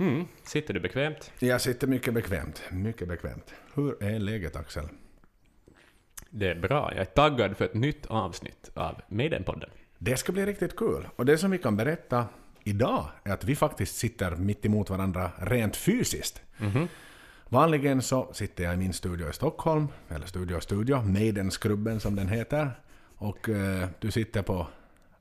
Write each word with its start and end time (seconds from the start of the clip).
Mm. 0.00 0.26
Sitter 0.42 0.74
du 0.74 0.80
bekvämt? 0.80 1.32
Jag 1.38 1.60
sitter 1.60 1.86
mycket 1.86 2.14
bekvämt. 2.14 2.62
Mycket 2.70 3.08
bekvämt. 3.08 3.54
Hur 3.74 4.02
är 4.02 4.18
läget 4.18 4.56
Axel? 4.56 4.88
Det 6.30 6.50
är 6.50 6.54
bra. 6.54 6.90
Jag 6.92 7.00
är 7.00 7.04
taggad 7.04 7.56
för 7.56 7.64
ett 7.64 7.74
nytt 7.74 8.06
avsnitt 8.06 8.70
av 8.74 9.00
Maiden-podden. 9.08 9.70
Det 9.98 10.16
ska 10.16 10.32
bli 10.32 10.46
riktigt 10.46 10.76
kul. 10.76 11.08
Och 11.16 11.26
det 11.26 11.38
som 11.38 11.50
vi 11.50 11.58
kan 11.58 11.76
berätta 11.76 12.26
idag 12.64 13.04
är 13.24 13.32
att 13.32 13.44
vi 13.44 13.56
faktiskt 13.56 13.96
sitter 13.96 14.36
mitt 14.36 14.66
emot 14.66 14.90
varandra 14.90 15.30
rent 15.38 15.76
fysiskt. 15.76 16.42
Vanligen 17.48 18.02
så 18.02 18.32
sitter 18.32 18.64
jag 18.64 18.74
i 18.74 18.76
min 18.76 18.92
studio 18.92 19.30
i 19.30 19.32
Stockholm, 19.32 19.88
eller 20.08 20.26
studio 20.26 20.60
studio, 20.60 21.02
Maidenskrubben 21.02 22.00
som 22.00 22.16
den 22.16 22.28
heter. 22.28 22.70
Och 23.16 23.48
eh, 23.48 23.88
du 23.98 24.10
sitter 24.10 24.42
på 24.42 24.66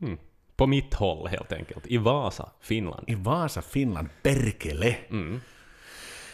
Mm. 0.01 0.17
På 0.59 0.67
mitt 0.67 0.93
håll 0.93 1.27
helt 1.27 1.51
enkelt. 1.51 1.87
I 1.87 1.97
Vasa, 1.97 2.49
Finland. 2.61 3.03
i 3.09 3.15
Vasa, 3.15 3.61
Finland, 3.61 4.09
Perkele. 4.23 4.95
Mm. 5.09 5.41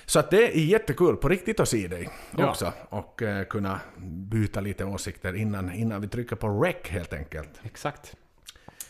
Så 0.06 0.20
att 0.20 0.32
det 0.32 0.58
är 0.58 0.62
jättekul 0.66 1.16
på 1.18 1.30
riktigt 1.30 1.60
att 1.60 1.70
se 1.70 1.88
dig 1.88 2.10
Ja. 2.38 2.50
också. 2.50 2.74
Och 2.90 3.22
eh, 3.22 3.46
kunna 3.46 3.80
byta 4.32 4.62
lite 4.62 4.86
åsikter 4.86 5.36
innan, 5.36 5.74
innan 5.74 6.02
vi 6.02 6.08
trycker 6.08 6.36
på 6.36 6.48
rec 6.64 6.76
helt 6.90 7.14
enkelt. 7.14 7.50
Exakt. 7.64 8.16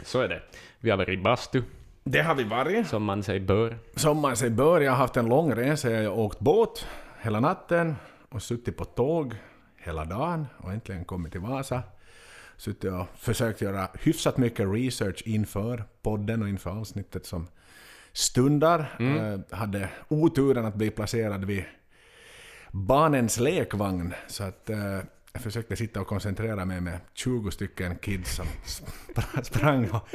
Så 0.04 0.20
är 0.22 0.28
det. 0.30 0.42
Vi 0.80 0.90
har 0.90 0.98
varit 0.98 1.10
i 1.10 1.18
bastu, 1.18 1.64
Det 2.04 2.22
har 2.22 2.36
vi 2.36 2.44
varit. 2.44 2.88
som 2.88 3.04
man 3.04 3.24
sig 3.24 3.40
bör. 3.40 3.78
Som 3.96 4.18
man 4.20 4.36
sig 4.36 4.50
bör, 4.50 4.82
jag 4.82 4.92
har 4.92 4.98
haft 4.98 5.18
en 5.18 5.26
lång 5.30 5.56
resa. 5.56 5.90
Jag 5.92 6.10
har 6.12 6.18
åkt 6.20 6.40
båt 6.40 6.88
hela 7.22 7.40
natten 7.40 7.96
och 8.30 8.42
suttit 8.42 8.78
på 8.78 8.86
tåg 8.86 9.36
hela 9.78 10.06
dagen 10.06 10.48
och 10.58 10.72
äntligen 10.74 11.06
kommit 11.06 11.32
till 11.32 11.42
Vasa. 11.42 11.84
Suttit 12.58 12.92
och 12.92 13.08
försökt 13.18 13.62
göra 13.62 13.88
hyfsat 14.02 14.38
mycket 14.38 14.68
research 14.74 15.22
inför 15.26 15.84
podden 16.02 16.42
och 16.42 16.50
inför 16.50 16.70
avsnittet 16.70 17.26
som 17.26 17.48
stundar. 18.14 18.96
Eh, 19.00 19.58
hade 19.58 19.90
oturen 20.08 20.66
att 20.66 20.76
bli 20.76 20.90
placerad 20.90 21.46
vid 21.46 21.64
barnens 22.72 23.40
lekvagn. 23.40 24.14
Så 24.28 24.44
att 24.44 24.70
eh, 24.70 25.00
jag 25.34 25.42
försökte 25.42 25.76
sitta 25.76 26.02
och 26.02 26.08
koncentrera 26.08 26.66
mig 26.66 26.82
med 26.82 27.00
20 27.14 27.52
stycken 27.52 27.96
kids 27.98 28.36
som 28.36 28.46
spr- 28.66 29.42
sprang 29.44 29.90
och 29.90 30.08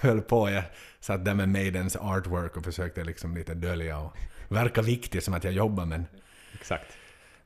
höll 0.00 0.20
på. 0.20 0.50
Jag 0.50 0.64
satt 1.00 1.24
där 1.24 1.34
med 1.34 1.48
Maidens 1.48 1.96
artwork 1.96 2.56
och 2.56 2.64
försökte 2.64 3.04
liksom 3.04 3.34
lite 3.36 3.54
dölja 3.54 3.98
och 3.98 4.16
verka 4.48 4.82
viktig 4.82 5.22
som 5.22 5.34
att 5.34 5.44
jag 5.44 5.52
jobbar 5.52 5.86
men 5.86 6.06
Exakt. 6.54 6.96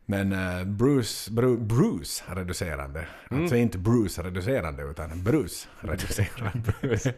Men 0.06 0.32
eh, 0.32 0.64
Bruce, 0.64 1.30
Bru, 1.30 1.56
Bruce 1.56 2.24
reducerande. 2.26 3.06
Alltså 3.30 3.56
inte 3.56 3.78
Bruce 3.78 4.22
reducerande 4.22 4.82
utan 4.82 5.22
Bruce 5.22 5.68
reducerande. 5.80 6.72
Bruce, 6.80 7.14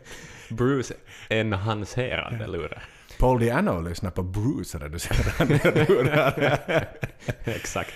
Bruce 0.51 0.95
enhancerande 1.29 2.47
lurar. 2.47 2.83
Paul 3.19 3.41
Diano 3.41 3.81
lyssnar 3.81 4.11
på 4.11 4.23
Bruce 4.23 4.79
reducerande 4.79 5.85
lurar. 5.89 6.59
Exakt. 7.45 7.93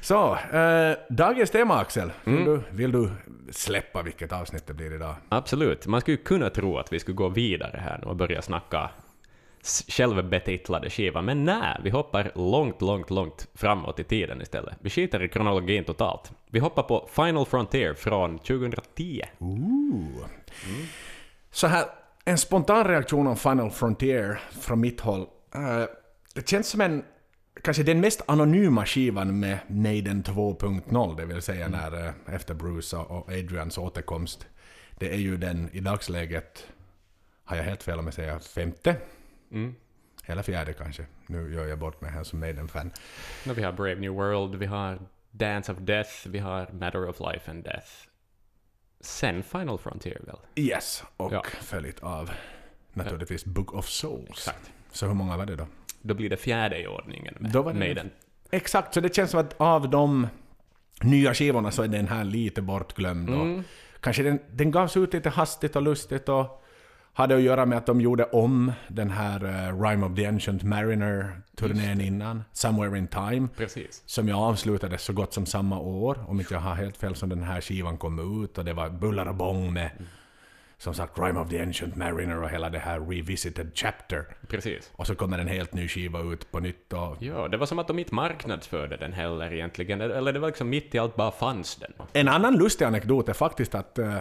Så, 0.00 0.38
eh, 0.52 0.96
dagens 1.10 1.50
tema 1.50 1.78
Axel. 1.78 2.12
Vill, 2.24 2.44
du, 2.44 2.60
vill 2.70 2.92
du 2.92 3.10
släppa 3.50 4.02
vilket 4.02 4.32
avsnitt 4.32 4.66
det 4.66 4.74
blir 4.74 4.94
idag? 4.94 5.14
Absolut. 5.28 5.86
Man 5.86 6.00
skulle 6.00 6.16
kunna 6.16 6.50
tro 6.50 6.78
att 6.78 6.92
vi 6.92 7.00
skulle 7.00 7.14
gå 7.14 7.28
vidare 7.28 7.80
här 7.84 8.04
och 8.04 8.16
börja 8.16 8.42
snacka 8.42 8.90
självbetitlade 9.88 10.90
skivan, 10.90 11.24
men 11.24 11.44
nej, 11.44 11.80
vi 11.84 11.90
hoppar 11.90 12.32
långt, 12.34 12.80
långt, 12.80 13.10
långt 13.10 13.48
framåt 13.54 14.00
i 14.00 14.04
tiden 14.04 14.42
istället. 14.42 14.74
Vi 14.80 14.90
skiter 14.90 15.22
i 15.22 15.28
kronologin 15.28 15.84
totalt. 15.84 16.32
Vi 16.50 16.58
hoppar 16.58 16.82
på 16.82 17.08
Final 17.12 17.46
Frontier 17.46 17.94
från 17.94 18.38
2010. 18.38 19.22
Ooh. 19.38 20.26
Så 21.50 21.66
här, 21.66 21.84
en 22.24 22.38
spontan 22.38 22.84
reaktion 22.84 23.26
om 23.26 23.36
Final 23.36 23.70
Frontier 23.70 24.40
från 24.60 24.80
mitt 24.80 25.00
håll. 25.00 25.26
Eh, 25.54 25.84
det 26.34 26.48
känns 26.48 26.68
som 26.68 26.80
en, 26.80 27.04
kanske 27.62 27.82
den 27.82 28.00
mest 28.00 28.22
anonyma 28.26 28.86
skivan 28.86 29.40
med 29.40 29.58
Maiden 29.66 30.22
2.0, 30.22 31.16
det 31.16 31.24
vill 31.26 31.42
säga 31.42 31.68
när, 31.68 32.06
eh, 32.06 32.34
efter 32.34 32.54
Bruce 32.54 32.96
och 32.96 33.10
och 33.10 33.28
Adrians 33.28 33.78
återkomst. 33.78 34.46
Det 34.98 35.12
är 35.12 35.18
ju 35.18 35.36
den 35.36 35.70
i 35.72 35.80
dagsläget, 35.80 36.66
har 37.44 37.56
jag 37.56 37.64
helt 37.64 37.82
fel 37.82 37.98
om 37.98 38.04
jag 38.04 38.14
säger 38.14 38.38
femte? 38.38 38.96
Mm. 39.52 39.74
Eller 40.26 40.42
fjärde 40.42 40.72
kanske. 40.72 41.06
Nu 41.26 41.54
gör 41.54 41.66
jag 41.66 41.78
bort 41.78 42.00
mig 42.00 42.10
här 42.10 42.24
som 42.24 42.40
Maiden-fan. 42.40 42.90
Nå, 43.46 43.52
vi 43.52 43.62
har 43.62 43.72
Brave 43.72 43.94
New 43.94 44.12
World, 44.12 44.54
vi 44.54 44.66
har 44.66 44.98
Dance 45.30 45.72
of 45.72 45.78
Death, 45.78 46.10
vi 46.26 46.38
har 46.38 46.68
Matter 46.72 47.08
of 47.08 47.20
Life 47.20 47.50
and 47.50 47.64
Death. 47.64 47.86
Sen 49.00 49.42
Final 49.42 49.78
Frontier 49.78 50.20
väl? 50.26 50.36
Yes, 50.56 51.02
och 51.16 51.32
Ja. 51.32 51.42
följt 51.60 52.00
av 52.02 52.30
naturligtvis 52.92 53.44
Book 53.44 53.74
of 53.74 53.86
Souls. 53.88 54.28
Exakt. 54.30 54.70
Så 54.92 55.06
hur 55.06 55.14
många 55.14 55.36
var 55.36 55.46
det 55.46 55.56
då? 55.56 55.66
Då 56.02 56.14
blir 56.14 56.30
det 56.30 56.36
fjärde 56.36 56.78
i 56.80 56.86
ordningen 56.86 57.34
med 57.40 57.50
Då 57.52 57.62
var 57.62 57.72
det- 57.72 57.78
Maiden. 57.78 58.10
Exakt, 58.50 58.94
så 58.94 59.00
det 59.00 59.14
känns 59.14 59.30
som 59.30 59.40
att 59.40 59.54
av 59.60 59.90
de 59.90 60.26
nya 61.02 61.34
skivorna 61.34 61.70
så 61.70 61.82
är 61.82 61.88
den 61.88 62.08
här 62.08 62.24
lite 62.24 62.62
bortglömd. 62.62 63.30
Och 63.30 63.42
Mm. 63.46 63.64
kanske 64.00 64.22
den, 64.22 64.38
den 64.50 64.70
gavs 64.70 64.96
ut 64.96 65.12
lite 65.14 65.30
hastigt 65.30 65.76
och 65.76 65.82
lustigt 65.82 66.28
och 66.28 66.64
hade 67.18 67.36
att 67.36 67.42
göra 67.42 67.66
med 67.66 67.78
att 67.78 67.86
de 67.86 68.00
gjorde 68.00 68.24
om 68.24 68.72
den 68.88 69.10
här 69.10 69.44
eh, 69.44 69.82
Rime 69.82 70.06
of 70.06 70.16
the 70.16 70.26
Ancient 70.26 70.62
Mariner-turnén 70.62 72.00
innan, 72.00 72.44
Somewhere 72.52 72.98
in 72.98 73.06
Time, 73.06 73.48
Precis. 73.56 74.02
som 74.06 74.28
jag 74.28 74.38
avslutade 74.38 74.98
så 74.98 75.12
gott 75.12 75.32
som 75.32 75.46
samma 75.46 75.78
år, 75.78 76.24
om 76.28 76.40
inte 76.40 76.54
jag 76.54 76.60
har 76.60 76.74
helt 76.74 76.96
fel, 76.96 77.14
som 77.14 77.28
den 77.28 77.42
här 77.42 77.60
skivan 77.60 77.98
kom 77.98 78.44
ut 78.44 78.58
och 78.58 78.64
det 78.64 78.72
var 78.72 78.90
buller 78.90 79.28
och 79.28 79.34
bång 79.34 79.72
med 79.72 79.90
som 80.76 80.94
sagt 80.94 81.18
Rime 81.18 81.40
of 81.40 81.48
the 81.48 81.62
Ancient 81.62 81.96
Mariner 81.96 82.42
och 82.42 82.50
hela 82.50 82.70
det 82.70 82.78
här 82.78 83.00
Revisited 83.00 83.70
Chapter. 83.74 84.24
Precis. 84.48 84.92
Och 84.96 85.06
så 85.06 85.14
kommer 85.14 85.38
en 85.38 85.48
helt 85.48 85.74
ny 85.74 85.88
skiva 85.88 86.20
ut 86.20 86.50
på 86.50 86.60
nytt 86.60 86.92
och 86.92 87.16
Ja, 87.20 87.48
det 87.48 87.56
var 87.56 87.66
som 87.66 87.78
att 87.78 87.86
de 87.86 87.98
inte 87.98 88.14
marknadsförde 88.14 88.96
den 88.96 89.12
heller 89.12 89.52
egentligen. 89.52 90.00
Eller 90.00 90.32
det 90.32 90.38
var 90.38 90.48
liksom 90.48 90.68
mitt 90.68 90.94
i 90.94 90.98
allt 90.98 91.16
bara 91.16 91.30
fanns 91.30 91.76
den. 91.76 91.92
En 92.12 92.28
annan 92.28 92.58
lustig 92.58 92.84
anekdot 92.84 93.28
är 93.28 93.32
faktiskt 93.32 93.74
att 93.74 93.98
eh, 93.98 94.18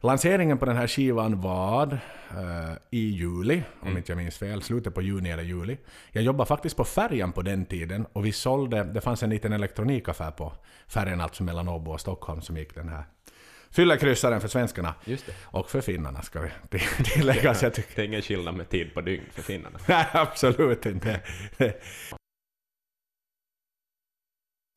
lanseringen 0.00 0.58
på 0.58 0.64
den 0.66 0.76
här 0.76 0.86
skivan 0.86 1.40
var 1.40 1.98
eh, 2.30 2.76
i 2.90 3.10
juli, 3.10 3.62
om 3.80 3.96
inte 3.96 4.12
jag 4.12 4.16
minns 4.16 4.38
fel, 4.38 4.62
slutet 4.62 4.94
på 4.94 5.02
juni 5.02 5.30
eller 5.30 5.42
juli. 5.42 5.76
Jag 6.12 6.24
jobbade 6.24 6.48
faktiskt 6.48 6.76
på 6.76 6.84
färjan 6.84 7.32
på 7.32 7.42
den 7.42 7.66
tiden 7.66 8.06
och 8.12 8.26
vi 8.26 8.32
sålde, 8.32 8.84
det 8.84 9.00
fanns 9.00 9.22
en 9.22 9.30
liten 9.30 9.52
elektronikaffär 9.52 10.30
på 10.30 10.52
färjan 10.88 11.20
alltså 11.20 11.42
mellan 11.42 11.68
Åbo 11.68 11.90
och 11.92 12.00
Stockholm 12.00 12.40
som 12.40 12.56
gick 12.56 12.74
den 12.74 12.88
här 12.88 13.04
fyllekryssaren 13.70 14.40
för 14.40 14.48
svenskarna. 14.48 14.94
Och 15.44 15.70
för 15.70 15.80
finnarna 15.80 16.22
ska 16.22 16.40
vi 16.40 16.48
till- 16.68 16.80
tillägga. 17.04 17.54
Det 17.94 17.98
är 17.98 18.04
ingen 18.04 18.22
skillnad 18.22 18.54
med 18.54 18.68
tid 18.70 18.94
på 18.94 19.00
dygn 19.00 19.24
för 19.32 19.42
finnarna. 19.42 19.78
Nej, 19.88 20.06
absolut 20.12 20.86
inte. 20.86 21.20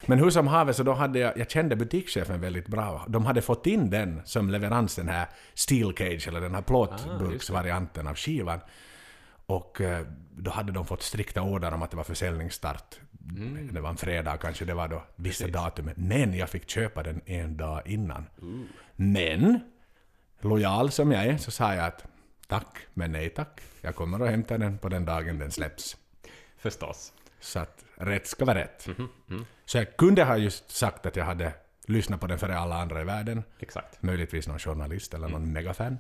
Men 0.06 0.20
hur 0.20 0.30
som 0.30 0.48
haver 0.48 0.74
så 0.74 0.84
då 0.84 0.94
hade 0.94 1.20
jag, 1.20 1.38
jag 1.38 1.52
kände 1.52 1.76
butikschefen 1.76 2.42
väldigt 2.42 2.68
bra. 2.68 3.06
De 3.08 3.26
hade 3.26 3.42
fått 3.42 3.68
in 3.68 3.90
den 3.90 4.22
som 4.26 4.50
leverans, 4.50 4.96
den 4.96 5.08
här 5.08 5.28
steel 5.54 5.94
cage, 5.98 6.28
eller 6.28 6.42
den 6.42 6.56
här 6.56 6.62
plåtburksvarianten 6.62 8.08
av 8.08 8.16
skivan. 8.16 8.60
Och 9.46 9.82
eh, 9.82 10.06
då 10.36 10.52
hade 10.52 10.72
de 10.72 10.86
fått 10.86 11.02
strikta 11.02 11.42
order 11.42 11.74
om 11.74 11.82
att 11.82 11.92
det 11.92 11.98
var 11.98 12.04
försäljningsstart. 12.04 13.00
Det 13.72 13.82
var 13.82 13.90
en 13.90 13.98
fredag 13.98 14.38
kanske, 14.38 14.66
det 14.66 14.74
var 14.74 14.88
då 14.88 15.04
vissa 15.16 15.48
datumet. 15.48 15.98
Men 15.98 16.34
jag 16.34 16.50
fick 16.50 16.70
köpa 16.70 17.04
den 17.04 17.22
en 17.26 17.58
dag 17.58 17.82
innan. 17.86 18.26
Men, 18.96 19.60
lojal 20.42 20.92
som 20.92 21.12
jag 21.12 21.26
är, 21.26 21.38
så 21.38 21.52
sa 21.52 21.76
jag 21.76 21.86
att 21.86 22.06
tack, 22.48 22.78
men 22.94 23.12
nej 23.12 23.30
tack. 23.30 23.62
Jag 23.82 23.96
kommer 23.96 24.20
att 24.20 24.30
hämta 24.30 24.58
den 24.58 24.78
på 24.78 24.90
den 24.90 25.06
dagen 25.06 25.40
den 25.40 25.52
släpps. 25.52 25.98
Förstås. 26.58 27.14
Så 27.40 27.60
att 27.60 27.86
rätt 28.00 28.28
ska 28.28 28.46
vara 28.46 28.58
rätt. 28.58 28.88
Så 29.66 29.78
jag 29.78 29.98
kunde 29.98 30.24
ha 30.24 30.38
just 30.38 30.72
sagt 30.72 31.06
att 31.06 31.16
jag 31.16 31.26
hade 31.26 31.54
lyssnat 31.88 32.22
på 32.22 32.28
den 32.28 32.40
före 32.40 32.58
alla 32.58 32.76
andra 32.76 33.02
i 33.02 33.04
världen. 33.04 33.44
Exakt. 33.60 34.04
Möjligtvis 34.04 34.48
någon 34.48 34.60
journalist 34.60 35.14
eller 35.14 35.28
någon 35.28 35.54
megafan. 35.54 35.98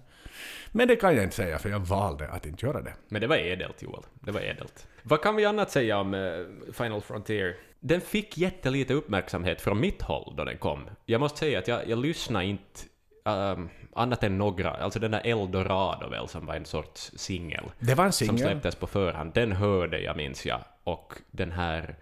Men 0.71 0.87
det 0.87 0.95
kan 0.95 1.15
jag 1.15 1.23
inte 1.23 1.35
säga 1.35 1.59
för 1.59 1.69
jag 1.69 1.79
valde 1.79 2.27
att 2.27 2.45
inte 2.45 2.65
göra 2.65 2.81
det. 2.81 2.93
Men 3.07 3.21
det 3.21 3.27
var 3.27 3.35
edelt, 3.35 3.81
Joel. 3.81 4.03
Det 4.13 4.31
var 4.31 4.41
edelt. 4.41 4.87
Vad 5.03 5.21
kan 5.21 5.35
vi 5.35 5.45
annat 5.45 5.71
säga 5.71 5.97
om 5.97 6.13
eh, 6.13 6.73
Final 6.73 7.01
Frontier? 7.01 7.55
Den 7.79 8.01
fick 8.01 8.37
jättelite 8.37 8.93
uppmärksamhet 8.93 9.61
från 9.61 9.79
mitt 9.79 10.01
håll 10.01 10.33
då 10.37 10.43
den 10.43 10.57
kom. 10.57 10.89
Jag 11.05 11.21
måste 11.21 11.39
säga 11.39 11.59
att 11.59 11.67
jag, 11.67 11.89
jag 11.89 11.99
lyssnade 11.99 12.45
inte 12.45 12.81
ehm, 13.25 13.69
annat 13.93 14.23
än 14.23 14.37
några. 14.37 14.71
Alltså 14.71 14.99
den 14.99 15.11
där 15.11 15.21
Eldorado 15.23 16.09
väl, 16.09 16.27
som 16.27 16.45
var 16.45 16.55
en 16.55 16.65
sorts 16.65 17.11
singel. 17.15 17.63
Det 17.79 17.95
var 17.95 18.05
en 18.05 18.11
Som 18.11 18.27
singel. 18.27 18.43
släpptes 18.43 18.75
på 18.75 18.87
förhand. 18.87 19.33
Den 19.33 19.51
hörde 19.51 19.99
jag, 19.99 20.17
minns 20.17 20.45
jag. 20.45 20.59
Och 20.83 21.13
den 21.31 21.51
här 21.51 21.95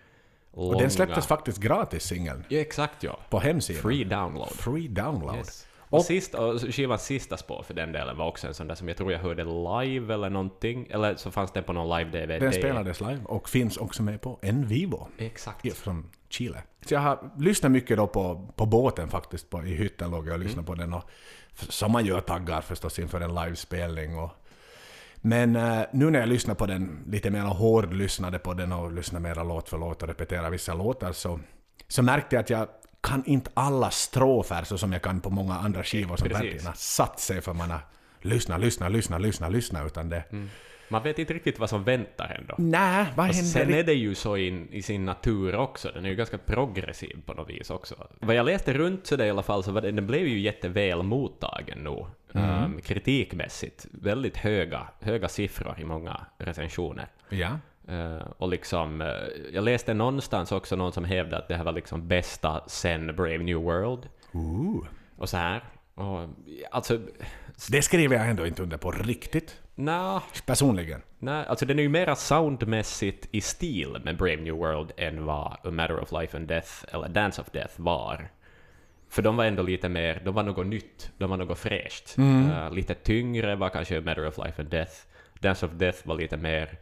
långa... 0.54 0.76
Och 0.76 0.82
den 0.82 0.92
släpptes 0.92 1.28
faktiskt 1.28 1.58
gratis 1.58 2.04
singeln. 2.04 2.44
Ja, 2.50 2.60
exakt 2.60 3.04
ja. 3.04 3.20
På 3.30 3.40
hemsidan. 3.40 3.82
Free 3.82 4.04
download. 4.04 4.50
Free 4.50 4.88
download. 4.88 5.36
Yes. 5.38 5.68
Och, 5.90 6.02
sista, 6.02 6.46
och 6.46 6.62
skivans 6.62 7.04
sista 7.06 7.38
spår 7.38 7.64
för 7.64 7.74
den 7.74 7.92
delen 7.92 8.18
var 8.18 8.28
också 8.28 8.48
en 8.48 8.54
sån 8.54 8.68
där 8.68 8.76
som 8.76 8.88
jag 8.88 8.98
tror 8.98 9.12
jag 9.12 9.20
hörde 9.20 9.44
live 9.44 10.14
eller 10.14 10.30
någonting. 10.30 10.88
Eller 10.90 11.16
så 11.16 11.32
fanns 11.32 11.52
den 11.52 11.64
på 11.64 11.74
någon 11.74 11.98
live-DVD. 12.00 12.40
Den 12.40 12.54
spelades 12.54 13.02
live 13.02 13.20
och 13.26 13.50
finns 13.50 13.78
också 13.78 14.04
med 14.04 14.22
på 14.22 14.40
En 14.42 14.68
Vivo. 14.68 15.08
Exakt. 15.18 15.78
Från 15.78 16.10
Chile. 16.30 16.64
Så 16.86 16.94
jag 16.94 17.02
har 17.02 17.32
lyssnat 17.38 17.72
mycket 17.72 17.98
då 17.98 18.08
på, 18.08 18.48
på 18.56 18.66
båten 18.66 19.10
faktiskt. 19.10 19.50
På, 19.50 19.66
I 19.66 19.76
hytten 19.76 20.12
låg 20.12 20.28
jag 20.28 20.34
och 20.34 20.40
lyssnade 20.40 20.68
på 20.68 20.76
den. 20.76 20.94
Och, 20.94 21.04
som 21.70 21.92
man 21.92 22.06
gör 22.06 22.22
taggar 22.22 22.62
förstås 22.62 23.00
inför 23.00 23.22
en 23.22 23.36
livespelning. 23.36 24.18
Och 24.18 24.32
Men 25.16 25.56
eh, 25.56 25.82
nu 25.92 26.10
när 26.10 26.20
jag 26.20 26.30
lyssnar 26.30 26.56
på 26.56 26.66
den, 26.66 27.04
lite 27.08 27.30
mer 27.30 27.42
hård 27.42 27.94
lyssnade 27.94 28.40
på 28.40 28.54
den 28.54 28.72
och 28.72 28.92
lyssnar 28.92 29.20
mera 29.20 29.44
låt 29.44 29.70
för 29.70 29.78
låt 29.78 30.02
och 30.02 30.08
repeterar 30.08 30.50
vissa 30.50 30.74
låtar 30.74 31.12
så, 31.12 31.40
så 31.88 32.04
märkte 32.04 32.36
jag 32.36 32.44
att 32.44 32.50
jag 32.50 32.68
kan 33.02 33.26
inte 33.26 33.52
alla 33.54 33.92
strofer 33.92 34.64
så 34.64 34.78
som 34.78 34.94
jag 34.94 35.02
kan 35.02 35.22
på 35.22 35.30
många 35.30 35.56
andra 35.56 35.84
skivor 35.84 36.18
som 36.18 36.28
Precis. 36.28 36.44
verkligen 36.44 36.66
har 36.66 36.74
satt 36.74 37.20
sig 37.20 37.42
för 37.42 37.54
man 37.54 37.72
har 37.72 37.80
lyssna, 38.22 38.58
lyssna, 38.58 38.90
lyssna, 38.90 39.18
lyssna, 39.18 39.50
lyssna 39.50 39.86
utan 39.86 40.10
det... 40.10 40.24
Man 40.90 41.04
vet 41.04 41.20
inte 41.20 41.34
riktigt 41.34 41.60
vad 41.60 41.70
som 41.70 41.84
väntar 41.84 42.36
ändå. 42.40 42.56
Nej, 42.58 43.06
vad 43.16 43.26
händer? 43.26 43.44
sen 43.44 43.74
är 43.74 43.84
det 43.84 43.94
ju 43.94 44.16
så 44.16 44.38
in, 44.38 44.68
i 44.72 44.82
sin 44.82 45.06
natur 45.06 45.56
också, 45.56 45.92
den 45.94 46.06
är 46.06 46.10
ju 46.10 46.16
ganska 46.16 46.38
progressiv 46.38 47.22
på 47.26 47.34
något 47.34 47.50
vis 47.50 47.70
också. 47.70 48.08
Vad 48.20 48.36
jag 48.36 48.46
läste 48.46 48.74
runt 48.74 49.08
så 49.08 49.16
det 49.16 49.26
i 49.26 49.30
alla 49.30 49.44
fall, 49.44 49.64
så 49.64 49.72
var 49.72 49.82
det, 49.82 49.92
den 49.92 50.08
blev 50.08 50.28
ju 50.28 50.40
jätteväl 50.40 51.04
mottagen 51.04 51.78
nu, 51.84 52.06
um, 52.42 52.82
kritikmässigt. 52.82 53.86
Väldigt 53.92 54.38
höga, 54.38 54.88
höga 55.00 55.28
siffror 55.28 55.76
i 55.80 55.86
många 55.86 56.26
recensioner. 56.38 57.08
Ja. 57.30 57.50
Eh, 57.88 58.28
och 58.38 58.50
liksom, 58.50 59.02
eh, 59.02 59.08
jag 59.54 59.64
läste 59.64 59.94
någonstans 59.94 60.52
också 60.52 60.76
någon 60.76 60.92
som 60.92 61.06
hävdade 61.06 61.38
att 61.38 61.48
det 61.48 61.56
här 61.56 61.64
var 61.64 61.72
liksom 61.72 62.08
bästa 62.08 62.64
sen 62.68 63.16
Brave 63.16 63.38
New 63.38 63.58
World, 63.58 64.10
Ooh. 64.32 64.88
och 65.18 65.30
så 65.30 65.38
här. 65.38 65.64
Och, 65.96 66.30
alltså, 66.72 67.00
Det 67.72 67.82
skriver 67.82 68.16
jag 68.16 68.30
ändå 68.30 68.48
inte 68.48 68.64
under 68.64 68.78
på 68.78 68.92
riktigt. 68.92 69.62
Nja, 69.78 70.22
Personligen. 70.46 71.02
Nej, 71.20 71.46
alltså 71.48 71.66
den 71.66 71.80
är 71.80 71.84
ju 71.84 71.90
mera 71.90 72.16
soundmässigt 72.16 73.28
i 73.32 73.42
stil 73.42 73.98
med 74.04 74.18
Brave 74.18 74.42
New 74.42 74.56
World 74.56 74.92
än 74.98 75.26
vad 75.26 75.58
A 75.64 75.72
Matter 75.72 76.00
of 76.00 76.12
Life 76.12 76.38
and 76.38 76.48
Death, 76.48 76.72
eller 76.92 77.10
Dance 77.10 77.42
of 77.42 77.52
Death, 77.52 77.74
var. 77.82 78.30
För 79.10 79.22
de 79.22 79.38
var 79.38 79.46
ändå 79.46 79.64
lite 79.64 79.90
mer, 79.90 80.22
de 80.26 80.34
var 80.34 80.44
något 80.44 80.68
nytt, 80.68 81.12
de 81.18 81.30
var 81.30 81.38
något 81.38 81.60
fräscht. 81.60 82.18
Eh, 82.52 82.72
lite 82.72 82.94
tyngre 82.94 83.56
var 83.56 83.70
kanske 83.70 83.98
A 83.98 84.02
Matter 84.06 84.28
of 84.28 84.38
Life 84.38 84.62
and 84.62 84.70
Death. 84.72 84.94
Dance 85.40 85.66
of 85.66 85.72
Death 85.72 86.08
var 86.08 86.16
lite 86.16 86.38
mer 86.38 86.78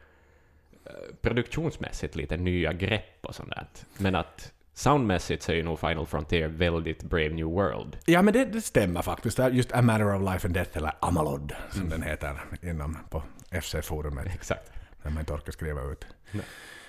eh, 0.85 0.91
produktionsmässigt 1.21 2.15
lite 2.15 2.37
nya 2.37 2.73
grepp 2.73 3.25
och 3.25 3.35
sånt 3.35 3.49
där. 3.49 3.67
Men 3.97 4.15
att 4.15 4.53
soundmässigt 4.75 5.43
så 5.43 5.51
är 5.51 5.55
ju 5.55 5.63
nog 5.63 5.79
Final 5.79 6.05
Frontier 6.05 6.47
väldigt 6.47 7.03
Brave 7.03 7.29
New 7.29 7.45
World. 7.45 7.97
Ja, 8.05 8.21
men 8.21 8.33
det, 8.33 8.45
det 8.45 8.61
stämmer 8.61 9.01
faktiskt. 9.01 9.39
Just 9.51 9.71
A 9.71 9.81
Matter 9.81 10.15
of 10.15 10.33
Life 10.33 10.47
and 10.47 10.53
Death, 10.53 10.77
eller 10.77 10.91
Amalod, 10.99 11.53
som 11.71 11.89
den 11.89 12.03
heter 12.03 12.41
inom 12.61 12.97
på 13.09 13.23
FC-forumet. 13.61 14.27
Exakt. 14.33 14.71
när 15.03 15.11
man 15.11 15.19
inte 15.19 15.33
orkar 15.33 15.51
skriva 15.51 15.81
ut. 15.81 16.05
Nej. 16.31 16.45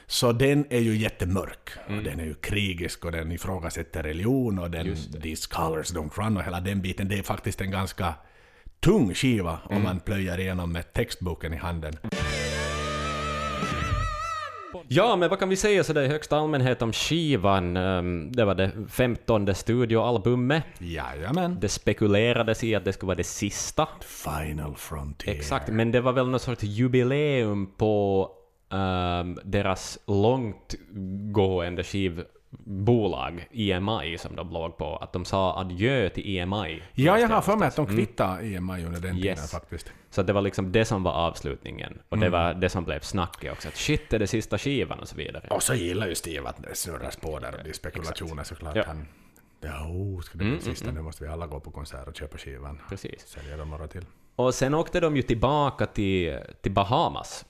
Så 0.06 0.32
den 0.32 0.66
är 0.70 0.80
ju 0.80 0.96
jättemörk. 0.96 1.70
Och 1.86 2.02
den 2.02 2.20
är 2.20 2.24
ju 2.24 2.34
krigisk 2.34 3.04
och 3.04 3.12
den 3.12 3.32
ifrågasätter 3.32 4.02
religion 4.02 4.58
och 4.58 4.70
den. 4.70 4.96
These 5.22 5.48
colors 5.50 5.92
don't 5.92 6.24
run 6.24 6.36
och 6.36 6.42
hela 6.42 6.60
den 6.60 6.82
biten. 6.82 7.08
Det 7.08 7.18
är 7.18 7.22
faktiskt 7.22 7.60
en 7.60 7.70
ganska 7.70 8.14
tung 8.80 9.14
skiva 9.14 9.58
om 9.64 9.82
man 9.82 10.00
plöjer 10.00 10.40
igenom 10.40 10.72
med 10.72 10.92
textboken 10.92 11.54
i 11.54 11.56
handen. 11.56 11.96
Ja, 14.88 15.16
men 15.16 15.28
vad 15.30 15.38
kan 15.38 15.48
vi 15.48 15.56
säga 15.56 15.84
sådär 15.84 16.02
i 16.02 16.08
högsta 16.08 16.36
allmänhet 16.36 16.82
om 16.82 16.92
skivan? 16.92 17.76
Ehm, 17.76 18.32
Det 18.32 18.44
var 18.44 18.54
det 18.54 18.70
femtonde 18.88 19.54
studioalbumet. 19.54 20.64
Jajamän. 20.78 21.56
Det 21.60 21.68
spekulerades 21.68 22.64
i 22.64 22.74
att 22.74 22.84
det 22.84 22.92
skulle 22.92 23.06
vara 23.08 23.16
det 23.16 23.24
sista. 23.24 23.88
Final 24.00 24.74
Frontier. 24.76 25.34
Exakt, 25.34 25.68
men 25.68 25.92
det 25.92 26.00
var 26.00 26.12
väl 26.12 26.28
någon 26.28 26.40
sorts 26.40 26.62
jubileum 26.62 27.66
på 27.76 28.28
ehm, 28.72 29.38
deras 29.44 29.98
långtgående 30.06 31.84
skivbolag, 32.64 33.48
EMI, 33.52 34.18
som 34.18 34.36
de 34.36 34.50
låg 34.50 34.76
på. 34.78 34.96
Att 34.96 35.12
de 35.12 35.24
sa 35.24 35.60
adjö 35.60 36.08
till 36.08 36.36
EMI. 36.38 36.82
Ja, 36.94 37.18
jag 37.18 37.28
har 37.28 37.40
för 37.42 37.56
mig 37.56 37.68
att 37.68 37.76
de 37.76 37.86
kvittade 37.86 38.46
EMI 38.46 38.84
under 38.84 39.00
den 39.00 39.16
tiden 39.16 39.16
Yes. 39.24 39.50
faktiskt. 39.50 39.92
Så 40.10 40.22
det 40.22 40.32
var 40.32 40.40
liksom 40.40 40.72
det 40.72 40.84
som 40.84 41.02
var 41.02 41.12
avslutningen. 41.12 41.98
Och 42.08 42.16
Mm. 42.16 42.24
det 42.24 42.38
var 42.38 42.54
det 42.54 42.68
som 42.68 42.84
blev 42.84 43.00
snacket 43.00 43.52
också. 43.52 43.68
Att 43.68 43.76
shit, 43.76 44.12
är 44.12 44.18
det 44.18 44.26
sista 44.26 44.58
skivan 44.58 44.98
och 45.00 45.08
så 45.08 45.16
vidare. 45.16 45.46
Och 45.50 45.62
så 45.62 45.74
gillar 45.74 46.06
ju 46.06 46.14
Steve 46.14 46.48
att 46.48 46.62
det 46.62 46.74
snurras 46.74 47.16
på 47.16 47.38
där 47.38 47.54
och 47.58 47.64
det 47.64 47.70
är 47.70 47.74
spekulationer 47.74 48.44
såklart. 48.44 48.76
Ja. 48.76 48.84
Han, 48.86 49.06
ja, 49.60 49.86
oh, 49.88 50.20
ska 50.20 50.38
det 50.38 50.44
bli 50.44 50.60
sista? 50.60 50.92
Nu 50.92 51.02
måste 51.02 51.24
vi 51.24 51.30
alla 51.30 51.46
gå 51.46 51.60
på 51.60 51.70
konsert 51.70 52.08
och 52.08 52.16
köpa 52.16 52.38
skivan. 52.38 52.80
Precis. 52.88 53.26
Sälja 53.26 53.56
dem 53.56 53.70
några 53.70 53.86
till. 53.88 54.04
Och 54.36 54.54
sen 54.54 54.74
åkte 54.74 55.00
de 55.00 55.16
ju 55.16 55.22
tillbaka 55.22 55.86
till, 55.86 56.38
till 56.62 56.72
Bahamas 56.72 57.44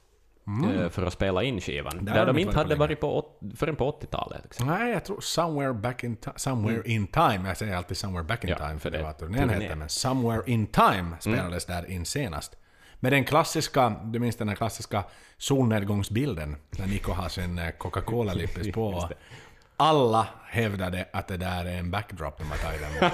eh, 0.47 0.89
för 0.91 1.07
att 1.07 1.13
spela 1.13 1.43
in 1.43 1.61
skivan. 1.61 1.93
Mm. 1.93 2.05
Där 2.05 2.13
Där, 2.13 2.19
har 2.21 2.27
de 2.27 2.33
de 2.33 2.41
inte 2.43 2.57
hade 2.59 2.75
varit 2.75 3.01
på, 3.01 3.17
åt- 3.19 3.41
förrän 3.57 3.77
på 3.77 3.91
80-talet. 3.91 4.41
Liksom. 4.43 4.67
Nej, 4.67 4.93
jag 4.93 5.05
tror 5.05 5.21
Somewhere 5.21 5.75
Back 5.75 6.05
in, 6.05 6.17
somewhere 6.37 6.83
in 6.91 7.07
Time. 7.07 7.41
Jag 7.49 7.57
säger 7.57 7.77
alltid 7.77 7.97
Somewhere 7.97 8.25
Back 8.25 8.45
in 8.45 8.51
Ja, 8.51 8.57
Time 8.69 8.79
för 8.81 8.91
det 8.91 9.03
var 9.03 9.13
turnén 9.13 9.49
turné. 9.49 9.65
hette, 9.65 9.77
men 9.77 9.89
Somewhere 9.89 10.43
in 10.47 10.67
Time 10.67 11.17
spelades 11.21 11.65
där 11.67 11.91
in 11.91 12.05
senast. 12.05 12.57
Med 13.01 13.13
den 13.13 13.25
klassiska, 13.25 13.89
du 14.05 14.19
minns 14.19 14.37
den 14.37 14.49
här 14.49 14.57
klassiska 14.57 15.05
solnedgångsbilden 15.39 16.57
när 16.79 16.87
Nico 16.87 17.13
har 17.13 17.29
sin 17.29 17.59
eh, 17.59 17.71
Coca-Cola-lippis 17.71 18.73
på. 18.73 19.09
Alla 19.79 20.27
hävdade 20.47 21.09
att 21.13 21.29
det 21.29 21.37
där 21.37 21.65
är 21.65 21.79
en 21.79 21.91
backdrop 21.91 22.41
man 22.49 22.59
tar 22.59 22.73
den. 22.73 23.11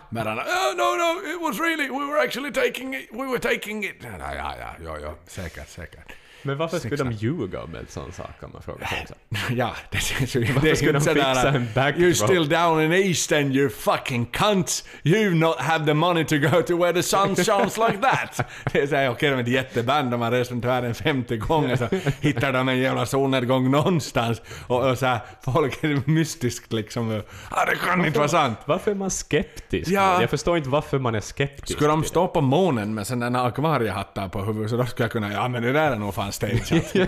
Men 0.10 0.26
han 0.26 0.38
oh, 0.38 0.76
no, 0.76 0.96
no, 1.02 1.30
it 1.34 1.40
was 1.42 1.60
really, 1.60 1.88
we 1.88 2.12
were 2.12 2.20
actually 2.24 2.52
taking 2.52 2.94
it, 2.94 3.08
we 3.12 3.26
were 3.26 3.38
taking 3.38 3.84
it. 3.84 3.96
Ja, 4.02 4.34
ja, 4.34 4.54
ja, 4.60 4.68
ja, 4.84 4.98
ja 5.02 5.14
säkert, 5.26 5.68
säkert. 5.68 6.12
Men 6.42 6.56
varför 6.58 6.78
skulle 6.78 6.96
de 6.96 7.12
ljuga 7.12 7.62
om 7.62 7.74
en 7.74 7.86
sån 7.88 8.12
sak 8.12 8.40
kan 8.40 8.50
man 8.52 8.62
fråga 8.62 8.86
sig 8.86 8.98
också. 9.02 9.14
Ja, 9.54 9.76
det 9.90 9.98
känns 9.98 10.36
ju... 10.36 10.52
Varför 10.52 10.74
skulle 10.74 10.92
de 10.92 11.00
fixa 11.00 11.48
en 11.48 11.68
backdrop? 11.74 12.06
You're 12.06 12.24
still 12.26 12.48
down 12.48 12.82
in 12.82 12.92
East 12.92 13.32
and 13.32 13.56
you 13.56 13.68
fucking 13.68 14.26
cunts. 14.26 14.84
You 15.02 15.34
not 15.34 15.60
have 15.60 15.86
the 15.86 15.94
money 15.94 16.24
to 16.24 16.36
go 16.38 16.62
to 16.62 16.76
where 16.76 16.92
the 16.92 17.02
sun 17.02 17.36
shines 17.44 17.78
like 17.78 17.98
that. 18.02 18.40
Det 18.72 18.80
är 18.80 18.86
såhär, 18.86 19.10
okej 19.10 19.30
de 19.30 19.38
är 19.38 19.42
ett 19.42 19.48
jätteband, 19.48 20.10
de 20.10 20.20
har 20.20 20.30
rest 20.30 20.50
runt 20.50 20.64
världen 20.64 20.94
50 20.94 21.36
gånger 21.36 21.76
så 21.76 21.88
hittar 22.20 22.52
de 22.52 22.68
en 22.68 22.78
jävla 22.78 23.06
solnedgång 23.06 23.70
någonstans. 23.70 24.42
Och, 24.66 24.90
och 24.90 24.98
såhär, 24.98 25.20
folk 25.44 25.84
är 25.84 26.10
mystiskt 26.10 26.72
liksom. 26.72 27.22
Ah, 27.50 27.64
det 27.64 27.76
kan 27.76 28.06
inte 28.06 28.18
vara 28.18 28.28
sant. 28.28 28.58
Varför 28.64 28.90
är 28.90 28.94
man 28.94 29.10
skeptisk? 29.10 29.90
Ja. 29.90 30.20
Jag 30.20 30.30
förstår 30.30 30.56
inte 30.56 30.68
varför 30.68 30.98
man 30.98 31.14
är 31.14 31.20
skeptisk. 31.20 31.72
Skulle 31.72 31.88
de 31.88 32.04
stå 32.04 32.28
på 32.28 32.40
månen 32.40 32.94
med 32.94 33.06
sådana 33.06 33.44
akvariehattar 33.44 34.28
på 34.28 34.42
huvudet 34.42 34.70
så 34.70 34.76
då 34.76 34.86
skulle 34.86 35.04
jag 35.04 35.12
kunna, 35.12 35.32
ja 35.32 35.48
men 35.48 35.62
det 35.62 35.72
där 35.72 35.90
är 35.92 35.96
nog 35.96 36.14
fan 36.14 36.31
stageat. 36.32 36.92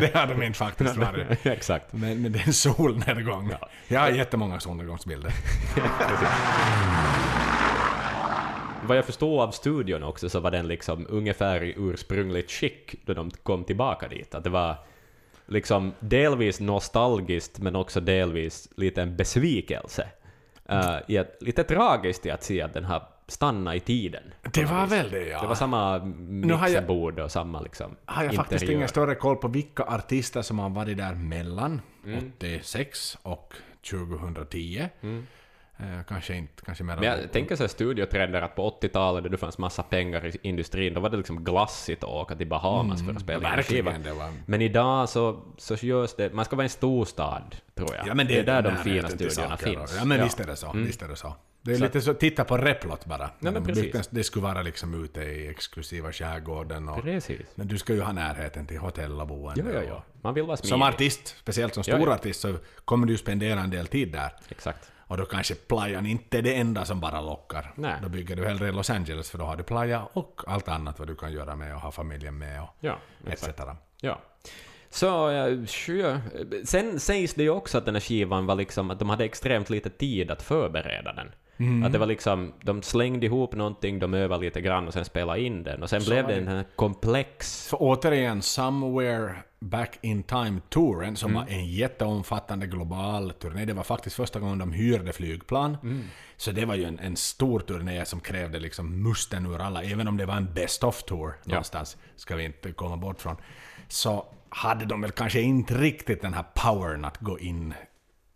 det 0.00 0.10
hade 0.14 0.34
de 0.34 0.42
inte 0.42 0.58
faktiskt 0.58 0.96
varit. 0.96 1.26
Exakt. 1.46 1.92
Men, 1.92 2.22
men 2.22 2.32
det 2.32 2.38
är 2.38 2.46
en 2.46 2.52
solnedgång. 2.52 3.52
Jag 3.88 4.00
har 4.00 4.08
jättemånga 4.08 4.60
solnedgångsbilder. 4.60 5.32
Vad 8.86 8.96
jag 8.96 9.04
förstår 9.04 9.42
av 9.42 9.50
studion 9.50 10.02
också 10.02 10.28
så 10.28 10.40
var 10.40 10.50
den 10.50 10.68
liksom 10.68 11.06
ungefär 11.08 11.64
i 11.64 11.74
ursprungligt 11.76 12.50
skick 12.50 12.94
då 13.04 13.14
de 13.14 13.30
kom 13.30 13.64
tillbaka 13.64 14.08
dit. 14.08 14.34
Att 14.34 14.44
det 14.44 14.50
var 14.50 14.76
liksom 15.46 15.92
delvis 16.00 16.60
nostalgiskt 16.60 17.58
men 17.58 17.76
också 17.76 18.00
delvis 18.00 18.68
lite 18.76 19.02
en 19.02 19.16
besvikelse. 19.16 20.08
Uh, 20.72 20.96
i 21.08 21.18
att, 21.18 21.36
lite 21.40 21.64
tragiskt 21.64 22.26
i 22.26 22.30
att 22.30 22.42
se 22.42 22.62
att 22.62 22.74
den 22.74 22.84
har 22.84 23.02
stannat 23.28 23.74
i 23.74 23.80
tiden. 23.80 24.22
Det 24.52 24.64
var 24.64 24.86
väl 24.86 25.10
det 25.10 25.26
ja. 25.28 25.40
Det 25.40 25.46
var 25.46 25.54
samma 25.54 25.98
mixerbord 25.98 27.18
och 27.18 27.32
samma 27.32 27.60
liksom 27.60 27.96
har 28.04 28.24
jag 28.24 28.34
faktiskt 28.34 28.64
ingen 28.64 28.88
större 28.88 29.14
koll 29.14 29.36
på 29.36 29.48
vilka 29.48 29.82
artister 29.82 30.42
som 30.42 30.58
har 30.58 30.70
varit 30.70 30.96
där 30.96 31.14
mellan 31.14 31.80
86 32.38 33.18
och 33.22 33.54
2010. 33.90 34.88
Eh, 35.78 36.02
kanske 36.08 36.34
inte, 36.34 36.62
kanske 36.64 36.84
mer... 36.84 36.96
Men 36.96 37.04
jag 37.04 37.32
tänker 37.32 37.56
så 37.56 37.62
här 37.62 37.68
studiotrender 37.68 38.42
att 38.42 38.54
på 38.54 38.78
80-talet 38.82 39.24
då 39.24 39.28
det 39.30 39.36
fanns 39.36 39.58
massa 39.58 39.82
pengar 39.82 40.26
i 40.26 40.38
industrin, 40.42 40.94
då 40.94 41.00
var 41.00 41.10
det 41.10 41.16
liksom 41.16 41.44
glassigt 41.44 42.04
att 42.04 42.10
åka 42.10 42.36
till 42.36 42.46
Bahamas 42.46 43.04
för 43.04 43.12
att 43.12 43.20
spela 43.20 43.56
in 43.56 43.62
skiva. 43.62 43.92
det 43.98 44.12
var... 44.12 44.32
Men 44.46 44.62
idag 44.62 45.08
så, 45.08 45.42
så 45.56 45.74
görs 45.74 46.14
det, 46.16 46.32
man 46.32 46.44
ska 46.44 46.56
vara 46.56 46.64
en 46.64 46.70
storstad, 46.70 47.56
tror 47.74 47.94
jag. 47.96 48.06
Ja, 48.06 48.14
men 48.14 48.26
det, 48.26 48.38
är 48.38 48.44
där 48.44 48.62
de 48.62 48.76
fina 48.76 49.08
studierna 49.08 49.56
saker. 49.56 49.66
finns. 49.66 49.96
Ja 49.98 50.04
men 50.04 50.22
visst 50.22 50.40
är 50.40 50.46
det 50.46 50.56
så. 50.56 50.72
Visst 50.74 51.02
är 51.02 51.08
det 51.08 51.16
så. 51.16 51.34
Det 51.66 51.72
är 51.72 51.76
Så 51.76 51.84
lite 51.84 52.00
så, 52.00 52.14
titta 52.14 52.44
på 52.44 52.56
Replot 52.58 53.04
bara. 53.06 53.30
men 53.38 53.54
De 53.54 53.64
precis. 53.64 54.08
Det 54.10 54.24
skulle 54.24 54.42
vara 54.42 54.62
liksom 54.62 55.04
ute 55.04 55.20
i 55.20 55.48
exklusiva 55.48 56.12
skärgården 56.12 56.88
och... 56.88 57.02
Precis. 57.02 57.40
Men 57.54 57.68
du 57.68 57.78
ska 57.78 57.92
ju 57.92 58.00
ha 58.00 58.12
närheten 58.12 58.66
till 58.66 58.78
hotell 58.78 59.20
och 59.20 59.26
boende. 59.26 59.62
Ja, 59.72 59.80
ja, 59.80 59.88
ja. 59.88 60.02
Man 60.22 60.34
vill 60.34 60.44
vara 60.44 60.56
smidig. 60.56 60.68
Som 60.68 60.82
artist, 60.82 61.36
speciellt 61.40 61.74
som 61.74 61.82
Ja, 61.86 61.96
stor 61.96 62.08
ja. 62.08 62.14
artist, 62.14 62.40
så 62.40 62.54
kommer 62.84 63.06
du 63.06 63.12
ju 63.12 63.18
spendera 63.18 63.60
en 63.60 63.70
del 63.70 63.86
tid 63.86 64.12
där. 64.12 64.32
Exakt. 64.48 64.90
Och 65.08 65.16
då 65.16 65.24
kanske 65.24 65.54
playan 65.54 66.06
inte 66.06 66.38
är 66.38 66.42
det 66.42 66.54
enda 66.54 66.84
som 66.84 67.00
bara 67.00 67.20
lockar. 67.20 67.72
Nej. 67.74 67.94
Då 68.02 68.08
bygger 68.08 68.36
du 68.36 68.46
hellre 68.46 68.72
Los 68.72 68.90
Angeles 68.90 69.30
för 69.30 69.38
då 69.38 69.44
har 69.44 69.56
du 69.56 69.62
playa 69.62 70.04
och 70.12 70.40
allt 70.46 70.68
annat 70.68 70.98
vad 70.98 71.08
du 71.08 71.14
kan 71.16 71.32
göra 71.32 71.56
med 71.56 71.74
och 71.74 71.80
ha 71.80 71.92
familjen 71.92 72.38
med 72.38 72.62
och 72.62 72.68
Ja, 72.80 72.98
etc. 73.26 73.48
Ja. 74.00 74.20
Så, 74.90 75.06
ja, 75.06 75.66
sure. 75.66 76.20
Sen 76.64 77.00
sägs 77.00 77.34
det 77.34 77.42
ju 77.42 77.50
också 77.50 77.78
att 77.78 77.84
den 77.84 77.94
här 77.94 78.00
skivan 78.00 78.46
var 78.46 78.54
liksom, 78.54 78.90
att 78.90 78.98
de 78.98 79.08
hade 79.10 79.24
extremt 79.24 79.70
lite 79.70 79.90
tid 79.90 80.30
att 80.30 80.42
förbereda 80.42 81.12
den. 81.12 81.32
Mm. 81.58 81.82
Att 81.82 81.92
det 81.92 81.98
var 81.98 82.06
liksom, 82.06 82.52
de 82.62 82.82
slängde 82.82 83.26
ihop 83.26 83.54
någonting, 83.54 83.98
de 83.98 84.14
övade 84.14 84.44
lite 84.44 84.60
grann 84.60 84.86
och 84.86 84.92
sen 84.92 85.04
spelade 85.04 85.40
in 85.40 85.62
den. 85.62 85.82
Och 85.82 85.90
sen 85.90 86.02
blev 86.04 86.26
det 86.26 86.34
en 86.34 86.64
komplex... 86.76 87.68
För 87.68 87.76
återigen, 87.80 88.42
Somewhere 88.42 89.34
Back 89.60 89.98
in 90.02 90.22
Time-touren 90.22 91.16
som 91.16 91.34
var 91.34 91.46
en 91.48 91.66
jätteomfattande 91.66 92.66
global 92.66 93.32
turné. 93.32 93.64
Det 93.64 93.72
var 93.72 93.82
faktiskt 93.82 94.16
första 94.16 94.40
gången 94.40 94.58
de 94.58 94.72
hyrde 94.72 95.12
flygplan. 95.12 95.76
Så 96.36 96.52
det 96.52 96.64
var 96.64 96.74
ju 96.74 96.84
en, 96.84 96.98
en 96.98 97.16
stor 97.16 97.60
turné 97.60 98.04
som 98.04 98.20
krävde 98.20 98.58
liksom 98.58 99.02
musten 99.02 99.46
ur 99.46 99.60
alla, 99.60 99.82
även 99.82 100.08
om 100.08 100.16
det 100.16 100.26
var 100.26 100.36
en 100.36 100.54
best 100.54 100.84
of-tour 100.84 101.34
någonstans, 101.44 101.96
ska 102.16 102.36
vi 102.36 102.44
inte 102.44 102.72
komma 102.72 102.96
bort 102.96 103.20
från. 103.20 103.36
Så 103.88 104.26
hade 104.48 104.84
de 104.84 105.00
väl 105.00 105.10
kanske 105.10 105.40
inte 105.40 105.74
riktigt 105.74 106.22
den 106.22 106.34
här 106.34 106.44
powern 106.54 107.04
att 107.04 107.18
gå 107.20 107.38
in 107.38 107.74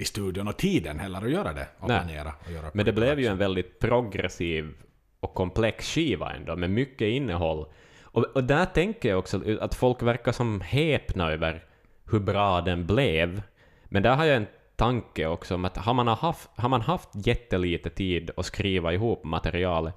i 0.01 0.05
studion 0.05 0.49
och 0.49 0.57
tiden 0.57 0.99
heller 0.99 1.19
att 1.19 1.31
göra 1.31 1.53
det 1.53 1.67
och 1.79 1.89
Nej. 1.89 2.01
planera. 2.01 2.33
Och 2.45 2.53
göra 2.53 2.71
Men 2.73 2.87
det 2.87 2.93
blev 2.93 3.21
ju 3.21 3.27
en 3.27 3.39
väldigt 3.39 3.79
progressiv 3.79 4.75
och 5.21 5.35
komplex 5.35 5.95
skiva 5.95 6.33
ändå, 6.33 6.57
med 6.57 6.71
mycket 6.71 7.09
innehåll. 7.09 7.67
Och, 8.03 8.25
och 8.25 8.45
där 8.45 8.65
tänker 8.65 9.09
jag 9.09 9.19
också 9.19 9.41
att 9.61 9.75
folk 9.75 10.03
verkar 10.03 10.33
som 10.33 10.61
häpna 10.61 11.33
över 11.33 11.65
hur 12.11 12.21
bra 12.21 12.61
den 12.61 12.87
blev. 12.87 13.43
Men 13.85 14.03
där 14.03 14.17
har 14.17 14.25
jag 14.25 14.37
en 14.37 14.47
tanke 14.77 15.27
också 15.27 15.55
om 15.55 15.65
att 15.65 15.77
har 15.77 15.95
man 15.95 16.09
haft, 16.09 16.51
har 16.57 16.69
man 16.69 16.81
haft 16.81 17.09
jättelite 17.13 17.91
tid 17.91 18.31
att 18.37 18.47
skriva 18.47 18.93
ihop 18.93 19.25
material 19.25 19.93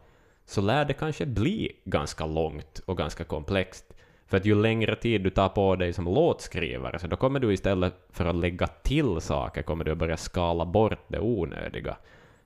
så 0.46 0.62
lär 0.62 0.86
det 0.86 0.94
kanske 0.94 1.26
bli 1.26 1.72
ganska 1.86 2.26
långt 2.26 2.80
och 2.86 2.98
ganska 2.98 3.24
komplext. 3.24 3.93
För 4.34 4.38
att 4.38 4.46
ju 4.46 4.56
längre 4.56 4.96
tid 4.96 5.22
du 5.22 5.30
tar 5.30 5.50
på 5.50 5.76
dig 5.76 5.94
som 5.94 6.06
låtskrivare, 6.06 7.00
så 7.00 7.08
då 7.08 7.16
kommer 7.16 7.40
du 7.40 7.54
istället 7.54 7.94
för 8.12 8.26
att 8.26 8.36
lägga 8.36 8.68
till 8.68 9.22
saker, 9.22 9.62
kommer 9.62 9.84
du 9.84 9.92
att 9.92 9.98
börja 9.98 10.18
skala 10.18 10.66
bort 10.66 11.06
det 11.08 11.20
onödiga. 11.20 11.96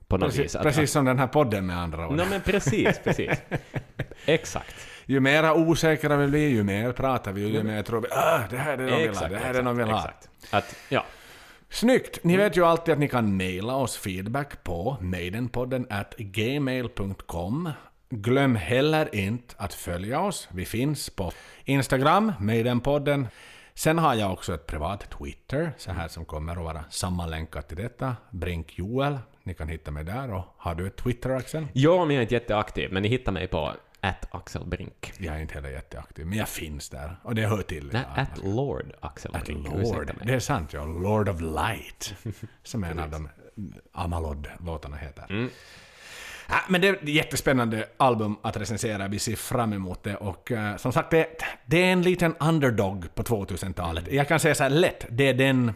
På 0.08 0.16
något 0.16 0.26
Precis, 0.26 0.44
vis. 0.44 0.56
Att- 0.56 0.62
precis 0.62 0.90
som 0.90 1.04
den 1.04 1.18
här 1.18 1.26
podden 1.26 1.66
med 1.66 1.78
andra 1.78 2.08
ord. 2.08 2.16
Nej 2.16 2.26
men 2.30 2.40
precis, 2.40 3.00
precis. 3.04 3.30
Exakt. 4.26 4.74
Ju 5.06 5.20
mera 5.20 5.54
osäkra 5.54 6.16
vi 6.16 6.26
blir, 6.26 6.48
ju 6.48 6.62
mer 6.62 6.92
pratar 6.92 7.32
vi, 7.32 7.48
ju 7.48 7.62
mer 7.62 7.82
tror 7.82 8.00
vi 8.00 8.08
ah, 8.10 8.40
det 8.50 8.56
här 8.56 8.72
är 8.72 8.76
det 8.76 8.90
de 8.90 8.96
vill 8.96 9.16
ha, 9.16 9.28
det 9.28 9.36
här 9.36 9.50
är 9.50 9.54
det 9.54 9.62
de 9.62 9.76
vill 9.76 9.88
ha. 9.88 9.98
exakt. 9.98 10.28
Att, 10.50 10.76
ja. 10.88 11.04
Snyggt! 11.70 12.24
Ni 12.24 12.36
vet 12.36 12.56
ju 12.56 12.64
alltid 12.64 12.92
att 12.92 13.00
ni 13.00 13.08
kan 13.08 13.36
mejla 13.36 13.74
oss 13.74 13.96
feedback 13.96 14.64
på 14.64 14.96
maidenpodden 15.00 15.86
at 15.90 16.14
gmail.com. 16.16 17.70
Glöm 18.10 18.56
heller 18.56 19.14
inte 19.14 19.54
att 19.58 19.74
följa 19.74 20.20
oss. 20.20 20.48
Vi 20.52 20.64
finns 20.64 21.10
på 21.10 21.32
Instagram, 21.64 22.32
Maidenpodden. 22.40 23.28
Sen 23.74 23.98
har 23.98 24.14
jag 24.14 24.32
också 24.32 24.54
ett 24.54 24.66
privat 24.66 25.10
Twitter, 25.10 25.72
så 25.76 25.92
här 25.92 26.08
som 26.08 26.24
kommer 26.24 26.52
att 26.52 26.62
vara 26.64 26.84
sammanlänkat 26.90 27.68
till 27.68 27.76
detta. 27.76 28.16
Brink 28.30 28.78
Joel. 28.78 29.18
Ni 29.42 29.54
kan 29.54 29.68
hitta 29.68 29.90
mig 29.90 30.04
där. 30.04 30.32
Och 30.32 30.44
har 30.56 30.74
du 30.74 30.86
ett 30.86 30.96
Twitter, 30.96 31.30
Axel? 31.30 31.66
Jag 31.72 32.06
men 32.06 32.16
jag 32.16 32.20
är 32.20 32.22
inte 32.22 32.34
jätteaktiv, 32.34 32.92
men 32.92 33.02
ni 33.02 33.08
hittar 33.08 33.32
mig 33.32 33.48
på 33.48 33.72
at 34.00 34.34
Axel 34.34 34.66
Brink. 34.66 35.12
Jag 35.18 35.36
är 35.36 35.40
inte 35.40 35.54
heller 35.54 35.70
jätteaktiv, 35.70 36.26
men 36.26 36.38
jag 36.38 36.48
finns 36.48 36.88
där. 36.88 37.16
Och 37.22 37.34
det 37.34 37.46
hör 37.46 37.62
till. 37.62 37.90
Nej, 37.92 38.02
Ja, 38.16 38.22
at 38.22 38.44
Lord 38.44 38.92
Axel 39.00 39.36
At 39.36 39.44
Brink. 39.44 39.68
Lord. 39.68 40.12
Det 40.24 40.34
är 40.34 40.40
sant, 40.40 40.72
ja. 40.72 40.84
Lord 40.84 41.28
of 41.28 41.40
Light. 41.40 42.14
Som 42.62 42.84
en 42.84 42.98
av 42.98 43.10
de 43.10 43.28
Amalod-låtarna 43.92 44.96
heter. 44.96 45.26
Mm. 45.30 45.50
Ja, 46.50 46.60
men 46.68 46.80
det 46.80 46.88
är 46.88 46.92
ett 46.92 47.08
jättespännande 47.08 47.86
album 47.96 48.36
att 48.42 48.56
recensera. 48.56 49.08
Vi 49.08 49.18
ser 49.18 49.36
fram 49.36 49.72
emot 49.72 50.02
det. 50.02 50.16
Och 50.16 50.52
eh, 50.52 50.76
som 50.76 50.92
sagt, 50.92 51.10
det, 51.10 51.26
det 51.66 51.82
är 51.82 51.92
en 51.92 52.02
liten 52.02 52.34
underdog 52.40 53.14
på 53.14 53.22
2000-talet. 53.22 54.12
Jag 54.12 54.28
kan 54.28 54.40
säga 54.40 54.54
så 54.54 54.62
här 54.62 54.70
lätt, 54.70 55.06
det 55.10 55.28
är 55.28 55.34
den... 55.34 55.72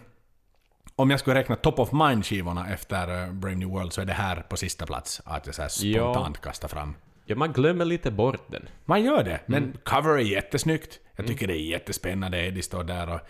Om 0.97 1.11
jag 1.11 1.21
skulle 1.21 1.38
räkna 1.38 1.57
top 1.57 1.79
of 1.79 1.93
mind-skivorna 1.93 2.73
efter 2.73 3.26
uh, 3.26 3.33
Brave 3.33 3.57
New 3.57 3.69
World 3.69 3.93
så 3.93 4.00
är 4.00 4.05
det 4.05 4.12
här 4.12 4.37
på 4.49 4.57
sista 4.57 4.87
plats. 4.87 5.23
Att 5.25 5.47
jag 5.47 5.55
så 5.55 5.69
spontant 5.69 6.41
kastar 6.41 6.69
fram. 6.69 6.95
Ja, 7.33 7.39
man 7.39 7.53
glömmer 7.53 7.85
lite 7.85 8.11
bort 8.11 8.45
den. 8.51 8.69
Man 8.85 9.05
gör 9.05 9.25
det, 9.25 9.41
men 9.47 9.62
Mm. 9.62 9.77
cover 9.85 10.11
är 10.11 10.19
jättesnyggt. 10.19 10.99
Jag 11.17 11.27
tycker 11.27 11.47
det 11.47 11.57
är 11.57 11.62
jättespännande. 11.71 12.47
Eddie 12.47 12.62
står 12.62 12.85
där 12.85 13.15
och 13.15 13.21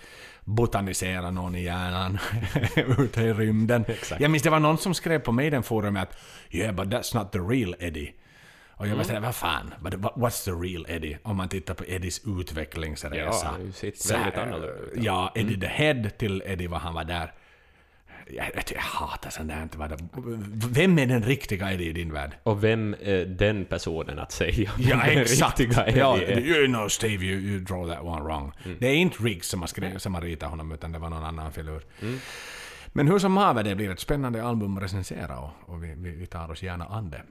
botaniserar 0.45 1.31
någon 1.31 1.55
i 1.55 1.63
hjärnan 1.65 2.19
ute 2.99 3.23
i 3.23 3.33
rymden. 3.33 3.85
Exakt. 3.89 4.21
Jag 4.21 4.31
minns 4.31 4.43
det 4.43 4.51
var 4.51 4.61
någon 4.61 4.79
som 4.79 4.95
skrev 4.95 5.19
på 5.19 5.33
Maiden-forumet 5.33 6.09
att 6.11 6.19
“Yeah, 6.55 6.75
but 6.75 6.87
that's 6.89 7.17
not 7.19 7.33
the 7.33 7.39
real 7.39 7.75
Eddie”. 7.79 8.13
Och 8.71 8.85
Mm. 8.87 8.91
jag 8.91 8.97
var 8.97 9.05
såhär, 9.05 9.21
vad 9.21 9.35
fan, 9.35 9.75
but 9.81 9.95
what- 9.95 10.15
what's 10.15 10.45
the 10.45 10.51
real 10.51 10.87
Eddie? 10.89 11.19
Om 11.23 11.37
man 11.37 11.49
tittar 11.49 11.75
på 11.75 11.85
Eddies 11.87 12.21
utvecklingsresa. 12.27 13.55
Ja, 13.59 13.73
sett 13.73 13.99
Så 13.99 14.15
väldigt 14.15 14.35
annorlunda 14.39 14.69
ut, 14.69 14.93
Ja, 15.05 15.33
Eddie 15.35 15.61
the 15.61 15.67
Head 15.67 16.11
till 16.19 16.43
Eddie 16.47 16.67
vad 16.67 16.81
han 16.81 16.95
var 16.95 17.05
där. 17.05 17.33
Jag, 18.31 18.47
jag, 18.75 18.81
hatar 18.81 19.31
sånt 19.31 19.49
där. 19.49 19.69
Vem 20.73 20.99
är 20.99 21.07
den 21.07 21.23
riktiga 21.23 21.73
Eddie 21.73 21.89
i 21.89 21.93
din 21.93 22.13
värld? 22.13 22.31
Och 22.43 22.65
vem 22.65 22.97
är 23.03 23.25
den 23.25 23.65
personen 23.65 24.19
att 24.19 24.33
säga 24.33 24.71
Ja, 24.79 25.03
exakt. 25.03 25.61
ja, 25.97 26.21
you 26.23 26.67
know 26.67 26.89
Steve, 26.89 27.25
you, 27.25 27.41
you 27.41 27.61
draw 27.61 27.95
that 27.95 28.05
one 28.05 28.23
wrong. 28.23 28.53
Det 28.81 28.87
är 28.87 28.95
inte 28.95 29.23
Riggs 29.23 29.49
som 29.49 29.61
har, 29.61 29.67
skri- 29.67 29.99
som 29.99 30.15
har 30.15 30.23
ritat 30.23 30.51
honom, 30.51 30.73
utan 30.73 30.93
det 30.93 30.99
var 30.99 31.11
någon 31.11 31.25
annan 31.25 31.53
filur. 31.53 31.83
Men 32.93 33.09
hur 33.09 33.19
som 33.19 33.37
haver, 33.37 33.63
det 33.63 33.75
blir 33.75 33.91
ett 33.91 34.01
spännande 34.01 34.45
album 34.45 34.77
att 34.77 34.83
recensera 34.83 35.39
och, 35.39 35.51
och 35.67 35.85
vi, 35.85 35.95
vi, 35.97 36.27
tar 36.27 36.51
oss 36.51 36.63
gärna 36.63 36.85
an 36.85 37.11
det. 37.11 37.23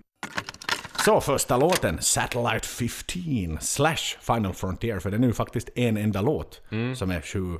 Så 1.05 1.21
första 1.21 1.57
låten, 1.57 1.97
Satellite 2.01 2.67
15 2.67 3.57
slash 3.61 3.95
Final 4.21 4.53
Frontier, 4.53 4.99
för 4.99 5.11
det 5.11 5.17
är 5.17 5.19
nu 5.19 5.33
faktiskt 5.33 5.69
en 5.75 5.97
enda 5.97 6.21
låt 6.21 6.61
som 6.95 7.11
är 7.11 7.21
sju, 7.21 7.57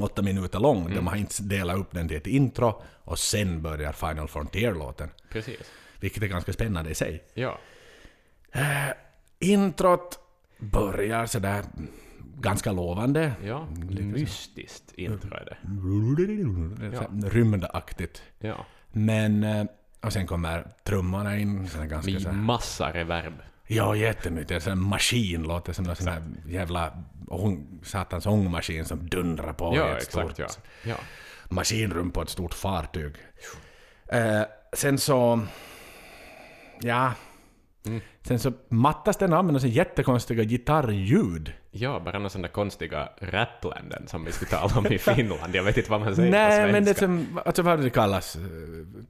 åtta 0.00 0.22
minuter 0.22 0.58
lång. 0.60 0.94
De 0.94 1.06
har 1.06 1.16
inte 1.16 1.42
delat 1.42 1.76
upp 1.76 1.90
den 1.90 2.08
till 2.08 2.16
ett 2.16 2.26
intro 2.26 2.82
och 3.04 3.18
sen 3.18 3.62
börjar 3.62 3.92
Final 3.92 4.28
Frontier-låten. 4.28 5.10
Precis. 5.30 5.60
Vilket 6.00 6.22
är 6.22 6.26
ganska 6.26 6.52
spännande 6.52 6.90
i 6.90 6.94
sig. 6.94 7.24
Ja. 7.34 7.58
Introt 9.38 10.18
börjar 10.58 11.26
sådär 11.26 11.64
ganska 12.40 12.72
lovande. 12.72 13.32
Ja, 13.44 13.66
mystiskt 13.90 14.92
intro 14.92 15.34
är 15.34 15.44
det. 15.44 15.56
Ja. 16.92 17.28
Rymdaktigt. 17.30 18.22
Ja. 18.38 18.66
Men... 18.92 19.44
eh, 19.44 19.64
Och 20.00 20.12
sen 20.12 20.26
kommer 20.26 20.66
trummorna 20.84 21.38
in. 21.38 21.68
Ganska 21.88 22.10
Med 22.12 22.22
så 22.22 22.28
här, 22.28 22.36
massa 22.36 22.92
reverb. 22.92 23.34
Ja, 23.66 23.96
jättemycket. 23.96 24.62
Så 24.62 24.70
en 24.70 24.82
maskin 24.82 25.42
låter 25.42 25.72
som 25.72 25.88
en 25.88 25.96
sån 25.96 26.08
här 26.08 26.22
jävla 26.46 26.92
ång, 27.28 27.80
satans 27.82 28.26
ångmaskin 28.26 28.84
som 28.84 29.08
dundrar 29.08 29.52
på 29.52 29.74
i 29.74 29.76
Ja, 29.76 29.88
ett 29.88 30.02
exakt. 30.02 30.34
stort 30.34 30.38
Ja. 30.38 30.90
ja. 30.90 30.96
maskinrum 31.48 32.10
på 32.10 32.22
ett 32.22 32.30
stort 32.30 32.54
fartyg. 32.54 33.14
Eh, 34.08 34.42
sen 34.72 34.98
så... 34.98 35.40
Ja... 36.80 37.12
Mm. 37.86 38.00
Sen 38.22 38.38
så 38.38 38.52
mattas 38.68 39.16
den 39.16 39.32
av 39.32 39.44
med 39.44 39.52
några 39.54 39.66
jättekonstiga 39.66 40.42
gitarrljud. 40.44 41.52
Ja, 41.70 42.00
bara 42.04 42.18
några 42.18 42.28
sådana 42.30 42.48
konstiga 42.48 43.08
rapländen 43.20 44.08
som 44.08 44.24
vi 44.24 44.32
skulle 44.32 44.50
tala 44.50 44.78
om 44.78 44.86
i 44.86 44.98
Finland. 44.98 45.54
Jag 45.54 45.62
vet 45.62 45.76
inte 45.76 45.90
vad 45.90 46.00
man 46.00 46.14
säger 46.16 46.30
på 46.32 46.36
Nej, 46.36 46.50
svenska. 46.52 46.72
men 46.72 46.84
det 46.84 46.94
som, 46.98 47.40
alltså 47.44 47.62
vad 47.62 47.80
det 47.82 47.90
kallas 47.90 48.36
eh, 48.36 48.42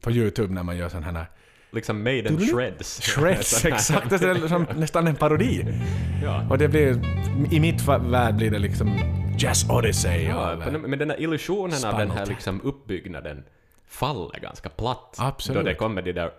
på 0.00 0.11
YouTube 0.11 0.54
när 0.54 0.62
man 0.62 0.76
gör 0.76 0.88
sån 0.88 1.02
här 1.02 1.26
Liksom 1.74 2.02
Maiden 2.02 2.40
Shreds. 2.40 3.00
shreds, 3.14 3.64
exakt, 3.64 4.10
det 4.10 4.22
är 4.22 4.48
som 4.48 4.66
nästan 4.76 5.06
en 5.06 5.16
parodi. 5.16 5.64
Ja. 6.22 6.46
Och 6.50 6.58
det 6.58 6.68
blir, 6.68 7.00
i 7.50 7.60
mitt 7.60 7.82
värld 7.88 8.34
blir 8.34 8.50
det 8.50 8.58
liksom 8.58 8.98
Jazz 9.38 9.70
Odyssey 9.70 10.24
Ja, 10.24 10.52
av, 10.52 10.72
men 10.72 10.98
den 10.98 11.10
här 11.10 11.20
illusionen 11.20 11.72
av 11.74 11.78
Spinal 11.78 11.98
den 11.98 12.10
här 12.10 12.26
liksom 12.26 12.60
uppbyggnaden 12.64 13.44
faller 13.88 14.40
ganska 14.40 14.68
platt. 14.68 15.16
Absolut. 15.18 15.62
Då 15.62 15.68
det 15.68 15.74
kommer 15.74 16.02
de 16.02 16.12
där 16.12 16.30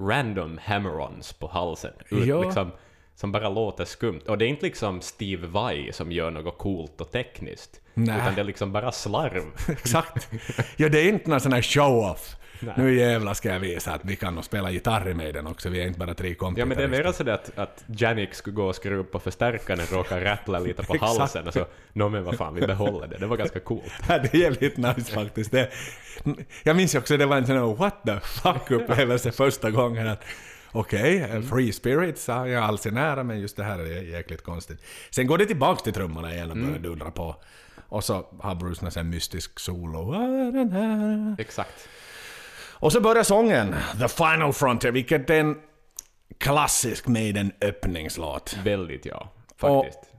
random 0.00 0.58
hammer-ons 0.64 1.32
på 1.32 1.46
halsen. 1.48 1.92
Ut, 2.10 2.26
Ja. 2.26 2.42
liksom, 2.44 2.72
som 3.14 3.32
bara 3.32 3.48
låter 3.48 3.84
skumt. 3.84 4.20
Och 4.28 4.38
det 4.38 4.44
är 4.44 4.48
inte 4.48 4.66
liksom 4.66 5.00
Steve 5.00 5.46
Vai 5.46 5.92
som 5.92 6.12
gör 6.12 6.30
något 6.30 6.58
coolt 6.58 7.00
och 7.00 7.10
tekniskt. 7.12 7.80
Nej. 7.94 8.16
Utan 8.20 8.34
det 8.34 8.40
är 8.40 8.44
liksom 8.44 8.72
bara 8.72 8.92
slarv. 8.92 9.42
Exakt. 9.68 10.28
Ja, 10.76 10.88
det 10.88 11.00
är 11.00 11.08
inte 11.08 11.30
någon 11.30 11.40
sån 11.40 11.52
här 11.52 11.62
show-off. 11.62 12.36
Nej. 12.62 12.74
Nu 12.76 12.94
jävlar 12.94 13.34
ska 13.34 13.48
jag 13.48 13.60
visa 13.60 13.92
att 13.92 14.04
vi 14.04 14.16
kan 14.16 14.34
nog 14.34 14.44
spela 14.44 14.70
gitarr 14.70 15.08
i 15.08 15.14
med 15.14 15.34
den 15.34 15.46
också, 15.46 15.68
vi 15.68 15.82
är 15.82 15.86
inte 15.86 15.98
bara 15.98 16.14
tre 16.14 16.34
kompisar. 16.34 16.62
Ja 16.62 16.66
men 16.66 16.78
det 16.78 16.84
är 16.84 17.04
mer 17.04 17.12
sådär 17.12 17.32
att, 17.32 17.58
att 17.58 17.84
Janik 17.86 18.34
skulle 18.34 18.56
gå 18.56 18.64
och 18.64 18.74
skruva 18.74 19.00
upp 19.00 19.12
på 19.12 19.18
förstärkaren 19.18 19.80
och 19.80 19.92
råka 19.92 20.24
rattla 20.24 20.58
lite 20.58 20.82
på 20.82 20.96
halsen 21.00 21.46
och 21.46 21.52
så 21.52 21.66
nå 21.92 22.08
men 22.08 22.24
vad 22.24 22.36
fan 22.36 22.54
vi 22.54 22.66
behåller 22.66 23.06
det. 23.06 23.18
Det 23.18 23.26
var 23.26 23.36
ganska 23.36 23.60
coolt. 23.60 23.92
Ja, 24.08 24.18
det 24.18 24.34
är 24.34 24.38
jävligt 24.38 24.76
nice 24.76 25.12
faktiskt. 25.12 25.50
Det, 25.50 25.70
jag 26.62 26.76
minns 26.76 26.94
ju 26.94 26.98
också 26.98 27.16
det 27.16 27.26
var 27.26 27.36
en 27.36 27.46
sån 27.46 27.56
här 27.56 27.74
what 27.74 28.02
the 28.06 28.20
fuck 28.20 28.70
upplevelse 28.70 29.32
första 29.42 29.70
gången. 29.70 30.08
att 30.08 30.24
Okej, 30.74 31.24
okay, 31.24 31.42
Free 31.42 31.72
Spirits 31.72 32.28
har 32.28 32.46
jag 32.46 32.64
alls 32.64 32.86
är 32.86 32.90
nära 32.90 33.24
men 33.24 33.40
just 33.40 33.56
det 33.56 33.64
här 33.64 33.78
är 33.78 34.02
jäkligt 34.02 34.42
konstigt. 34.42 34.78
Sen 35.10 35.26
går 35.26 35.38
det 35.38 35.46
tillbaks 35.46 35.82
till 35.82 35.92
trummorna 35.92 36.34
igen 36.34 36.50
och 36.50 36.56
börjar 36.56 36.78
dundra 36.78 37.10
på. 37.10 37.36
Och 37.88 38.04
så 38.04 38.26
har 38.40 38.54
Bruce 38.54 38.90
här 38.94 39.02
mystisk 39.02 39.60
solo. 39.60 40.14
Exakt. 41.38 41.88
Och 42.82 42.92
så 42.92 43.00
börjar 43.00 43.22
sången, 43.22 43.74
The 44.00 44.08
Final 44.08 44.52
Frontier, 44.52 44.92
vilket 44.92 45.30
är 45.30 45.40
en 45.40 45.56
klassisk 46.38 47.06
Maiden 47.06 47.52
öppningslåt. 47.60 48.56
Väldigt 48.64 49.06
ja. 49.06 49.28
Och- 49.60 49.84
Faktiskt. 49.84 50.14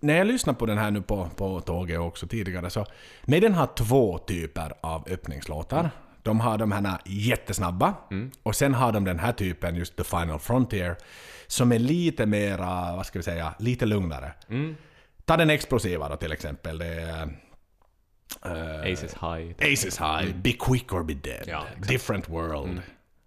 när 0.00 0.16
jag 0.16 0.26
lyssnar 0.26 0.54
på 0.54 0.66
den 0.66 0.78
här 0.78 0.90
nu 0.90 1.02
på, 1.02 1.28
på 1.36 1.60
tåget 1.60 1.98
också 2.00 2.26
tidigare 2.26 2.70
så... 2.70 2.86
Maiden 3.24 3.54
har 3.54 3.66
två 3.66 4.18
typer 4.18 4.74
av 4.80 5.08
öppningslåtar. 5.10 5.90
De 6.22 6.40
har 6.40 6.58
de 6.58 6.72
här 6.72 6.98
jättesnabba 7.04 7.94
och 8.42 8.56
sen 8.56 8.74
har 8.74 8.92
de 8.92 9.04
den 9.04 9.18
här 9.18 9.32
typen, 9.32 9.76
just 9.76 9.96
The 9.96 10.04
Final 10.04 10.38
Frontier, 10.38 10.96
som 11.46 11.72
är 11.72 11.78
lite 11.78 12.26
mera, 12.26 12.96
vad 12.96 13.06
ska 13.06 13.18
vi 13.18 13.22
säga, 13.22 13.54
lite 13.58 13.86
lugnare. 13.86 14.32
Ta 15.24 15.36
den 15.36 15.50
explosiva 15.50 16.08
då 16.08 16.16
till 16.16 16.32
exempel. 16.32 16.78
Det 16.78 16.86
är... 16.86 17.28
eh, 18.44 18.92
Aces 18.92 19.14
High. 19.14 19.72
Aces 19.72 20.00
High, 20.00 20.34
Be 20.42 20.52
Quick 20.52 20.92
or 20.92 21.02
Be 21.02 21.14
Dead, 21.14 21.44
Ja. 21.46 21.64
Different 21.88 22.28
World, 22.28 22.80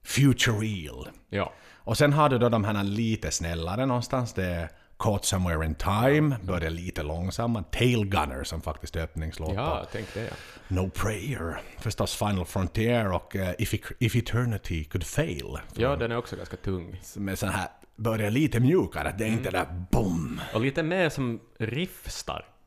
Future 0.04 0.58
Real. 0.58 1.08
Ja. 1.30 1.54
Och 1.78 1.98
sen 1.98 2.14
har 2.14 2.30
du 2.30 2.38
då 2.38 2.50
de 2.50 2.64
här 2.64 2.84
lite 2.84 3.32
snällare 3.32 3.86
någonstans. 3.86 4.34
Det 4.34 4.46
är 4.46 4.70
Caught 5.00 5.26
Somewhere 5.26 5.66
in 5.66 5.76
Time, 5.76 6.38
börjar 6.44 6.70
lite 6.70 7.04
långsamma. 7.04 7.64
Tail 7.64 8.06
Gunner 8.06 8.44
som 8.44 8.62
faktiskt 8.62 8.96
är 8.96 9.04
öppningslåt 9.04 9.54
Ja, 9.56 9.86
tänk 9.92 10.14
det 10.14 10.24
ja. 10.24 10.34
No 10.68 10.90
Prayer. 10.90 11.62
Förstås 11.78 12.16
Final 12.16 12.46
Frontier 12.46 13.12
och 13.12 13.36
eh, 13.36 13.54
If, 13.60 13.74
If 14.00 14.16
Eternity 14.16 14.84
Could 14.84 15.04
Fail. 15.04 15.58
Ja, 15.74 15.96
den 15.96 16.12
är 16.12 16.18
också 16.18 16.36
ganska 16.36 16.58
tung. 16.58 17.02
Är 17.30 17.36
sån 17.36 17.50
här, 17.50 17.68
börjar 17.96 18.32
lite 18.32 18.60
mjukare. 18.60 19.16
Det 19.18 19.24
är 19.24 19.28
inte 19.30 19.52
där 19.52 19.86
BOOM! 19.92 20.42
Och 20.54 20.62
lite 20.62 20.84
mer 20.84 21.10
som 21.10 21.40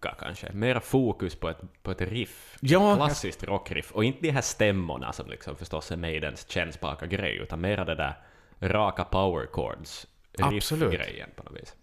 riffstarka 0.03 0.25
kanske. 0.25 0.53
Mera 0.53 0.81
fokus 0.81 1.35
på 1.35 1.49
ett, 1.49 1.59
på 1.83 1.91
ett 1.91 2.01
riff. 2.01 2.57
Ja, 2.61 2.97
Klassiskt 2.97 3.45
rockriff. 3.45 3.93
Och 3.93 4.05
inte 4.05 4.19
de 4.23 4.31
här 4.31 4.41
stämmorna 4.43 5.13
som 5.13 5.31
liksom 5.31 5.57
förstås 5.57 5.93
är 5.93 5.97
Maidens 5.97 6.49
kännspaka 6.49 7.07
grej, 7.07 7.37
utan 7.37 7.61
mera 7.61 7.85
det 7.85 7.95
där 7.95 8.15
raka 8.61 9.05
power 9.05 9.47
chords 9.53 10.07
riff-grejen 10.33 11.31
på 11.37 11.43
något 11.43 11.63
vis. 11.63 11.75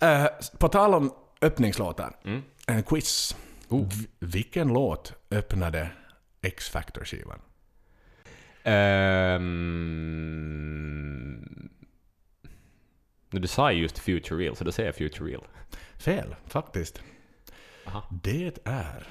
Eh, 0.00 0.26
på 0.58 0.68
tal 0.68 0.94
om 0.94 1.12
öppningslåtar. 1.40 2.16
Mm. 2.24 2.42
En 2.66 2.82
quiz. 2.82 3.36
V- 3.68 3.86
vilken 4.18 4.68
låt 4.68 5.12
öppnade 5.30 5.88
X-Factor-skivan? 6.42 7.40
Um... 9.32 11.70
Du 13.30 13.48
sa 13.48 13.72
ju 13.72 13.82
just 13.82 13.98
Future 13.98 14.44
Real, 14.44 14.56
så 14.56 14.64
då 14.64 14.72
säger 14.72 14.88
jag 14.88 14.96
Future 14.96 15.30
Real. 15.30 15.44
Fel, 15.98 16.34
faktiskt. 16.46 17.02
Aha. 17.86 18.04
Det 18.22 18.58
är 18.64 19.06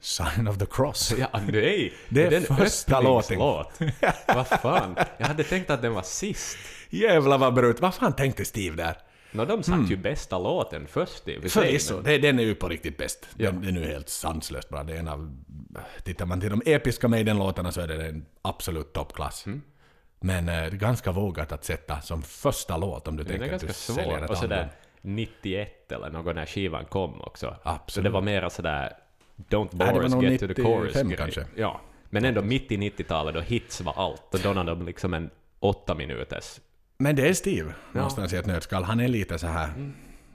Sign 0.00 0.48
of 0.48 0.58
the 0.58 0.66
Cross. 0.66 1.14
Ja, 1.18 1.40
nej! 1.52 1.92
Det 2.08 2.22
är 2.22 2.30
den 2.30 2.42
första 2.42 3.00
låten. 3.00 3.38
Vad 4.28 4.46
fan? 4.46 4.96
Jag 5.18 5.26
hade 5.26 5.44
tänkt 5.44 5.70
att 5.70 5.82
den 5.82 5.94
var 5.94 6.02
sist. 6.02 6.56
Jävlar 6.90 7.38
vad 7.38 7.54
brut. 7.54 7.80
Vad 7.80 7.94
fan 7.94 8.12
tänkte 8.12 8.44
Steve 8.44 8.76
där? 8.76 8.96
Nå, 9.32 9.44
de 9.44 9.62
satt 9.62 9.90
ju 9.90 9.96
bästa 9.96 10.38
låten 10.38 10.86
först 10.86 11.28
i 11.28 11.48
Förvisso, 11.48 12.00
men- 12.04 12.20
den 12.20 12.38
är 12.38 12.42
ju 12.42 12.54
på 12.54 12.68
riktigt 12.68 12.98
bäst. 12.98 13.26
Ja. 13.36 13.50
Den, 13.50 13.62
den 13.62 13.76
är 13.76 13.80
ju 13.80 13.86
helt 13.86 14.08
sanslöst 14.08 14.68
bra. 14.68 14.82
Det 14.82 14.92
är 14.94 14.98
en 14.98 15.08
av... 15.08 15.36
Tittar 16.04 16.26
man 16.26 16.40
till 16.40 16.50
de 16.50 16.62
episka 16.66 17.08
Maiden-låtarna 17.08 17.72
så 17.72 17.80
är 17.80 17.88
det 17.88 18.06
en 18.06 18.26
absolut 18.42 18.92
toppklass. 18.92 19.46
Mm. 19.46 19.62
Men 20.20 20.46
det 20.46 20.52
är 20.52 20.70
ganska 20.70 21.12
vågat 21.12 21.52
att 21.52 21.64
sätta 21.64 22.00
som 22.00 22.22
första 22.22 22.76
låt 22.76 23.08
om 23.08 23.16
du 23.16 23.22
Den 23.24 23.38
tänker 23.38 23.56
att 23.56 23.66
du 23.66 23.72
säljer 23.72 24.24
ett 24.24 24.30
Och 24.30 24.36
sådär 24.36 24.56
album. 24.56 24.70
91 25.06 25.92
eller 25.92 26.10
någon 26.10 26.34
när 26.34 26.46
skivan 26.46 26.84
kom 26.84 27.20
också. 27.20 27.46
Så 27.46 27.68
Absolut. 27.70 28.04
det 28.04 28.10
var 28.10 28.20
mera 28.20 28.50
sådär 28.50 28.92
Don't 29.36 29.76
bore 29.76 30.04
us, 30.04 30.14
get 30.22 30.40
to 30.40 30.46
the 30.46 30.62
95 30.62 30.64
chorus 30.64 31.02
grej. 31.02 31.16
kanske. 31.16 31.44
Ja. 31.56 31.80
Men 32.10 32.24
ändå 32.24 32.42
mitt 32.42 32.72
i 32.72 32.76
90-talet 32.76 33.34
då 33.34 33.40
hits 33.40 33.80
var 33.80 33.94
allt. 33.96 34.34
Och 34.34 34.40
då 34.40 34.52
hade 34.52 34.70
de 34.70 34.86
liksom 34.86 35.14
en 35.14 35.30
åtta 35.60 35.94
minuters... 35.94 36.60
Men 36.98 37.16
det 37.16 37.28
är 37.28 37.34
Steve, 37.34 37.74
någonstans 37.92 38.32
i 38.32 38.36
ett 38.36 38.46
nötskal. 38.46 38.84
Han 38.84 39.00
är 39.00 39.08
lite 39.08 39.38
så 39.38 39.46
här 39.46 39.70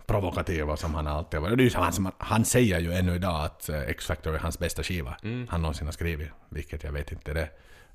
provokativ 0.06 0.70
och 0.70 0.80
som 0.80 0.96
han 0.96 1.08
alltid 1.08 1.40
har 1.40 1.42
varit. 1.42 1.58
Det 1.58 1.62
är 1.62 1.66
ju 1.66 1.70
så 1.70 1.80
han, 1.80 1.94
som, 1.94 2.12
han 2.18 2.46
säger 2.46 2.80
ju 2.80 2.94
ännu 2.94 3.16
idag 3.16 3.46
att 3.46 3.70
eh, 3.70 3.82
X-Factor 3.82 4.36
är 4.36 4.40
hans 4.40 4.60
bästa 4.60 4.84
skiva 4.84 5.18
han 5.50 5.62
någonsin 5.62 5.88
har 5.88 5.92
skrivit. 5.92 6.30
Vilket 6.50 6.84
jag 6.84 6.92
vet 6.92 7.12
inte 7.12 7.34
det. 7.34 7.50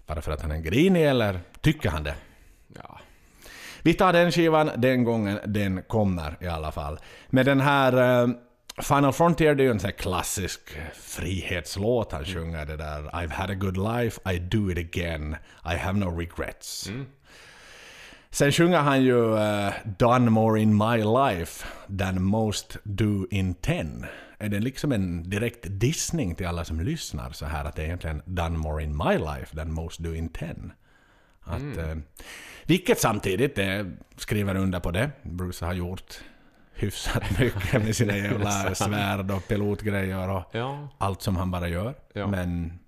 Bara 0.06 0.20
för 0.20 0.32
att 0.32 0.42
han 0.42 0.50
är 0.50 0.58
grinig 0.58 1.06
eller 1.06 1.40
tycker 1.60 1.90
han 1.90 2.04
det? 2.04 2.14
Ja. 2.74 3.00
Vi 3.82 3.94
tar 3.94 4.12
den 4.12 4.32
skivan 4.32 4.70
den 4.76 5.04
gången 5.04 5.38
den 5.46 5.82
kommer 5.82 6.36
i 6.40 6.46
alla 6.46 6.72
fall. 6.72 6.98
Med 7.28 7.46
den 7.46 7.60
här 7.60 8.22
eh, 8.22 8.28
Final 8.82 9.12
Frontier, 9.12 9.54
det 9.54 9.62
är 9.62 9.64
ju 9.64 9.70
en 9.70 9.80
sån 9.80 9.88
här 9.88 9.96
klassisk 9.96 10.60
frihetslåt. 10.94 12.12
Han 12.12 12.24
sjunger 12.24 12.66
det 12.66 12.76
där 12.76 13.02
I've 13.02 13.32
had 13.32 13.50
a 13.50 13.54
good 13.54 13.76
life, 13.76 14.32
I 14.34 14.38
do 14.38 14.70
it 14.70 14.78
again, 14.78 15.36
I 15.64 15.76
have 15.76 15.98
no 15.98 16.18
regrets. 16.18 16.90
Sen 18.30 18.52
sjunger 18.52 18.78
han 18.78 19.02
ju 19.02 19.36
eh, 19.36 19.72
Done 19.98 20.30
more 20.30 20.60
in 20.60 20.76
my 20.76 20.96
life 20.96 21.66
than 21.98 22.22
most 22.22 22.76
do 22.84 23.26
in 23.30 23.54
ten. 23.54 24.06
Är 24.38 24.48
det 24.48 24.60
liksom 24.60 24.92
en 24.92 25.30
direkt 25.30 25.66
dissning 25.68 26.34
till 26.34 26.46
alla 26.46 26.64
som 26.64 26.80
lyssnar 26.80 27.30
så 27.30 27.46
här 27.46 27.64
att 27.64 27.76
det 27.76 27.82
är 27.82 27.86
egentligen 27.86 28.22
Done 28.26 28.58
more 28.58 28.82
in 28.82 28.96
my 28.96 29.18
life 29.18 29.56
than 29.56 29.72
most 29.72 29.98
do 29.98 30.14
in 30.14 30.28
ten? 30.28 30.72
Att, 31.46 31.76
eh, 31.76 31.96
vilket 32.64 33.00
samtidigt 33.00 33.58
eh, 33.58 33.84
skriver 34.16 34.54
under 34.56 34.80
på 34.80 34.90
det. 34.90 35.10
Bruce 35.22 35.64
har 35.66 35.72
gjort 35.74 36.14
hyfsat 36.74 37.22
mycket 37.40 37.72
med 37.84 37.96
sina 37.96 38.16
jävla 38.16 38.74
svärd 38.74 39.30
och 39.30 39.48
pilotgrejer 39.48 40.28
och 40.30 40.42
Ja. 40.52 40.88
allt 40.98 41.22
som 41.22 41.36
han 41.36 41.50
bara 41.50 41.68
gör. 41.68 41.94
Ja. 42.12 42.26
Men 42.26 42.78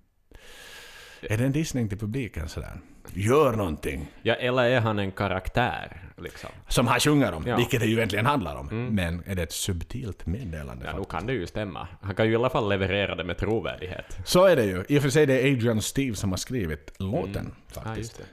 är 1.21 1.39
det 1.39 1.45
en 1.45 1.53
dissning 1.53 1.89
till 1.89 1.99
publiken 1.99 2.49
sådär? 2.49 2.81
Gör 3.13 3.53
någonting! 3.57 4.07
ja, 4.23 4.35
eller 4.35 4.63
är 4.65 4.81
han 4.81 4.99
en 4.99 5.13
karaktär 5.13 6.03
liksom? 6.17 6.51
Som 6.69 6.87
han 6.87 7.01
sjunger 7.01 7.33
om, 7.33 7.45
Ja. 7.47 7.57
vilket 7.57 7.81
det 7.81 7.87
ju 7.87 7.97
egentligen 7.97 8.27
handlar 8.27 8.57
om. 8.57 8.67
Men 8.95 9.23
är 9.27 9.35
det 9.35 9.43
ett 9.43 9.53
subtilt 9.53 10.27
meddelande? 10.27 10.87
Ja, 10.87 10.97
nog 10.97 11.09
kan 11.11 11.27
det 11.27 11.33
ju 11.33 11.47
stämma. 11.47 11.89
Han 12.03 12.15
kan 12.15 12.27
ju 12.27 12.33
i 12.33 12.37
alla 12.37 12.51
fall 12.51 12.69
leverera 12.69 13.15
det 13.15 13.25
med 13.25 13.37
trovärdighet. 13.39 14.19
Så 14.25 14.45
är 14.47 14.57
det 14.57 14.65
ju. 14.65 14.85
I 14.89 14.99
och 14.99 15.03
för 15.03 15.11
sig 15.11 15.27
det 15.27 15.41
är 15.49 15.53
Adrian 15.53 15.83
Steve 15.83 16.17
som 16.17 16.31
har 16.31 16.37
skrivit 16.37 16.93
låten 16.99 17.55
Ja, 17.75 17.81
faktiskt. 17.83 18.19
det. 18.19 18.25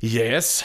Yes. 0.00 0.64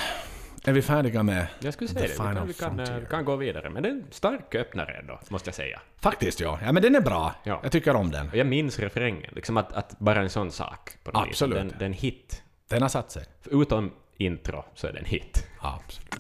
Är 0.66 0.74
vi 0.74 0.82
färdiga 0.82 1.24
med 1.24 1.48
Jag 1.60 1.74
skulle 1.74 1.88
The 1.90 2.08
säga 2.08 2.08
det. 2.08 2.14
Vi 2.14 2.18
kan, 2.36 2.48
vi 2.48 2.54
kan, 2.54 2.80
eh, 2.80 2.86
Frontier? 2.86 3.08
kan 3.10 3.26
gå 3.26 3.36
vidare. 3.36 3.70
Men 3.70 3.84
det 3.84 3.90
är 3.90 3.94
en 3.94 4.06
stark 4.12 4.56
öppnare 4.56 4.94
ändå, 4.94 5.20
måste 5.30 5.48
jag 5.48 5.56
säga. 5.56 5.82
Faktiskt 6.02 6.40
ja. 6.40 6.60
Ja 6.66 6.72
men 6.72 6.84
den 6.84 6.96
är 6.96 7.02
bra. 7.02 7.36
Ja. 7.44 7.60
Jag 7.64 7.72
tycker 7.72 7.96
om 7.96 8.12
den. 8.12 8.30
Och 8.30 8.36
jag 8.36 8.48
minns 8.48 8.80
refrängen. 8.80 9.34
Liksom 9.36 9.58
att, 9.58 9.74
att 9.74 10.00
bara 10.00 10.22
en 10.22 10.30
sån 10.30 10.52
sak. 10.52 10.98
På. 11.04 11.12
Absolut. 11.14 11.58
Den, 11.58 11.74
den 11.80 11.94
hit. 11.94 12.44
Den 12.70 12.82
har 12.82 12.90
satt 12.90 13.12
sig. 13.12 13.26
Utom 13.52 13.92
intro 14.18 14.66
så 14.76 14.88
är 14.88 14.94
det 14.94 15.00
en 15.00 15.06
hit. 15.06 15.48
Absolut. 15.60 16.14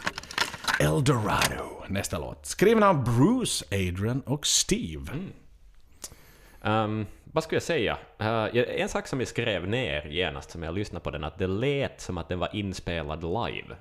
Eldorado, 0.79 1.83
nästa 1.87 2.19
låt. 2.19 2.45
Skriven 2.45 2.83
av 2.83 3.03
Bruce, 3.03 3.65
Adrian 3.71 4.21
och 4.21 4.47
Steve. 4.47 5.11
Um, 6.61 7.05
vad 7.33 7.43
skulle 7.43 7.55
jag 7.55 7.63
säga? 7.63 7.97
Uh, 8.21 8.79
en 8.81 8.89
sak 8.89 9.07
som 9.07 9.19
jag 9.19 9.27
skrev 9.27 9.67
ner 9.67 10.05
genast 10.05 10.51
som 10.51 10.63
jag 10.63 10.73
lyssnade 10.75 11.03
på 11.03 11.11
den, 11.11 11.23
att 11.23 11.37
det 11.37 11.47
lät 11.47 12.01
som 12.01 12.17
att 12.17 12.29
den 12.29 12.39
var 12.39 12.55
inspelad 12.55 13.23
live. 13.23 13.75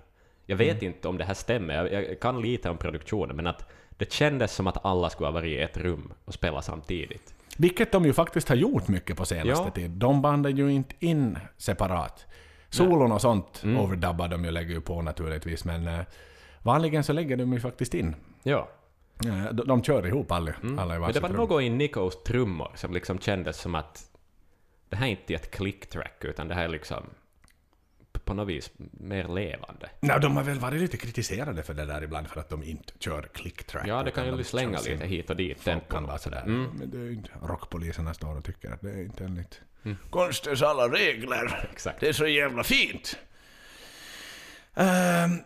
Jag 0.47 0.57
vet 0.57 0.83
inte 0.83 1.09
om 1.09 1.19
det 1.19 1.25
här 1.25 1.35
stämmer, 1.35 1.75
jag, 1.75 1.93
jag 2.11 2.21
kan 2.21 2.41
lite 2.43 2.71
om 2.71 2.77
produktionen, 2.77 3.37
men 3.37 3.47
att 3.47 3.65
det 3.91 4.13
kändes 4.13 4.53
som 4.55 4.67
att 4.67 4.85
alla 4.85 5.11
skulle 5.11 5.27
ha 5.27 5.33
varit 5.33 5.59
i 5.59 5.59
ett 5.59 5.77
rum 5.77 6.13
och 6.25 6.35
spelat 6.35 6.65
samtidigt. 6.65 7.35
Vilket 7.57 7.93
de 7.93 8.05
ju 8.05 8.13
faktiskt 8.13 8.49
har 8.49 8.57
gjort 8.57 8.89
mycket 8.89 9.17
på 9.17 9.25
senaste 9.25 9.65
Ja. 9.65 9.71
tid. 9.71 9.91
De 9.91 10.23
bandar 10.23 10.51
ju 10.51 10.73
inte 10.73 10.95
in 10.99 11.39
separat. 11.59 12.27
Solon 12.71 13.13
och 13.13 13.21
sånt 13.21 13.61
Mm. 13.65 13.79
overdubbar 13.81 14.29
de 14.29 14.45
ju, 14.45 14.51
lägger 14.51 14.75
ju 14.75 14.81
på 14.81 15.03
naturligtvis, 15.03 15.65
men 15.65 15.89
eh, 15.89 16.01
vanligen 16.63 17.05
så 17.05 17.13
lägger 17.13 17.37
de 17.37 17.53
ju 17.53 17.61
faktiskt 17.61 17.95
in. 17.95 18.15
Ja. 18.43 18.69
Eh, 19.27 19.53
de, 19.53 19.67
de 19.67 19.83
kör 19.85 20.07
ihop 20.07 20.33
alla, 20.33 20.53
alla 20.79 20.97
i 20.97 20.99
Men 20.99 21.13
det 21.13 21.21
var 21.21 21.29
rum. 21.29 21.37
något 21.37 21.63
i 21.63 21.71
Nikos 21.71 22.23
trummor 22.23 22.73
som 22.75 22.93
liksom 22.95 23.19
kändes 23.19 23.57
som 23.61 23.75
att 23.75 24.05
det 24.89 24.97
här 24.97 25.07
är 25.07 25.11
inte 25.11 25.35
ett 25.35 25.51
click-track, 25.51 26.25
utan 26.25 26.49
det 26.49 26.55
här 26.55 26.65
är 26.65 26.69
liksom 26.69 27.05
på 28.25 28.35
något 28.35 28.49
vis 28.49 28.71
mer 28.93 29.29
levande. 29.29 29.91
Nej, 30.01 30.21
de 30.21 30.37
har 30.37 30.45
väl 30.45 30.59
varit 30.59 30.81
lite 30.81 30.97
kritiserade 30.97 31.63
för 31.63 31.75
det 31.75 31.85
där 31.85 32.03
ibland 32.03 32.29
för 32.29 32.41
att 32.41 32.49
de 32.49 32.63
inte 32.63 32.93
kör 32.99 33.23
click-track. 33.23 33.87
Ja, 33.87 34.03
det 34.03 34.11
kan 34.11 34.27
de 34.27 34.39
ju 34.39 34.45
slänga 34.45 34.77
kör 34.79 34.85
sin- 34.85 34.93
lite 34.93 35.07
hit 35.07 35.31
och 35.31 35.37
dit. 35.37 35.69
Kan 35.91 36.05
vara 36.07 36.19
sådär. 36.19 36.43
Mm. 36.43 36.71
Men 36.79 36.91
det 36.91 36.99
är 36.99 37.13
inte 37.13 37.31
rockpoliserna 37.43 38.15
står 38.15 38.37
och 38.37 38.45
tycker 38.45 38.71
att 38.71 38.81
det 38.81 38.91
är 38.91 39.01
inte 39.03 39.25
enligt 39.25 39.61
konstens 40.11 40.63
alla 40.63 40.89
regler. 40.89 41.69
Exakt. 41.73 42.01
Det 42.01 42.09
är 42.09 42.13
så 42.13 42.27
jävla 42.27 42.65
fint. 42.65 43.17
Ehm, 44.75 45.39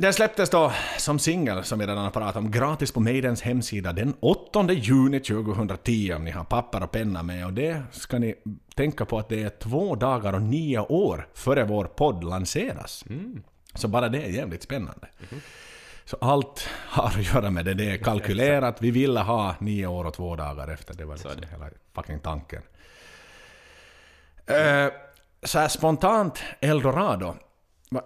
den 0.00 0.12
släpptes 0.12 0.50
då 0.50 0.72
som 0.98 1.18
singel, 1.18 1.64
som 1.64 1.78
vi 1.78 1.86
redan 1.86 2.04
har 2.04 2.10
pratat 2.10 2.36
om, 2.36 2.50
gratis 2.50 2.92
på 2.92 3.00
Maidens 3.00 3.42
hemsida 3.42 3.92
den 3.92 4.14
8 4.20 4.72
juni 4.72 5.20
2010 5.20 6.12
om 6.16 6.24
ni 6.24 6.30
har 6.30 6.44
papper 6.44 6.82
och 6.82 6.90
penna 6.90 7.22
med. 7.22 7.46
Och 7.46 7.52
det 7.52 7.82
ska 7.90 8.18
ni 8.18 8.34
tänka 8.74 9.04
på 9.04 9.18
att 9.18 9.28
det 9.28 9.42
är 9.42 9.48
två 9.48 9.94
dagar 9.94 10.32
och 10.32 10.42
nio 10.42 10.78
år 10.78 11.28
före 11.34 11.64
vår 11.64 11.84
podd 11.84 12.24
lanseras. 12.24 13.04
Så 13.74 13.88
bara 13.88 14.08
det 14.08 14.22
är 14.22 14.28
jävligt 14.28 14.62
spännande. 14.62 15.08
Så 16.04 16.16
allt 16.20 16.68
har 16.70 17.08
att 17.08 17.34
göra 17.34 17.50
med 17.50 17.64
det. 17.64 17.74
Det 17.74 17.90
är 17.90 17.96
kalkylerat. 18.04 18.82
Vi 18.82 18.90
ville 18.90 19.20
ha 19.20 19.54
nio 19.58 19.86
år 19.86 20.04
och 20.04 20.14
två 20.14 20.36
dagar 20.36 20.68
efter. 20.68 20.94
Det 20.94 21.04
var 21.04 21.14
liksom 21.14 21.30
det. 21.40 21.46
hela 21.46 21.70
fucking 21.94 22.20
tanken. 22.20 22.62
Eh, 24.46 24.92
så 25.42 25.58
här 25.58 25.68
spontant 25.68 26.42
Eldorado. 26.60 27.34
Va- 27.90 28.04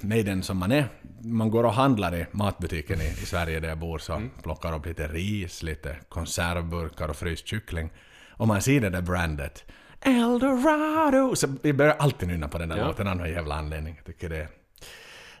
Med 0.00 0.26
den 0.26 0.42
som 0.42 0.56
man 0.58 0.72
är. 0.72 0.88
Man 1.22 1.50
går 1.50 1.64
och 1.64 1.72
handlar 1.72 2.14
i 2.16 2.26
matbutiken 2.32 3.00
i, 3.00 3.04
i 3.04 3.26
Sverige 3.26 3.60
där 3.60 3.68
jag 3.68 3.78
bor 3.78 3.98
så 3.98 4.12
Mm. 4.12 4.30
plockar 4.42 4.74
upp 4.76 4.86
lite 4.86 5.08
ris, 5.08 5.62
lite 5.62 5.96
konservburkar 6.08 7.08
och 7.08 7.16
fryst 7.16 7.46
kyckling. 7.46 7.90
Och 8.30 8.48
man 8.48 8.62
ser 8.62 8.80
det 8.80 8.90
där 8.90 9.02
brandet. 9.02 9.64
Eldorado! 10.00 11.36
Så 11.36 11.46
vi 11.62 11.72
börjar 11.72 11.94
alltid 11.98 12.28
nynna 12.28 12.48
på 12.48 12.58
den 12.58 12.68
där 12.68 12.76
Ja. 12.76 12.86
låten 12.86 13.08
av 13.08 13.16
någon 13.16 13.30
jävla 13.30 13.54
anledning. 13.54 13.94
Jag 13.96 14.04
tycker 14.06 14.28
det. 14.28 14.48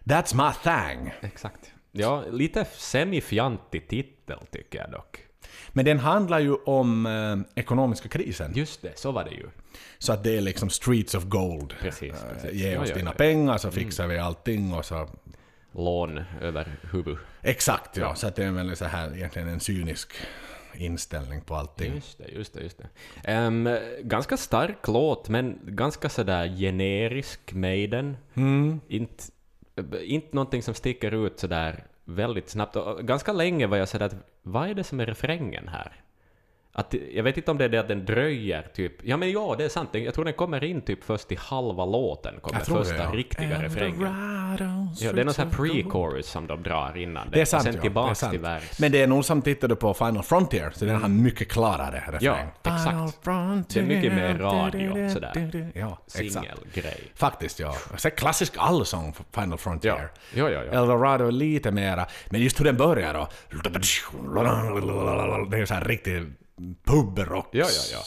That's 0.04 0.34
my 0.46 0.52
thing. 0.62 1.12
Exakt. 1.20 1.72
Ja, 1.92 2.24
lite 2.30 2.64
semifjantig 2.72 3.88
titel 3.88 4.38
tycker 4.52 4.78
jag 4.78 4.90
dock. 4.90 5.18
Men 5.68 5.84
den 5.84 5.98
handlar 5.98 6.38
ju 6.38 6.54
om 6.54 7.06
eh, 7.06 7.60
ekonomiska 7.60 8.08
krisen. 8.08 8.52
Just 8.54 8.82
det, 8.82 8.98
så 8.98 9.12
var 9.12 9.24
det 9.24 9.30
ju. 9.30 9.46
Så 9.98 10.12
att 10.12 10.24
det 10.24 10.36
är 10.36 10.40
liksom 10.40 10.70
streets 10.70 11.14
of 11.14 11.24
gold. 11.24 11.74
Precis, 11.80 12.14
Eh, 12.14 12.34
precis. 12.34 12.60
Ge 12.60 12.78
oss 12.78 12.88
ja, 12.88 12.94
dina 12.94 13.10
ja. 13.10 13.14
pengar 13.14 13.58
så 13.58 13.70
fixar 13.70 14.06
vi 14.06 14.18
allting 14.18 14.74
och 14.74 14.84
så... 14.84 15.08
Lån 15.72 16.20
över 16.40 16.76
huvud. 16.92 17.16
Exakt 17.42 17.96
ja, 17.96 18.14
så 18.14 18.26
att 18.26 18.36
det 18.36 18.44
är 18.44 18.50
väl 18.50 18.76
så 18.76 18.84
här 18.84 19.16
egentligen 19.16 19.48
en 19.48 19.60
cynisk 19.60 20.12
inställning 20.74 21.40
på 21.40 21.54
allting. 21.54 21.94
Just 21.94 22.18
det, 22.18 22.28
just 22.28 22.54
det, 22.54 22.62
just 22.62 22.78
det. 22.78 22.88
Ehm, 23.24 23.68
ganska 24.02 24.36
stark 24.36 24.88
låt, 24.88 25.28
men 25.28 25.58
ganska 25.62 26.08
sådär 26.08 26.56
generisk 26.56 27.52
Maiden. 27.52 28.16
Mm. 28.34 28.80
Inte, 28.88 29.24
inte 30.02 30.28
någonting 30.36 30.62
som 30.62 30.74
sticker 30.74 31.26
ut 31.26 31.40
sådär 31.40 31.84
väldigt 32.08 32.48
snabbt. 32.48 32.76
Och 32.76 33.04
ganska 33.04 33.32
länge 33.32 33.66
var 33.66 33.76
jag 33.76 33.88
sådär 33.88 34.06
att 34.06 34.14
vad 34.42 34.70
är 34.70 34.74
det 34.74 34.84
som 34.84 35.00
är 35.00 35.06
refrängen 35.06 35.68
här? 35.68 35.92
Att, 36.78 36.94
jag 37.14 37.22
vet 37.22 37.36
inte 37.36 37.50
om 37.50 37.58
det 37.58 37.64
är 37.64 37.68
det 37.68 37.78
att 37.78 37.88
den 37.88 38.04
dröjer, 38.04 38.66
typ. 38.74 38.92
Ja 39.02 39.16
men 39.16 39.30
ja, 39.30 39.54
det 39.58 39.64
är 39.64 39.68
sant. 39.68 39.88
Jag 39.92 40.14
tror 40.14 40.24
den 40.24 40.34
kommer 40.34 40.64
in 40.64 40.80
typ 40.82 41.04
först 41.04 41.32
i 41.32 41.34
halva 41.40 41.84
låten, 41.84 42.34
kommer 42.40 42.60
första 42.60 42.94
det, 42.94 43.02
ja. 43.02 43.10
riktiga 43.14 43.62
refrängen. 43.62 44.06
Eldorado, 44.06 44.88
Ja, 44.98 45.12
det 45.12 45.20
är 45.20 45.24
någon 45.24 45.34
sån 45.34 45.48
här 45.48 45.58
pre-chorus 45.58 46.22
som 46.22 46.46
de 46.46 46.62
drar 46.62 46.96
innan 46.96 47.30
Det 47.30 47.40
är 47.40 47.44
sant, 47.44 47.60
och 47.60 47.64
sen 47.64 47.74
ja. 47.74 47.82
tillbaks 47.82 48.10
det 48.10 48.14
sant. 48.14 48.32
till 48.32 48.40
vers. 48.40 48.78
Men 48.78 48.92
det 48.92 49.02
är 49.02 49.06
nog 49.06 49.24
som 49.24 49.42
tittar 49.42 49.68
du 49.68 49.76
på 49.76 49.94
Final 49.94 50.22
Frontier, 50.22 50.70
så 50.74 50.84
den 50.84 51.02
har 51.02 51.08
mycket 51.08 51.48
klarare 51.48 51.96
refräng. 51.96 52.18
Ja, 52.20 52.38
exakt. 52.62 52.90
Final 52.90 53.12
Frontier, 53.22 53.86
Det 53.86 53.94
är 53.94 53.96
mycket 53.96 54.14
mer 54.14 54.38
radio, 54.38 55.08
sådär. 55.10 55.70
Ja. 55.74 55.98
Singelgrej. 56.06 57.00
Faktiskt 57.14 57.60
ja. 57.60 57.74
Så 57.96 58.10
klassisk 58.10 58.54
allsång 58.58 59.12
för 59.12 59.42
Final 59.42 59.58
Frontier. 59.58 60.08
Ja, 60.34 60.50
ja, 60.50 60.64
ja. 60.64 60.80
Eldorado 60.82 61.26
är 61.26 61.32
lite 61.32 61.70
mera, 61.70 62.06
men 62.30 62.40
just 62.40 62.60
hur 62.60 62.64
den 62.64 62.76
börjar 62.76 63.14
då. 63.14 63.28
Det 65.50 65.58
är 65.58 65.66
så 65.66 65.74
här 65.74 65.84
riktigt 65.84 66.28
pubrock 66.84 67.48
Ja, 67.52 67.66
ja, 67.92 68.02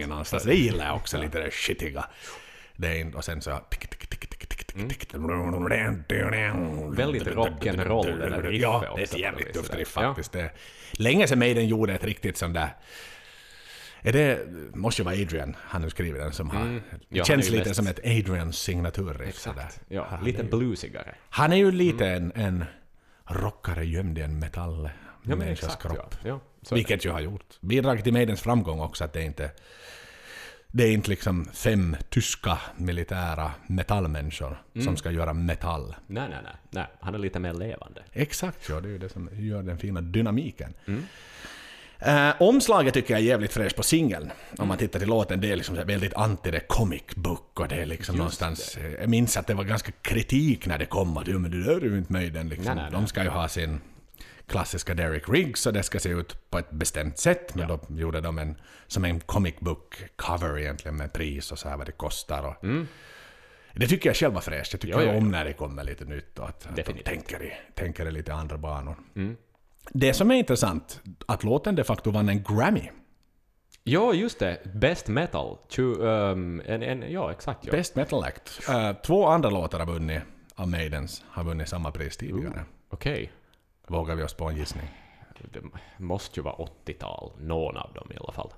ja. 0.00 0.06
någonstans. 0.06 0.42
Det 0.42 0.54
gillar 0.54 0.86
jag 0.86 0.96
också, 0.96 1.18
lite 1.18 1.40
det 1.40 1.50
shittiga. 1.50 2.04
Det 2.76 3.00
är 3.00 3.16
och 3.16 3.24
sen 3.24 3.42
så... 3.42 3.60
tick. 4.88 5.14
Väldigt 6.96 7.24
rock'n'roll, 7.26 8.18
det 8.18 8.30
där 8.30 8.42
riffet 8.42 8.60
Ja, 8.62 8.92
det 8.96 9.00
är 9.00 9.04
ett 9.04 9.18
jävligt 9.18 9.54
tufft 9.54 9.74
riff 9.74 9.92
Ja. 9.96 10.02
faktiskt. 10.02 10.32
Det, 10.32 10.50
länge 10.92 11.26
sedan 11.28 11.38
Maiden 11.38 11.66
gjorde 11.68 11.94
ett 11.94 12.04
riktigt 12.04 12.36
sånt 12.36 12.54
där... 12.54 12.68
Är 14.00 14.12
det, 14.12 14.46
måste 14.74 15.02
ju 15.02 15.06
vara 15.06 15.14
Adrian, 15.14 15.56
han 15.60 15.82
nu 15.82 15.90
skriver 15.90 16.18
den, 16.20 16.32
som 16.32 16.50
har... 16.50 16.60
Mm. 16.60 16.82
Ja, 16.90 16.96
det 17.08 17.18
han 17.18 17.26
känns 17.26 17.50
lite 17.50 17.64
mest- 17.68 17.74
som 17.76 17.86
ett 17.86 17.98
Adrians 18.04 18.58
signaturriff. 18.58 19.36
sådär. 19.38 19.68
Ja, 19.88 20.06
Han 20.10 20.24
lite 20.24 20.38
är 20.40 20.44
ju- 20.44 20.50
bluesigare. 20.50 21.14
Han 21.30 21.52
är 21.52 21.56
ju 21.56 21.70
lite 21.70 22.06
en, 22.08 22.32
en 22.34 22.64
rockare 23.24 23.84
gömd 23.86 24.18
i 24.18 24.22
en 24.22 24.38
metall 24.38 24.90
Ja, 25.22 25.44
exakt. 25.44 25.84
Ja. 25.84 25.90
kropp. 25.90 26.14
Ja, 26.24 26.40
så 26.68 26.74
Vilket 26.74 27.04
ju 27.06 27.10
har 27.10 27.20
gjort. 27.20 27.44
Bidragit 27.60 28.04
till 28.04 28.12
Maidens 28.12 28.40
framgång 28.40 28.80
också 28.80 29.04
att 29.04 29.12
det 29.12 29.20
är 29.20 29.24
inte... 29.24 29.50
Det 30.68 30.84
är 30.84 30.92
inte 30.92 31.10
liksom 31.10 31.44
fem 31.52 31.96
tyska 32.10 32.58
militära 32.76 33.50
metallmänniskor 33.66 34.62
Mm. 34.74 34.84
som 34.84 34.96
ska 34.96 35.10
göra 35.10 35.32
metall. 35.32 35.94
Nej, 36.06 36.28
nej, 36.30 36.38
nej, 36.44 36.52
nej. 36.70 36.86
Han 37.00 37.14
är 37.14 37.18
lite 37.18 37.38
mer 37.40 37.52
levande. 37.54 38.02
Exakt, 38.12 38.68
ja. 38.68 38.80
Det 38.80 38.88
är 38.88 38.90
ju 38.90 38.98
det 38.98 39.08
som 39.08 39.28
gör 39.32 39.62
den 39.62 39.78
fina 39.78 40.00
dynamiken. 40.00 40.74
Mm. 40.86 41.04
Eh, 41.98 42.34
omslaget 42.42 42.94
tycker 42.94 43.14
jag 43.14 43.20
är 43.20 43.24
jävligt 43.24 43.52
fräscht 43.52 43.76
på 43.76 43.82
singeln. 43.82 44.22
Om 44.24 44.54
Mm. 44.58 44.68
man 44.68 44.78
tittar 44.78 44.98
till 44.98 45.08
låten, 45.08 45.40
det 45.40 45.52
är 45.52 45.56
liksom 45.56 45.74
väldigt 45.74 46.14
anti 46.14 46.50
det 46.50 46.60
comic 46.60 47.02
book 47.16 47.60
och 47.60 47.68
det 47.68 47.76
är 47.76 47.86
liksom 47.86 48.16
någonstans... 48.16 48.76
eh, 48.76 48.92
Jag 48.92 49.08
minns 49.08 49.36
att 49.36 49.46
det 49.46 49.54
var 49.54 49.64
ganska 49.64 49.92
kritik 50.02 50.66
när 50.66 50.78
det 50.78 50.86
kom 50.86 51.16
att 51.16 51.28
jo, 51.28 51.38
men 51.38 51.50
det 51.50 51.64
där 51.64 51.76
är 51.76 51.80
ju 51.80 51.98
inte 51.98 52.12
Maiden 52.12 52.48
liksom. 52.48 52.64
Nej, 52.66 52.74
nej, 52.74 52.84
nej. 52.84 53.00
De 53.00 53.06
ska 53.06 53.22
ju 53.22 53.28
ha 53.28 53.48
sin 53.48 53.80
klassiska 54.46 54.94
Derek 54.94 55.28
Riggs 55.28 55.66
och 55.66 55.72
det 55.72 55.82
ska 55.82 55.98
se 55.98 56.08
ut 56.08 56.50
på 56.50 56.58
ett 56.58 56.70
bestämt 56.70 57.18
sätt. 57.18 57.54
Men 57.54 57.68
då 57.68 57.80
gjorde 57.88 58.20
de 58.20 58.38
en, 58.38 58.56
som 58.86 59.04
en 59.04 59.20
comic 59.20 59.54
book 59.60 60.04
cover 60.16 60.58
egentligen 60.58 60.96
med 60.96 61.12
pris 61.12 61.52
och 61.52 61.58
så 61.58 61.68
här 61.68 61.76
vad 61.76 61.86
det 61.86 61.92
kostar. 61.92 62.42
Och 62.46 62.66
Det 63.74 63.86
tycker 63.86 64.08
jag 64.08 64.16
själv 64.16 64.34
var 64.34 64.40
fräscht. 64.40 64.72
Jag 64.72 64.80
tycker 64.80 64.94
Mm. 64.94 65.06
Ja, 65.06 65.12
ja, 65.12 65.18
ja. 65.18 65.24
om 65.24 65.30
när 65.30 65.44
det 65.44 65.52
kommer 65.52 65.84
lite 65.84 66.04
nytt 66.04 66.38
och 66.38 66.48
att, 66.48 66.66
att 66.66 66.76
de. 66.76 66.82
Mm. 66.82 67.02
tänker 67.04 67.42
i, 67.42 67.52
tänker 67.74 68.06
i 68.08 68.10
lite 68.10 68.34
andra 68.34 68.58
banor. 68.58 68.96
Det 69.92 70.14
som 70.14 70.30
är 70.30 70.34
intressant, 70.34 71.00
att 71.26 71.44
låten 71.44 71.74
de 71.74 71.84
facto 71.84 72.10
vann 72.10 72.28
en 72.28 72.42
Grammy. 72.42 72.90
Ja, 73.82 74.14
just 74.14 74.38
det. 74.38 74.58
Best 74.74 75.08
metal. 75.08 75.58
Tju, 75.68 76.08
ehm, 76.08 76.62
en, 76.66 76.82
en, 76.82 77.12
ja, 77.12 77.32
exakt. 77.32 77.66
Ja. 77.66 77.72
Best 77.72 77.96
Metal 77.96 78.24
Act. 78.24 78.60
Eh, 78.68 78.92
två 78.92 79.26
andra 79.26 79.50
låtar 79.50 79.78
har 79.78 79.86
vunnit 79.86 80.22
av 80.54 80.68
Maidens, 80.68 81.24
har 81.28 81.44
vunnit 81.44 81.68
samma 81.68 81.90
pris 81.90 82.16
tidigare. 82.16 82.64
Okej. 82.90 83.32
Vågar 83.86 84.14
vi 84.14 84.22
oss 84.22 84.34
på 84.34 84.44
en 84.48 84.56
gissning? 84.56 84.88
Det 85.52 85.60
måste 85.98 86.40
ju 86.40 86.44
vara 86.44 86.54
80-tal. 86.54 87.32
Någon 87.38 87.76
av 87.76 87.92
dem 87.92 88.12
i 88.12 88.16
alla 88.16 88.32
fall. 88.32 88.50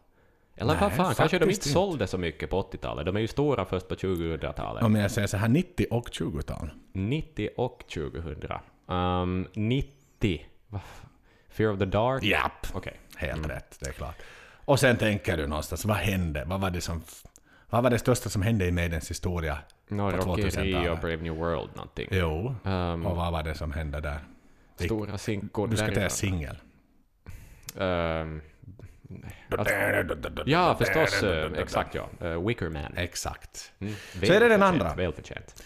Eller 0.56 0.72
Nej, 0.72 0.80
vad 0.80 0.92
fan, 0.92 1.14
kanske 1.14 1.38
de 1.38 1.44
inte 1.44 1.54
inte. 1.54 1.68
sålde 1.68 2.06
så 2.06 2.18
mycket 2.18 2.50
på 2.50 2.62
80-talet. 2.62 3.06
De 3.06 3.16
är 3.16 3.20
ju 3.20 3.26
stora 3.28 3.64
först 3.64 3.88
på 3.88 3.94
2000-talet. 3.94 4.82
Om 4.84 4.94
jag 4.96 5.10
säger 5.10 5.28
så 5.28 5.36
här 5.36 5.48
90 5.48 5.86
och 5.90 6.08
20-tal. 6.08 6.70
90 6.92 7.48
och 7.56 7.84
2000. 7.94 8.52
Um, 8.86 9.46
90. 9.54 10.46
Va? 10.68 10.80
Fear 11.48 11.72
of 11.72 11.78
the 11.78 11.84
Dark? 11.84 12.22
Japp. 12.22 12.66
Okej. 12.74 13.00
Helt 13.16 13.48
rätt, 13.48 13.76
det 13.80 13.88
är 13.88 13.92
klart. 13.92 14.16
Och 14.64 14.80
sen 14.80 14.96
tänker 14.96 15.36
du 15.36 15.46
någonstans, 15.46 15.84
vad 15.84 15.96
hände? 15.96 16.44
Vad 16.46 16.60
var 16.60 16.70
det 16.70 16.80
som... 16.80 17.02
Vad 17.70 17.82
var 17.82 17.90
det 17.90 17.98
största 17.98 18.28
som 18.28 18.42
hände 18.42 18.66
i 18.66 18.72
Maidens 18.72 19.10
historia 19.10 19.58
No, 19.88 20.10
på 20.10 20.16
Rocky 20.16 20.42
Rio, 20.42 20.48
2000-talet? 20.50 21.00
Brave 21.00 21.16
New 21.16 21.36
World 21.36 21.70
någonting. 21.76 22.08
Jo, 22.10 22.54
Um, 22.64 23.06
och 23.06 23.16
vad 23.16 23.32
var 23.32 23.42
det 23.42 23.54
som 23.54 23.72
hände 23.72 24.00
där? 24.00 24.18
Stora 24.86 25.18
sinkor 25.18 25.68
Du 25.68 25.76
ska 25.76 25.86
säga 25.86 25.94
därifrån. 25.94 26.10
singel. 26.10 26.56
Ehm, 27.78 28.40
ja, 30.46 30.76
förstås. 30.78 31.22
eh, 31.22 31.52
exakt 31.58 31.94
ja. 31.94 32.08
Uh, 32.28 32.46
Wicker 32.46 32.68
Man. 32.68 32.96
Exakt. 32.96 33.72
Mm. 33.80 33.94
Så 34.22 34.32
är 34.32 34.40
det 34.40 34.48
den 34.48 34.62
andra. 34.62 34.94
Välförtjänt. 34.94 35.62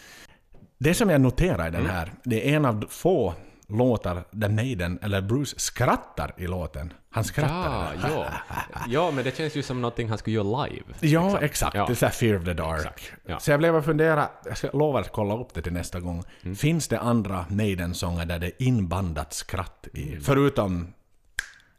Det 0.77 0.93
som 0.93 1.09
jag 1.09 1.21
noterar 1.21 1.67
i 1.67 1.71
den 1.71 1.81
Mm. 1.81 1.91
här, 1.95 2.11
det 2.23 2.49
är 2.51 2.55
en 2.55 2.65
av 2.65 2.85
få 2.89 3.33
låtar 3.67 4.23
där 4.31 4.49
Maiden, 4.49 4.99
eller 5.01 5.21
Bruce, 5.21 5.59
skrattar 5.59 6.33
i 6.37 6.47
låten. 6.47 6.93
Han 7.09 7.23
skrattar. 7.23 7.95
Ja, 8.01 8.25
ja. 8.49 8.79
ja, 8.87 9.11
men 9.11 9.23
det 9.23 9.37
känns 9.37 9.55
ju 9.55 9.63
som 9.63 9.81
någonting 9.81 10.09
han 10.09 10.17
skulle 10.17 10.35
göra 10.35 10.65
live. 10.65 10.83
Ja, 10.99 11.23
liksom. 11.23 11.43
exakt. 11.43 11.75
Ja. 11.75 11.85
Det 11.85 11.93
är 11.93 11.95
så 11.95 12.05
här 12.05 12.13
Fear 12.13 12.37
of 12.37 12.45
the 12.45 12.53
Dark. 12.53 12.79
Exakt, 12.79 13.13
ja. 13.25 13.39
Så 13.39 13.51
jag 13.51 13.59
blev 13.59 13.75
att 13.75 13.85
fundera, 13.85 14.29
jag 14.45 14.57
ska 14.57 14.69
lova 14.73 14.99
att 14.99 15.11
kolla 15.11 15.37
upp 15.37 15.53
det 15.53 15.61
till 15.61 15.73
nästa 15.73 15.99
gång. 15.99 16.23
Mm. 16.43 16.55
Finns 16.55 16.87
det 16.87 16.99
andra 16.99 17.45
Maiden-sånger 17.49 18.25
där 18.25 18.39
det 18.39 18.47
är 18.47 18.53
inbandat 18.57 19.33
skratt 19.33 19.87
i? 19.93 20.09
Mm. 20.09 20.21
Förutom 20.21 20.93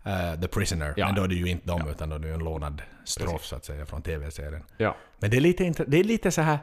eh, 0.04 0.40
The 0.40 0.48
Prisoner, 0.48 0.94
Ja. 0.96 1.06
men 1.06 1.14
då 1.14 1.22
är 1.22 1.28
det 1.28 1.34
ju 1.34 1.46
inte 1.46 1.66
dem 1.66 1.88
utan 1.90 2.08
då 2.08 2.14
är 2.14 2.20
det 2.20 2.28
ju 2.28 2.34
en 2.34 2.44
lånad 2.44 2.82
strof 3.04 3.44
så 3.44 3.56
att 3.56 3.64
säga 3.64 3.86
från 3.86 4.02
TV-serien. 4.02 4.62
Ja. 4.76 4.96
Men 5.18 5.30
det 5.30 5.36
är 5.36 5.40
lite, 5.40 5.84
det 5.86 6.00
är 6.00 6.04
lite 6.04 6.30
så 6.30 6.42
här 6.42 6.58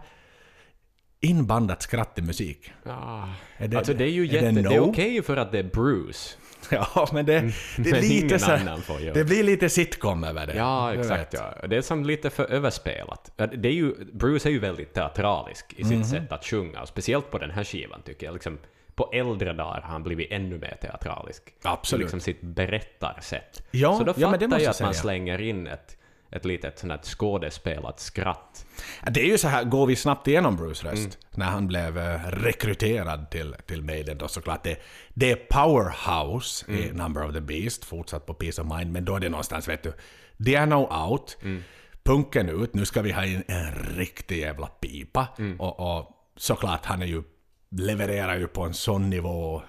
inbandat 1.22 1.82
skratt 1.82 2.20
i 2.20 2.22
musik. 2.22 2.72
Ah. 2.86 3.24
Är 3.58 3.68
det- 3.68 3.78
alltså 3.78 3.94
det 3.94 4.04
är 4.04 4.08
ju 4.08 4.24
är 4.24 4.28
det 4.28 4.34
jätte... 4.34 4.52
Det 4.70 4.76
är 4.76 4.80
no? 4.80 4.90
okej 4.90 5.22
för 5.22 5.38
att 5.38 5.52
det 5.52 5.60
är 5.60 5.64
Bruce. 5.64 6.38
Ja, 6.70 7.08
men 7.14 7.26
det, 7.26 7.32
det 7.34 7.38
är 7.40 7.42
Mm. 7.78 7.92
Men 7.92 8.02
lite 8.02 8.40
så 8.40 8.46
får 8.84 9.14
Det 9.14 9.24
blir 9.24 9.44
lite 9.44 9.70
sitcom 9.70 10.24
över 10.24 10.48
det. 10.48 10.54
Ja, 10.56 10.94
exakt. 10.94 11.34
Ja. 11.34 11.68
Det 11.68 11.78
är 11.78 11.82
som 11.82 12.06
lite 12.06 12.30
för 12.30 12.52
överspelat. 12.52 13.32
Ja, 13.38 13.48
Det 13.48 13.70
är 13.70 13.74
ju, 13.74 13.94
Bruce 14.14 14.50
är 14.50 14.52
ju 14.52 14.60
väldigt 14.60 14.94
teatralisk 14.94 15.74
i 15.78 15.84
sitt 15.84 15.94
Mhm. 15.94 16.04
sätt 16.04 16.32
att 16.32 16.46
sjunga, 16.46 16.82
och 16.82 16.88
speciellt 16.88 17.32
på 17.32 17.38
den 17.38 17.52
här 17.52 17.64
skivan 17.64 18.02
tycker 18.02 18.26
jag. 18.28 18.34
Liksom, 18.34 18.58
på 18.96 19.10
äldre 19.14 19.54
dagar 19.54 19.82
har 19.82 19.92
han 19.92 20.04
blivit 20.04 20.32
ännu 20.32 20.58
mer 20.58 20.78
teatralisk. 20.82 21.44
Absolut. 21.64 22.04
Liksom 22.04 22.20
sitt 22.20 22.42
berättarsätt. 22.42 23.64
Ja, 23.72 23.98
Så 23.98 24.04
då 24.04 24.14
ja, 24.18 24.30
men 24.30 24.40
det 24.40 24.46
fattar 24.46 24.48
måste 24.48 24.64
jag 24.64 24.72
att 24.72 24.82
man 24.82 24.94
slänger 24.94 25.42
in 25.42 25.68
ett, 25.68 25.98
ett 26.32 26.46
litet 26.46 26.80
sånt 26.80 26.92
här 26.94 27.00
skådespelat 27.04 28.00
skratt. 28.00 28.66
Det 29.12 29.22
är 29.22 29.26
ju 29.26 29.38
så 29.38 29.48
här, 29.48 29.64
går 29.64 29.86
vi 29.86 29.96
snabbt 29.96 30.28
igenom 30.28 30.56
Bruce 30.56 30.88
röst, 30.88 30.98
Mm. 30.98 31.12
när 31.32 31.46
han 31.46 31.68
blev 31.68 31.98
eh, 31.98 32.20
rekryterad 32.28 33.30
till, 33.32 33.56
till 33.68 33.82
Maiden 33.84 34.18
då 34.18 34.28
såklart. 34.28 34.64
Det, 34.64 34.78
det 35.14 35.32
är 35.32 35.36
Powerhouse 35.36 36.72
i 36.72 36.84
Mm. 36.84 36.98
Number 36.98 37.26
of 37.28 37.34
the 37.34 37.42
Beast, 37.42 37.86
fortsatt 37.86 38.26
på 38.26 38.34
Peace 38.34 38.62
of 38.62 38.68
Mind, 38.78 38.92
men 38.92 39.06
då 39.06 39.16
är 39.16 39.20
det 39.20 39.30
någonstans, 39.30 39.68
vet 39.68 39.84
du, 39.84 39.94
det 40.38 40.56
är 40.56 40.66
no 40.66 41.10
out, 41.10 41.38
Mm. 41.42 41.64
punken 42.04 42.50
ut, 42.50 42.74
nu 42.74 42.86
ska 42.86 43.02
vi 43.02 43.12
ha 43.12 43.26
in 43.26 43.44
en 43.48 43.72
riktig 43.98 44.40
jävla 44.40 44.68
pipa. 44.68 45.28
Mm. 45.38 45.60
Och, 45.60 45.98
och 45.98 46.12
såklart, 46.38 46.86
han 46.86 47.02
är 47.02 47.06
ju, 47.06 47.24
levererar 47.72 48.38
ju 48.38 48.48
på 48.48 48.64
en 48.64 48.74
sån 48.74 49.10
nivå, 49.10 49.62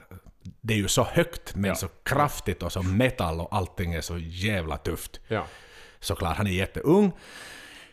det 0.61 0.75
är 0.75 0.79
ju 0.79 0.89
så 0.89 1.05
högt 1.05 1.55
men 1.55 1.69
Ja. 1.69 1.75
så 1.75 1.89
kraftigt 1.89 2.63
och 2.63 2.73
så 2.73 2.83
metal 2.83 3.41
och 3.41 3.49
allting 3.57 3.95
är 3.95 4.01
så 4.01 4.19
jävla 4.19 4.77
tufft 4.77 5.21
Ja. 5.29 5.47
Såklart, 6.03 6.37
han 6.37 6.47
är 6.47 6.51
jätteung. 6.51 7.13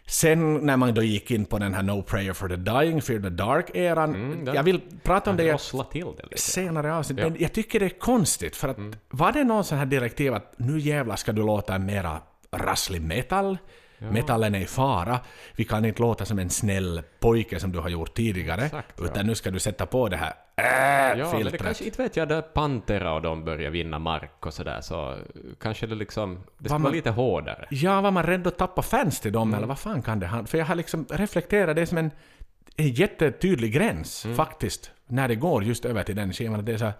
Sen 0.05 0.53
när 0.65 0.77
man 0.77 0.93
då 0.93 1.03
gick 1.03 1.31
in 1.31 1.45
på 1.45 1.59
den 1.59 1.73
här 1.73 1.83
No 1.83 2.01
Prayer 2.01 2.33
for 2.33 2.49
the 2.49 2.55
Dying, 2.55 3.01
Fear 3.01 3.19
the 3.19 3.29
Dark-eran. 3.29 4.15
Mm, 4.15 4.55
jag 4.55 4.63
vill 4.63 4.81
prata 5.03 5.29
om 5.29 5.37
det 5.37 5.57
till 5.91 6.05
det 6.17 6.23
lite. 6.23 6.41
senare 6.41 6.93
avsnitt, 6.95 7.17
Ja. 7.19 7.23
Mm. 7.25 7.33
men 7.33 7.41
jag 7.41 7.53
tycker 7.53 7.79
det 7.79 7.85
är 7.85 7.99
konstigt 7.99 8.55
för 8.55 8.67
att 8.67 8.77
var 9.09 9.31
det 9.31 9.43
någon 9.43 9.63
sån 9.63 9.77
här 9.77 9.85
direktiv 9.85 10.33
att 10.33 10.53
nu 10.57 10.79
jävlar 10.79 11.15
ska 11.15 11.31
du 11.31 11.41
låta 11.41 11.75
en 11.75 11.85
mera 11.85 12.21
rasslig 12.51 13.01
metal? 13.01 13.57
Metallen 13.99 14.55
är 14.55 14.59
i 14.59 14.65
fara. 14.65 15.19
Vi 15.55 15.63
kan 15.63 15.85
inte 15.85 16.01
låta 16.01 16.25
som 16.25 16.39
en 16.39 16.49
snäll 16.49 17.01
pojke 17.19 17.59
som 17.59 17.71
du 17.71 17.79
har 17.79 17.89
gjort 17.89 18.13
tidigare. 18.13 18.65
Exakt, 18.65 18.99
utan 19.01 19.13
ja. 19.15 19.23
nu 19.23 19.35
ska 19.35 19.51
du 19.51 19.59
sätta 19.59 19.85
på 19.85 20.09
det 20.09 20.17
här 20.17 20.33
äh, 20.55 20.63
Ja, 20.65 21.15
men 21.15 21.19
det 21.31 21.37
filtret. 21.37 21.61
kanske, 21.63 21.85
inte 21.85 22.01
vet 22.03 22.15
jag, 22.17 22.27
där 22.27 22.41
Pantera 22.41 23.13
och 23.13 23.21
de 23.21 23.45
börjar 23.45 23.69
vinna 23.71 23.99
mark 23.99 24.45
och 24.45 24.53
sådär, 24.53 24.81
så 24.81 25.17
kanske 25.61 25.87
det 25.87 25.95
liksom, 25.95 26.35
det 26.35 26.39
ska 26.39 26.53
Vad 26.57 26.69
vara 26.71 26.79
man- 26.79 26.91
lite 26.91 27.09
hårdare. 27.09 27.65
Ja, 27.69 28.01
var 28.01 28.11
man 28.11 28.23
rädd 28.23 28.47
att 28.47 28.57
tappa 28.57 28.81
fans 28.81 29.19
till 29.19 29.29
Mm. 29.35 29.39
dem 29.39 29.53
eller 29.53 29.67
vad 29.67 29.79
fan 29.79 30.01
kan 30.01 30.19
det 30.19 30.27
ha? 30.27 30.45
För 30.45 30.57
jag 30.57 30.65
har 30.65 30.75
liksom 30.75 31.05
reflekterat 31.09 31.75
det 31.75 31.85
som 31.85 31.97
en, 31.97 32.11
en 32.75 32.87
jättetydlig 32.89 33.73
gräns 33.73 34.25
Mm. 34.25 34.37
faktiskt. 34.37 34.91
När 35.07 35.27
det 35.27 35.35
går 35.35 35.63
just 35.63 35.85
över 35.85 36.03
till 36.03 36.15
den 36.15 36.33
skivan. 36.33 36.65
Det 36.65 36.73
är 36.73 36.77
så 36.77 36.85
här, 36.85 36.93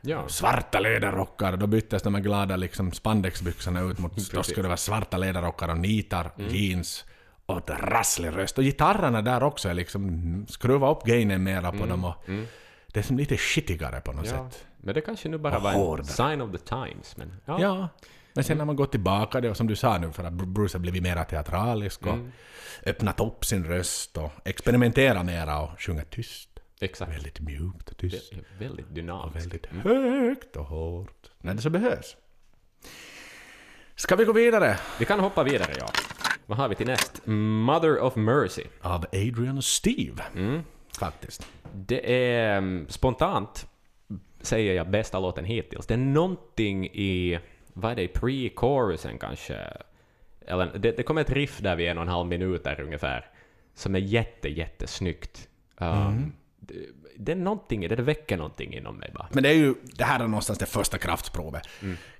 Ja, 0.00 0.28
svarta 0.28 0.80
läderrockar, 0.80 1.56
då 1.56 1.66
byttes 1.66 2.02
de 2.02 2.14
här 2.14 2.22
glada 2.22 2.56
liksom 2.56 2.92
spandexbyxorna 2.92 3.80
ut 3.80 3.98
mot... 3.98 4.30
Då 4.32 4.42
skulle 4.42 4.62
det 4.62 4.68
vara 4.68 4.76
svarta 4.76 5.16
läderrockar 5.16 5.68
och 5.68 5.78
nitar, 5.78 6.30
Mm. 6.38 6.54
jeans 6.54 7.04
och 7.46 7.58
ett 7.58 7.70
rasslig 7.80 8.36
röst. 8.36 8.58
Och 8.58 8.64
gitarrerna 8.64 9.22
där 9.22 9.42
också 9.42 9.68
är 9.68 9.74
liksom... 9.74 10.46
Skruva 10.48 10.90
upp 10.90 11.02
gainen 11.04 11.42
mera 11.42 11.72
på 11.72 11.86
dem 11.86 12.04
och... 12.04 12.14
Det 12.92 13.00
är 13.00 13.04
som 13.04 13.16
lite 13.18 13.36
shitigare 13.36 14.00
på 14.00 14.12
något 14.12 14.26
Mm. 14.26 14.38
ja. 14.44 14.50
sätt. 14.50 14.64
Men 14.80 14.94
det 14.94 15.00
kanske 15.00 15.28
nu 15.28 15.38
bara 15.38 15.56
Och 15.56 15.62
var 15.62 15.70
en 15.70 15.76
hårdare. 15.76 16.06
sign 16.06 16.40
of 16.40 16.52
the 16.52 16.58
times. 16.58 17.16
Men, 17.16 17.32
ja. 17.44 17.60
Ja. 17.60 17.88
Men 18.34 18.44
sen 18.44 18.58
när 18.58 18.64
man 18.64 18.76
går 18.76 18.86
tillbaka 18.86 19.40
det 19.40 19.50
och 19.50 19.56
som 19.56 19.66
du 19.66 19.76
sa 19.76 19.98
nu 19.98 20.12
för 20.12 20.24
att 20.24 20.32
Bruce 20.32 20.74
har 20.74 20.80
blivit 20.80 21.02
mera 21.02 21.24
teatralisk 21.24 22.02
och 22.06 22.12
Mm. 22.12 22.32
öppnat 22.86 23.20
upp 23.20 23.44
sin 23.44 23.64
röst 23.64 24.16
och 24.16 24.30
experimenterat 24.44 25.26
mera 25.26 25.60
och 25.60 25.80
sjunga 25.80 26.02
tyst. 26.04 26.49
Exakt. 26.80 27.12
Väldigt 27.12 27.40
mjukt 27.40 27.90
och 27.90 27.96
tyst. 27.96 28.32
är 28.32 28.44
väldigt 28.58 28.86
Och 28.86 28.92
dynamiskt. 28.92 29.46
väldigt 29.46 29.66
högt 29.66 30.56
och 30.56 30.64
hårt. 30.64 31.30
När 31.38 31.54
det 31.54 31.62
så 31.62 31.70
behövs. 31.70 32.16
Ska 33.94 34.16
vi 34.16 34.24
gå 34.24 34.32
vidare? 34.32 34.76
Vi 34.98 35.04
kan 35.04 35.20
hoppa 35.20 35.44
vidare, 35.44 35.72
ja. 35.78 35.86
Vad 36.46 36.58
har 36.58 36.68
vi 36.68 36.74
till 36.74 36.86
näst? 36.86 37.22
Mother 37.26 38.00
of 38.00 38.16
Mercy. 38.16 38.64
Av 38.80 39.04
Adrian 39.12 39.56
och 39.56 39.64
Steve. 39.64 40.22
Mm. 40.36 40.62
Faktiskt. 40.98 41.46
Det 41.74 42.24
är 42.24 42.56
mm, 42.58 42.86
spontant, 42.88 43.66
säger 44.40 44.74
jag, 44.74 44.90
bästa 44.90 45.20
låten 45.20 45.44
hittills. 45.44 45.86
Det 45.86 45.94
är 45.94 45.98
någonting 45.98 46.86
i, 46.86 47.38
vad 47.72 47.92
är 47.92 47.96
det, 47.96 48.06
pre-chorusen 48.14 49.18
kanske? 49.18 49.58
Eller, 50.46 50.78
det, 50.78 50.92
det 50.96 51.02
kommer 51.02 51.20
ett 51.20 51.30
riff 51.30 51.58
där 51.58 51.76
vid 51.76 51.88
en 51.88 51.98
och 51.98 52.02
en 52.02 52.08
halv 52.08 52.28
minuter 52.28 52.80
ungefär, 52.80 53.30
som 53.74 53.94
är 53.94 53.98
jätte, 53.98 54.48
jättesnyggt. 54.48 55.48
Um, 55.78 55.88
det, 55.88 56.32
det 57.16 57.32
är 57.32 57.36
någonting 57.36 57.88
det, 57.88 57.96
väcker 57.96 58.36
någonting 58.36 58.74
inom 58.74 58.96
mig 58.96 59.10
bara. 59.14 59.28
Men 59.32 59.42
det 59.42 59.48
är 59.48 59.54
ju, 59.54 59.74
det 59.82 60.04
här 60.04 60.20
är 60.20 60.28
någonstans 60.28 60.58
det 60.58 60.66
första 60.66 60.98
kraftprovet. 60.98 61.62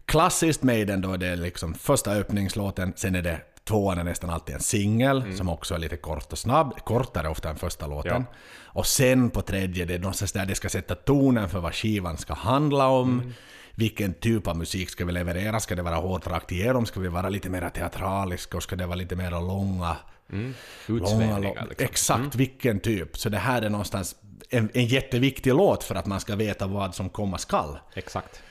Klassiskt 0.04 0.62
Maiden 0.62 1.00
då, 1.00 1.16
det 1.16 1.26
är 1.26 1.36
liksom 1.36 1.74
första 1.74 2.12
öppningslåten, 2.12 2.92
sen 2.96 3.14
är 3.14 3.22
det 3.22 3.40
tvåan 3.64 3.98
är 3.98 4.04
nästan 4.04 4.30
alltid 4.30 4.54
en 4.54 4.60
singel, 4.60 5.36
som 5.36 5.48
också 5.48 5.74
är 5.74 5.78
lite 5.78 5.96
kort 5.96 6.32
och 6.32 6.38
snabb, 6.38 6.74
kortare 6.84 7.28
ofta 7.28 7.50
än 7.50 7.56
första 7.56 7.86
låten. 7.86 8.24
Och 8.62 8.86
sen 8.86 9.30
på 9.30 9.42
tredje, 9.42 9.84
det 9.84 9.94
är 9.94 9.98
någonstans 9.98 10.32
där 10.32 10.46
det 10.46 10.54
ska 10.54 10.68
sätta 10.68 10.94
tonen 10.94 11.48
för 11.48 11.60
vad 11.60 11.74
skivan 11.74 12.16
ska 12.16 12.34
handla 12.34 12.86
om. 12.88 13.32
Vilken 13.74 14.14
typ 14.14 14.46
av 14.46 14.56
musik 14.56 14.90
ska 14.90 15.04
vi 15.04 15.12
leverera? 15.12 15.60
Ska 15.60 15.74
det 15.74 15.82
vara 15.82 15.96
hårt 15.96 16.26
rakt 16.26 16.52
igenom? 16.52 16.86
Ska 16.86 17.00
vi 17.00 17.08
vara 17.08 17.28
lite 17.28 17.50
mer 17.50 17.68
teatraliska? 17.68 18.56
Och 18.56 18.62
ska 18.62 18.76
det 18.76 18.86
vara 18.86 18.96
lite 18.96 19.16
mer 19.16 19.30
långa 19.30 19.96
Mm. 20.32 20.54
Långa, 20.86 21.38
liksom. 21.38 21.64
Exakt 21.78 22.34
vilken 22.34 22.80
typ. 22.80 23.18
Så 23.18 23.28
det 23.28 23.38
här 23.38 23.62
är 23.62 23.70
någonstans 23.70 24.16
en, 24.50 24.70
en 24.74 24.84
jätteviktig 24.86 25.54
låt 25.54 25.84
för 25.84 25.94
att 25.94 26.06
man 26.06 26.20
ska 26.20 26.36
veta 26.36 26.66
vad 26.66 26.94
som 26.94 27.08
komma 27.08 27.38
skall. 27.38 27.78
Exakt. 27.94 28.42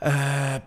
Eh, 0.00 0.12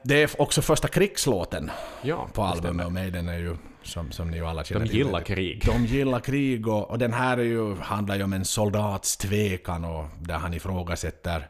det 0.03 0.23
är 0.23 0.41
också 0.41 0.61
första 0.61 0.87
krigslåten 0.87 1.71
Ja, 2.01 2.27
på 2.33 2.43
albumet 2.43 2.85
och 2.85 2.91
Maiden 2.91 3.29
är 3.29 3.37
ju, 3.37 3.57
som, 3.83 4.11
som 4.11 4.31
ni 4.31 4.37
ju 4.37 4.45
alla 4.47 4.63
känner 4.63 4.81
De 4.81 4.87
till, 4.87 4.97
gillar 4.97 5.11
väldigt- 5.11 5.27
krig. 5.27 5.63
De 5.65 5.85
gillar 5.85 6.19
krig 6.19 6.67
och, 6.67 6.89
och 6.91 6.97
den 6.99 7.13
här 7.13 7.37
är 7.37 7.43
ju, 7.43 7.75
handlar 7.75 8.15
ju 8.15 8.23
om 8.23 8.33
en 8.33 8.45
soldats 8.45 9.17
tvekan 9.17 9.85
och 9.85 10.05
där 10.19 10.35
han 10.35 10.53
ifrågasätter 10.53 11.47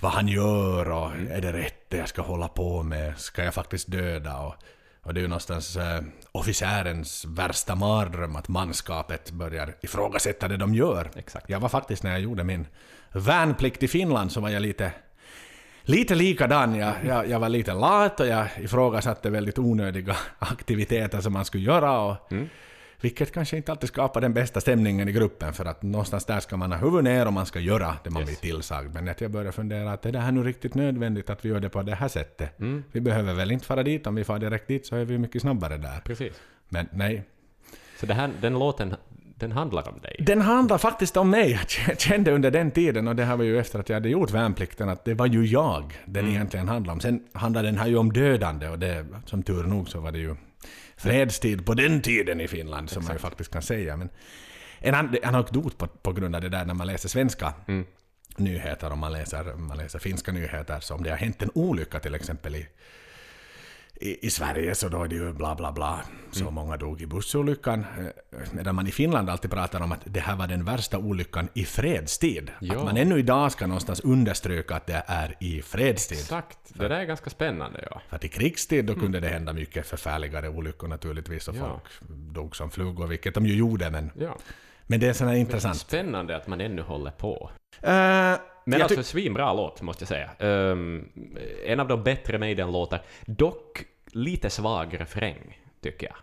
vad 0.00 0.12
han 0.12 0.28
gör 0.28 0.90
och 0.90 1.10
är 1.30 1.40
det 1.40 1.52
rätt 1.52 1.90
det 1.90 1.96
jag 1.96 2.08
ska 2.08 2.22
hålla 2.22 2.48
på 2.48 2.82
med? 2.82 3.18
Ska 3.18 3.44
jag 3.44 3.54
faktiskt 3.54 3.90
döda? 3.90 4.38
Och, 4.38 4.54
och 5.02 5.14
det 5.14 5.20
är 5.20 5.22
ju 5.22 5.28
någonstans 5.28 5.76
eh, 5.76 6.00
officerens 6.32 7.24
värsta 7.24 7.74
mardröm 7.74 8.36
att 8.36 8.48
manskapet 8.48 9.30
börjar 9.30 9.74
ifrågasätta 9.80 10.48
det 10.48 10.56
de 10.56 10.74
gör. 10.74 11.10
Exakt. 11.16 11.50
Jag 11.50 11.60
var 11.60 11.68
faktiskt 11.68 12.02
när 12.02 12.10
jag 12.10 12.20
gjorde 12.20 12.44
min 12.44 12.66
värnplikt 13.12 13.82
i 13.82 13.88
Finland 13.88 14.32
så 14.32 14.40
var 14.40 14.48
jag 14.48 14.62
lite 14.62 14.92
Lite 15.82 16.14
likadan. 16.14 16.74
Jag, 16.74 16.94
jag, 17.06 17.28
jag 17.28 17.40
var 17.40 17.48
lite 17.48 17.74
lat 17.74 18.20
och 18.20 18.26
jag 18.26 18.46
ifrågasatte 18.58 19.30
väldigt 19.30 19.58
onödiga 19.58 20.16
aktiviteter 20.38 21.20
som 21.20 21.32
man 21.32 21.44
skulle 21.44 21.64
göra. 21.64 22.00
Och, 22.00 22.32
Vilket 23.00 23.32
kanske 23.32 23.56
inte 23.56 23.72
alltid 23.72 23.88
skapar 23.88 24.20
den 24.20 24.32
bästa 24.34 24.60
stämningen 24.60 25.08
i 25.08 25.12
gruppen 25.12 25.52
för 25.52 25.64
att 25.64 25.82
någonstans 25.82 26.24
där 26.24 26.40
ska 26.40 26.56
man 26.56 26.72
ha 26.72 26.78
huvudet 26.78 27.04
ner 27.04 27.26
och 27.26 27.32
man 27.32 27.46
ska 27.46 27.60
göra 27.60 27.96
det 28.04 28.10
man 28.10 28.22
Yes. 28.22 28.40
blir 28.40 28.50
tillsagd. 28.52 28.94
Men 28.94 29.08
att 29.08 29.20
jag 29.20 29.30
började 29.30 29.52
fundera 29.52 29.92
att 29.92 30.06
är 30.06 30.12
det 30.12 30.18
här 30.18 30.32
nu 30.32 30.42
riktigt 30.42 30.74
nödvändigt 30.74 31.30
att 31.30 31.44
vi 31.44 31.48
gör 31.48 31.60
det 31.60 31.68
på 31.68 31.82
det 31.82 31.94
här 31.94 32.08
sättet? 32.08 32.54
Vi 32.92 33.00
behöver 33.00 33.34
väl 33.34 33.50
inte 33.50 33.66
fara 33.66 33.82
dit, 33.82 34.06
om 34.06 34.14
vi 34.14 34.24
far 34.24 34.38
direkt 34.38 34.68
dit 34.68 34.86
så 34.86 34.96
är 34.96 35.04
vi 35.04 35.18
mycket 35.18 35.42
snabbare 35.42 35.76
där. 35.76 36.00
Precis. 36.04 36.32
Men 36.68 36.88
nej. 36.92 37.24
Så 38.00 38.06
det 38.06 38.14
här, 38.14 38.30
den 38.40 38.58
låten, 38.58 38.94
den 39.36 39.52
handlar 39.52 39.88
om 39.88 40.00
dig. 40.00 40.16
Den 40.26 40.40
handlar 40.40 40.78
faktiskt 40.78 41.16
om 41.16 41.30
mig. 41.30 41.60
Jag 41.88 42.00
kände 42.00 42.32
under 42.32 42.50
den 42.50 42.70
tiden, 42.70 43.08
och 43.08 43.16
det 43.16 43.24
här 43.24 43.36
var 43.36 43.44
ju 43.44 43.58
efter 43.58 43.78
att 43.78 43.88
jag 43.88 43.96
hade 43.96 44.08
gjort 44.08 44.30
värnplikten, 44.30 44.88
att 44.88 45.04
det 45.04 45.14
var 45.14 45.26
ju 45.26 45.46
jag 45.46 45.94
den 46.04 46.28
egentligen 46.28 46.68
handlade 46.68 46.94
om. 46.94 47.00
Sen 47.00 47.24
handlar 47.32 47.62
den 47.62 47.78
här 47.78 47.86
ju 47.86 47.96
om 47.96 48.12
dödande 48.12 48.68
och 48.68 48.78
det, 48.78 49.06
som 49.26 49.42
tur 49.42 49.64
nog 49.64 49.88
så 49.88 50.00
var 50.00 50.12
det 50.12 50.18
ju 50.18 50.36
fredstid 51.02 51.66
på 51.66 51.74
den 51.74 52.02
tiden 52.02 52.40
i 52.40 52.48
Finland, 52.48 52.90
som 52.90 53.04
man 53.04 53.12
ju 53.12 53.18
faktiskt 53.18 53.52
kan 53.52 53.62
säga. 53.62 53.96
Men 53.96 54.08
en 54.78 54.94
an- 54.94 55.16
anekdot 55.22 55.78
på, 55.78 55.86
på 55.86 56.12
grund 56.12 56.34
av 56.34 56.40
det 56.42 56.48
där 56.48 56.64
när 56.64 56.74
man 56.74 56.86
läser 56.86 57.08
svenska 57.08 57.52
nyheter 58.36 58.92
och 58.92 58.98
man 58.98 59.12
läser, 59.12 59.54
man 59.54 59.76
läser 59.78 59.98
finska 59.98 60.32
nyheter, 60.32 60.80
så 60.80 60.94
om 60.94 61.02
det 61.02 61.10
har 61.10 61.16
hänt 61.16 61.42
en 61.42 61.50
olycka 61.54 62.00
till 62.00 62.14
exempel 62.14 62.56
i 62.56 62.66
i, 64.00 64.26
i 64.26 64.30
Sverige 64.30 64.74
så 64.74 64.88
då 64.88 65.02
är 65.04 65.08
det 65.08 65.14
ju 65.14 65.32
bla 65.32 65.54
bla 65.54 65.72
bla, 65.72 66.00
så 66.30 66.40
Mm. 66.42 66.54
många 66.54 66.76
dog 66.76 67.02
i 67.02 67.06
bussolyckan. 67.06 67.80
eh, 67.98 68.38
Medan 68.52 68.74
man 68.74 68.86
i 68.86 68.90
Finland 68.90 69.30
alltid 69.30 69.50
pratar 69.50 69.80
om 69.82 69.92
att 69.92 70.00
det 70.04 70.20
här 70.20 70.36
var 70.36 70.46
den 70.46 70.64
värsta 70.64 70.98
olyckan 70.98 71.48
i 71.54 71.64
fredstid. 71.64 72.50
Ja. 72.60 72.76
Att 72.78 72.84
man 72.84 72.96
ännu 72.96 73.18
idag 73.18 73.52
ska 73.52 73.66
någonstans 73.66 74.00
understryka 74.00 74.74
att 74.76 74.86
det 74.86 75.02
är 75.06 75.36
i 75.40 75.62
fredstid. 75.62 76.18
Exakt. 76.18 76.58
Det 76.68 76.88
där 76.88 76.96
är 77.00 77.04
ganska 77.04 77.30
spännande, 77.30 77.88
ja. 77.90 78.00
För 78.08 78.16
att 78.16 78.24
i 78.24 78.28
krigstid 78.28 78.84
då 78.84 78.94
kunde 78.94 79.20
det 79.20 79.28
hända 79.28 79.52
mycket 79.52 79.86
förfärligare 79.86 80.48
olyckor 80.48 80.88
naturligtvis 80.88 81.48
och 81.48 81.54
Mm. 81.54 81.66
Ja. 81.66 81.72
folk 82.00 82.10
dog 82.34 82.56
som 82.56 82.70
flugor, 82.70 83.06
vilket 83.06 83.34
de 83.34 83.46
ju 83.46 83.54
gjorde. 83.54 83.90
Men, 83.90 84.10
ja. 84.18 84.36
men 84.86 85.00
det 85.00 85.08
är 85.08 85.12
sån 85.12 85.28
här 85.28 85.34
intressant. 85.34 85.76
Spännande 85.76 86.36
att 86.36 86.46
man 86.46 86.60
ännu 86.60 86.82
håller 86.82 87.10
på. 87.10 87.50
Eh, 87.82 87.90
Men 88.64 88.82
alltså 88.82 89.02
svinbra 89.02 89.52
låt, 89.54 89.82
måste 89.82 90.02
jag 90.02 90.08
säga. 90.08 90.30
Ehm, 90.38 91.08
en 91.66 91.80
av 91.80 91.88
de 91.88 92.02
bättre 92.02 92.38
Maiden-låtar. 92.38 93.02
Dock 93.26 93.84
lite 94.12 94.50
svag 94.50 95.00
refräng, 95.00 95.58
tycker 95.82 96.06
jag. 96.06 96.16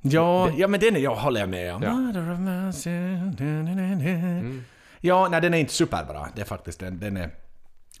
Ja, 0.00 0.50
ja 0.56 0.68
men 0.68 0.80
den 0.80 0.96
är 0.96 1.00
jag 1.00 1.14
håller 1.14 1.40
jag 1.40 1.48
med 1.48 1.74
om. 1.74 1.82
Ja. 1.82 1.92
Mother 1.92 2.32
of 2.32 2.38
mercy, 2.38 2.90
na. 2.90 4.62
Ja, 5.00 5.28
nej 5.30 5.40
den 5.40 5.54
är 5.54 5.58
inte 5.58 5.72
superbra. 5.72 6.28
Det 6.34 6.40
är 6.40 6.44
faktiskt 6.46 6.80
den, 6.80 6.98
den 7.00 7.16
är... 7.16 7.30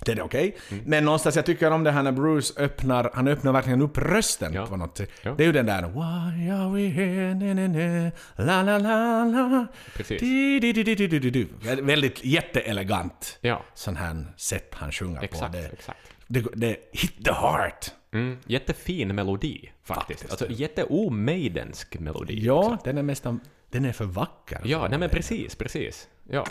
Den 0.00 0.18
är 0.18 0.22
okej. 0.22 0.56
Men 0.84 1.04
någonstans, 1.04 1.36
jag 1.36 1.46
tycker 1.46 1.70
om 1.70 1.84
det 1.84 1.90
här 1.90 2.02
när 2.02 2.12
Bruce 2.12 2.54
öppnar, 2.62 3.10
han 3.14 3.28
öppnar 3.28 3.52
verkligen 3.52 3.82
upp 3.82 3.98
rösten 3.98 4.52
Ja. 4.54 4.66
på 4.66 4.76
något 4.76 4.96
sätt. 4.96 5.10
Ja. 5.22 5.34
Det 5.36 5.42
är 5.42 5.46
ju 5.46 5.52
den 5.52 5.66
där 5.66 5.82
Why 5.82 6.50
are 6.50 6.72
we 6.72 6.88
here, 6.88 7.34
na, 7.34 7.54
na, 7.54 7.68
na, 7.68 8.10
la 8.36 8.78
la 8.78 9.24
la 9.24 9.48
la. 9.48 9.66
Precis. 9.96 10.20
Di, 10.20 10.60
di, 10.60 10.72
di, 10.72 10.82
di, 10.82 10.94
di, 10.94 11.06
di, 11.08 11.18
di, 11.18 11.30
di. 11.30 11.44
Vä- 11.62 11.82
Väldigt 11.86 12.24
jätteelegant 12.24 13.38
Ja, 13.40 13.62
sån 13.74 13.96
här 13.96 14.24
sätt 14.36 14.74
han 14.74 14.92
sjunger 14.92 15.22
exakt, 15.22 15.52
på. 15.52 15.58
Det, 15.58 15.66
exakt. 15.72 15.98
det, 16.26 16.44
det 16.54 16.76
hit 16.92 17.24
the 17.24 17.32
heart. 17.32 17.90
Mm, 18.12 18.38
jättefin 18.46 19.14
melodi, 19.14 19.70
faktiskt. 19.82 20.20
Faktiskt. 20.20 20.42
Alltså 20.42 20.62
jätteomaidensk 20.62 21.98
melodi. 21.98 22.44
Ja, 22.44 22.74
också. 22.74 22.84
den 22.84 22.98
är 22.98 23.02
nästan... 23.02 23.40
Den 23.70 23.84
är 23.84 23.92
för 23.92 24.04
vacker. 24.04 24.60
Ja, 24.64 24.88
nej 24.88 24.98
men 24.98 25.10
precis, 25.10 25.54
precis. 25.54 26.08
Ja. 26.30 26.46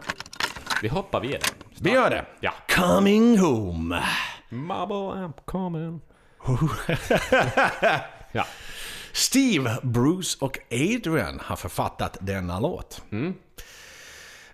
Vi 0.82 0.88
hoppar 0.88 1.22
vidare. 1.22 1.41
Vi 1.80 1.91
gör 1.91 2.10
det. 2.10 2.26
Ja. 2.39 2.54
Coming 2.76 3.38
home. 3.39 4.04
Mabel 4.50 4.98
I'm 4.98 5.34
coming. 5.46 6.02
ja. 8.32 8.48
Steve, 9.12 9.78
Bruce 9.84 10.38
och 10.39 10.60
Adrian 10.72 11.39
har 11.43 11.56
författat 11.56 12.17
denna 12.22 12.60
låt. 12.60 13.02
Mm. 13.12 13.34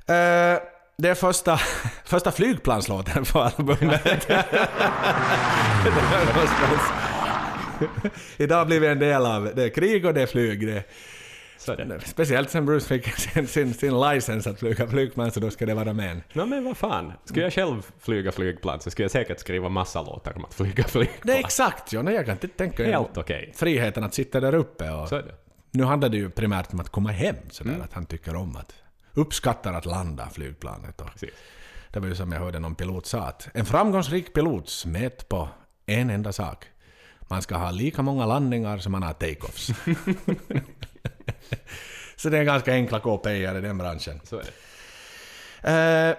Eh, 0.08 0.62
det 0.98 1.10
är 1.10 1.16
första, 1.16 1.58
första 2.06 2.32
flygplanslåten 2.32 3.26
på 3.26 3.42
albumet. 3.42 4.28
Idag 8.38 8.68
blir 8.68 8.80
vi 8.80 8.88
en 8.88 9.00
del 9.00 9.26
av 9.26 9.52
det 9.56 9.64
är 9.64 9.70
krig 9.70 10.06
och 10.06 10.14
det 10.14 10.22
är 10.22 10.28
flyg. 10.28 10.68
Det, 10.68 10.84
speciellt 12.06 12.50
sen 12.50 12.66
Bruce 12.66 12.88
fick 12.88 13.08
sin, 13.18 13.48
sin, 13.48 13.74
sin 13.74 14.00
licens 14.00 14.48
att 14.48 14.60
flyga 14.60 14.88
flygplan 14.88 15.32
så 15.32 15.40
då 15.40 15.52
ska 15.52 15.66
det 15.66 15.74
vara 15.74 15.94
med 15.94 16.12
en. 16.12 16.24
Nå 16.34 16.46
men 16.46 16.64
vad 16.64 16.78
fan, 16.78 17.14
skulle 17.26 17.44
jag 17.46 17.54
själv 17.54 17.86
flyga 18.00 18.32
flygplan 18.32 18.80
så 18.80 18.92
skulle 18.92 19.04
jag 19.04 19.12
säkert 19.12 19.40
skriva 19.40 19.70
massa 19.70 20.02
låtar 20.02 20.38
om 20.38 20.46
att 20.46 20.54
flyga 20.54 20.84
flygplan. 20.84 21.22
Det 21.24 21.34
är 21.34 21.40
exakt, 21.40 21.94
ja, 21.94 22.02
nej, 22.02 22.14
jag 22.16 22.26
kan 22.26 22.36
inte 22.36 22.48
tänka 22.48 22.86
Helt 22.86 23.18
okej. 23.18 23.54
friheten 23.56 24.04
att 24.04 24.14
sitta 24.14 24.40
där 24.40 24.56
uppe 24.56 24.90
och. 24.92 25.10
Nu 25.76 25.84
handlar 25.84 26.10
det 26.10 26.18
ju 26.18 26.30
primärt 26.30 26.74
om 26.74 26.80
att 26.80 26.90
komma 26.90 27.12
hem, 27.12 27.36
sådär 27.50 27.80
att 27.84 27.94
han 27.94 28.06
tycker 28.06 28.36
om 28.36 28.56
att 28.56 28.74
uppskattar 29.14 29.74
att 29.74 29.86
landa 29.86 30.30
flygplanet. 30.30 31.02
Och 31.02 31.12
Precis. 31.12 31.30
det 31.92 32.00
var 32.00 32.08
ju 32.08 32.16
som 32.16 32.32
jag 32.32 32.40
hörde 32.40 32.60
någon 32.60 32.76
pilot 32.76 33.06
sa 33.06 33.20
att 33.24 33.48
en 33.54 33.66
framgångsrik 33.66 34.34
pilot 34.34 34.84
mätt 34.86 35.30
på 35.30 35.50
en 35.86 36.10
enda 36.10 36.34
sak. 36.34 36.66
Man 37.22 37.42
ska 37.42 37.56
ha 37.56 37.72
lika 37.72 38.02
många 38.02 38.26
landningar 38.26 38.78
som 38.78 38.92
man 38.92 39.04
har 39.04 39.14
take-offs. 39.14 39.74
Så 42.16 42.30
det 42.30 42.38
är 42.38 42.44
ganska 42.44 42.74
enkla 42.74 43.00
KPI 43.00 43.30
i 43.30 43.62
den 43.62 43.78
branschen. 43.78 44.20
Så 44.24 44.38
är 44.40 44.44
det. 44.44 44.50
Eh, 45.70 46.16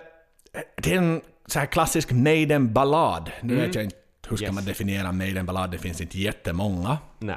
det 0.76 0.92
är 0.92 0.98
en 0.98 1.20
så 1.46 1.58
här 1.58 1.66
klassisk 1.66 2.12
Maiden-ballad. 2.12 3.30
Nu 3.42 3.56
vet 3.56 3.74
jag 3.74 3.84
inte 3.84 3.96
hur 4.28 4.36
ska 4.36 4.46
Yes. 4.46 4.54
man 4.54 4.64
definiera 4.64 5.12
Maiden-ballad, 5.12 5.70
det 5.70 5.78
finns 5.78 6.00
inte 6.00 6.18
jättemånga. 6.18 6.98
Nej. 7.18 7.36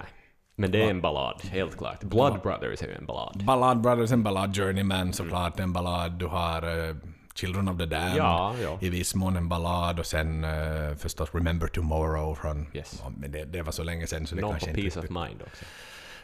Men 0.60 0.72
det 0.72 0.84
är 0.84 0.90
en 0.90 1.02
ballad, 1.02 1.42
helt 1.44 1.78
klart. 1.78 2.04
Blood 2.04 2.42
Brothers 2.42 2.82
är 2.82 2.88
ju 2.88 2.94
en 2.96 3.06
ballad. 3.06 3.44
Ballad 3.46 3.82
Brothers, 3.82 4.12
en 4.12 4.24
ballad 4.24 4.56
Journeyman 4.56 5.14
såklart, 5.14 5.60
en 5.60 5.74
ballad. 5.74 6.12
Du 6.12 6.26
har 6.26 6.88
eh, 6.90 6.96
Children 7.36 7.68
of 7.70 7.78
the 7.78 7.86
Damned, 7.86 8.18
Ja, 8.18 8.56
ja. 8.64 8.78
i 8.82 8.90
viss 8.90 9.16
mån 9.16 9.38
en 9.38 9.50
ballad 9.50 10.00
och 10.00 10.06
sen 10.06 10.44
eh, 10.44 10.96
förstås 10.98 11.30
Remember 11.36 11.68
Tomorrow 11.68 12.36
från... 12.36 12.68
Yes. 12.74 13.00
Ja, 13.04 13.12
men 13.18 13.32
det, 13.32 13.46
det 13.46 13.62
var 13.62 13.72
så 13.72 13.84
länge 13.84 14.08
sedan 14.08 14.28
så 14.28 14.36
det 14.36 14.42
Någon 14.42 14.52
kanske 14.52 14.70
inte... 14.70 14.82
Peace 14.82 15.00
of 15.00 15.10
Mind 15.10 15.42
också. 15.42 15.66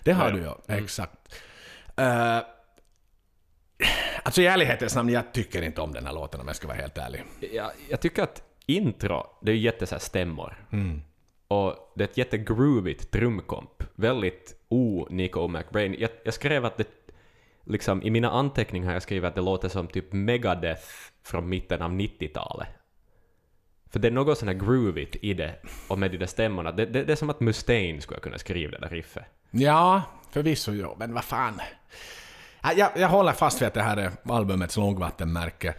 Det 0.03 0.11
har 0.11 0.29
Ja, 0.29 0.35
du 0.35 0.41
ja. 0.41 0.57
ja, 0.67 0.75
exakt. 0.75 1.35
Uh, 1.99 2.39
alltså 4.23 4.41
i 4.41 4.45
ärlighetens 4.45 4.95
namn, 4.95 5.09
jag 5.09 5.33
tycker 5.33 5.61
inte 5.61 5.81
om 5.81 5.93
den 5.93 6.05
här 6.05 6.13
låten 6.13 6.41
om 6.41 6.47
jag 6.47 6.55
ska 6.55 6.67
vara 6.67 6.77
helt 6.77 6.97
ärlig. 6.97 7.23
Jag, 7.53 7.71
jag 7.89 7.99
tycker 7.99 8.23
att 8.23 8.41
intro, 8.65 9.25
det 9.41 9.51
är 9.51 9.55
ju 9.55 9.61
jätte 9.61 9.85
så 9.85 9.99
stämmor. 9.99 10.65
Mm. 10.71 11.01
Och 11.47 11.93
det 11.95 12.03
är 12.03 12.07
ett 12.07 12.17
jättegroovigt 12.17 13.11
trumkomp. 13.11 13.83
Väldigt 13.95 14.55
o-Nico 14.69 15.47
McBrain. 15.47 15.95
Jag, 15.99 16.09
jag 16.23 16.33
skrev 16.33 16.65
att 16.65 16.77
det, 16.77 16.87
liksom 17.65 18.03
i 18.03 18.09
mina 18.09 18.29
anteckningar 18.29 18.85
har 18.85 18.93
jag 18.93 19.03
skrivit 19.03 19.27
att 19.27 19.35
det 19.35 19.41
låter 19.41 19.69
som 19.69 19.87
typ 19.87 20.13
Megadeth 20.13 20.87
från 21.23 21.49
mitten 21.49 21.81
av 21.81 21.91
90-talet. 21.91 22.67
För 23.91 23.99
det 23.99 24.07
är 24.07 24.11
något 24.11 24.37
sånt 24.37 24.51
här 24.51 24.59
groovigt 24.59 25.15
i 25.21 25.33
det, 25.33 25.55
och 25.87 25.99
med 25.99 26.11
de 26.11 26.17
där 26.17 26.25
stämmorna. 26.25 26.71
Det, 26.71 26.85
det, 26.85 27.03
det 27.03 27.11
är 27.11 27.15
som 27.15 27.29
att 27.29 27.39
Mustaine 27.39 28.01
skulle 28.01 28.19
kunna 28.19 28.37
skriva 28.37 28.71
det 28.71 28.79
där 28.79 28.89
riffet. 28.89 29.23
Ja, 29.51 30.01
förvisso 30.31 30.73
ja, 30.73 30.95
men 30.99 31.13
vad 31.13 31.23
fan. 31.23 31.61
Jag, 32.75 32.89
jag 32.95 33.09
håller 33.09 33.31
fast 33.31 33.61
vid 33.61 33.67
att 33.67 33.73
det 33.73 33.81
här 33.81 33.97
är 33.97 34.11
albumets 34.25 34.77
lågvattenmärke. 34.77 35.75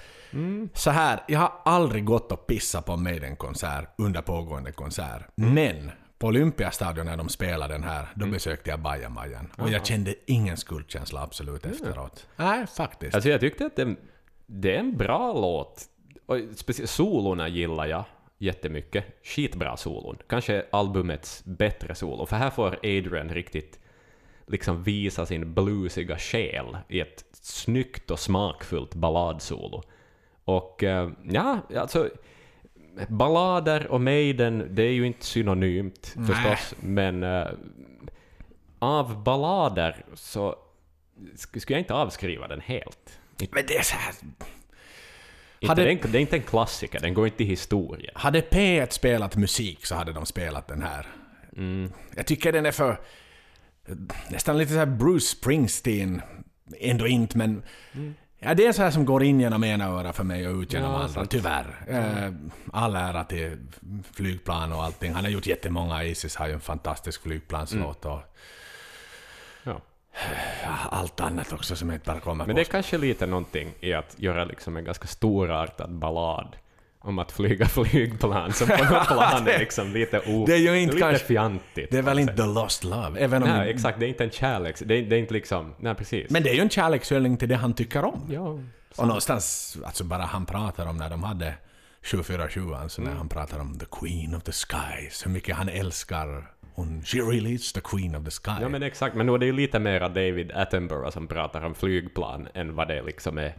Så 0.74 0.90
här, 0.90 1.20
jag 1.28 1.38
har 1.38 1.52
aldrig 1.64 2.04
gått 2.04 2.32
och 2.32 2.46
pissat 2.46 2.86
på 2.86 2.92
en 2.92 3.02
Maiden-konsert 3.02 3.94
under 3.98 4.22
pågående 4.22 4.72
konsert. 4.72 5.22
Men 5.34 5.90
på 6.18 6.26
Olympiastadion 6.26 7.06
när 7.06 7.16
de 7.16 7.28
spelade 7.28 7.74
den 7.74 7.84
här, 7.84 8.08
då 8.14 8.26
besökte 8.26 8.70
jag 8.70 8.80
Bajamajan. 8.80 9.50
Och 9.58 9.70
jag 9.70 9.86
kände 9.86 10.14
ingen 10.26 10.56
skuldkänsla 10.56 11.22
absolut 11.22 11.66
efteråt. 11.66 12.26
Nej, 12.36 12.66
faktiskt. 12.66 13.14
Alltså 13.14 13.30
jag 13.30 13.40
tyckte 13.40 13.66
att 13.66 13.76
det, 13.76 13.96
det 14.46 14.74
är 14.74 14.80
en 14.80 14.96
bra 14.96 15.32
låt. 15.32 15.84
Och 16.26 16.36
speciellt 16.56 16.90
solorna 16.90 17.48
gillar 17.48 17.86
jag 17.86 18.04
jättemycket. 18.38 19.04
Skitbra 19.22 19.76
solon. 19.76 20.18
Kanske 20.28 20.64
albumets 20.72 21.44
bättre 21.44 21.94
solo. 21.94 22.26
För 22.26 22.36
här 22.36 22.50
får 22.50 22.76
Adrian 22.82 23.28
riktigt 23.28 23.78
liksom 24.46 24.82
visa 24.82 25.26
sin 25.26 25.54
bluesiga 25.54 26.18
själ 26.18 26.76
i 26.88 27.00
ett 27.00 27.24
snyggt 27.32 28.10
och 28.10 28.18
smakfullt 28.18 28.94
balladsolo. 28.94 29.82
Och 30.44 30.82
eh, 30.84 31.10
ja, 31.30 31.58
alltså 31.76 32.10
ballader 33.08 33.86
och 33.86 34.00
Maiden, 34.00 34.68
det 34.70 34.82
är 34.82 34.92
ju 34.92 35.06
inte 35.06 35.26
synonymt 35.26 36.12
Nej. 36.16 36.26
förstås, 36.26 36.74
men 36.80 37.22
eh, 37.22 37.46
av 38.78 39.22
ballader 39.22 40.04
så 40.14 40.56
sk- 41.36 41.58
skulle 41.58 41.74
jag 41.78 41.80
inte 41.82 41.94
avskriva 41.94 42.48
den 42.48 42.60
helt. 42.60 43.18
Inte, 43.40 43.54
Men 43.54 43.64
det 43.66 43.76
är 43.76 43.82
så 43.82 43.96
här... 43.96 44.14
inte, 44.22 44.46
Hade- 45.70 45.82
det, 45.82 45.88
är 45.88 46.04
en, 46.04 46.12
det 46.12 46.18
är 46.18 46.22
inte 46.22 46.36
en 46.36 46.42
klassiker, 46.42 47.00
den 47.00 47.14
går 47.14 47.24
inte 47.26 47.36
till 47.36 47.46
historien. 47.46 48.12
Hade 48.14 48.40
P1 48.40 48.90
spelat 48.90 49.36
musik 49.36 49.86
så 49.86 49.94
hade 49.94 50.12
de 50.12 50.26
spelat 50.26 50.68
den 50.68 50.82
här. 50.82 51.06
Mm. 51.56 51.92
Jag 52.16 52.26
tycker 52.26 52.52
den 52.52 52.66
är 52.66 52.72
för... 52.72 53.00
Nästan 54.30 54.58
lite 54.58 54.72
så 54.72 54.86
Bruce 54.86 55.26
Springsteen. 55.26 56.22
Ändå 56.80 57.06
inte, 57.06 57.38
men... 57.38 57.62
Ja, 58.44 58.54
det 58.54 58.66
är 58.66 58.72
så 58.72 58.82
här 58.82 58.90
som 58.90 59.04
går 59.04 59.22
in 59.22 59.40
genom 59.40 59.64
ena 59.64 59.84
örat 59.86 60.16
för 60.16 60.24
mig 60.24 60.48
och 60.48 60.60
ut 60.62 60.72
genom 60.72 60.90
Ja, 60.90 60.96
andra, 60.96 61.08
sant. 61.08 61.30
tyvärr. 61.30 61.84
Eh, 61.88 62.32
all 62.72 62.96
ära 62.96 63.24
till 63.24 63.58
flygplan 64.12 64.72
och 64.72 64.84
allting. 64.84 65.12
Han 65.14 65.24
har 65.24 65.30
gjort 65.30 65.46
jättemånga. 65.46 66.04
Isis 66.04 66.36
har 66.36 66.46
ju 66.46 66.52
en 66.52 66.60
fantastisk 66.60 67.22
flygplanslåt 67.22 68.04
och 68.04 68.20
Ja. 69.64 69.80
ja, 70.64 70.70
allt 70.90 71.20
annat 71.20 71.52
också 71.52 71.76
som 71.76 71.88
jag 71.88 71.96
inte 71.96 72.06
bara 72.06 72.20
kommer 72.20 72.46
Men 72.46 72.54
på. 72.54 72.56
det 72.56 72.62
är 72.62 72.70
kanske 72.72 72.98
lite 72.98 73.26
någonting 73.26 73.72
i 73.80 73.92
att 73.92 74.14
göra 74.18 74.44
liksom 74.44 74.76
en 74.76 74.84
ganska 74.84 75.06
storartad 75.06 75.90
ballad 75.94 76.56
om 77.04 77.18
att 77.18 77.32
flyga 77.32 77.66
flygplan, 77.68 78.52
som 78.52 78.68
på 78.68 78.74
plan 79.06 79.48
är 79.48 79.58
liksom 79.64 79.92
lite, 79.92 80.20
o, 80.26 80.44
Det 80.46 80.54
är 80.54 80.58
ju 80.58 80.80
inte 80.80 80.98
kanske- 80.98 81.26
fjantigt. 81.26 81.90
Det 81.90 81.98
är 81.98 82.02
väl 82.02 82.16
något 82.16 82.30
inte. 82.30 82.42
The 82.42 82.48
Lost 82.48 82.84
Love? 82.84 83.20
Även 83.20 83.42
om 83.42 83.48
Nej, 83.48 83.70
exakt, 83.70 84.00
det 84.00 84.06
är 84.06 84.08
inte 84.08 84.24
en 84.24 84.30
kärleks... 84.30 84.80
Det 84.86 84.94
är, 84.98 85.02
det 85.02 85.16
är 85.16 85.20
inte 85.20 85.34
liksom... 85.34 85.74
Nej, 85.78 85.94
precis. 85.94 86.30
Men 86.30 86.42
det 86.42 86.50
är 86.50 86.54
ju 86.54 86.60
en 86.60 86.70
kärlekshyllning 86.70 87.36
till 87.36 87.48
det 87.48 87.56
han 87.56 87.74
tycker 87.74 88.04
om. 88.04 88.26
Ja. 88.30 88.58
Och 88.96 89.06
någonstans, 89.06 89.76
alltså 89.84 90.04
bara 90.04 90.22
han 90.22 90.46
pratar 90.46 90.86
om 90.86 90.96
när 90.96 91.10
de 91.10 91.22
hade 91.22 91.54
747, 92.02 92.74
alltså 92.74 93.00
Mm. 93.00 93.10
när 93.12 93.18
han 93.18 93.28
pratar 93.28 93.58
om 93.58 93.78
the 93.78 93.86
queen 94.00 94.34
of 94.34 94.42
the 94.42 94.52
skies, 94.52 95.26
hur 95.26 95.30
mycket 95.30 95.56
han 95.56 95.68
älskar 95.68 96.50
hon. 96.74 97.02
She 97.04 97.18
really 97.18 97.54
is 97.54 97.72
the 97.72 97.80
queen 97.80 98.14
of 98.14 98.24
the 98.24 98.30
sky. 98.30 98.62
Ja 98.62 98.68
men 98.68 98.82
exakt, 98.82 99.14
men 99.16 99.26
nu 99.26 99.34
är 99.34 99.38
det 99.38 99.46
ju 99.46 99.52
lite 99.52 99.78
mera 99.78 100.08
David 100.08 100.52
Attenborough 100.52 101.10
som 101.10 101.26
pratar 101.28 101.62
om 101.64 101.74
flygplan 101.74 102.48
än 102.54 102.74
vad 102.74 102.88
det 102.88 103.02
liksom 103.02 103.38
är 103.38 103.54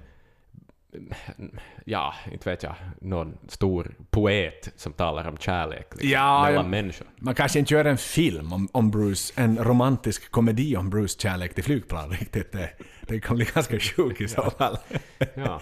ja, 1.85 2.15
inte 2.31 2.49
vet 2.49 2.63
jag, 2.63 2.75
någon 3.01 3.37
stor 3.47 3.95
poet 4.09 4.73
som 4.75 4.93
talar 4.93 5.27
om 5.27 5.37
kärlek 5.37 5.87
liksom, 5.91 6.09
Ja, 6.09 6.43
mellan 6.43 6.69
människor. 6.69 7.07
Man 7.17 7.35
kanske 7.35 7.59
inte 7.59 7.73
gör 7.73 7.85
en 7.85 7.97
film 7.97 8.53
om, 8.53 8.69
om 8.71 8.91
Bruce, 8.91 9.33
en 9.35 9.63
romantisk 9.63 10.31
komedi 10.31 10.75
om 10.75 10.89
Bruce 10.89 11.19
kärlek 11.19 11.53
till 11.55 11.63
flygplan 11.63 12.09
riktigt. 12.09 12.51
Det, 12.51 12.69
det 13.01 13.19
kan 13.19 13.35
bli 13.35 13.45
ganska 13.53 13.79
sjuk 13.79 14.21
i 14.21 14.27
så 14.27 14.51
fall. 14.51 14.77
Ja, 15.33 15.61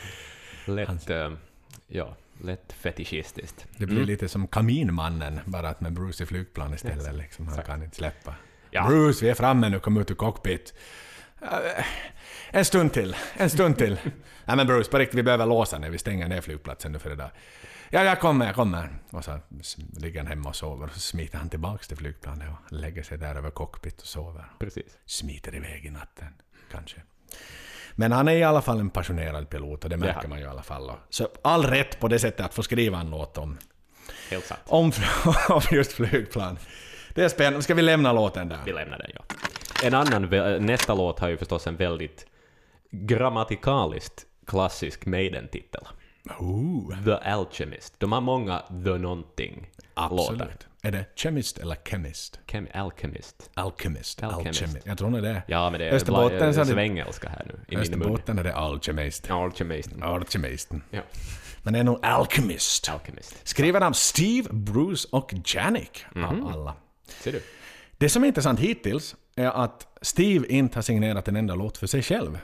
lätt, 0.65 1.09
eh, 1.09 1.31
ja, 1.87 2.15
lätt 2.41 2.73
fetischistiskt. 2.73 3.65
Det 3.77 3.85
blir 3.85 4.05
lite 4.05 4.29
som 4.29 4.47
Kaminmannen, 4.47 5.39
bara 5.45 5.69
att 5.69 5.81
med 5.81 5.93
Bruce 5.93 6.23
i 6.23 6.27
flygplan 6.27 6.73
istället. 6.73 7.15
Liksom. 7.15 7.47
Han 7.47 7.63
kan 7.63 7.83
inte 7.83 7.95
släppa. 7.95 8.35
Ja. 8.71 8.87
Bruce, 8.87 9.25
vi 9.25 9.29
är 9.29 9.35
framme 9.35 9.69
nu, 9.69 9.79
kom 9.79 9.97
ut 9.97 10.11
ur 10.11 10.15
cockpit. 10.15 10.73
En 12.55 12.65
stund 12.65 12.93
till, 12.93 13.15
en 13.37 13.49
stund 13.49 13.77
till. 13.77 13.97
Nej 14.45 14.55
men 14.55 14.67
Bruce, 14.67 14.91
på 14.91 14.97
riktigt, 14.97 15.19
vi 15.19 15.23
behöver 15.23 15.45
låsa 15.45 15.79
när 15.79 15.89
vi 15.89 15.97
stänger 15.97 16.27
ner 16.27 16.41
flygplatsen 16.41 16.91
nu 16.91 16.99
för 16.99 17.09
det 17.09 17.15
där. 17.15 17.31
Ja, 17.89 18.03
jag 18.03 18.19
kommer, 18.19 18.45
jag 18.45 18.55
kommer. 18.55 18.89
Och 19.09 19.23
så 19.25 19.39
ligger 19.97 20.19
han 20.19 20.27
hemma 20.27 20.49
och 20.49 20.55
sover. 20.55 20.85
Och 20.85 20.93
så 20.93 20.99
smiter 20.99 21.37
han 21.37 21.49
tillbaks 21.49 21.87
till 21.87 21.97
flygplanet 21.97 22.47
och 22.49 22.73
lägger 22.73 23.03
sig 23.03 23.17
där 23.17 23.35
över 23.35 23.49
cockpit 23.49 24.01
och 24.01 24.07
sover. 24.07 24.45
Precis. 24.59 24.97
Smiter 25.05 25.55
iväg 25.55 25.85
i 25.85 25.89
natten, 25.89 26.27
kanske. 26.71 27.01
Men 27.95 28.11
han 28.11 28.27
är 28.27 28.35
i 28.35 28.43
alla 28.43 28.61
fall 28.61 28.79
en 28.79 28.89
passionerad 28.89 29.49
pilot 29.49 29.83
och 29.83 29.89
det 29.89 29.97
märker 29.97 30.13
han. 30.13 30.29
man 30.29 30.39
ju 30.39 30.45
i 30.45 30.47
alla 30.47 30.63
fall. 30.63 30.91
Så 31.09 31.27
all 31.41 31.65
rätt 31.65 31.99
på 31.99 32.07
det 32.07 32.19
sättet 32.19 32.45
att 32.45 32.53
få 32.53 32.63
skriva 32.63 32.99
en 32.99 33.09
låt 33.09 33.37
om 33.37 33.57
Helt 34.29 34.45
sant. 34.45 34.61
om, 34.65 34.91
om 35.49 35.61
just 35.71 35.91
flygplan. 35.91 36.57
Det 37.09 37.23
är 37.23 37.29
spännande. 37.29 37.61
Ska 37.61 37.73
vi 37.73 37.81
lämna 37.81 38.13
låten 38.13 38.49
där? 38.49 38.59
Vi 38.65 38.73
lämnar 38.73 38.97
den, 38.97 39.11
ja. 39.15 39.21
En 39.83 39.93
annan, 39.93 40.29
nästa 40.65 40.93
låt 40.93 41.19
har 41.19 41.29
ju 41.29 41.37
förstås 41.37 41.67
en 41.67 41.75
väldigt 41.75 42.25
grammatikaliskt 42.93 44.25
klassisk 44.47 45.05
Maiden-titel. 45.05 45.81
Ooh, 46.39 47.03
The 47.05 47.11
Alchemist. 47.13 47.93
De 47.99 48.11
har 48.11 48.21
många 48.21 48.59
The 48.59 48.97
någonting 48.97 49.69
låtar. 50.11 50.55
Är 50.81 50.91
det 50.91 51.05
Chemist 51.15 51.57
eller 51.57 51.75
Chemist? 51.85 52.39
Chem 52.47 52.67
Alchemist. 52.73 53.49
Alchemist. 53.53 54.23
Alchemist. 54.23 54.61
Alchemist. 54.61 54.87
Jag 54.87 54.97
tror 54.97 55.09
nog 55.09 55.21
det 55.23 55.29
är. 55.29 55.41
Ja, 55.47 55.69
men 55.69 55.79
det 55.79 55.85
är 55.89 55.93
Österbotten 55.93 56.53
bla- 56.53 56.65
svengelska 56.65 57.29
här 57.29 57.45
nu 57.45 57.75
i. 57.75 57.77
Österbotten 57.79 58.39
är 58.39 58.43
det 58.43 58.55
Alchemist. 58.55 59.31
Alchemist. 59.31 59.89
Alchemist. 60.01 60.71
Ja, 60.89 61.01
Men 61.63 61.73
det 61.73 61.79
är 61.79 61.83
nog 61.83 61.99
Alchemist. 62.05 62.89
Alchemist. 62.89 63.47
Skriven 63.47 63.83
av 63.83 63.91
Steve, 63.91 64.47
Bruce 64.51 65.07
och 65.11 65.33
Janik 65.45 66.05
Mhm. 66.15 66.23
av 66.25 66.53
alla. 66.53 66.75
Ser 67.07 67.31
du? 67.31 67.41
Det 67.97 68.09
som 68.09 68.23
är 68.23 68.27
intressant 68.27 68.59
hittills 68.59 69.15
är 69.35 69.47
att 69.63 69.87
Steve 70.01 70.47
inte 70.47 70.77
har 70.77 70.81
signerat 70.83 71.27
en 71.27 71.35
enda 71.35 71.55
låt 71.55 71.77
för 71.77 71.87
sig 71.87 72.01
själv. 72.03 72.39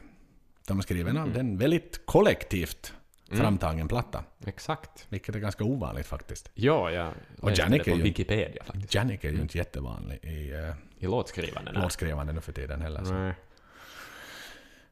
De 0.69 0.81
Mhm. 1.15 1.23
av 1.23 1.33
den 1.33 1.57
väldigt 1.57 2.05
kollektivt 2.05 2.93
Mm. 3.31 3.41
framtagen 3.41 3.87
platta. 3.87 4.23
Exakt. 4.45 5.05
Vilket 5.09 5.35
är 5.35 5.39
ganska 5.39 5.63
ovanligt 5.63 6.07
faktiskt. 6.07 6.49
Ja, 6.53 6.91
jag 6.91 7.13
Och 7.41 7.51
Janik 7.51 7.85
det 7.85 7.91
på 7.91 7.97
ju- 7.97 8.03
Wikipedia 8.03 8.63
faktiskt. 8.63 8.95
Janik 8.95 9.23
är 9.23 9.29
ju 9.31 9.41
inte 9.41 9.57
jättevanlig 9.57 10.19
i 10.23 10.53
uh, 10.53 10.73
I 10.99 11.05
låtskrivande. 11.07 11.71
låtskrivande 11.71 12.33
nu 12.33 12.41
för 12.41 12.51
tiden 12.51 12.81
heller. 12.81 13.03
Så. 13.03 13.31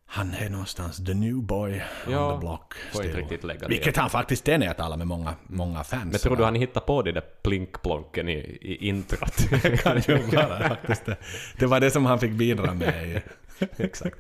Han 0.05 0.33
är 0.33 0.49
någonstans 0.49 1.05
the 1.05 1.13
new 1.13 1.35
boy 1.35 1.81
Ja, 2.09 2.33
on 2.33 2.39
the 2.39 2.45
block. 2.45 2.73
får 2.91 3.01
inte 3.01 3.13
still. 3.13 3.21
riktigt 3.23 3.43
lägga 3.43 3.59
det. 3.59 3.67
Vilket 3.67 3.97
han 3.97 4.09
faktiskt 4.09 4.47
är 4.47 4.57
när 4.57 4.65
jag 4.65 4.77
talar 4.77 4.97
med 4.97 5.07
många, 5.07 5.35
många 5.47 5.83
fans. 5.83 6.11
Men 6.11 6.19
tror 6.19 6.35
du 6.35 6.43
han 6.43 6.55
hittade 6.55 6.85
på 6.85 7.01
det 7.01 7.11
där 7.11 7.21
plinkplonken 7.21 8.29
i, 8.29 8.33
i 8.61 8.87
introt? 8.87 9.49
kan 9.83 10.01
ju 10.07 10.17
vara 10.17 10.67
faktiskt 10.69 11.05
det. 11.05 11.17
Det 11.59 11.65
var 11.65 11.79
det 11.79 11.91
som 11.91 12.05
han 12.05 12.19
fick 12.19 12.31
bidra 12.31 12.73
med 12.73 13.21
Exakt. 13.77 14.17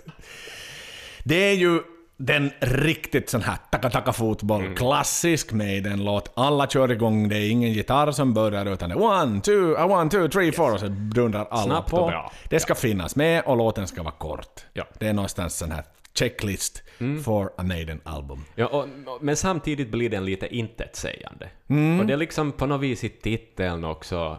Det 1.27 1.35
är 1.49 1.53
ju 1.53 1.81
den 2.17 2.51
riktigt 2.59 3.29
sån 3.29 3.41
här 3.41 3.57
taka-taka 3.71 4.13
fotboll, 4.13 4.61
Mm. 4.61 4.75
klassisk 4.75 5.51
Maiden-låt. 5.51 6.31
Alla 6.35 6.67
kör 6.67 6.91
igång, 6.91 7.29
det 7.29 7.37
är 7.37 7.49
ingen 7.49 7.71
gitarr 7.71 8.11
som 8.11 8.33
börjar 8.33 8.65
utan 8.65 8.89
det 8.89 8.95
är 8.95 9.01
one, 9.01 9.41
two, 9.41 9.51
uh, 9.51 9.91
one, 9.91 10.09
two, 10.09 10.27
three, 10.27 10.51
four 10.51 10.73
och 10.73 10.79
så 10.79 10.87
dundrar 10.87 11.47
alla 11.51 11.63
Snabbt 11.63 11.89
på. 11.91 11.97
och 11.97 12.07
bra. 12.09 12.31
Det 12.49 12.59
ska 12.59 12.75
finnas 12.75 13.15
med 13.15 13.43
och 13.45 13.57
låten 13.57 13.87
ska 13.87 14.03
vara 14.03 14.13
kort. 14.13 14.65
Ja. 14.73 14.83
Mm. 14.83 14.93
Det 14.99 15.07
är 15.07 15.13
någonstans 15.13 15.57
sån 15.57 15.71
här 15.71 15.83
checklist 16.13 16.83
for 17.25 17.51
a 17.57 17.63
Maiden-album. 17.63 18.43
Ja, 18.55 18.67
och, 18.67 18.87
men 19.21 19.35
samtidigt 19.35 19.91
blir 19.91 20.09
den 20.09 20.25
lite 20.25 20.55
intetsägande. 20.55 21.49
Mm. 21.69 21.99
Och 21.99 22.05
det 22.05 22.13
är 22.13 22.17
liksom 22.17 22.51
på 22.51 22.65
något 22.65 22.81
vis 22.81 23.03
i 23.03 23.09
titeln 23.09 23.83
också, 23.85 24.37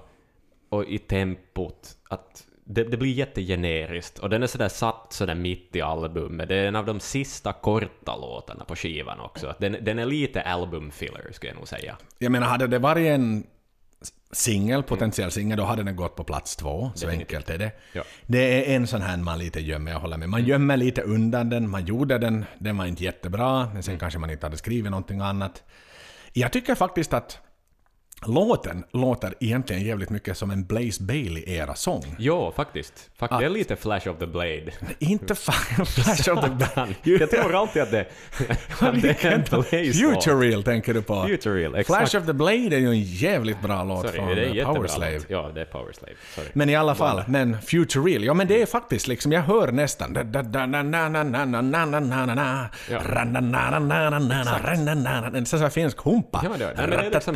och 0.69 0.85
i 0.85 0.99
tempot, 0.99 1.89
att 2.11 2.45
det, 2.71 2.85
det 2.85 2.97
blir 2.97 3.13
jättegeneriskt. 3.13 4.19
Och 4.19 4.31
den 4.31 4.43
är 4.43 4.47
sådär 4.47 4.69
satt 4.69 5.07
sådär 5.13 5.35
mitt 5.35 5.77
i 5.77 5.81
albumet. 5.81 6.49
Det 6.49 6.57
är 6.57 6.69
en 6.69 6.77
av 6.77 6.87
de 6.87 7.01
sista 7.01 7.53
korta 7.53 8.17
låtarna 8.17 8.65
på 8.65 8.77
skivan 8.77 9.21
också. 9.21 9.55
Den, 9.59 9.77
den 9.81 9.99
är 9.99 10.07
lite 10.07 10.43
album-filler, 10.43 11.33
skulle 11.33 11.51
jag 11.51 11.57
nog 11.57 11.69
säga. 11.69 11.97
Jag 12.19 12.33
menar, 12.33 12.47
hade 12.47 12.67
det 12.67 12.79
varit 12.79 13.07
en 13.07 13.47
singel, 14.33 14.83
potentiell 14.83 15.31
singel, 15.31 15.59
då 15.59 15.65
hade 15.65 15.83
den 15.83 15.97
gått 15.97 16.17
på 16.17 16.25
plats 16.25 16.57
två. 16.57 16.91
Så 16.95 17.09
enkelt 17.09 17.51
är 17.51 17.59
det. 17.59 17.73
Ja. 17.93 18.03
Det 18.27 18.73
är 18.73 18.77
en 18.77 18.87
sån 18.87 19.03
här 19.03 19.17
man 19.17 19.39
lite 19.39 19.61
gömmer, 19.61 19.93
jag 19.93 20.01
håller 20.01 20.17
med. 20.17 20.29
Man 20.29 20.45
gömmer 20.45 20.77
lite 20.77 21.03
undan 21.03 21.51
den, 21.51 21.71
man 21.71 21.85
gjorde 21.85 22.19
den, 22.19 22.45
den 22.59 22.77
var 22.77 22.87
inte 22.87 23.05
jättebra, 23.05 23.71
men 23.75 23.83
sen 23.83 23.99
kanske 23.99 24.19
man 24.19 24.31
inte 24.31 24.47
hade 24.47 24.57
skrivit 24.57 24.91
någonting 24.91 25.21
annat. 25.21 25.63
Jag 26.33 26.53
tycker 26.53 26.75
faktiskt 26.75 27.13
att 27.13 27.39
Låten 28.27 28.85
låter 28.93 29.35
egentligen 29.41 29.83
jävligt 29.83 30.11
mycket 30.11 30.39
som 30.39 30.51
en 30.51 30.65
Blaze 30.65 31.03
Bailey-era-sång. 31.03 32.17
Jo, 32.19 32.53
faktiskt. 32.57 33.11
Fakt, 33.17 33.33
att... 33.33 33.41
Det 33.41 33.47
är 33.47 33.51
lite 33.51 33.77
Flash 33.77 34.09
of 34.09 34.19
the 34.19 34.27
Blade. 34.27 34.73
Inte 34.99 35.35
Flash 35.35 36.33
of 36.33 36.45
the 36.45 36.51
Blade. 36.51 36.95
jag 37.03 37.31
tror 37.31 37.55
alltid 37.55 37.83
att 37.83 37.91
det, 37.91 38.07
att 38.81 39.03
det 39.03 39.25
är 39.25 39.33
en 39.33 39.43
Blaze-låt. 39.51 40.25
Future 40.25 40.49
Real 40.49 40.63
tänker 40.63 40.95
du 40.95 41.03
på. 41.03 41.25
Future 41.27 41.55
Real, 41.55 41.75
exakt. 41.75 42.11
Flash 42.11 42.23
of 42.23 42.27
the 42.27 42.33
Blade 42.33 42.77
är 42.77 42.79
ju 42.79 42.89
en 42.89 43.03
jävligt 43.03 43.63
bra 43.63 43.85
låt 43.85 44.01
Sorry, 44.01 44.17
från 44.17 44.29
det 44.29 44.61
är 44.61 44.65
Powerslave. 44.65 45.21
Ja, 45.29 45.51
det 45.55 45.61
är 45.61 45.65
Powerslave. 45.65 46.13
Sorry. 46.35 46.49
Men 46.53 46.71
i 46.71 46.77
alla 46.77 46.95
fall, 46.95 47.23
men 47.29 47.63
Future 47.63 48.05
Real. 48.05 48.25
Ja, 48.25 48.35
men 48.35 48.47
det 48.47 48.63
är 48.63 48.67
faktiskt 48.67 49.07
liksom, 49.07 49.33
jag 49.33 49.43
hör 49.43 49.73
nästan... 49.73 50.15
Ja. 50.15 50.23
Exakt. 54.39 55.35
En 55.35 55.47
sån 55.47 55.61
här 55.61 55.71
finsk 55.71 56.01
humpa. 56.01 56.41
Ja, 56.45 56.51
men 56.51 56.59
det 56.59 56.65
är 56.65 57.11
liksom 57.11 57.35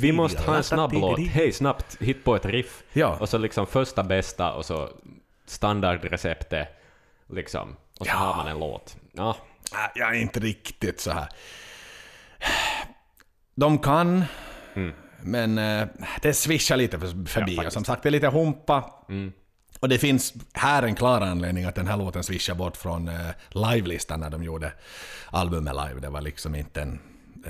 vi, 0.00 0.12
måste 0.12 0.42
ha 0.42 0.56
en 0.56 0.62
snabb 0.62 0.92
låt. 0.92 1.20
Hej, 1.20 1.52
snabbt, 1.52 1.96
hit 2.00 2.24
på 2.24 2.36
ett 2.36 2.44
riff. 2.46 2.82
Ja. 2.92 3.16
Och 3.20 3.28
så 3.28 3.38
liksom 3.38 3.66
första 3.66 4.02
bästa 4.02 4.52
och 4.52 4.64
så 4.64 4.88
standardreceptet, 5.46 6.68
liksom. 7.32 7.76
Och 8.00 8.06
så 8.06 8.12
Ja. 8.12 8.16
har 8.16 8.36
man 8.36 8.46
en 8.48 8.58
låt. 8.58 8.96
Ja, 9.12 9.36
Jag 9.94 10.08
är 10.16 10.20
inte 10.20 10.40
riktigt 10.40 11.00
så 11.00 11.10
här. 11.10 11.28
De 13.54 13.78
kan, 13.78 14.24
men 15.22 15.58
eh, 15.58 15.86
det 16.22 16.34
svischar 16.34 16.76
lite 16.76 16.98
för- 16.98 17.26
förbi. 17.28 17.54
Ja, 17.54 17.66
och 17.66 17.72
som 17.72 17.84
sagt, 17.84 18.02
det 18.02 18.08
är 18.08 18.10
lite 18.10 18.28
humpa. 18.28 18.84
Och 19.80 19.88
det 19.88 19.98
finns 19.98 20.34
här 20.52 20.82
en 20.82 20.94
klar 20.94 21.20
anledning 21.20 21.64
att 21.64 21.74
den 21.74 21.86
här 21.86 21.96
låten 21.96 22.24
svischar 22.24 22.54
bort 22.54 22.76
från 22.76 23.08
eh, 23.08 23.14
livelistan 23.48 24.20
när 24.20 24.30
de 24.30 24.42
gjorde 24.42 24.72
albumet 25.30 25.74
live. 25.74 26.00
Det 26.00 26.08
var 26.10 26.20
liksom 26.20 26.54
inte 26.54 26.82
en... 26.82 26.98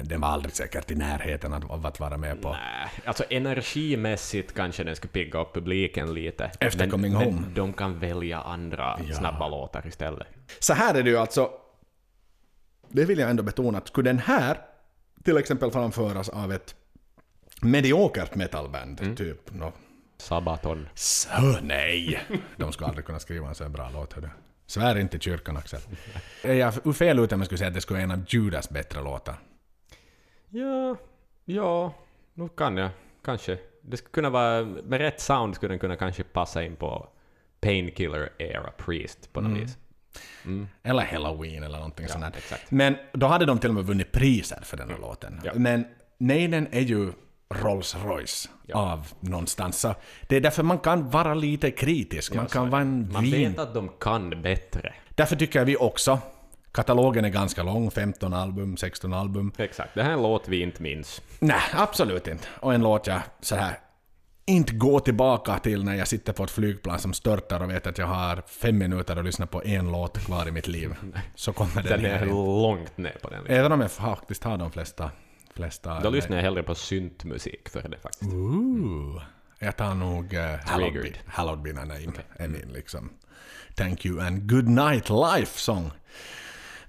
Den 0.03 0.20
var 0.20 0.28
aldrig 0.28 0.55
säkert 0.55 0.91
i 0.91 0.95
närheten 0.95 1.53
av 1.53 1.86
att 1.86 2.01
vara 2.01 2.16
med 2.16 2.43
på. 2.43 2.51
nej. 2.51 2.91
Alltså 3.05 3.24
energimässigt 3.30 4.55
kanske 4.55 4.84
den 4.84 4.97
skulle 4.97 5.12
pigga 5.12 5.41
upp 5.41 5.55
publiken 5.55 6.14
lite. 6.14 6.51
Efter 6.61 6.78
men, 6.78 6.91
Coming 6.91 7.12
men 7.12 7.22
Home. 7.22 7.47
de 7.55 7.72
kan 7.72 7.99
välja 7.99 8.41
andra 8.41 8.99
snabba 9.18 9.49
låtar 9.49 9.86
istället. 9.86 10.28
Så 10.59 10.74
här 10.74 10.95
är 10.95 11.03
det 11.03 11.11
ju 11.11 11.16
alltså. 11.16 11.51
Det 12.88 13.05
vill 13.05 13.18
jag 13.18 13.30
ändå 13.30 13.43
betona 13.43 13.78
att 13.78 13.88
skulle 13.88 14.11
den 14.11 14.18
här 14.18 14.59
till 15.24 15.36
exempel 15.36 15.70
framföras 15.70 16.28
av 16.28 16.53
ett 16.53 16.74
mediokert 17.62 18.34
metalband, 18.34 19.16
typ 19.16 19.55
no, 19.55 19.72
Sabaton. 20.18 20.88
Så 20.95 21.59
nej! 21.62 22.20
De 22.57 22.72
skulle 22.72 22.88
aldrig 22.88 23.05
kunna 23.07 23.18
skriva 23.18 23.49
en 23.49 23.55
så 23.55 23.68
bra 23.68 23.91
låt. 23.93 24.12
Hördu. 24.12 24.28
Svär 24.66 24.99
inte 24.99 25.18
kyrkan 25.18 25.57
Axel. 25.57 25.80
Är 26.43 26.55
jag 26.55 26.97
fel 26.97 27.18
ute 27.18 27.34
om 27.34 27.41
jag 27.41 27.47
skulle 27.47 27.59
säga 27.59 27.68
att 27.68 27.74
det 27.74 27.80
skulle 27.80 27.97
vara 27.97 28.12
en 28.12 28.20
av 28.20 28.24
Judas 28.28 28.70
bättre 28.70 29.03
låtar? 29.03 29.34
Ja, 30.51 30.96
ja, 31.44 31.94
nu 32.34 32.48
kan 32.48 32.76
jag. 32.76 32.90
Kanske. 33.24 33.59
Det 33.82 33.96
skulle 33.96 34.12
kunna 34.12 34.30
vara, 34.30 34.62
med 34.64 34.98
rätt 35.01 35.20
sound 35.20 35.55
skulle 35.55 35.72
den 35.72 35.78
kunna 35.78 35.96
kanske 35.96 36.22
passa 36.22 36.62
in 36.64 36.76
på 36.76 37.09
Painkiller 37.61 38.28
Era 38.38 38.70
Priest 38.76 39.32
på 39.32 39.40
något 39.40 39.59
vis. 39.62 39.78
Eller 40.82 41.03
Halloween 41.03 41.62
eller 41.62 41.76
någonting 41.78 42.07
Ja, 42.09 42.12
sånt 42.12 42.24
där. 42.24 42.32
exakt. 42.38 42.70
Men 42.70 42.96
då 43.12 43.26
hade 43.26 43.46
de 43.46 43.59
till 43.59 43.68
och 43.70 43.74
med 43.74 43.84
vunnit 43.84 44.12
priser 44.12 44.61
för 44.62 44.76
den 44.76 44.90
här 44.90 44.98
låten. 44.98 45.40
Ja. 45.44 45.53
Men 45.55 45.84
Neiden 46.18 46.68
är 46.70 46.80
ju 46.80 47.12
Rolls 47.55 47.96
Royce 48.05 48.48
av 48.74 49.07
någonstans. 49.20 49.80
Så 49.80 49.94
det 50.28 50.36
är 50.36 50.40
därför 50.40 50.62
man 50.62 50.78
kan 50.78 51.11
vara 51.11 51.34
lite 51.34 51.70
kritisk. 51.70 52.34
Man 52.34 52.46
kan 52.46 52.70
vara 52.70 52.82
en 52.82 53.12
Man 53.12 53.22
vin. 53.22 53.51
vet 53.51 53.59
att 53.59 53.74
de 53.74 53.88
kan 54.01 54.42
bättre. 54.42 54.94
Därför 55.14 55.36
tycker 55.36 55.64
vi 55.64 55.76
också, 55.76 56.18
katalogen 56.73 57.25
är 57.25 57.29
ganska 57.29 57.62
lång, 57.62 57.91
15 57.91 58.35
album, 58.35 58.77
16 58.77 59.12
album. 59.12 59.53
Exakt, 59.59 59.95
det 59.95 60.03
här 60.03 60.11
är 60.11 60.14
en 60.14 60.23
låt 60.23 60.49
vi 60.49 60.62
inte 60.62 60.83
minns. 60.83 61.23
Nej, 61.39 61.62
absolut 61.73 62.27
inte. 62.27 62.49
Och 62.61 62.75
en 62.75 62.83
låt 62.83 63.07
jag 63.07 63.21
så 63.41 63.57
här 63.57 63.79
inte 64.51 64.73
går 64.73 65.01
tillbaka 65.01 65.59
till 65.59 65.85
när 65.85 65.95
jag 65.95 66.09
sitter 66.09 66.33
på 66.33 66.45
ett 66.45 66.51
flygplan 66.51 66.99
som 66.99 67.12
störtar 67.12 67.62
och 67.62 67.71
vet 67.71 67.87
att 67.87 67.99
jag 67.99 68.07
har 68.07 68.43
fem 68.47 68.79
minuter 68.79 69.16
att 69.16 69.25
lyssna 69.25 69.47
på 69.47 69.62
en 69.64 69.93
låt 69.93 70.18
kvar 70.18 70.49
i 70.49 70.51
mitt 70.53 70.68
liv. 70.68 70.95
Så 71.35 71.53
kommer 71.53 71.83
den 71.83 72.03
Den 72.03 72.05
är 72.05 72.27
långt 72.27 72.99
ner 72.99 73.16
på 73.23 73.31
den. 73.31 73.47
Även 73.47 73.73
om 73.73 73.81
jag 73.81 73.91
faktiskt 73.91 74.45
har 74.45 74.59
de 74.59 74.73
flesta... 74.73 75.11
flesta 75.55 76.01
Då 76.01 76.11
lyssnar 76.11 76.37
jag 76.37 76.45
hellre 76.45 76.62
på 76.62 76.75
syntmusik 76.75 77.68
för 77.68 77.89
det 77.89 77.99
faktiskt. 77.99 78.33
Ooh. 78.33 79.23
Jag 79.59 79.77
tar 79.77 79.95
nog 79.95 80.35
uh, 80.35 80.41
Hallowed, 80.64 81.03
Be. 81.03 81.12
Hallowed 81.27 81.62
Be 81.62 81.73
Name. 81.73 82.12
är 82.37 82.49
min 82.49 82.68
liksom 82.73 83.11
Thank 83.75 84.07
You 84.07 84.21
and 84.21 84.51
Good 84.51 84.68
Night 84.68 85.09
Life-sång. 85.09 85.91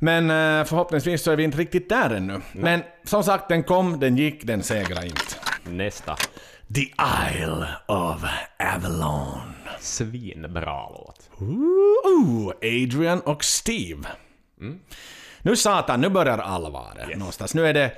Men 0.03 0.29
eh, 0.29 0.65
förhoppningsvis 0.65 1.23
så 1.23 1.31
är 1.31 1.35
vi 1.35 1.43
inte 1.43 1.57
riktigt 1.57 1.89
där 1.89 2.09
ännu. 2.09 2.41
Men 2.51 2.81
som 3.03 3.23
sagt, 3.23 3.49
den 3.49 3.63
kom, 3.63 3.99
den 3.99 4.17
gick, 4.17 4.47
den 4.47 4.63
segrade 4.63 5.05
inte. 5.05 5.35
Nästa. 5.63 6.15
The 6.75 6.81
Isle 6.81 7.67
of 7.87 8.23
Avalon. 8.59 9.53
Svinbra 9.79 10.89
låt. 10.89 11.29
Ooh, 11.39 12.53
Adrian 12.61 13.19
och 13.19 13.43
Steve. 13.43 14.07
Nu 15.41 15.55
satan, 15.55 16.01
nu 16.01 16.09
börjar 16.09 16.37
allvaret 16.37 17.17
någonstans. 17.17 17.53
Nu 17.53 17.67
är 17.67 17.73
det... 17.73 17.91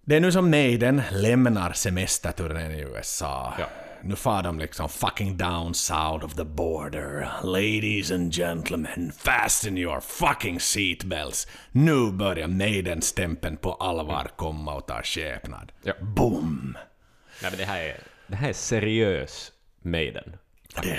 Det 0.00 0.16
är 0.16 0.20
nu 0.20 0.32
som 0.32 0.50
Maiden 0.50 1.02
lämnar 1.10 1.72
semesterturnén 1.72 2.70
i 2.70 2.80
USA. 2.80 3.54
Ja. 3.58 3.66
Nu 4.08 4.16
far 4.16 4.42
de 4.42 4.58
liksom 4.58 4.88
fucking 4.88 5.36
down 5.36 5.74
south 5.74 6.24
of 6.24 6.34
the 6.34 6.44
border. 6.44 7.28
Ladies 7.42 8.10
and 8.10 8.34
gentlemen, 8.34 9.12
fasten 9.18 9.78
your 9.78 10.00
fucking 10.00 10.60
seatbelts. 10.60 11.46
Nu 11.72 12.12
börjar 12.12 12.48
Maiden-stämpeln 12.48 13.56
på 13.56 13.72
allvar 13.72 14.28
komma 14.36 14.74
och 14.74 14.86
ta 14.86 15.02
skepnad. 15.02 15.72
Ja. 15.82 15.92
Boom! 16.00 16.78
Nej, 17.42 17.50
men 17.50 17.58
det 17.58 17.64
här 17.64 17.80
är, 17.80 17.96
det 18.26 18.36
här 18.36 18.48
är 18.48 18.52
seriös 18.52 19.52
Maiden. 19.82 20.36
Det 20.82 20.98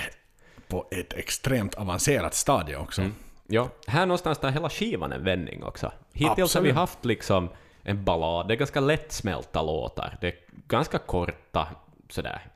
på 0.68 0.88
ett 0.92 1.14
extremt 1.14 1.76
avancerat 1.76 2.34
stadie 2.34 2.76
också. 2.76 3.02
Ja, 3.48 3.70
här 3.88 4.06
någonstans 4.06 4.38
tar 4.40 4.50
hela 4.50 4.70
skivan 4.70 5.12
en 5.12 5.24
vändning 5.24 5.64
också. 5.64 5.92
Hittills 6.14 6.38
har 6.38 6.62
vi 6.62 6.70
Absolut. 6.70 6.76
haft 6.76 7.06
liksom 7.06 7.50
en 7.84 8.04
ballad, 8.04 8.48
det 8.48 8.54
är 8.54 8.58
ganska 8.58 8.80
lättsmälta 8.80 9.62
låtar. 9.62 10.18
Det 10.22 10.28
är 10.28 10.36
ganska 10.68 10.98
korta, 10.98 11.68
sådär. 12.10 12.52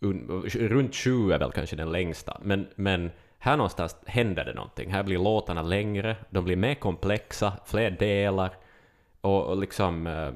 Un, 0.00 0.44
runt 0.54 0.94
20 0.94 1.32
är 1.32 1.38
väl 1.38 1.52
kanske 1.52 1.76
den 1.76 1.92
längsta. 1.92 2.40
Men, 2.42 2.66
men 2.76 3.10
här 3.38 3.56
någonstans 3.56 3.96
händer 4.06 4.44
det 4.44 4.54
någonting. 4.54 4.92
Här 4.92 5.02
blir 5.02 5.18
låtarna 5.18 5.62
längre, 5.62 6.16
de 6.30 6.44
blir 6.44 6.56
mer 6.56 6.74
komplexa, 6.74 7.52
fler 7.66 7.90
delar. 7.90 8.50
Och, 9.20 9.46
och 9.46 9.56
liksom... 9.56 10.06
eh, 10.06 10.30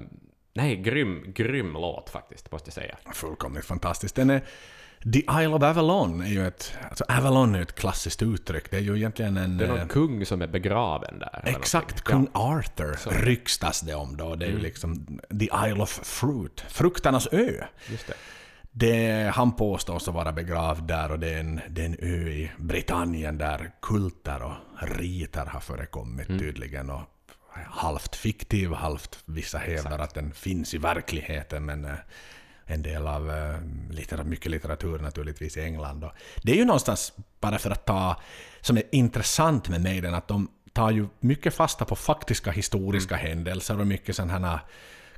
Nej, 0.53 0.77
grym, 0.77 1.25
grym 1.27 1.73
låt 1.73 2.11
faktiskt, 2.11 2.53
måste 2.53 2.69
jag 2.69 2.75
säga. 2.75 2.97
Fullkomligt 3.15 3.65
fantastiskt. 3.65 4.15
Den 4.17 4.31
är, 4.31 4.41
The 5.13 5.19
Isle 5.19 5.49
of 5.49 5.63
Avalon 5.63 6.23
är 6.23 6.29
ju 6.29 6.47
ett... 6.47 6.79
Alltså 6.89 7.05
Avalon 7.09 7.55
är 7.55 7.63
ett 7.63 7.75
klassiskt 7.75 8.23
uttryck. 8.23 8.71
Det 8.71 8.77
är 8.77 8.81
ju 8.81 8.97
egentligen 8.97 9.37
en... 9.37 9.59
Det 9.59 9.65
är 9.65 9.69
eh, 9.69 9.77
någon 9.77 9.89
kung 9.89 10.27
som 10.27 10.43
är 10.43 10.47
begraven 10.47 11.19
där. 11.19 11.43
Exakt, 11.45 12.03
kung 12.03 12.29
Arthur 12.33 13.11
ryktas 13.25 13.81
det 13.81 13.95
om 13.95 14.17
då. 14.17 14.35
Det 14.35 14.47
är 14.47 14.51
ju 14.51 14.59
liksom 14.59 15.21
The 15.41 15.45
Isle 15.67 15.83
of 15.83 16.01
Fruit. 16.03 16.61
Frukternas 16.69 17.29
ö. 17.33 17.53
Ja, 17.61 17.67
just 17.91 18.07
det. 18.07 18.15
Det, 18.73 19.31
han 19.35 19.53
påstås 19.53 20.09
vara 20.09 20.33
begravd 20.33 20.89
där 20.89 21.11
och 21.13 21.19
det 21.19 21.35
är, 21.35 21.41
en, 21.41 21.61
det 21.69 21.83
är 21.83 21.87
en 21.87 21.97
ö 22.01 22.29
i 22.29 22.51
Britannien 22.59 23.39
där 23.39 23.71
kulter 23.83 24.43
och 24.43 24.55
riter 24.99 25.47
har 25.47 25.61
förekommit 25.61 26.27
tydligen. 26.27 26.91
Och 26.91 27.03
halvt 27.67 28.17
fiktiv, 28.17 28.73
halvt 28.73 29.19
vissa 29.25 29.59
hävdar 29.59 29.99
att 29.99 30.15
den 30.15 30.33
finns 30.33 30.75
i 30.75 30.79
verkligheten. 30.79 31.65
Men 31.65 31.85
eh, 31.85 31.95
en 32.65 32.83
del 32.83 33.07
av 33.07 33.31
eh, 33.31 33.57
litteratur, 33.91 34.31
mycket 34.31 34.51
litteratur 34.51 34.99
naturligtvis 34.99 35.57
i 35.57 35.61
England. 35.63 36.05
Och 36.05 36.13
det 36.43 36.53
är 36.53 36.57
ju 36.57 36.65
någonstans, 36.65 37.13
bara 37.41 37.59
för 37.59 37.71
att 37.71 37.85
ta, 37.85 38.21
som 38.61 38.77
är 38.77 38.83
intressant 38.93 39.69
med 39.69 39.81
Maiden, 39.81 40.15
att 40.15 40.29
de 40.29 40.49
tar 40.73 40.91
ju 40.91 41.07
mycket 41.21 41.55
fasta 41.55 41.85
på 41.85 41.97
faktiska 41.97 42.51
historiska 42.51 43.15
Mm. 43.19 43.27
händelser 43.27 43.81
och 43.81 43.87
mycket 43.87 44.17
sådana 44.17 44.49
här 44.49 44.61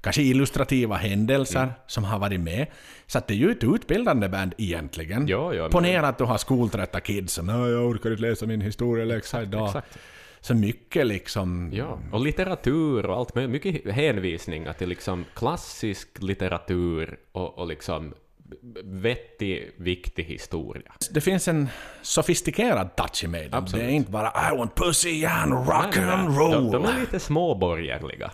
kanske 0.03 0.23
illustrativa 0.23 0.97
händelser 0.97 1.63
Mm. 1.63 1.73
som 1.87 2.05
har 2.05 2.19
varit 2.19 2.41
med. 2.41 2.67
Så 3.07 3.19
att 3.19 3.27
det 3.27 3.35
är 3.35 3.39
ju 3.39 3.51
ett 3.51 3.65
utbildande 3.65 4.29
band 4.29 4.55
egentligen. 4.59 5.29
Ja, 5.29 5.55
ja, 5.55 5.69
Ponera 5.69 6.09
att 6.09 6.19
du 6.19 6.25
har 6.25 6.39
skoltrötta 6.39 7.01
kids 7.01 7.33
som 7.35 7.47
"Nej, 7.47 7.71
jag 7.71 7.87
orkar 7.87 8.11
inte 8.11 8.23
läsa 8.23 8.47
min 8.47 8.61
historieläxa 8.61 9.43
idag. 9.43 9.67
Exakt. 9.67 9.99
Så 10.41 10.55
mycket 10.55 11.07
liksom... 11.07 11.71
Ja, 11.73 11.99
och 12.13 12.21
litteratur 12.21 13.07
och 13.07 13.17
allt 13.17 13.35
möjligt. 13.35 13.65
Mycket 13.65 13.95
hänvisningar 13.95 14.73
till 14.73 14.89
liksom 14.89 15.25
klassisk 15.35 16.09
litteratur 16.19 17.19
och, 17.33 17.59
och 17.59 17.67
liksom 17.67 18.15
vettig, 18.85 19.71
viktig 19.77 20.25
historia. 20.25 20.93
Det 21.11 21.21
finns 21.21 21.49
en 21.49 21.69
sofistikerad 22.03 22.97
touch 22.97 23.25
i. 23.25 23.49
Absolut. 23.53 23.85
Det 23.87 23.91
är 23.93 23.95
inte 23.95 24.11
bara 24.11 24.29
I 24.53 24.57
want 24.59 24.75
pussy 24.75 25.25
and 25.25 25.53
rock 25.53 25.97
Nej, 25.97 26.05
nej, 26.07 26.15
and 26.15 26.39
roll. 26.39 26.51
De, 26.51 26.71
de 26.73 26.85
är 26.85 27.01
lite 27.01 27.21
småborgerliga. 27.21 28.31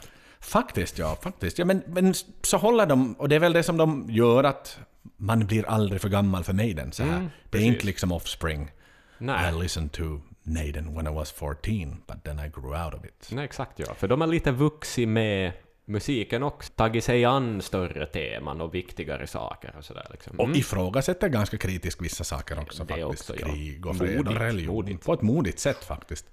Faktiskt, 0.48 0.98
ja. 0.98 1.16
Faktiskt. 1.22 1.58
ja 1.58 1.64
men, 1.64 1.82
men 1.86 2.14
så 2.42 2.56
håller 2.56 2.86
de, 2.86 3.12
och 3.14 3.28
det 3.28 3.36
är 3.36 3.40
väl 3.40 3.52
det 3.52 3.62
som 3.62 3.76
de 3.76 4.06
gör 4.10 4.44
att 4.44 4.78
man 5.16 5.46
blir 5.46 5.68
aldrig 5.68 6.00
för 6.00 6.08
gammal 6.08 6.44
för 6.44 6.52
Maiden. 6.52 6.92
Så 6.92 7.02
här. 7.02 7.16
Mm, 7.16 7.28
det 7.50 7.58
är 7.58 7.62
inte 7.62 7.86
liksom 7.86 8.12
Offspring. 8.12 8.70
Nej. 9.18 9.54
I 9.54 9.62
listened 9.62 9.92
to 9.92 10.02
Maiden 10.42 10.94
when 10.94 11.06
I 11.06 11.10
was 11.10 11.32
14, 11.32 12.02
but 12.06 12.24
then 12.24 12.38
I 12.38 12.48
grew 12.60 12.84
out 12.84 12.94
of 12.94 13.04
it. 13.04 13.28
Nej, 13.32 13.44
exakt 13.44 13.78
ja. 13.78 13.94
För 13.94 14.08
de 14.08 14.20
har 14.20 14.28
lite 14.28 14.50
vuxit 14.50 15.08
med 15.08 15.52
musiken 15.84 16.42
också. 16.42 16.72
Tagit 16.76 17.04
sig 17.04 17.24
an 17.24 17.62
större 17.62 18.06
teman 18.06 18.60
och 18.60 18.74
viktigare 18.74 19.26
saker 19.26 19.74
och 19.78 19.84
sådär 19.84 20.06
liksom. 20.10 20.40
Och 20.40 20.56
ifrågasätter 20.56 21.28
ganska 21.28 21.58
kritiskt 21.58 22.00
vissa 22.02 22.24
saker 22.24 22.60
också 22.60 22.84
Det 22.84 22.94
faktiskt. 22.94 23.30
också, 23.30 23.46
ja. 23.46 23.52
Krig 23.54 23.86
och 23.86 23.96
fred 23.96 24.16
Modigt, 24.16 24.28
och 24.36 24.40
religion. 24.42 24.74
modigt. 24.74 25.04
På 25.04 25.12
ett 25.12 25.22
modigt 25.22 25.58
sätt 25.58 25.84
faktiskt. 25.84 26.26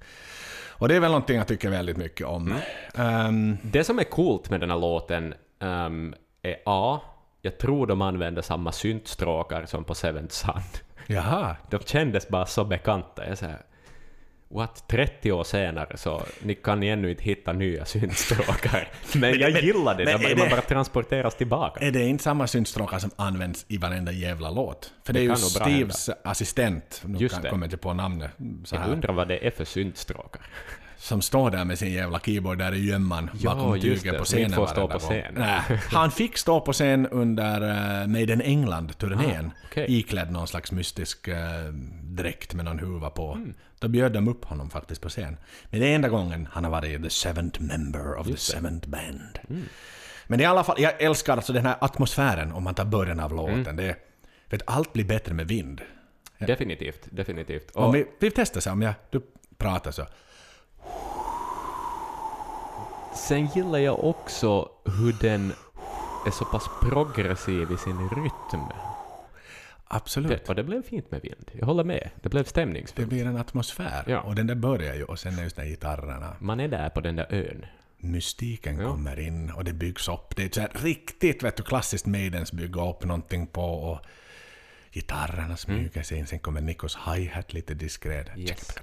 Och 0.78 0.88
det 0.88 0.96
är 0.96 1.00
väl 1.00 1.12
någonting 1.12 1.38
jag 1.38 1.48
tycker 1.48 1.70
väldigt 1.70 1.98
mycket 1.98 2.28
om. 2.28 2.48
Mm. 2.48 2.60
Ehm, 3.26 3.58
Det 3.62 3.84
som 3.84 4.00
är 4.00 4.04
coolt 4.04 4.50
med 4.50 4.60
den 4.60 4.70
här 4.70 4.78
låten 4.78 5.34
ehm, 5.60 6.16
är 6.42 6.56
A. 6.66 7.00
Jag 7.42 7.58
tror 7.58 7.88
de 7.88 8.02
använder 8.02 8.42
samma 8.42 8.72
syntstråkar 8.72 9.66
som 9.66 9.84
på 9.84 9.96
Seventh 9.96 10.34
Sun. 10.34 10.62
jaha. 11.08 11.56
De 11.70 11.80
kändes 11.80 12.28
bara 12.28 12.46
så 12.46 12.64
bekanta. 12.66 13.28
Jag 13.30 13.38
what, 14.50 14.84
30 14.88 15.32
år 15.32 15.44
senare 15.44 15.98
så 15.98 16.24
ni 16.42 16.56
kan 16.56 16.80
ni 16.80 16.88
ännu 16.88 17.10
inte 17.12 17.24
hitta 17.24 17.54
nya 17.54 17.86
syntstråkar. 17.86 18.88
Men 19.16 19.40
jag 19.40 19.52
gillade 19.64 20.06
det, 20.06 20.18
men 20.18 20.32
är 20.32 20.36
man 20.36 20.50
bara 20.50 20.62
transporteras 20.62 21.36
tillbaka. 21.36 21.86
Är 21.86 21.92
det 21.92 22.04
inte 22.08 22.24
samma 22.24 22.48
syntstråkar 22.48 23.00
som 23.00 23.12
används 23.16 23.66
i 23.68 23.78
varenda 23.78 24.12
jävla 24.12 24.50
låt? 24.50 24.94
För 25.04 25.14
det, 25.14 25.20
Det 25.20 25.26
är 25.26 25.30
ju 25.30 25.36
Steves 25.36 26.10
assistent, 26.24 27.02
nu 27.06 27.18
Just 27.20 27.36
kan, 27.36 27.44
det. 27.44 27.50
kommer 27.50 27.66
jag 27.66 27.68
inte 27.68 27.78
på 27.78 27.94
namnet, 27.94 28.32
så 28.66 28.76
Jag 28.76 28.80
här, 28.82 28.92
undrar 28.92 29.14
vad 29.14 29.28
det 29.28 29.48
är 29.48 29.52
för 29.52 29.66
syntstråkar. 29.66 30.42
som 30.98 31.22
står 31.22 31.52
där 31.52 31.66
med 31.66 31.80
sin 31.80 31.94
jävla 31.94 32.20
keyboard 32.20 32.58
där 32.58 32.74
i 32.74 32.86
gömman 32.86 33.30
Ja, 33.40 33.56
bakom 33.56 33.80
tyget 33.82 34.18
på 34.18 34.24
scenen 34.26 34.52
får 34.52 34.68
stå 34.68 34.88
på 34.88 35.00
scen. 35.00 35.34
Nej, 35.38 35.62
han 35.92 36.12
fick 36.12 36.38
stå 36.38 36.62
på 36.62 36.74
scen 36.74 37.08
under 37.08 37.62
uh, 38.02 38.08
Maiden 38.08 38.42
England-turnén, 38.42 39.46
Ah, 39.46 39.66
okej. 39.72 39.86
iklädd 40.00 40.32
någon 40.32 40.48
slags 40.48 40.72
mystisk 40.72 41.28
uh, 41.28 41.36
dräkt 42.04 42.54
med 42.54 42.66
någon 42.66 42.80
huva 42.80 43.10
på. 43.10 43.32
Mm. 43.34 43.54
Då 43.86 43.90
bjöd 43.90 44.12
de 44.12 44.28
upp 44.28 44.46
honom 44.46 44.70
faktiskt 44.70 45.02
på 45.02 45.10
scen. 45.10 45.38
Men 45.70 45.80
det 45.80 45.88
är 45.88 45.96
enda 45.96 46.10
gången 46.10 46.48
han 46.52 46.64
har 46.64 46.72
varit 46.72 47.04
the 47.04 47.10
seventh 47.10 47.62
member 47.62 48.16
of 48.16 48.28
the 48.28 48.38
seventh 48.38 48.88
band. 48.88 49.40
Mm. 49.50 49.64
Men 50.28 50.42
i 50.42 50.46
alla 50.46 50.64
fall, 50.64 50.76
jag 50.80 51.02
älskar 51.02 51.34
alltså 51.36 51.54
den 51.54 51.66
här 51.66 51.76
atmosfären 51.82 52.52
om 52.52 52.64
man 52.64 52.76
tar 52.76 52.86
början 52.86 53.20
av 53.20 53.34
låten. 53.34 53.60
Mm. 53.60 53.76
Det, 53.76 53.96
vet, 54.50 54.62
allt 54.66 54.94
blir 54.94 55.06
bättre 55.06 55.34
med 55.34 55.48
vind. 55.48 55.82
Definitivt, 56.38 57.08
definitivt. 57.10 57.72
Om 57.72 57.84
Och 57.84 57.96
vi, 57.96 58.06
vi 58.20 58.32
testar 58.32 58.62
så, 58.62 58.72
om 58.72 58.82
jag, 58.82 58.94
du 59.10 59.22
pratar 59.58 59.92
så. 59.92 60.06
sen 63.16 63.48
gillar 63.56 63.80
jag 63.80 64.04
också 64.04 64.70
hur 64.86 65.16
den 65.22 65.54
är 66.28 66.32
så 66.32 66.46
pass 66.46 66.70
progressiv 66.82 67.72
i 67.72 67.78
sin 67.78 68.10
rytm. 68.10 68.95
Absolut. 69.88 70.30
Det, 70.46 70.50
och 70.50 70.56
det 70.56 70.64
blev 70.64 70.84
fint 70.84 71.12
med 71.12 71.22
vind. 71.22 71.52
Jag 71.54 71.66
håller 71.66 71.84
med. 71.84 72.10
Det 72.22 72.30
blev 72.30 72.44
Det 72.44 72.50
stämningsfullt. 72.50 73.10
blir 73.10 73.26
en 73.26 73.38
atmosfär. 73.38 74.04
Ja. 74.08 74.20
Och 74.22 74.36
den 74.36 74.48
där 74.48 74.56
börjar 74.56 74.96
ju, 74.96 75.04
och 75.04 75.20
sen 75.20 75.40
är 75.40 75.44
just 75.44 75.56
de 75.56 75.66
gitarrerna. 75.66 76.36
Man 76.40 76.60
är 76.60 76.68
där 76.68 76.90
på 76.90 77.02
den 77.02 77.16
där 77.16 77.28
ön. 77.34 77.66
Mystiken 77.98 78.78
Ja. 78.80 78.88
kommer 78.92 79.20
in 79.20 79.52
och 79.52 79.64
det 79.64 79.74
byggs 79.74 80.08
upp. 80.10 80.36
Det 80.36 80.44
är 80.44 80.50
så 80.54 80.62
här 80.62 80.72
riktigt 80.74 81.44
vet 81.44 81.56
du, 81.58 81.64
klassiskt 81.64 82.06
Maidens 82.06 82.52
bygga 82.54 82.90
upp 82.90 83.04
någonting 83.04 83.48
på 83.48 83.64
och 83.64 84.00
gitarrerna 84.92 85.58
smyger 85.58 86.04
sig 86.04 86.18
in. 86.18 86.28
Sen 86.28 86.40
kommer 86.40 86.62
Nikos 86.62 86.98
hi-hat 87.08 87.54
lite 87.54 87.74
diskret. 87.74 88.28
Mm. 88.28 88.40
Yes. 88.40 88.76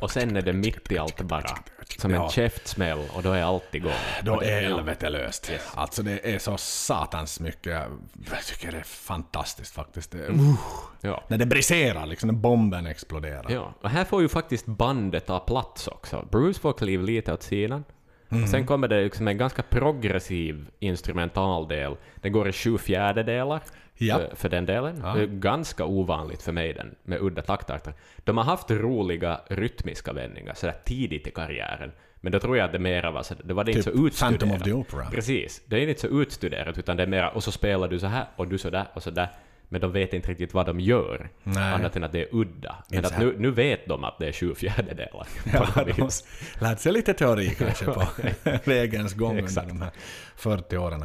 Och 0.00 0.10
sen 0.10 0.36
är 0.36 0.42
det 0.42 0.52
mitt 0.52 0.92
i 0.92 0.98
allt 0.98 1.20
bara. 1.20 1.58
Som 1.98 2.10
en 2.14 2.16
Ja. 2.20 2.30
käftsmäll 2.30 2.98
och 3.14 3.22
då 3.22 3.32
är 3.32 3.42
allt 3.42 3.74
igång. 3.74 3.92
Då 4.22 4.40
är 4.42 4.62
helvetet 4.62 5.12
löst. 5.12 5.50
Alltså 5.74 6.02
det 6.02 6.34
är 6.34 6.38
så 6.38 6.56
satans 6.56 7.40
mycket. 7.40 7.82
Jag 8.30 8.44
tycker 8.44 8.72
det 8.72 8.78
är 8.78 8.82
fantastiskt 8.82 9.74
faktiskt. 9.74 10.10
Det, 10.10 10.18
uh, 10.28 10.54
Ja. 11.00 11.24
när 11.28 11.38
det 11.38 11.46
briserar 11.46 12.06
liksom, 12.06 12.26
när 12.26 12.34
bomben 12.34 12.86
exploderar. 12.86 13.46
Ja, 13.48 13.74
och 13.80 13.90
här 13.90 14.04
får 14.04 14.22
ju 14.22 14.28
faktiskt 14.28 14.66
bandet 14.66 15.26
ta 15.26 15.38
plats 15.38 15.88
också. 15.88 16.28
Bruce 16.30 16.60
får 16.60 16.72
kliva 16.72 17.02
lite 17.02 17.32
åt 17.32 17.42
sidan. 17.42 17.84
Och 18.28 18.48
sen 18.48 18.66
kommer 18.66 18.88
det 18.88 19.02
liksom 19.04 19.28
en 19.28 19.38
ganska 19.38 19.62
progressiv 19.62 20.68
instrumentaldel. 20.78 21.96
Den 22.14 22.32
går 22.32 22.48
i 22.48 22.52
sju 22.52 22.78
fjärdedelar 22.78 23.60
Ja. 24.00 24.18
för, 24.18 24.36
för 24.36 24.48
den 24.48 24.66
delen. 24.66 25.00
Ja. 25.02 25.16
Ganska 25.28 25.84
ovanligt 25.84 26.42
för 26.42 26.52
mig 26.52 26.72
den, 26.72 26.94
med 27.02 27.18
udda 27.22 27.42
taktarter. 27.42 27.92
De 28.24 28.36
har 28.36 28.44
haft 28.44 28.70
roliga 28.70 29.40
rytmiska 29.48 30.12
vändningar 30.12 30.54
sådär 30.54 30.74
tidigt 30.84 31.26
i 31.26 31.30
karriären. 31.30 31.92
Men 32.20 32.32
då 32.32 32.38
tror 32.40 32.56
jag 32.56 32.64
att 32.64 32.72
det 32.72 32.78
mera 32.78 33.10
var 33.10 33.22
så, 33.22 33.34
det 33.44 33.54
var 33.54 33.64
det 33.64 33.72
inte 33.72 33.82
Typ 33.82 33.94
så 33.98 34.06
utstuderat. 34.06 34.40
Phantom 34.40 34.56
of 34.56 34.62
the 34.62 34.72
Opera. 34.72 35.10
Precis. 35.10 35.62
Det 35.66 35.76
är 35.76 35.88
inte 35.88 36.00
så 36.00 36.06
utstuderat, 36.06 36.78
utan 36.78 36.96
det 36.96 37.02
är 37.02 37.06
mera 37.06 37.30
och 37.30 37.44
så 37.44 37.52
spelar 37.52 37.88
du 37.88 37.98
så 37.98 38.06
här 38.06 38.24
och 38.36 38.48
du 38.48 38.58
så 38.58 38.70
där 38.70 38.86
och 38.94 39.02
så 39.02 39.10
där. 39.10 39.28
Men 39.68 39.80
de 39.80 39.92
vet 39.92 40.12
inte 40.12 40.30
riktigt 40.30 40.54
vad 40.54 40.66
de 40.66 40.80
gör, 40.80 41.28
Nej. 41.42 41.72
annat 41.72 41.96
än 41.96 42.04
att 42.04 42.12
det 42.12 42.20
är 42.20 42.28
udda. 42.32 42.76
Men 42.90 43.04
att 43.04 43.18
nu, 43.18 43.34
nu 43.38 43.50
vet 43.50 43.86
de 43.86 44.04
att 44.04 44.18
det 44.18 44.28
är 44.28 44.32
sju 44.32 44.54
fjärdedelar. 44.54 45.26
Ja, 45.52 45.68
de 45.74 46.00
har 46.00 46.62
lärt 46.62 46.80
sig 46.80 46.92
lite 46.92 47.14
teori 47.14 47.54
kanske 47.58 47.84
på 47.84 48.02
vägens 48.64 49.14
gång 49.14 49.30
under 49.30 49.42
Exakt. 49.44 49.68
de 49.68 49.82
här 49.82 49.90
40 50.36 50.76
åren. 50.76 51.04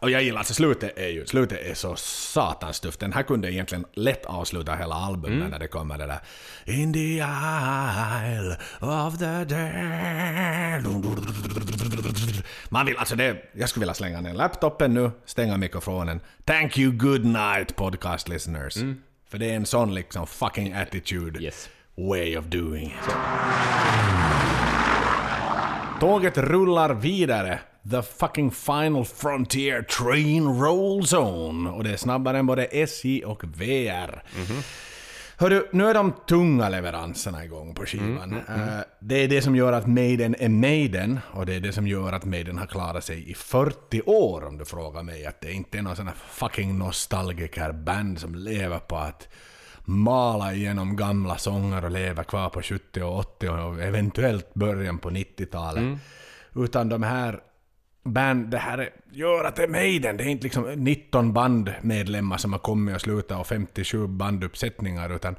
Och 0.00 0.10
jag 0.10 0.22
gillar, 0.22 0.38
alltså 0.38 0.54
slutet 0.54 0.98
är 0.98 1.08
ju, 1.08 1.26
slutet 1.26 1.60
är 1.66 1.74
så 1.74 1.96
satans 1.96 2.80
tufft. 2.80 3.00
Den 3.00 3.12
här 3.12 3.22
kunde 3.22 3.52
egentligen 3.52 3.84
lätt 3.94 4.24
avsluta 4.26 4.74
hela 4.74 4.94
albumet 4.94 5.50
när 5.50 5.58
det 5.58 5.68
kommer 5.68 5.98
det 5.98 6.06
där 6.06 6.18
In 6.64 6.92
the 6.92 7.16
isle 7.16 8.56
of 8.80 9.18
the 9.18 9.44
dead. 9.54 10.84
Man 12.68 12.86
vill, 12.86 12.96
alltså 12.96 13.16
det, 13.16 13.36
jag 13.52 13.68
skulle 13.68 13.82
vilja 13.82 13.94
slänga 13.94 14.20
ner 14.20 14.34
laptopen 14.34 14.94
nu, 14.94 15.10
stänga 15.24 15.56
mikrofonen. 15.56 16.20
Thank 16.44 16.78
you, 16.78 16.92
good 16.92 17.24
night 17.24 17.76
podcast 17.76 18.28
listeners. 18.28 18.74
För 19.28 19.38
det 19.38 19.50
är 19.50 19.56
en 19.56 19.66
sån 19.66 19.94
liksom 19.94 20.26
fucking 20.26 20.72
attitude 20.72 21.40
Yes. 21.40 21.68
way 21.96 22.36
of 22.36 22.44
doing. 22.44 22.96
Tåget 26.00 26.38
rullar 26.38 26.94
vidare. 26.94 27.58
The 27.90 28.02
fucking 28.02 28.50
final 28.50 29.04
frontier 29.04 29.82
train 29.82 30.60
rolls 30.60 31.12
on. 31.12 31.66
Och 31.66 31.84
det 31.84 31.90
är 31.90 31.96
snabbare 31.96 32.38
än 32.38 32.46
både 32.46 32.64
SJ 32.64 33.24
och 33.24 33.44
VR. 33.44 34.22
Hörru, 35.36 35.66
nu 35.72 35.86
är 35.86 35.94
de 35.94 36.12
tunga 36.28 36.68
leveranserna 36.68 37.44
igång 37.44 37.74
på 37.74 37.86
skivan. 37.86 38.32
Eh, 38.32 38.80
det 39.00 39.24
är 39.24 39.28
det 39.28 39.42
som 39.42 39.56
gör 39.56 39.72
att 39.72 39.86
Maiden 39.86 40.36
är 40.38 40.48
Maiden, 40.48 41.20
och 41.32 41.46
det 41.46 41.54
är 41.54 41.60
det 41.60 41.72
som 41.72 41.86
gör 41.86 42.12
att 42.12 42.24
Maiden 42.24 42.58
har 42.58 42.66
klarat 42.66 43.04
sig 43.04 43.30
i 43.30 43.34
40 43.34 44.02
år 44.06 44.44
om 44.44 44.58
du 44.58 44.64
frågar 44.64 45.02
mig. 45.02 45.26
Att 45.26 45.40
det 45.40 45.52
inte 45.52 45.78
är 45.78 45.82
någon 45.82 45.96
sån 45.96 46.06
här 46.06 46.16
fucking 46.30 46.78
nostalgikerband 46.78 48.18
som 48.20 48.34
lever 48.34 48.78
på 48.78 48.96
att 48.96 49.28
mala 49.84 50.52
igenom 50.52 50.96
gamla 50.96 51.36
sånger 51.38 51.84
och 51.84 51.90
leva 51.90 52.24
kvar 52.24 52.48
på 52.48 52.62
70 52.62 53.02
och 53.02 53.18
80 53.18 53.48
och 53.48 53.82
eventuellt 53.82 54.54
början 54.54 54.98
på 54.98 55.10
90-talet. 55.10 55.82
Utan 56.54 56.88
de 56.88 57.02
här 57.02 57.40
band, 58.04 58.48
det 58.50 58.58
här 58.58 58.78
är- 58.78 58.90
gör 59.12 59.44
att 59.44 59.56
det 59.56 59.62
är 59.62 59.68
Maiden. 59.68 60.16
Det 60.16 60.24
är 60.24 60.28
inte 60.28 60.42
liksom 60.44 60.64
19 60.76 61.32
bandmedlemmar 61.32 62.36
som 62.36 62.52
har 62.52 62.60
kommit 62.60 62.94
och 62.94 63.00
slutat 63.00 63.40
och 63.40 63.46
57 63.46 64.06
banduppsättningar 64.06 65.14
utan 65.16 65.36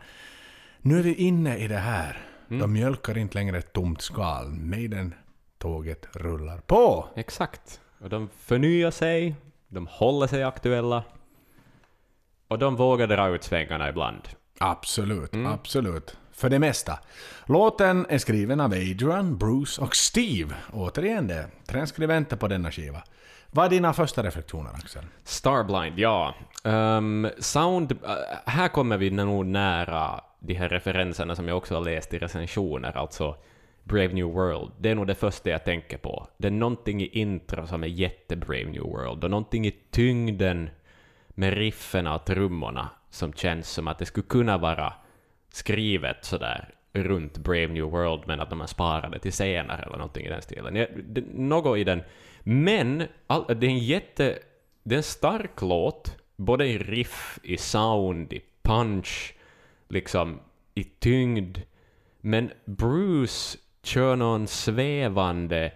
nu 0.82 1.00
är 1.00 1.04
vi 1.04 1.14
inne 1.16 1.58
i 1.58 1.68
det 1.68 1.78
här. 1.78 2.22
De 2.48 2.74
mjölkar 2.74 3.18
inte 3.18 3.38
längre 3.38 3.58
ett 3.58 3.74
tomt 3.74 4.02
skal. 4.02 4.48
Maiden-tåget 4.50 6.08
rullar 6.16 6.58
på. 6.58 7.08
Exakt. 7.16 7.82
Och 8.00 8.10
de 8.10 8.30
förnyar 8.40 8.92
sig, 8.92 9.36
de 9.68 9.88
håller 9.92 10.28
sig 10.28 10.44
aktuella. 10.44 11.04
Och 12.48 12.60
de 12.60 12.76
vågar 12.76 13.08
dra 13.08 13.28
ut 13.30 13.44
svängarna 13.44 13.90
ibland. 13.90 14.22
Absolut, 14.60 15.32
absolut. 15.48 16.18
För 16.38 16.50
det 16.50 16.60
mesta. 16.60 17.00
Låten 17.46 18.06
är 18.10 18.18
skriven 18.18 18.60
av 18.60 18.72
Adrian, 18.72 19.38
Bruce 19.38 19.82
och 19.82 19.96
Steve. 19.96 20.56
Återigen 20.74 21.28
det, 21.28 21.48
transkribenter 21.68 22.38
på 22.38 22.48
denna 22.48 22.72
skiva. 22.72 23.04
Vad 23.52 23.66
är 23.66 23.70
dina 23.70 23.94
första 23.94 24.24
reflektioner, 24.24 24.72
Axel? 24.74 25.04
Starblind, 25.24 26.00
ja. 26.00 26.36
Um, 26.64 27.30
sound, 27.40 27.92
uh, 27.92 27.98
här 28.46 28.68
kommer 28.68 28.98
vi 28.98 29.10
nog 29.10 29.46
nära 29.46 30.22
de 30.40 30.54
här 30.54 30.70
referenserna 30.70 31.36
som 31.36 31.48
jag 31.48 31.58
också 31.58 31.76
har 31.76 31.82
läst 31.82 32.14
i 32.14 32.18
recensioner, 32.18 32.98
alltså 32.98 33.36
Brave 33.84 34.14
New 34.14 34.26
World. 34.26 34.72
Det 34.80 34.90
är 34.90 34.96
nog 34.96 35.08
det 35.08 35.16
första 35.16 35.50
jag 35.50 35.64
tänker 35.64 35.98
på. 35.98 36.28
Det 36.38 36.48
är 36.48 36.52
någonting 36.52 37.02
i 37.02 37.08
intro 37.08 37.68
som 37.68 37.84
är 37.84 37.88
jätte 37.88 38.36
Brave 38.36 38.66
New 38.66 38.84
World, 38.84 39.24
och 39.24 39.30
någonting 39.30 39.68
i 39.68 39.76
tyngden 39.92 40.70
med 41.30 41.54
riffen 41.54 42.08
och 42.08 42.26
trummorna 42.26 42.90
som 43.10 43.34
känns 43.34 43.70
som 43.70 43.88
att 43.88 44.00
det 44.00 44.06
skulle 44.06 44.28
kunna 44.28 44.58
vara 44.58 44.94
skrivet 45.56 46.26
sådär 46.26 46.70
runt 46.94 47.38
Brave 47.38 47.68
New 47.68 47.84
World, 47.84 48.24
men 48.28 48.40
att 48.40 48.50
de 48.50 48.60
har 48.60 48.68
sparat 48.68 49.12
det 49.12 49.20
till 49.20 49.34
senare 49.34 49.82
eller 49.82 49.98
någonting 49.98 50.26
i 50.26 50.30
den 50.30 50.42
stilen. 50.42 50.74
Det, 50.74 51.24
något 51.34 51.78
i 51.78 51.84
den. 51.84 52.04
Men 52.44 53.04
all, 53.28 53.46
det 53.48 53.68
är 53.68 53.72
en 53.72 53.80
jätte... 53.80 54.40
Det 54.84 54.96
är 54.96 54.98
en 54.98 55.04
stark 55.04 55.62
låt, 55.62 56.18
både 56.36 56.68
i 56.68 56.78
riff, 56.78 57.40
i 57.44 57.58
sound, 57.58 58.34
i 58.34 58.42
punch, 58.62 59.36
liksom 59.88 60.40
i 60.76 60.84
tyngd. 60.84 61.58
Men 62.22 62.52
Bruce 62.66 63.58
kör 63.84 64.16
någon 64.16 64.48
svävande 64.48 65.72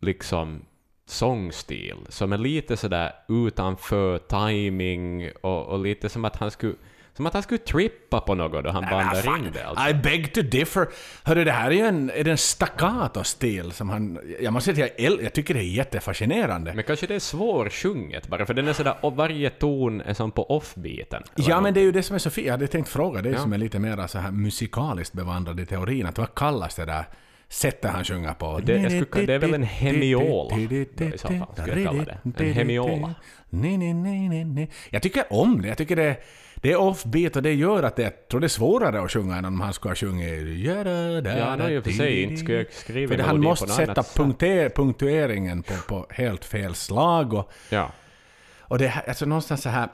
liksom 0.00 0.64
sångstil 1.06 1.96
som 2.08 2.32
är 2.32 2.38
lite 2.38 2.76
sådär 2.76 3.12
utanför 3.28 4.18
timing 4.18 5.30
och, 5.40 5.66
och 5.66 5.78
lite 5.78 6.08
som 6.08 6.24
att 6.24 6.36
han 6.36 6.50
skulle 6.50 6.74
som 7.16 7.26
att 7.26 7.34
han 7.34 7.42
skulle 7.42 7.58
trippa 7.58 8.20
på 8.20 8.34
något 8.34 8.64
då 8.64 8.70
han 8.70 8.82
bandar 8.90 9.38
in 9.38 9.50
det. 9.52 9.64
Alltså. 9.64 9.88
I 9.88 9.94
beg 9.94 10.34
to 10.34 10.42
differ. 10.42 10.88
Hörru, 11.24 11.44
det 11.44 11.52
här 11.52 11.70
är 11.70 11.74
ju 11.74 11.86
en, 11.86 12.10
är 12.10 12.24
det 12.24 12.30
en 12.30 12.38
staccato-stil 12.38 13.72
som 13.72 13.90
han... 13.90 14.18
Jag 14.40 14.52
måste 14.52 14.74
säga 14.74 14.86
att 14.86 15.00
jag, 15.00 15.22
jag 15.22 15.32
tycker 15.32 15.54
det 15.54 15.60
är 15.60 15.64
jättefascinerande. 15.64 16.74
Men 16.74 16.84
kanske 16.84 17.06
det 17.06 17.14
är 17.14 17.18
svårsjunget 17.18 18.28
bara, 18.28 18.46
för 18.46 18.54
den 18.54 18.68
är 18.68 18.72
sådär, 18.72 18.94
och 19.00 19.16
varje 19.16 19.50
ton 19.50 20.00
är 20.00 20.14
som 20.14 20.30
på 20.30 20.50
offbeaten. 20.50 21.22
Ja, 21.34 21.60
men 21.60 21.74
det 21.74 21.80
är 21.80 21.84
ju 21.84 21.92
det 21.92 22.02
som 22.02 22.14
är 22.14 22.18
så 22.18 22.30
fint. 22.30 22.46
Jag 22.46 22.52
hade 22.52 22.66
tänkt 22.66 22.88
fråga 22.88 23.22
dig 23.22 23.32
ja. 23.32 23.38
som 23.38 23.52
är 23.52 23.58
lite 23.58 23.78
mer 23.78 24.06
så 24.06 24.18
här 24.18 24.30
musikaliskt 24.30 25.12
bevandrad 25.12 25.60
i 25.60 25.66
teorin, 25.66 26.06
att 26.06 26.18
vad 26.18 26.34
kallas 26.34 26.74
det 26.74 26.84
där 26.84 27.04
sättet 27.48 27.90
han 27.90 28.04
sjunger 28.04 28.34
på. 28.34 28.60
Det, 28.64 28.76
jag 28.76 29.06
skulle, 29.06 29.26
det 29.26 29.34
är 29.34 29.38
väl 29.38 29.54
en 29.54 29.62
hemiola 29.62 30.58
i 30.58 30.86
så 31.16 31.28
fall, 31.28 31.46
skulle 31.56 31.80
jag 31.80 31.90
kalla 31.90 32.04
det. 32.04 32.44
En 32.44 32.52
hemiola. 32.52 33.14
Jag 34.90 35.02
tycker 35.02 35.24
om 35.32 35.62
det. 35.62 35.68
Jag 35.68 35.78
tycker 35.78 35.96
det, 35.96 36.16
det 36.60 36.72
är 36.72 36.76
offbeat 36.76 37.36
och 37.36 37.42
det 37.42 37.54
gör 37.54 37.82
att 37.82 37.96
det, 37.96 38.02
jag 38.02 38.28
tror 38.28 38.40
det 38.40 38.46
är 38.46 38.48
svårare 38.48 39.02
att 39.02 39.10
sjunga 39.10 39.36
än 39.36 39.44
om 39.44 39.60
han 39.60 39.72
skulle 39.72 39.90
ha 39.90 39.96
sjungit... 39.96 40.66
Ja, 40.66 41.56
no, 41.56 41.68
i 41.68 41.78
och 41.78 41.84
för 41.84 41.90
sig. 41.90 42.22
Inte 42.22 42.36
skulle 42.36 42.64
skriva 42.70 43.16
För 43.16 43.22
han 43.22 43.40
måste 43.40 43.68
sätta 43.68 44.02
punkter, 44.02 44.68
punktueringen 44.68 45.62
på, 45.62 45.74
på 45.88 46.06
helt 46.10 46.44
fel 46.44 46.74
slag. 46.74 47.34
Och, 47.34 47.52
ja. 47.70 47.90
och 48.60 48.78
det 48.78 48.86
är 48.86 49.08
alltså 49.08 49.26
någonstans 49.26 49.62
så 49.62 49.68
här... 49.68 49.88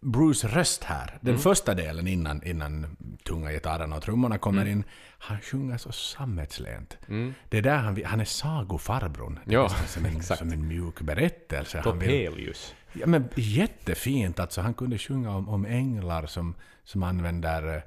Bruce 0.00 0.48
röst 0.48 0.84
här, 0.84 1.18
den 1.20 1.34
mm. 1.34 1.42
första 1.42 1.74
delen 1.74 2.06
innan, 2.06 2.42
innan 2.42 2.96
tunga 3.24 3.52
gitarrerna 3.52 3.96
och 3.96 4.02
trummorna 4.02 4.38
kommer 4.38 4.62
mm. 4.62 4.72
in, 4.72 4.84
han 5.18 5.40
sjunger 5.40 5.78
så 5.78 5.92
sammetslent. 5.92 6.98
Mm. 7.08 7.34
Det 7.48 7.58
är 7.58 7.62
där 7.62 7.76
han, 7.76 8.04
han 8.04 8.20
är 8.20 8.24
sagofarbrorn. 8.24 9.38
Ja, 9.44 9.68
som, 9.68 10.06
en, 10.06 10.22
som 10.38 10.52
en 10.52 10.68
mjuk 10.68 11.00
berättelse. 11.00 11.82
Topelius. 11.82 12.74
Ja, 12.92 13.06
men 13.06 13.28
jättefint. 13.34 14.40
Alltså, 14.40 14.60
han 14.60 14.74
kunde 14.74 14.98
sjunga 14.98 15.36
om, 15.36 15.48
om 15.48 15.66
änglar 15.66 16.26
som, 16.26 16.54
som 16.84 17.02
använder 17.02 17.76
eh, 17.76 17.82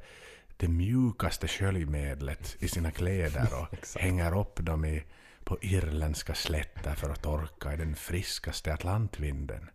det 0.57 0.67
mjukaste 0.67 1.47
sköljmedlet 1.47 2.55
i 2.59 2.67
sina 2.67 2.91
kläder 2.91 3.47
och 3.61 3.77
hänger 3.99 4.39
upp 4.39 4.65
dem 4.65 4.85
i, 4.85 5.03
på 5.43 5.57
irländska 5.61 6.33
slätter 6.33 6.95
för 6.95 7.09
att 7.09 7.21
torka 7.21 7.73
i 7.73 7.77
den 7.77 7.95
friskaste 7.95 8.73
Atlantvinden. 8.73 9.69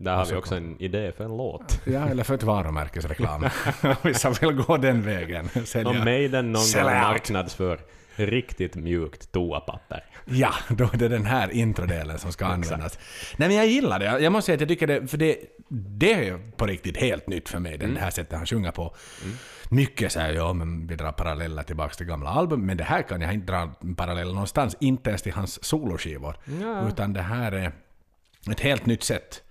Där 0.00 0.16
har 0.16 0.26
vi 0.26 0.34
också 0.34 0.54
en 0.54 0.82
idé 0.82 1.12
för 1.16 1.24
en 1.24 1.36
låt. 1.36 1.80
Ja, 1.84 2.08
eller 2.08 2.24
för 2.24 2.34
ett 2.34 2.42
varumärkesreklam. 2.42 3.46
Vissa 4.02 4.30
vill 4.30 4.52
gå 4.52 4.76
den 4.76 5.02
vägen. 5.02 5.48
Sälja. 5.64 5.90
Om 5.90 5.98
Maiden 5.98 6.52
någon 6.52 6.62
gång 6.74 6.84
marknadsför 6.84 7.80
riktigt 8.16 8.76
mjukt 8.76 9.32
toapapper. 9.32 10.04
Ja, 10.24 10.54
då 10.68 10.84
är 10.84 10.96
det 10.96 11.08
den 11.08 11.26
här 11.26 11.50
introdelen 11.50 12.18
som 12.18 12.32
ska 12.32 12.46
användas. 12.46 12.98
Nej 13.36 13.48
men 13.48 13.56
jag 13.56 13.66
gillar 13.66 13.98
det. 13.98 14.04
Jag 14.20 14.32
måste 14.32 14.46
säga 14.46 14.54
att 14.54 14.60
jag 14.60 14.68
tycker 14.68 14.86
det, 14.86 15.06
för 15.06 15.18
det, 15.18 15.38
det 15.68 16.28
är 16.28 16.50
på 16.56 16.66
riktigt 16.66 16.96
helt 16.96 17.26
nytt 17.26 17.48
för 17.48 17.58
mig, 17.58 17.74
mm. 17.74 17.94
det 17.94 18.00
här 18.00 18.10
sättet 18.10 18.38
han 18.38 18.46
sjunger 18.46 18.70
på. 18.70 18.94
Mm. 19.24 19.36
Mycket 19.70 20.12
säger 20.12 20.34
ja, 20.34 20.52
men 20.52 20.86
vi 20.86 20.96
drar 20.96 21.12
paralleller 21.12 21.62
tillbaka 21.62 21.94
till 21.94 22.06
gamla 22.06 22.30
album, 22.30 22.66
men 22.66 22.76
det 22.76 22.84
här 22.84 23.02
kan 23.02 23.20
jag 23.20 23.34
inte 23.34 23.52
dra 23.52 23.72
paralleller 23.96 24.32
någonstans, 24.32 24.76
inte 24.80 25.10
ens 25.10 25.22
till 25.22 25.32
hans 25.32 25.64
soloskivor. 25.64 26.36
Ja. 26.60 26.88
Utan 26.88 27.12
det 27.12 27.22
här 27.22 27.52
är 27.52 27.72
ett 28.50 28.60
helt 28.60 28.86
nytt 28.86 29.02
sätt. 29.02 29.42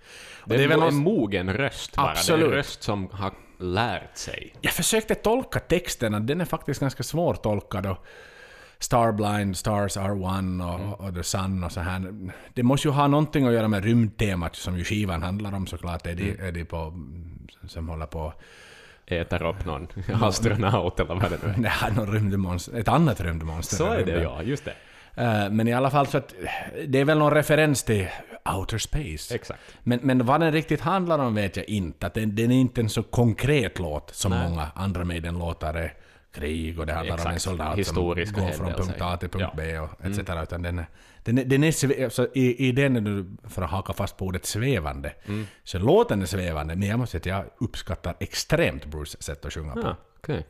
Det 0.50 0.64
är, 0.64 0.68
det 0.68 0.74
är 0.74 0.78
väl 0.78 0.88
en 0.88 0.96
mogen 0.96 1.52
röst 1.52 1.96
bara. 1.96 2.10
Absolut. 2.10 2.40
Det 2.40 2.46
är 2.46 2.48
en 2.48 2.56
röst 2.56 2.82
som 2.82 3.08
har 3.12 3.32
lärt 3.58 4.16
sig. 4.16 4.54
Jag 4.60 4.72
försökte 4.72 5.14
tolka 5.14 5.60
texten, 5.60 6.26
den 6.26 6.40
är 6.40 6.44
faktiskt 6.44 6.80
ganska 6.80 7.02
svårtolkad. 7.02 7.86
Och 7.86 8.06
Starblind, 8.78 9.56
Stars 9.56 9.96
Are 9.96 10.12
One 10.12 10.64
och, 10.64 10.80
mm. 10.80 10.92
och 10.92 11.14
The 11.14 11.22
Sun 11.22 11.64
och 11.64 11.72
så 11.72 11.80
här. 11.80 12.30
Det 12.54 12.62
måste 12.62 12.88
ju 12.88 12.92
ha 12.92 13.06
någonting 13.06 13.46
att 13.46 13.52
göra 13.52 13.68
med 13.68 13.84
rymdtemat 13.84 14.56
som 14.56 14.78
ju 14.78 14.84
skivan 14.84 15.22
handlar 15.22 15.54
om 15.54 15.66
såklart. 15.66 16.06
Är 16.06 16.14
de, 16.14 16.30
mm. 16.30 16.46
är 16.46 16.52
de 16.52 16.64
på, 16.64 16.94
som 17.66 17.88
håller 17.88 18.06
på 18.06 18.32
äter 19.06 19.42
upp 19.42 19.64
någon 19.64 19.88
astronaut 20.22 21.00
eller 21.00 21.14
vad 21.14 21.30
det 21.30 21.38
nu 21.42 21.52
är. 21.52 21.56
Nej, 21.56 21.72
någon 21.96 22.12
rymdmonster, 22.12 22.78
ett 22.78 22.88
annat 22.88 23.20
rymdmonster. 23.20 23.76
Så 23.76 23.92
är 23.92 24.06
det 24.06 24.22
ja, 24.22 24.42
just 24.42 24.64
det. 24.64 24.74
Uh, 25.18 25.50
men 25.50 25.68
i 25.68 25.72
alla 25.72 25.90
fall 25.90 26.06
så 26.06 26.18
att 26.18 26.34
det 26.86 26.98
är 26.98 27.04
väl 27.04 27.18
någon 27.18 27.34
referens 27.34 27.82
till 27.82 28.08
outer 28.44 28.78
space. 28.78 29.34
Exakt. 29.34 29.60
Men, 29.82 30.00
men 30.02 30.26
vad 30.26 30.40
den 30.40 30.52
riktigt 30.52 30.80
handlar 30.80 31.18
om 31.18 31.34
vet 31.34 31.56
jag 31.56 31.68
inte. 31.68 32.06
Att 32.06 32.14
den, 32.14 32.36
den 32.36 32.50
är 32.50 32.60
inte 32.60 32.80
en 32.80 32.88
så 32.88 33.02
konkret 33.02 33.78
låt 33.78 34.14
som 34.14 34.30
Nej. 34.30 34.48
många 34.48 34.66
andra 34.74 35.04
Maiden-låtar 35.04 35.74
är 35.74 35.94
krig 36.32 36.78
och 36.78 36.86
det 36.86 36.92
handlar 36.92 37.14
Exakt. 37.14 37.28
om 37.28 37.34
en 37.34 37.40
soldat 37.40 37.78
Historiska 37.78 38.34
som 38.34 38.44
går 38.44 38.52
från 38.52 38.72
punkt 38.72 39.00
A 39.00 39.16
till 39.16 39.28
punkt 39.28 39.48
ja. 39.56 39.62
B 39.62 39.78
och 39.78 40.04
etc. 40.04 40.18
Mm. 40.28 40.42
Utan 40.42 40.62
den 40.62 40.84
den 41.24 41.38
är, 41.38 41.44
den 41.44 41.64
är 41.64 42.08
så 42.08 42.26
i, 42.34 42.68
i 42.68 42.72
den 42.72 42.96
är 42.96 43.00
du, 43.00 43.26
för 43.48 43.62
att 43.62 43.70
haka 43.70 43.92
fast 43.92 44.16
på 44.16 44.26
ordet 44.26 44.46
svävande, 44.46 45.12
mm. 45.26 45.46
så 45.64 45.78
låten 45.78 46.22
är 46.22 46.26
svävande, 46.26 46.76
men 46.76 46.88
jag 46.88 46.98
måste 46.98 47.20
säga 47.20 47.36
att 47.36 47.44
jag 47.44 47.66
uppskattar 47.68 48.16
extremt 48.20 48.84
Bruce 48.84 49.16
sätt 49.22 49.44
att 49.44 49.52
sjunga 49.52 49.72
på. 49.72 49.80
Ja, 49.80 49.96
okay. 50.18 50.42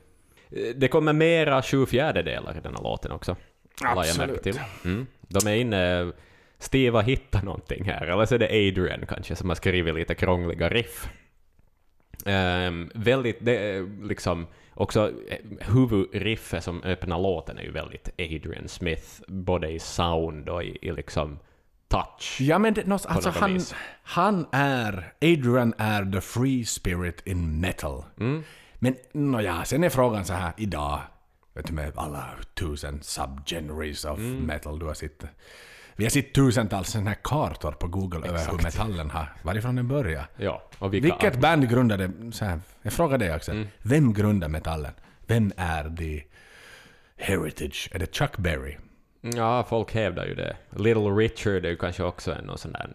Det 0.76 0.88
kommer 0.88 1.12
mera 1.12 1.62
sju 1.62 1.86
fjärdedelar 1.86 2.56
i 2.56 2.60
den 2.60 2.74
här 2.74 2.82
låten 2.82 3.12
också. 3.12 3.36
Absolut. 3.84 4.42
till. 4.42 4.60
Mm. 4.84 5.06
De 5.20 5.46
är 5.46 5.54
inne... 5.54 6.12
Steve 6.60 6.96
har 6.96 7.02
hittat 7.02 7.42
någonting 7.42 7.84
här, 7.84 8.06
eller 8.06 8.26
så 8.26 8.34
är 8.34 8.38
det 8.38 8.68
Adrian 8.68 9.06
kanske 9.06 9.36
som 9.36 9.48
har 9.48 9.56
skrivit 9.56 9.94
lite 9.94 10.14
krångliga 10.14 10.68
riff. 10.68 11.08
Um, 12.26 12.90
väldigt, 12.94 13.44
det 13.44 13.86
liksom 14.02 14.46
också 14.74 15.12
eh, 15.28 15.38
huvudriffet 15.60 16.64
som 16.64 16.82
öppnar 16.82 17.18
låten 17.18 17.58
är 17.58 17.62
ju 17.62 17.70
väldigt 17.70 18.08
Adrian 18.18 18.68
Smith, 18.68 19.06
både 19.26 19.70
i 19.70 19.78
sound 19.78 20.48
och 20.48 20.64
i, 20.64 20.78
i 20.82 20.92
liksom 20.92 21.38
touch. 21.88 22.40
Ja 22.40 22.58
men 22.58 22.74
det, 22.74 22.92
alltså 22.92 23.30
han, 23.30 23.60
han 24.02 24.46
är, 24.52 25.12
Adrian 25.20 25.74
är 25.78 26.12
the 26.12 26.20
free 26.20 26.64
spirit 26.64 27.26
in 27.26 27.60
metal. 27.60 28.04
Mm. 28.20 28.42
Men 28.74 28.94
nåja, 29.12 29.64
sen 29.64 29.84
är 29.84 29.88
frågan 29.88 30.24
så 30.24 30.32
här 30.32 30.52
idag, 30.56 31.00
vet 31.54 31.66
du 31.66 31.72
med 31.72 31.92
alla 31.96 32.24
tusen 32.54 33.02
subgenres 33.02 34.04
of 34.04 34.18
mm. 34.18 34.46
metal 34.46 34.78
du 34.78 34.86
har 34.86 34.94
sett. 34.94 35.24
Vi 36.00 36.04
har 36.04 36.10
sett 36.10 36.32
tusentals 36.32 36.88
sådana 36.88 37.10
här 37.10 37.18
kartor 37.22 37.72
på 37.72 37.86
Google 37.86 38.18
Exakt. 38.18 38.42
över 38.42 38.50
hur 38.50 38.62
metallen 38.62 39.10
har, 39.10 39.32
varifrån 39.42 39.76
den 39.76 39.88
börjar. 39.88 40.26
Ja, 40.36 40.62
och 40.78 40.94
vilka 40.94 41.04
Vilket 41.06 41.36
ar- 41.36 41.40
band 41.40 41.70
grundade, 41.70 42.10
så 42.32 42.44
här, 42.44 42.60
jag 42.82 42.92
frågar 42.92 43.18
dig 43.18 43.34
också, 43.34 43.52
mm. 43.52 43.68
vem 43.82 44.12
grundade 44.12 44.52
metallen? 44.52 44.92
Vem 45.26 45.52
är 45.56 45.96
the 45.96 46.22
heritage? 47.16 47.90
Är 47.92 47.98
det 47.98 48.14
Chuck 48.14 48.36
Berry? 48.36 48.76
Ja, 49.20 49.66
folk 49.68 49.94
hävdar 49.94 50.26
ju 50.26 50.34
det. 50.34 50.56
Little 50.70 51.02
Richard 51.02 51.64
är 51.64 51.70
ju 51.70 51.76
kanske 51.76 52.02
också 52.02 52.32
en 52.32 52.58
sån 52.58 52.72
där 52.72 52.90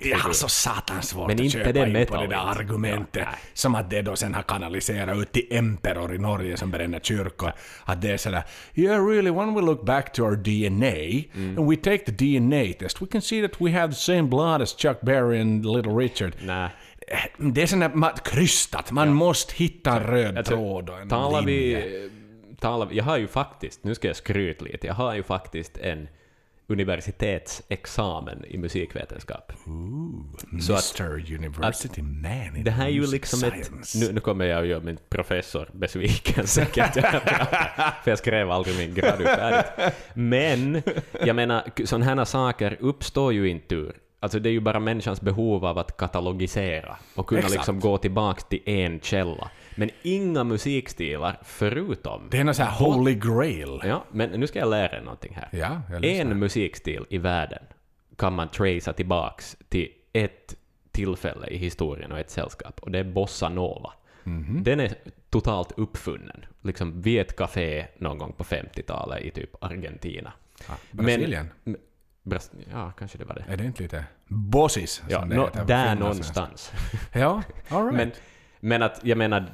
jag 0.00 0.18
har 0.18 0.32
så 0.32 0.48
satans 0.48 1.08
svårt 1.08 1.26
Men 1.26 1.36
att 1.36 1.40
inte 1.40 1.58
köpa 1.58 1.72
det 1.72 2.00
in 2.00 2.06
på 2.06 2.16
det 2.16 2.26
där 2.26 2.60
argumentet. 2.60 3.22
Ja, 3.26 3.38
som 3.54 3.74
att 3.74 3.90
det 3.90 4.02
då 4.02 4.16
sen 4.16 4.34
har 4.34 4.42
kanaliserat 4.42 5.18
ut 5.18 5.32
till 5.32 5.46
Emperor 5.50 6.14
i 6.14 6.18
Norge 6.18 6.56
som 6.56 6.70
bränner 6.70 7.00
kyrkor. 7.00 7.52
Att 7.84 8.02
det 8.02 8.10
är 8.10 8.16
sådär 8.16 8.42
“Yeah 8.74 9.06
really, 9.06 9.30
when 9.30 9.54
we 9.54 9.60
look 9.60 9.84
back 9.84 10.12
to 10.12 10.22
our 10.22 10.36
DNA 10.36 11.26
mm. 11.34 11.58
and 11.58 11.70
we 11.70 11.76
take 11.76 11.98
the 11.98 12.12
DNA 12.12 12.72
test 12.78 13.02
we 13.02 13.06
can 13.06 13.22
see 13.22 13.48
that 13.48 13.60
we 13.60 13.70
have 13.70 13.92
the 13.92 14.00
same 14.00 14.22
blood 14.22 14.62
as 14.62 14.76
Chuck 14.78 15.00
Berry 15.00 15.40
and 15.40 15.66
Little 15.66 15.92
Richard”. 15.92 16.32
Nej. 16.42 16.70
Det 17.36 17.62
är 17.62 17.66
sådär 17.66 18.12
krystat, 18.24 18.90
man 18.90 19.08
ja. 19.08 19.14
måste 19.14 19.54
hitta 19.54 19.96
en 19.96 20.02
röd 20.02 20.38
alltså, 20.38 20.54
tråd 20.54 20.90
och 20.90 21.00
en 21.00 21.08
talar 21.08 21.42
linje. 21.42 21.86
Vi, 21.86 22.10
talar 22.60 22.88
jag 22.92 23.04
har 23.04 23.18
ju 23.18 23.26
faktiskt, 23.26 23.84
nu 23.84 23.94
ska 23.94 24.06
jag 24.06 24.16
skryta 24.16 24.64
lite, 24.64 24.86
jag 24.86 24.94
har 24.94 25.14
ju 25.14 25.22
faktiskt 25.22 25.78
en 25.78 26.08
universitetsexamen 26.66 28.44
i 28.44 28.58
musikvetenskap. 28.58 29.52
Att- 29.52 31.00
Mr 31.00 31.34
University 31.34 32.02
Man 32.02 32.56
in 32.56 32.64
Det 32.64 32.70
här 32.70 32.86
är 32.86 32.90
ju 32.90 33.06
liksom 33.06 33.44
ett... 33.44 33.70
Nu, 33.94 34.12
nu 34.12 34.20
kommer 34.20 34.44
jag 34.44 34.60
att 34.62 34.66
göra 34.68 34.80
min 34.80 34.98
professor 35.08 35.70
besviken 35.72 36.46
säkert. 36.46 36.92
För 38.04 38.10
jag 38.10 38.18
skrev 38.18 38.50
aldrig 38.50 38.78
min 38.78 38.94
grad 38.94 39.18
färdigt. 39.22 39.94
Men, 40.14 40.82
jag 41.24 41.36
menar, 41.36 41.62
sådana 41.84 42.04
här 42.04 42.24
saker 42.24 42.76
uppstår 42.80 43.32
ju 43.32 43.48
inte 43.48 43.74
ur... 43.74 43.96
Alltså 44.20 44.38
det 44.38 44.48
är 44.48 44.52
ju 44.52 44.60
bara 44.60 44.80
människans 44.80 45.20
behov 45.20 45.64
av 45.64 45.78
att 45.78 45.96
katalogisera 45.96 46.96
och 47.14 47.26
kunna 47.26 47.38
Exakt. 47.40 47.54
liksom 47.54 47.80
gå 47.80 47.98
tillbaka 47.98 48.40
till 48.40 48.60
en 48.64 49.00
källa. 49.00 49.50
Men 49.74 49.90
inga 50.02 50.44
musikstilar 50.44 51.38
förutom... 51.42 52.28
Det 52.30 52.38
är 52.38 52.44
någon 52.44 52.54
sån 52.54 52.66
här 52.66 52.78
holy 52.86 53.14
grail. 53.14 53.80
Ja, 53.84 54.04
men 54.10 54.30
nu 54.30 54.46
ska 54.46 54.58
jag 54.58 54.70
lära 54.70 54.96
er 54.96 55.00
någonting 55.00 55.34
här. 55.34 55.48
Ja. 55.52 55.96
En 56.02 56.38
musikstil 56.38 57.06
i 57.10 57.18
världen 57.18 57.62
kan 58.16 58.32
man 58.32 58.48
tracea 58.48 58.92
tillbaks 58.92 59.56
till 59.68 59.88
ett 60.12 60.56
tillfälle 60.90 61.46
i 61.46 61.56
historien 61.56 62.12
och 62.12 62.18
ett 62.18 62.30
sällskap, 62.30 62.80
och 62.80 62.90
det 62.90 62.98
är 62.98 63.04
bossa 63.04 63.48
nova. 63.48 63.92
Mhm. 64.22 64.62
Den 64.62 64.80
är 64.80 64.94
totalt 65.30 65.72
uppfunnen, 65.76 66.44
liksom 66.62 67.02
vid 67.02 67.20
ett 67.20 67.36
café 67.36 67.86
någon 67.98 68.18
gång 68.18 68.32
på 68.32 68.44
50-talet 68.44 69.22
i 69.22 69.30
typ 69.30 69.64
Argentina. 69.64 70.32
Ja, 70.68 70.74
Brasilien? 70.90 71.50
Men, 71.64 71.76
Bras 72.22 72.50
ja, 72.72 72.92
kanske 72.98 73.18
det 73.18 73.24
var 73.24 73.34
det. 73.34 73.52
Är 73.52 73.56
det 73.56 73.64
inte 73.64 73.82
lite 73.82 74.04
bossis? 74.26 75.02
Ja, 75.08 75.20
på 75.20 75.64
där 75.66 75.94
någonstans. 75.94 76.72
Ja, 77.12 77.42
all 77.68 77.84
right. 77.84 77.96
Men, 77.96 78.12
men 78.64 78.82
att, 78.82 79.00
jag 79.02 79.18
menar... 79.18 79.46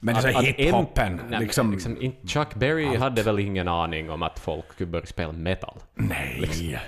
Men 0.00 0.16
att- 0.16 0.24
att 0.24 0.44
hiphopen, 0.44 1.06
en- 1.20 1.20
nej, 1.30 1.40
liksom- 1.40 1.72
liksom... 1.72 2.12
Chuck 2.26 2.54
Berry 2.54 2.96
hade 2.96 3.22
väl 3.22 3.38
ingen 3.38 3.68
aning 3.68 4.10
om 4.10 4.22
att 4.22 4.38
folk 4.38 4.64
skulle 4.72 4.90
börja 4.90 5.06
spela 5.06 5.32
metal. 5.32 5.76
Nej. 5.94 6.80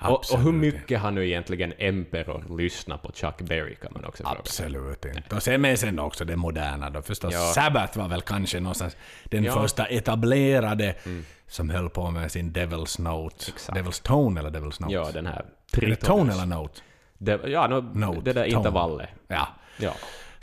Och, 0.00 0.24
och 0.32 0.40
hur 0.40 0.52
mycket 0.52 1.00
har 1.00 1.10
nu 1.10 1.26
egentligen 1.26 1.72
Emperor 1.78 2.56
lyssnat 2.58 3.02
på 3.02 3.12
Chuck 3.12 3.40
Berry 3.40 3.74
kan 3.74 3.92
man 3.92 4.04
också 4.04 4.22
fråga. 4.24 4.38
Absolut 4.38 5.04
inte. 5.04 5.34
Och 5.36 5.42
sen 5.42 5.60
med 5.60 5.78
sen 5.78 5.98
också 5.98 6.24
det 6.24 6.36
moderna 6.36 6.90
då 6.90 7.02
förstås. 7.02 7.34
Ja. 7.34 7.52
Sabbath 7.54 7.98
var 7.98 8.08
väl 8.08 8.20
kanske 8.20 8.60
någonstans 8.60 8.96
den 9.24 9.44
Ja. 9.44 9.52
Mm. 9.52 9.62
första 9.62 9.86
etablerade 9.86 10.94
som 11.46 11.70
höll 11.70 11.90
på 11.90 12.10
med 12.10 12.32
sin 12.32 12.52
Devil's 12.52 13.00
Note. 13.02 13.44
Exakt. 13.48 13.78
Devil's 13.78 14.02
Tone 14.02 14.40
eller 14.40 14.50
Devil's 14.50 14.80
Note? 14.82 14.94
Ja, 14.94 15.10
den 15.12 15.26
här 15.26 15.44
Är 15.72 15.86
det 15.86 15.96
Tone 15.96 16.32
eller 16.32 16.46
Note? 16.46 16.80
Det, 17.18 17.40
ja, 17.46 17.66
no, 17.66 17.80
Note, 17.94 18.20
det 18.20 18.32
där 18.32 18.44
tone. 18.44 18.56
intervallet. 18.56 19.08
Ja. 19.28 19.48
Ja. 19.78 19.92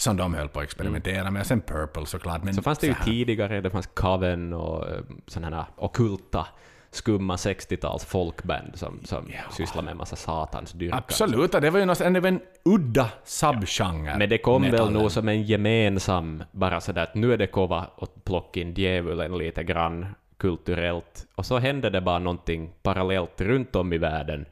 Som 0.03 0.17
de 0.17 0.33
höll 0.33 0.49
på 0.49 0.59
att 0.59 0.63
experimentera 0.63 1.31
med. 1.31 1.47
Sen 1.47 1.61
Purple 1.61 2.05
såklart. 2.05 2.43
Men 2.43 2.53
Så 2.53 2.61
fanns 2.61 2.79
det 2.79 2.87
ju 2.87 2.95
tidigare, 3.05 3.61
det 3.61 3.69
fanns 3.69 3.87
Coven 3.87 4.53
och 4.53 4.89
eh, 4.89 4.99
sådana 5.27 5.55
här 5.55 5.65
ockulta, 5.75 6.47
skumma 6.91 7.35
60-tals 7.35 8.05
folkband 8.05 8.71
som, 8.73 8.99
som 9.03 9.31
sysslar 9.51 9.83
med 9.83 9.91
en 9.91 9.97
massa 9.97 10.15
satans 10.15 10.71
dyrkan. 10.71 10.97
Absolut, 10.97 11.51
det 11.51 11.69
var 11.69 11.79
ju 11.79 11.85
något, 11.85 11.99
det 11.99 12.19
var 12.19 12.27
en 12.27 12.41
udda 12.65 13.09
subgenre. 13.23 14.17
Men 14.17 14.29
det 14.29 14.37
kom 14.37 14.61
väl 14.61 14.71
metallen. 14.71 14.93
nog 14.93 15.11
som 15.11 15.27
en 15.27 15.43
gemensam, 15.43 16.43
bara 16.51 16.81
sådär 16.81 17.03
att 17.03 17.15
nu 17.15 17.33
är 17.33 17.37
det 17.37 17.47
kova 17.47 17.87
att 17.97 18.23
plocka 18.23 18.59
in 18.59 18.73
djävulen 18.73 19.37
lite 19.37 19.63
grann 19.63 20.05
kulturellt. 20.37 21.27
Och 21.35 21.45
så 21.45 21.57
hände 21.57 21.89
det 21.89 22.01
bara 22.01 22.19
någonting 22.19 22.73
parallellt 22.81 23.41
runt 23.41 23.75
om 23.75 23.93
i 23.93 23.97
världen, 23.97 24.45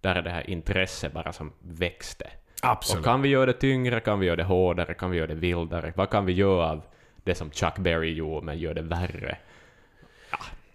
där 0.00 0.22
det 0.22 0.30
här 0.30 0.50
intresset 0.50 1.12
bara 1.12 1.32
som 1.32 1.52
växte. 1.60 2.30
Absolut. 2.62 2.98
Och 2.98 3.04
kan 3.04 3.22
vi 3.22 3.28
göra 3.28 3.46
det 3.46 3.52
tyngre, 3.52 4.00
kan 4.00 4.20
vi 4.20 4.26
göra 4.26 4.36
det 4.36 4.44
hårdare, 4.44 4.94
kan 4.94 5.10
vi 5.10 5.16
göra 5.16 5.26
det 5.26 5.34
vildare? 5.34 5.92
Vad 5.96 6.10
kan 6.10 6.26
vi 6.26 6.32
göra 6.32 6.70
av 6.70 6.82
det 7.24 7.34
som 7.34 7.50
Chuck 7.50 7.78
Berry 7.78 8.12
gjorde, 8.12 8.46
men 8.46 8.58
gör 8.58 8.74
det 8.74 8.82
värre? 8.82 9.38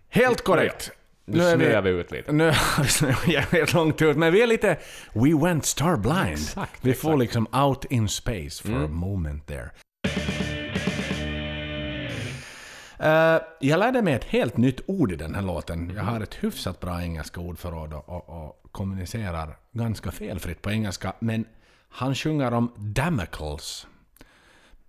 Helt 0.10 0.44
korrekt. 0.44 0.92
Nu, 1.26 1.40
snöar 1.40 1.82
vi 1.82 1.90
ut 1.90 2.12
lite. 2.12 2.32
Nu 2.32 2.48
är 2.48 3.34
jag 3.34 3.42
helt 3.42 3.74
långt 3.74 4.02
ut, 4.02 4.18
men 4.18 4.34
vi 4.34 4.42
är 4.42 4.48
lite... 4.48 4.78
We 5.14 5.34
went 5.44 5.66
star 5.66 5.98
blind. 5.98 6.32
Exakt, 6.32 6.80
vi 6.82 6.94
får 6.94 7.10
exakt. 7.10 7.20
liksom 7.20 7.48
out 7.64 7.86
in 7.86 8.08
space 8.08 8.64
for 8.64 8.84
a 8.84 8.88
moment 8.88 9.48
there. 9.48 9.70
Eh, 13.00 13.42
jag 13.60 13.80
lärde 13.80 14.02
mig 14.02 14.14
ett 14.14 14.24
helt 14.24 14.58
nytt 14.58 14.82
ord 14.86 15.12
i 15.12 15.16
den 15.16 15.36
här 15.36 15.42
låten. 15.42 15.92
Jag 15.96 16.04
har 16.04 16.22
ett 16.22 16.44
hyfsat 16.44 16.80
bra 16.80 17.02
engelska 17.02 17.42
ordförråd 17.42 17.94
och, 17.94 18.10
och, 18.10 18.30
och 18.30 18.72
kommunicerar 18.72 19.58
ganska 19.72 20.12
felfritt 20.12 20.62
på 20.62 20.72
engelska. 20.72 21.14
Men 21.20 21.46
han 21.96 22.16
sjunger 22.16 22.54
om 22.54 22.72
Damocles. 22.78 23.88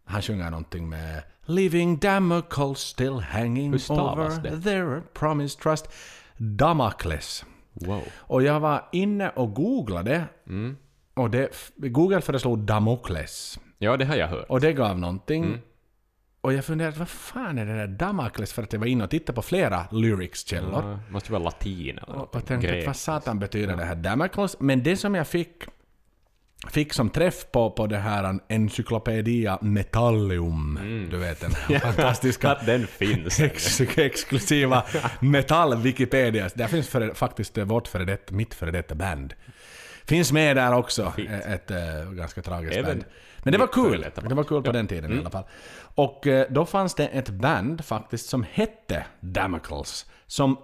Han 0.04 0.22
sjunger 0.22 0.50
någonting 0.50 0.88
med 0.88 1.22
Living 1.44 1.98
Damocles 1.98 2.78
still 2.78 3.20
hanging 3.20 3.74
over 3.74 4.42
det? 4.42 4.61
their 4.62 5.02
promised 5.12 5.61
trust. 5.61 5.88
Damocles. 6.36 7.44
Wow. 7.72 8.02
Och 8.16 8.42
jag 8.42 8.61
var 8.61 8.88
inne 8.92 9.28
och 9.28 9.54
googlade. 9.54 10.24
Mm. 10.46 10.76
Och 11.14 11.30
det, 11.30 11.72
Google 11.76 12.20
föreslog 12.20 12.59
Damokles. 12.59 13.59
Ja, 13.78 13.96
det 13.96 14.04
har 14.04 14.16
jag 14.16 14.28
hört. 14.28 14.46
Och 14.48 14.61
det 14.61 14.72
gav 14.72 14.98
någonting. 14.98 15.44
Mm. 15.44 15.61
Och 16.40 16.52
jag 16.52 16.64
funderade, 16.64 16.98
vad 16.98 17.09
fan 17.09 17.59
är 17.59 17.66
det 17.66 17.76
där 17.76 17.86
Damokles? 17.86 18.52
För 18.52 18.62
att 18.62 18.72
jag 18.72 18.80
var 18.80 18.86
inne 18.86 19.04
och 19.04 19.11
tittade 19.11 19.36
på 19.36 19.42
flera 19.42 19.86
lyricskällor. 19.90 20.90
Ja, 20.90 20.98
måste 21.11 21.32
vara 21.32 21.42
latin 21.42 21.98
eller 21.98 22.16
Och, 22.16 22.36
och 22.36 22.46
tänkte, 22.46 22.82
vad 22.86 22.96
satan 22.96 23.38
betyder 23.38 23.76
det 23.76 23.84
här 23.84 23.94
Damocles? 23.94 24.57
Men 24.61 24.82
det 24.82 24.96
som 24.96 25.14
jag 25.14 25.28
fick, 25.28 25.64
fick 26.66 26.92
som 26.92 27.10
träff 27.10 27.46
på, 27.52 27.70
på 27.70 27.86
det 27.86 27.98
här 27.98 28.38
Encyclopedia 28.48 29.58
Metallium, 29.62 30.78
du 31.10 31.16
vet 31.16 31.40
den 31.40 31.52
här 31.52 31.78
fantastiska 31.92 32.50
Att 32.50 32.66
den 32.66 32.86
finns. 32.86 33.40
ex 33.40 33.80
exklusiva 33.80 34.84
metall-Wikipedia. 35.20 36.50
Där 36.54 36.66
finns 36.66 36.88
för, 36.88 37.14
faktiskt 37.14 37.58
eh, 37.58 37.64
vårt 37.64 37.88
före 37.88 38.04
detta, 38.04 38.34
mitt 38.34 38.54
före 38.54 38.70
detta 38.70 38.94
band. 38.94 39.34
Finns 40.04 40.32
med 40.32 40.56
där 40.56 40.74
också, 40.74 41.12
Fint. 41.16 41.30
eh, 41.30 41.52
ett 41.52 41.70
äh, 41.70 42.10
ganska 42.12 42.42
tragiskt 42.42 42.76
Även 42.76 42.98
band. 42.98 43.04
Men 43.38 43.52
det 43.52 43.58
var 43.58 43.66
kul. 43.66 44.00
detta 44.00 44.20
Det 44.20 44.34
var 44.34 44.44
kul 44.44 44.62
på 44.62 44.72
den 44.72 44.86
tiden 44.86 45.12
i 45.12 45.18
alla 45.18 45.30
fall. 45.30 45.44
Och 45.78 46.26
då 46.50 46.66
fanns 46.66 46.94
det 46.94 47.06
ett 47.06 47.28
band 47.28 47.84
faktiskt 47.84 48.28
som 48.28 48.46
hette 48.52 49.04
Damocles. 49.20 50.06
Som 50.26 50.58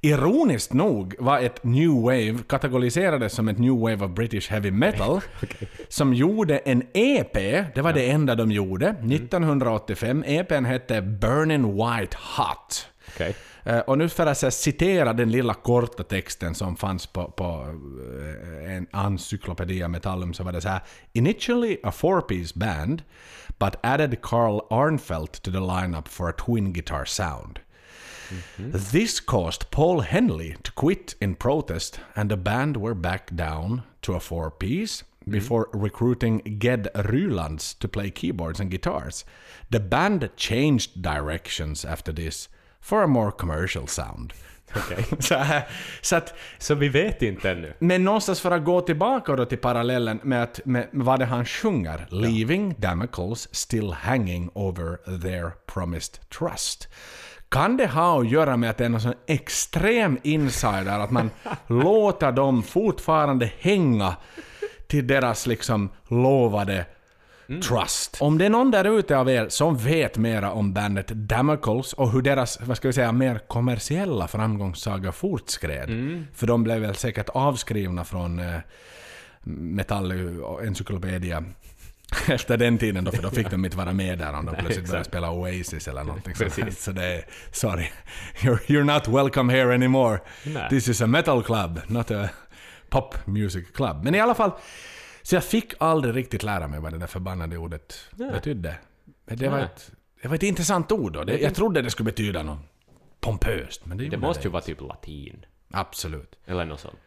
ironiskt 0.00 0.72
nog 0.72 1.14
var 1.18 1.38
ett 1.38 1.64
new 1.64 2.02
wave, 2.02 2.38
kategoriserades 2.48 3.32
som 3.32 3.48
ett 3.48 3.58
new 3.58 3.80
wave 3.80 4.04
of 4.04 4.10
British 4.10 4.50
heavy 4.50 4.70
metal. 4.70 5.20
Som 5.88 6.14
gjorde 6.14 6.58
en 6.58 6.82
EP, 6.94 7.32
det 7.74 7.82
var 7.82 7.92
det 7.92 8.10
enda 8.10 8.34
de 8.34 8.50
gjorde, 8.50 8.88
1985. 8.88 10.24
EPn 10.26 10.64
hette 10.64 11.02
Burning 11.02 11.72
White 11.76 12.16
Hot. 12.36 12.88
Okej. 13.08 13.36
Eh, 13.64 13.78
Och 13.78 13.98
nu 13.98 14.08
för 14.08 14.26
att 14.26 14.42
här 14.42 14.50
citera 14.50 15.12
den 15.12 15.30
lilla 15.30 15.54
korta 15.54 16.02
texten 16.02 16.54
som 16.54 16.76
fanns 16.76 17.06
på, 17.06 17.24
på 17.24 17.66
eh, 18.64 18.76
en 18.76 18.86
encyclopedia 18.92 19.88
Metallum 19.88 20.34
så 20.34 20.44
var 20.44 20.52
det 20.52 20.60
så 20.60 20.68
här 20.68 20.80
Initially 21.12 21.76
a 21.82 21.90
four-piece 21.92 22.58
band 22.58 23.02
but 23.58 23.74
added 23.82 24.22
Carl 24.22 24.60
Arnfeldt 24.70 25.42
to 25.42 25.50
the 25.50 25.60
lineup 25.60 26.08
for 26.08 26.28
a 26.28 26.32
twin 26.46 26.72
guitar 26.72 27.04
sound. 27.04 27.58
This 28.92 29.20
caused 29.20 29.70
Paul 29.70 30.00
Henley 30.00 30.56
to 30.62 30.72
quit 30.72 31.14
in 31.20 31.34
protest 31.34 32.00
and 32.16 32.30
the 32.30 32.36
band 32.36 32.76
were 32.76 32.94
back 32.94 33.30
down 33.30 33.82
to 34.00 34.14
a 34.14 34.20
four-piece 34.20 35.04
before 35.30 35.66
recruiting 35.72 36.42
Ged 36.60 36.88
Rylands 36.94 37.74
to 37.78 37.88
play 37.88 38.10
keyboards 38.10 38.60
and 38.60 38.70
guitars. 38.70 39.24
The 39.70 39.80
band 39.80 40.28
changed 40.36 41.02
directions 41.02 41.84
after 41.84 42.12
this 42.14 42.48
for 42.80 43.02
a 43.02 43.08
more 43.08 43.32
commercial 43.32 43.86
sound. 43.86 44.32
Okej. 44.76 45.04
så, 45.20 45.44
så 46.02 46.16
att, 46.16 46.34
Så 46.58 46.74
vi 46.74 46.88
vet 46.88 47.22
inte 47.22 47.50
ännu. 47.50 47.72
men 47.78 48.04
någonstans 48.04 48.40
för 48.40 48.50
att 48.50 48.64
gå 48.64 48.80
tillbaka 48.80 49.36
då 49.36 49.44
till 49.44 49.58
parallellen 49.58 50.20
med, 50.22 50.42
att, 50.42 50.60
med, 50.64 50.88
vad 50.92 51.18
det 51.18 51.24
han 51.24 51.44
sjunger. 51.44 52.06
Leaving 52.10 52.74
Damocles 52.78 53.48
still 53.54 53.92
hanging 53.92 54.50
over 54.54 54.96
their 55.20 55.50
promised 55.66 56.18
trust. 56.38 56.88
Kan 57.54 57.76
det 57.76 57.86
ha 57.86 58.20
att 58.20 58.30
göra 58.30 58.56
med 58.56 58.70
att 58.70 58.76
det 58.76 58.84
är 58.84 58.88
någon 58.88 59.00
sån 59.00 59.14
extrem 59.26 60.18
insider, 60.22 60.98
att 60.98 61.10
man 61.10 61.30
låter 61.66 62.32
dem 62.32 62.62
fortfarande 62.62 63.50
hänga 63.58 64.16
till 64.86 65.06
deras 65.06 65.46
liksom 65.46 65.88
lovade 66.08 66.86
Trust. 67.46 68.16
Om 68.20 68.38
det 68.38 68.44
är 68.46 68.50
någon 68.50 68.70
där 68.70 68.98
ute 68.98 69.16
av 69.16 69.30
er 69.30 69.48
som 69.48 69.76
vet 69.76 70.16
mera 70.16 70.52
om 70.52 70.72
bandet 70.72 71.08
Damocles 71.08 71.92
och 71.92 72.12
hur 72.12 72.22
deras, 72.22 72.60
vad 72.60 72.76
ska 72.76 72.88
vi 72.88 72.92
säga, 72.92 73.12
mer 73.12 73.40
kommersiella 73.48 74.28
framgångssaga 74.28 75.12
fortskred. 75.12 75.88
För 76.34 76.46
de 76.46 76.62
blev 76.62 76.80
väl 76.80 76.94
säkert 76.94 77.28
avskrivna 77.28 78.04
från 78.04 78.38
eh, 78.38 78.60
Metall 79.42 80.12
Encyclopedia 80.62 81.44
efter 82.28 82.56
den 82.56 82.78
tiden 82.78 83.04
då, 83.04 83.12
för 83.12 83.22
då 83.22 83.30
fick 83.30 83.50
de 83.50 83.64
inte 83.64 83.76
vara 83.76 83.92
med 83.92 84.18
där 84.18 84.32
om 84.32 84.46
de 84.46 84.56
plötsligt 84.56 84.86
började 84.86 85.04
spela 85.04 85.30
Oasis 85.30 85.88
eller 85.88 86.04
någonting 86.04 86.34
sånt. 86.34 86.78
Så 86.78 86.92
det 86.92 87.04
är, 87.04 87.24
sorry, 87.52 87.86
you're, 88.40 88.58
you're 88.66 88.94
not 88.94 89.08
welcome 89.08 89.52
here 89.52 89.74
anymore. 89.74 90.20
Nej. 90.46 90.68
This 90.68 90.88
is 90.88 91.00
a 91.02 91.06
metal 91.06 91.42
club, 91.42 91.80
not 91.86 92.10
a 92.10 92.28
pop 92.88 93.26
music 93.26 93.70
club. 93.74 94.04
Men 94.04 94.14
i 94.14 94.20
alla 94.20 94.34
fall, 94.34 94.50
så 95.22 95.34
jag 95.36 95.44
fick 95.44 95.74
aldrig 95.78 96.16
riktigt 96.16 96.42
lära 96.42 96.68
mig 96.68 96.80
vad 96.80 96.92
det 96.92 96.98
där 96.98 97.06
förbannade 97.06 97.56
ordet 97.56 97.98
Nej. 98.10 98.30
betydde. 98.30 98.76
Men 99.26 99.36
det 99.38 99.48
var, 99.48 99.58
ett, 99.58 99.90
det 100.22 100.28
var 100.28 100.34
ett 100.34 100.42
intressant 100.42 100.92
ord 100.92 101.16
och 101.16 101.26
det, 101.26 101.38
jag 101.38 101.54
trodde 101.54 101.82
det 101.82 101.90
skulle 101.90 102.04
betyda 102.04 102.42
något 102.42 102.58
pompöst. 103.20 103.86
Men 103.86 103.98
det, 103.98 104.08
Det 104.08 104.16
måste 104.16 104.40
ju 104.42 104.46
inte. 104.46 104.52
vara 104.52 104.62
typ 104.62 104.80
latin. 104.80 105.44
Absolut. 105.70 106.38
Eller 106.46 106.64
något 106.64 106.80
sånt. 106.80 106.98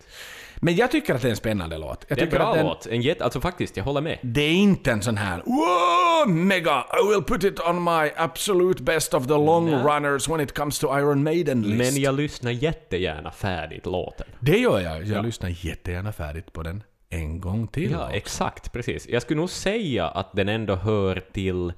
Men 0.62 0.76
jag 0.76 0.92
tycker 0.92 1.16
att 1.16 1.22
det 1.22 1.28
är 1.28 1.30
en 1.30 1.38
spännande 1.38 1.78
låt. 1.78 2.06
Jag 2.08 2.18
Det 2.18 2.22
är 2.22 2.26
en 2.26 2.32
bra 2.32 2.50
att 2.50 2.56
den, 2.56 2.66
låt. 2.66 2.86
En 2.86 3.02
jätte, 3.02 3.24
alltså 3.24 3.42
faktiskt, 3.42 3.78
jag 3.78 3.84
håller 3.84 4.02
med. 4.02 4.20
Det 4.22 4.42
är 4.42 4.54
inte 4.54 4.92
en 4.92 5.02
sån 5.02 5.18
här 5.18 5.44
mega, 6.28 6.86
I 7.04 7.10
will 7.10 7.24
put 7.24 7.44
it 7.44 7.60
on 7.60 7.84
my 7.84 8.12
absolute 8.16 8.84
best 8.84 9.14
of 9.14 9.28
the 9.28 9.34
long 9.34 9.66
Nej. 9.66 9.84
runners 9.84 10.30
when 10.30 10.40
it 10.40 10.58
comes 10.58 10.80
to 10.80 11.00
Iron 11.00 11.24
Maiden 11.24 11.62
list. 11.62 11.94
Men 11.94 12.02
jag 12.02 12.16
lyssnar 12.16 12.52
jättegärna 12.52 13.32
färdigt 13.32 13.86
låten. 13.86 14.28
Det 14.40 14.58
gör 14.58 14.80
jag. 14.80 15.06
Jag 15.06 15.26
lyssnar 15.26 15.50
jättegärna 15.50 16.12
färdigt 16.12 16.54
på 16.54 16.64
den 16.64 16.84
en 17.10 17.42
gång 17.42 17.68
till. 17.68 17.92
Ja, 17.92 18.12
exakt, 18.12 18.72
precis. 18.72 19.08
Jag 19.08 19.22
skulle 19.22 19.40
nog 19.40 19.50
säga 19.50 20.08
att 20.08 20.32
den 20.34 20.50
ändå 20.50 20.76
hör 20.76 21.22
till 21.32 21.74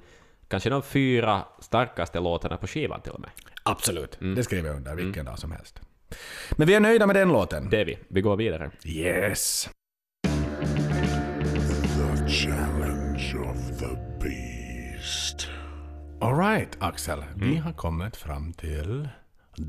kanske 0.48 0.70
de 0.70 0.82
fyra 0.82 1.42
starkaste 1.60 2.20
låtarna 2.20 2.56
på 2.56 2.66
skivan 2.66 3.00
till 3.00 3.12
och 3.12 3.20
med. 3.20 3.30
Absolut. 3.62 4.20
Mm. 4.20 4.34
Det 4.34 4.44
skriver 4.44 4.68
jag 4.68 4.76
under 4.76 4.94
vilken 4.94 5.24
dag 5.24 5.38
som 5.38 5.52
helst. 5.52 5.80
Men 6.50 6.66
vi 6.66 6.74
är 6.74 6.80
nöjda 6.80 7.06
med 7.06 7.16
den 7.16 7.28
låten. 7.28 7.70
Det 7.70 7.80
är 7.80 7.84
vi. 7.84 7.98
Vi 8.08 8.20
går 8.20 8.36
vidare. 8.36 8.70
Yes. 8.84 9.68
The 11.98 12.28
challenge 12.28 13.34
of 13.50 13.78
the 13.78 13.96
beast. 14.20 15.48
Alright, 16.20 16.76
Axel. 16.80 17.24
Vi 17.34 17.46
Mm. 17.50 17.62
har 17.62 17.72
kommit 17.72 18.16
fram 18.16 18.52
till 18.52 19.08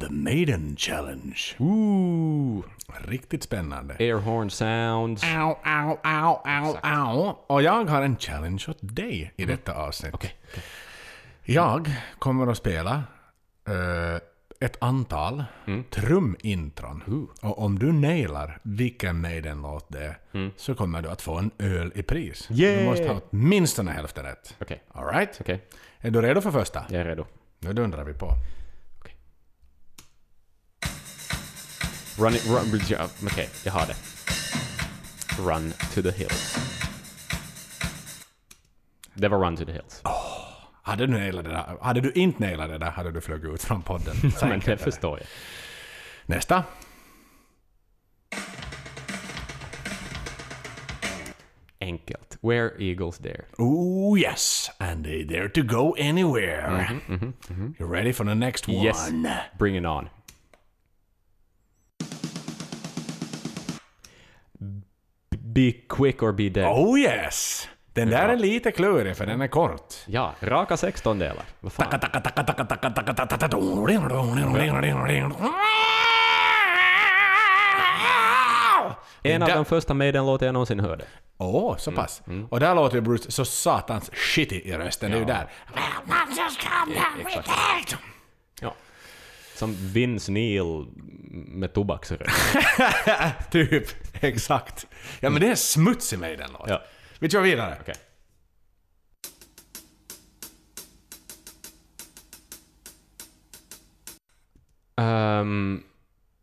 The 0.01 0.09
Maiden 0.09 0.75
Challenge. 0.77 1.37
Ooh, 1.59 2.63
Riktigt 3.07 3.43
spännande. 3.43 3.95
airhorn 3.99 4.49
sounds. 4.49 5.23
Au, 5.23 5.57
au, 5.63 5.99
au, 6.03 6.41
au, 6.45 6.77
au. 6.83 7.35
Och 7.47 7.61
jag 7.61 7.85
har 7.85 8.01
en 8.01 8.17
challenge 8.17 8.65
åt 8.69 8.77
dig 8.81 9.33
i 9.37 9.45
detta 9.45 9.73
avsnitt. 9.73 10.13
Okej, 10.13 10.35
Jag 11.43 11.89
kommer 12.19 12.47
att 12.47 12.57
spela 12.57 13.03
eh, 13.67 14.21
ett 14.61 14.77
antal 14.79 15.43
trumintron. 15.89 17.27
Och 17.41 17.59
om 17.59 17.79
du 17.79 17.91
nailar 17.91 18.59
vilken 18.63 19.21
Maiden-låt 19.21 19.85
det 19.89 20.03
är 20.31 20.51
så 20.57 20.75
kommer 20.75 21.01
du 21.01 21.09
att 21.09 21.21
få 21.21 21.37
en 21.37 21.51
öl 21.59 21.91
i 21.95 22.03
pris. 22.03 22.45
Du 22.49 22.55
Yay! 22.55 22.85
måste 22.85 23.07
ha 23.07 23.21
åtminstone 23.29 23.91
hälften 23.91 24.25
rätt. 24.25 24.55
Okej, 24.61 24.83
Alright? 24.91 25.37
okej. 25.41 25.67
Är 25.99 26.11
du 26.11 26.21
redo 26.21 26.41
för 26.41 26.51
första? 26.51 26.85
Jag 26.89 27.01
är 27.01 27.05
redo. 27.05 27.25
Nu 27.59 27.73
dundrar 27.73 28.03
vi 28.03 28.13
på. 28.13 28.29
Run 32.17 32.33
it, 32.33 32.47
run, 32.47 32.81
ja, 32.89 33.07
okej, 33.25 33.49
jag 33.65 33.71
har 33.71 33.85
det. 33.87 33.95
Run 35.51 35.73
to 35.93 36.01
the 36.01 36.11
hills. 36.11 36.57
Det 39.13 39.27
var 39.27 39.45
Run 39.45 39.57
to 39.57 39.65
the 39.65 39.71
hills. 39.71 40.01
Hade 40.83 41.07
du, 41.07 41.13
nailat 41.13 41.45
det 41.45 41.51
där, 41.51 41.77
hade 41.81 42.01
du 42.01 42.11
inte 42.11 42.43
nailat 42.43 42.69
det 42.69 42.77
där 42.77 42.91
hade 42.91 43.11
du 43.11 43.21
flugit 43.21 43.53
ut 43.53 43.63
från 43.63 43.81
podden. 43.81 44.15
Men 44.41 44.59
det 44.59 44.77
förstår 44.77 45.17
jag. 45.19 45.27
Nästa. 46.25 46.63
Enkelt. 51.81 52.37
Where 52.41 52.71
eagles 52.79 53.17
dare. 53.17 53.45
Oh 53.57 54.19
yes, 54.19 54.69
and 54.79 55.03
they 55.05 55.23
dare 55.23 55.49
to 55.49 55.61
go 55.63 55.95
anywhere. 55.99 57.01
You 57.79 57.87
ready 57.87 58.13
for 58.13 58.25
the 58.25 58.35
next 58.35 58.67
one? 58.67 58.77
Yes. 58.77 59.11
Bring 59.57 59.75
it 59.75 59.85
on. 59.85 60.09
Be 65.53 65.71
quick 65.87 66.23
or 66.23 66.31
be 66.31 66.49
dead. 66.49 66.65
Oh 66.67 66.95
yes! 66.95 67.67
Den 67.93 68.09
där 68.09 68.29
är 68.29 68.35
lite 68.37 68.71
klurig 68.71 69.17
för 69.17 69.25
den 69.25 69.41
är 69.41 69.47
kort. 69.47 69.95
Ja, 70.05 70.33
raka 70.39 70.77
16 70.77 71.19
delar. 71.19 71.45
Vad 71.59 71.73
fan? 71.73 71.99
En 79.23 79.43
av 79.43 79.49
de 79.49 79.65
första 79.65 79.93
Maiden-låtar 79.93 80.45
jag 80.45 80.53
någonsin 80.53 80.79
hörde. 80.79 81.05
Åh, 81.37 81.77
så 81.77 81.91
pass. 81.91 82.21
Och 82.49 82.59
där 82.59 82.75
låter 82.75 83.01
Bruce 83.01 83.31
så 83.31 83.45
satans 83.45 84.11
shitty 84.13 84.55
i 84.55 84.73
rösten. 84.73 85.11
Det 85.11 85.17
är 85.17 85.19
ju 85.19 85.25
där. 85.25 85.47
Ja. 88.61 88.75
Som 89.55 89.75
Vince 89.79 90.31
Neil 90.31 90.85
med 91.31 91.73
tobaksrök. 91.73 92.29
typ, 93.51 93.87
exakt. 94.23 94.87
Ja 95.19 95.29
men 95.29 95.41
det 95.41 95.47
är 95.47 95.55
smutsig 95.55 96.19
med 96.19 96.37
den 96.37 96.49
låt. 96.59 96.69
Ja. 96.69 96.81
Vi 97.21 97.29
kör 97.29 97.41
vidare. 97.41 97.77
Okay. 97.81 97.95
Um, 104.95 105.05
ehm, 105.05 105.83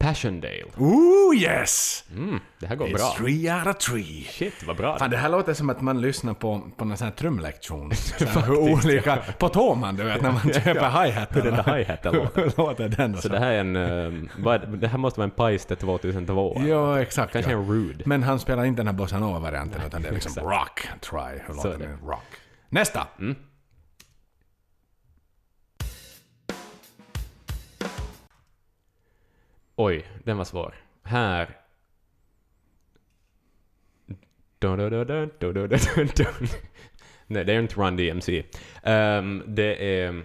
Passiondale. 0.08 0.64
Ooh 0.78 1.36
yes! 1.36 2.04
Mm, 2.16 2.40
det 2.60 2.66
här 2.66 2.76
går 2.76 2.86
It's 2.86 2.94
bra. 2.96 3.14
three 3.18 3.52
out 3.52 3.66
of 3.66 3.76
three. 3.78 4.24
Shit, 4.30 4.62
vad 4.66 4.76
bra. 4.76 4.98
Fan, 4.98 5.10
det 5.10 5.16
här 5.16 5.28
låter 5.28 5.54
som 5.54 5.70
att 5.70 5.80
man 5.80 6.00
lyssnar 6.00 6.34
på, 6.34 6.62
på 6.76 6.84
någon 6.84 6.96
sån 6.96 7.04
här 7.04 7.14
trumlektion. 7.14 7.94
Så 7.94 8.40
hur 8.40 8.56
olika... 8.58 9.16
På 9.38 9.48
Toman, 9.48 9.96
du 9.96 10.04
vet, 10.04 10.22
när 10.22 10.32
man 10.32 10.40
köper 10.52 11.04
hi-haten. 11.04 11.42
Hur 11.42 11.50
den 11.50 11.54
där 11.64 11.76
hi-haten 11.76 12.14
låter. 12.56 12.88
Den 12.88 13.14
och 13.14 13.20
Så 13.22 13.28
det 13.28 13.38
här 13.38 13.52
är 13.52 13.60
en... 13.60 13.76
ehm, 13.76 14.28
vad 14.38 14.78
det? 14.80 14.88
här 14.88 14.98
måste 14.98 15.20
vara 15.20 15.24
en 15.24 15.30
Paiste 15.30 15.76
2002. 15.76 16.60
Ja, 16.66 17.00
exakt. 17.00 17.32
Kanske 17.32 17.50
ja. 17.52 17.58
en 17.58 17.68
Rude. 17.68 18.02
Men 18.06 18.22
han 18.22 18.38
spelar 18.38 18.64
inte 18.64 18.80
den 18.80 18.86
här 18.86 18.94
bossa 18.94 19.18
nova-varianten, 19.18 19.82
utan 19.86 20.02
det 20.02 20.08
är 20.08 20.12
liksom 20.12 20.44
rock. 20.44 20.88
Try. 21.00 21.40
Hur 21.46 21.54
Så 21.54 21.68
låter 21.68 21.78
det? 21.78 21.98
Rock. 22.06 22.24
Nästa! 22.68 23.06
Oj, 29.80 30.06
den 30.24 30.36
var 30.36 30.44
svår. 30.44 30.74
Här... 31.02 31.56
Dun, 34.58 34.78
dun, 34.78 34.90
dun, 34.90 35.06
dun, 35.06 35.30
dun, 35.38 35.68
dun, 35.68 36.08
dun. 36.16 36.48
Nej, 37.26 37.44
det 37.44 37.52
är 37.52 37.60
inte 37.60 37.80
Run 37.80 37.96
DMC. 37.96 38.44
Um, 38.82 39.44
det 39.46 40.02
är... 40.02 40.22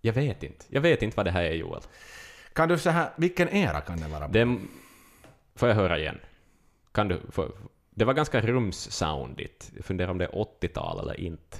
Jag 0.00 0.12
vet 0.12 0.42
inte. 0.42 0.64
Jag 0.68 0.80
vet 0.80 1.02
inte 1.02 1.16
vad 1.16 1.26
det 1.26 1.30
här 1.30 1.42
är, 1.42 1.52
Joel. 1.52 1.80
Kan 2.52 2.68
du 2.68 2.78
så 2.78 2.90
här, 2.90 3.10
vilken 3.16 3.48
era 3.48 3.80
kan 3.80 4.00
det 4.00 4.08
vara? 4.08 4.28
Det 4.28 4.58
får 5.54 5.68
jag 5.68 5.76
höra 5.76 5.98
igen? 5.98 6.18
Kan 6.92 7.08
du... 7.08 7.20
Får, 7.30 7.52
det 7.90 8.04
var 8.04 8.14
ganska 8.14 8.40
rums-soundigt. 8.40 9.72
Jag 9.76 9.84
funderar 9.84 10.10
om 10.10 10.18
det 10.18 10.24
är 10.24 10.30
80-tal 10.30 11.00
eller 11.00 11.20
inte. 11.20 11.56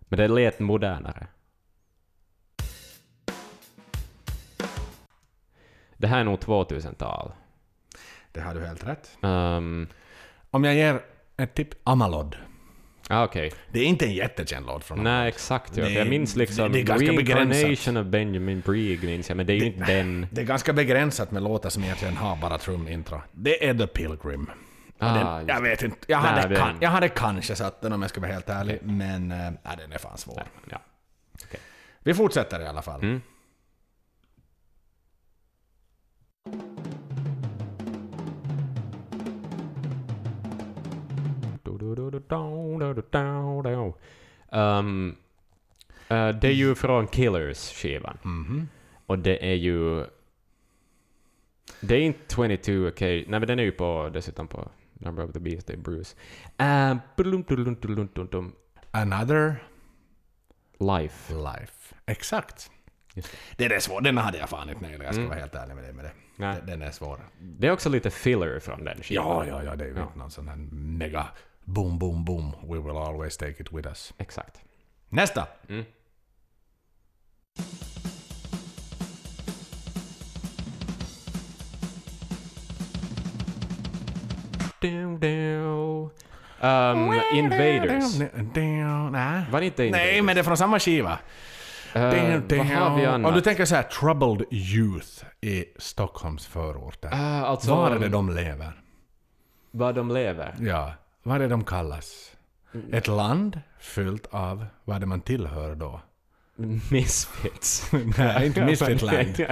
Men 0.00 0.18
det 0.18 0.28
lät 0.28 0.60
modernare. 0.60 1.26
Det 5.98 6.06
här 6.06 6.20
är 6.20 6.24
nog 6.24 6.38
2000-tal. 6.38 7.32
Det 8.32 8.40
har 8.40 8.54
du 8.54 8.66
helt 8.66 8.86
rätt. 8.86 9.18
Um, 9.20 9.88
Om 10.50 10.64
jag 10.64 10.74
ger 10.74 11.00
ett 11.36 11.54
tipp, 11.54 11.74
Amalod. 11.84 12.36
ah, 13.08 13.24
Okej. 13.24 13.52
Det 13.72 13.80
är 13.80 13.84
inte 13.84 14.06
en 14.06 14.14
jättekänd 14.14 14.66
låt 14.66 14.84
från 14.84 14.98
honom. 14.98 15.12
Nej, 15.12 15.28
exakt. 15.28 15.76
Ja. 15.76 15.84
Det- 15.84 15.90
jag 15.92 16.08
minns 16.08 16.36
liksom 16.36 16.72
det 16.72 16.80
är 16.80 16.82
ganska 16.82 17.06
Reincarnation 17.06 17.96
of 17.96 18.06
Benjamin 18.06 18.60
Brieg, 18.60 19.04
minns 19.04 19.28
jag, 19.28 19.36
men 19.36 19.46
det 19.46 19.52
är 19.52 19.56
ju 19.56 19.64
inte 19.66 19.84
den... 19.84 20.26
Det 20.32 20.40
är 20.40 20.44
ganska 20.44 20.72
begränsat 20.72 21.30
med 21.30 21.42
låtar 21.42 21.70
som 21.70 21.84
egentligen 21.84 22.16
har 22.16 22.36
bara 22.36 22.58
trumintro. 22.58 23.20
Det 23.32 23.68
är 23.68 23.74
The 23.74 23.86
Pilgrim. 23.86 24.50
Ah, 24.98 25.14
den, 25.38 25.46
jag 25.48 25.62
vet 25.62 25.82
inte. 25.82 25.96
Jag 26.06 26.22
Nej, 26.22 26.30
hade, 26.30 26.48
den- 26.48 26.58
kan, 26.58 26.76
jag 26.80 26.90
hade 26.90 27.08
kanske 27.08 27.56
satt 27.56 27.80
den 27.80 27.92
om 27.92 28.02
jag 28.02 28.10
ska 28.10 28.20
vara 28.20 28.32
helt 28.32 28.48
ärlig, 28.48 28.78
men 28.82 29.30
äh, 29.32 29.52
den 29.78 29.92
är 29.92 29.98
fan 29.98 30.18
svår. 30.18 30.42
Ja. 30.70 30.78
Vi 32.02 32.14
fortsätter 32.14 32.60
i 32.60 32.66
alla 32.66 32.82
fall. 32.82 33.02
Mm. 33.02 33.20
Um, 44.52 45.16
eh, 46.08 46.28
det 46.28 46.48
är 46.48 46.52
ju 46.52 46.74
från 46.74 47.06
Killers-skivan. 47.06 48.18
Mhm. 48.22 48.68
Och 49.06 49.18
det 49.18 49.50
är 49.50 49.54
ju... 49.54 50.06
Det 51.80 51.94
är 51.94 52.00
inte 52.00 52.34
22 52.34 52.88
okej. 52.88 53.24
Nej, 53.28 53.40
men 53.40 53.46
den 53.46 53.58
är 53.58 53.62
ju 53.62 53.72
på, 53.72 54.10
dessutom 54.12 54.48
på 54.48 54.70
Number 54.92 55.24
of 55.24 55.32
the 55.32 55.40
Beast, 55.40 55.66
det 55.66 55.72
är 55.72 55.76
Bruce. 55.76 56.16
Uh. 56.60 56.98
Another 58.90 59.62
Life. 60.78 61.34
Life. 61.34 61.94
Exakt. 62.06 62.70
Det 63.56 63.64
är 63.64 63.68
det 63.68 63.80
svår. 63.80 64.00
Den 64.00 64.18
hade 64.18 64.38
jag 64.38 64.48
fan 64.48 64.68
inte 64.70 64.82
nailat, 64.82 65.04
jag 65.06 65.14
ska 65.14 65.26
vara 65.26 65.38
helt 65.38 65.54
ärlig 65.54 65.74
med 65.74 65.84
dig 65.84 65.92
med 65.92 66.04
det. 66.04 66.10
Nej. 66.36 66.56
Den- 66.66 66.82
är 66.82 66.90
svår. 66.90 67.20
Det 67.40 67.66
är 67.66 67.70
också 67.72 67.88
lite 67.88 68.10
filler 68.10 68.60
från 68.60 68.84
den 68.84 69.02
skivan. 69.02 69.26
Ja, 69.26 69.46
ja, 69.46 69.62
ja, 69.64 69.76
det 69.76 69.84
är 69.84 69.88
ju 69.88 69.94
Ja. 69.96 70.02
inte 70.02 70.18
någon 70.18 70.30
sån 70.30 70.48
här 70.48 70.56
mega 70.72 71.26
boom, 71.64 71.98
boom, 71.98 72.24
boom. 72.24 72.50
We 72.62 72.78
will 72.78 72.96
always 72.96 73.36
take 73.36 73.62
it 73.62 73.72
with 73.72 73.88
us. 73.88 74.14
Exakt. 74.18 74.60
Nästa! 75.08 75.46
Mm. 75.68 75.84
Down, 84.80 85.18
down. 85.20 86.10
Um, 86.60 87.20
Invaders. 87.34 88.18
Nej. 88.18 89.44
Var 89.50 89.60
det 89.60 89.66
inte 89.66 89.84
Invaders? 89.84 90.06
Nej, 90.06 90.22
men 90.22 90.34
det 90.34 90.40
är 90.40 90.44
från 90.44 90.56
samma 90.56 90.78
skiva. 90.78 91.18
Eh, 91.98 92.58
vad 92.58 92.66
har 92.66 92.98
vi 92.98 93.04
annat? 93.06 93.28
Om 93.28 93.34
du 93.34 93.40
tänker 93.40 93.64
så 93.64 93.74
här, 93.74 93.82
troubled 93.82 94.46
youth 94.50 95.24
i 95.40 95.64
Stockholms 95.78 96.46
förorter. 96.46 97.10
Ah, 97.12 97.46
alltså, 97.46 97.70
Var 97.74 97.90
är 97.90 97.98
det 97.98 98.08
de 98.08 98.30
lever? 98.34 98.72
Var 99.70 99.92
de 99.92 100.10
lever? 100.10 100.54
Ja, 100.60 100.94
vad 101.22 101.36
är 101.36 101.40
det 101.40 101.48
de 101.48 101.64
kallas? 101.64 102.32
Ett 102.92 103.06
land 103.06 103.60
fyllt 103.80 104.26
av, 104.26 104.66
vad 104.84 104.96
är 104.96 105.00
det 105.00 105.06
man 105.06 105.20
tillhör 105.20 105.74
då? 105.74 106.00
Misfits. 106.90 107.92
Nej, 108.18 108.46
inte 108.46 108.64
Misfitland. 108.64 109.44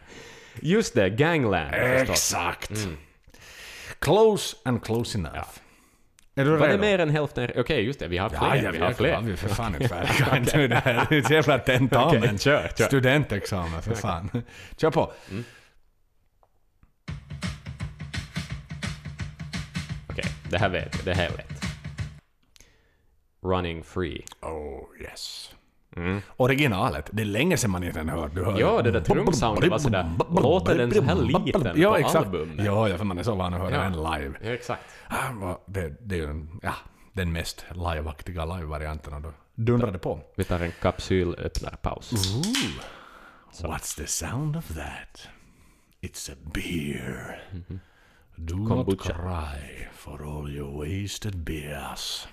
Just 0.60 0.94
det, 0.94 1.10
Gangland. 1.10 1.74
Exakt. 1.74 2.72
Close 3.98 4.56
and 4.64 4.84
close 4.84 5.18
enough. 5.18 5.48
Är 6.38 6.44
du 6.44 6.50
Var 6.50 6.66
det 6.66 6.72
redo? 6.72 6.80
mer 6.80 6.98
än 6.98 7.10
hälften? 7.10 7.50
Okej, 7.56 7.82
just 7.84 7.98
det. 8.00 8.08
Vi 8.08 8.18
har 8.18 8.28
fler. 8.28 8.38
Ja, 8.40 8.56
ja, 8.56 8.70
vi 8.70 8.78
har 8.78 8.92
fler. 8.92 9.20
Vi 9.20 9.32
är 9.32 9.36
för 9.36 9.48
fan 9.48 9.74
inte 9.74 9.88
färdiga 9.88 10.26
ännu. 10.56 10.68
Det 10.68 10.74
här 10.74 11.12
är 11.12 11.18
ett 11.18 11.30
jävla 11.30 11.58
tentamen. 11.58 12.22
Okej, 12.22 12.38
kör, 12.38 12.70
kör. 12.78 12.84
Studentexamen, 12.84 13.82
för 13.82 13.94
fan. 13.94 14.30
Kör 14.76 14.90
på. 14.90 15.12
Okej, 20.10 20.24
det 20.50 20.58
här 20.58 20.68
vet 20.68 20.94
jag. 20.96 21.04
Det 21.04 21.14
här 21.14 21.26
är 21.26 21.36
lätt. 21.36 21.62
Running 23.42 23.82
Free. 23.84 24.24
Oh, 24.40 24.80
yes. 25.00 25.45
Originalet, 26.36 27.10
det 27.12 27.22
är 27.22 27.26
länge 27.26 27.56
sedan 27.56 27.70
man 27.70 27.84
inte 27.84 27.98
har 28.00 28.06
hört. 28.06 28.34
Du 28.34 28.44
hör 28.44 28.60
Ja, 28.60 28.82
det 28.82 28.90
där 28.90 29.00
trumsoundet 29.00 29.70
var 29.70 29.78
sådär, 29.78 30.10
låter 30.30 30.78
den 30.78 30.90
så 30.94 31.02
här 31.02 31.14
liten 31.14 31.72
ja, 31.80 31.90
på 31.90 31.96
exakt. 31.96 32.16
albumet? 32.16 32.64
Ja, 32.66 32.88
ja, 32.88 32.96
för 32.98 33.04
man 33.04 33.18
är 33.18 33.22
så 33.22 33.34
van 33.34 33.54
att 33.54 33.60
höra 33.60 33.70
Ja. 33.74 33.82
den 33.82 33.92
live. 33.92 34.34
Ja, 34.42 34.50
exakt. 34.50 34.82
Ah, 35.08 35.54
Det, 35.66 35.94
det 36.00 36.14
är 36.14 36.18
ju 36.18 36.46
ja, 36.62 36.74
den 37.12 37.32
mest 37.32 37.64
liveaktiga 37.74 38.44
live-varianten 38.44 39.12
och 39.14 39.20
då 39.22 39.32
dundrar 39.54 39.90
det 39.92 39.98
på. 39.98 40.20
Vi 40.36 40.44
tar 40.44 40.60
en 40.60 40.72
kapsylöppnarpaus. 40.82 42.12
What's 43.62 43.96
the 43.96 44.06
sound 44.06 44.56
of 44.56 44.68
that? 44.68 45.28
It's 46.00 46.32
a 46.32 46.36
beer. 46.54 47.42
Do 48.36 48.54
Kombucha. 48.54 48.76
not 48.84 49.00
cry 49.02 49.88
for 49.94 50.22
all 50.38 50.50
your 50.50 50.78
wasted 51.02 51.36
beers. 51.36 52.28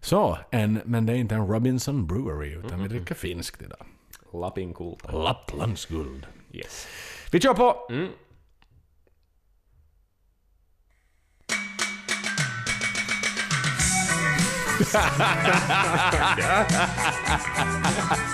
Så, 0.00 0.38
en, 0.50 0.80
men 0.84 1.06
det 1.06 1.12
är 1.12 1.16
inte 1.16 1.34
en 1.34 1.46
Robinson 1.46 2.06
Brewery 2.06 2.54
utan 2.54 2.82
vi 2.82 2.88
dricker 2.88 3.14
finskt 3.14 3.62
idag. 3.62 3.86
Lappinkulta. 4.32 5.12
Lapplands 5.12 5.86
guld. 5.86 6.26
Yes. 6.52 6.86
Vi 7.32 7.40
kör 7.40 7.54
på! 7.54 7.76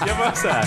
Jag 0.06 0.16
var 0.18 0.32
såhär, 0.34 0.66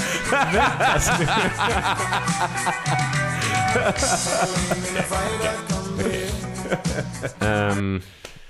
um, 7.71 8.01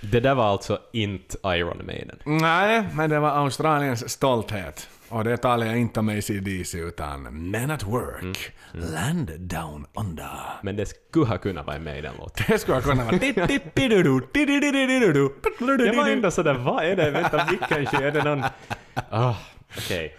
Det 0.02 0.20
där 0.20 0.36
var 0.36 0.46
alltså 0.46 0.80
inte 0.94 1.38
Iron 1.44 1.86
Maiden. 1.86 2.20
Nej, 2.26 2.84
men 2.94 3.10
det 3.10 3.20
var 3.20 3.30
Australiens 3.30 4.10
stolthet. 4.10 4.90
Och 5.10 5.24
det 5.24 5.38
talar 5.38 5.68
jag 5.68 5.78
inte 5.78 6.00
om 6.00 6.10
ACDC 6.10 6.78
utan 6.78 7.24
Men 7.24 7.72
at 7.72 7.84
Work, 7.84 8.52
Land 8.72 9.32
Down 9.40 9.86
Under. 9.94 10.30
Men 10.62 10.76
det 10.76 10.86
skulle 10.86 11.26
ha 11.26 11.38
kunnat 11.38 11.68
vara 11.68 11.80
den 11.80 12.16
låten. 12.18 12.46
Det 12.48 12.60
skulle 12.60 12.82
kunna 12.82 13.06
vara... 13.06 13.18
Di-di-di-du-du, 13.18 14.28
di-di-di-di-du-du. 14.34 15.86
Jag 15.86 15.94
var 15.94 16.10
ändå 16.10 16.32
sådär, 16.32 16.54
vad 16.54 16.84
är 16.84 16.96
det? 16.96 17.12
Vänta, 17.12 17.48
vilken? 17.50 18.04
Är 18.04 18.12
det 18.12 18.24
någon... 18.24 18.44
Ah, 19.10 19.36
Okej. 19.78 20.18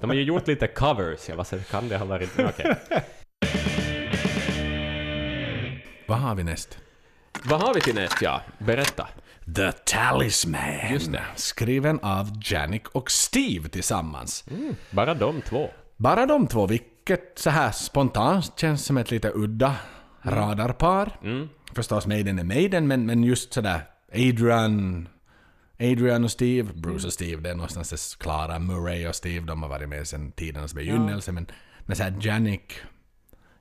De 0.00 0.10
har 0.10 0.14
ju 0.14 0.22
gjort 0.22 0.46
lite 0.48 0.66
covers. 0.66 1.28
Jag 1.28 1.36
var 1.36 1.44
så 1.44 1.58
kan 1.58 1.88
det 1.88 1.96
ha 1.98 2.04
varit... 2.04 2.38
Okej. 2.38 2.76
Vad 6.06 6.18
har 6.18 6.34
vi 6.34 6.44
näst? 6.44 6.78
Vad 7.48 7.62
har 7.62 7.74
vi 7.74 7.80
till 7.80 7.94
näst? 7.94 8.22
Ja, 8.22 8.42
berätta. 8.58 9.08
The 9.56 9.72
Talisman. 9.72 10.90
Just 10.90 11.12
det. 11.12 11.22
Skriven 11.36 12.00
av 12.02 12.30
Janik 12.42 12.88
och 12.88 13.10
Steve 13.10 13.68
tillsammans. 13.68 14.44
Bara 14.90 15.14
de 15.14 15.42
två. 15.42 15.70
Bara 15.96 16.26
de 16.26 16.46
två, 16.46 16.66
vilket 16.66 17.38
så 17.38 17.50
här 17.50 17.70
spontant 17.72 18.52
känns 18.58 18.84
som 18.84 18.96
ett 18.96 19.10
lite 19.10 19.32
udda 19.34 19.76
radarpar. 20.22 21.18
Förstås 21.74 22.06
Maiden 22.06 22.38
är 22.38 22.44
Maiden, 22.44 22.86
men, 22.86 23.06
men 23.06 23.24
just 23.24 23.52
sådär 23.52 23.80
Adrian, 24.12 25.08
Adrian 25.80 26.24
och 26.24 26.30
Steve, 26.30 26.72
Bruce 26.74 27.06
och 27.06 27.12
Steve, 27.12 27.42
det 27.42 27.50
är 27.50 27.54
någonstans 27.54 27.90
det 27.90 28.22
klara. 28.22 28.58
Murray 28.58 29.06
och 29.06 29.14
Steve, 29.14 29.46
de 29.46 29.62
har 29.62 29.68
varit 29.68 29.88
med 29.88 30.08
sedan 30.08 30.32
tidernas 30.32 30.74
begynnelse, 30.74 31.32
men, 31.32 31.46
men 31.80 31.96
såhär 31.96 32.14
Janik, 32.20 32.74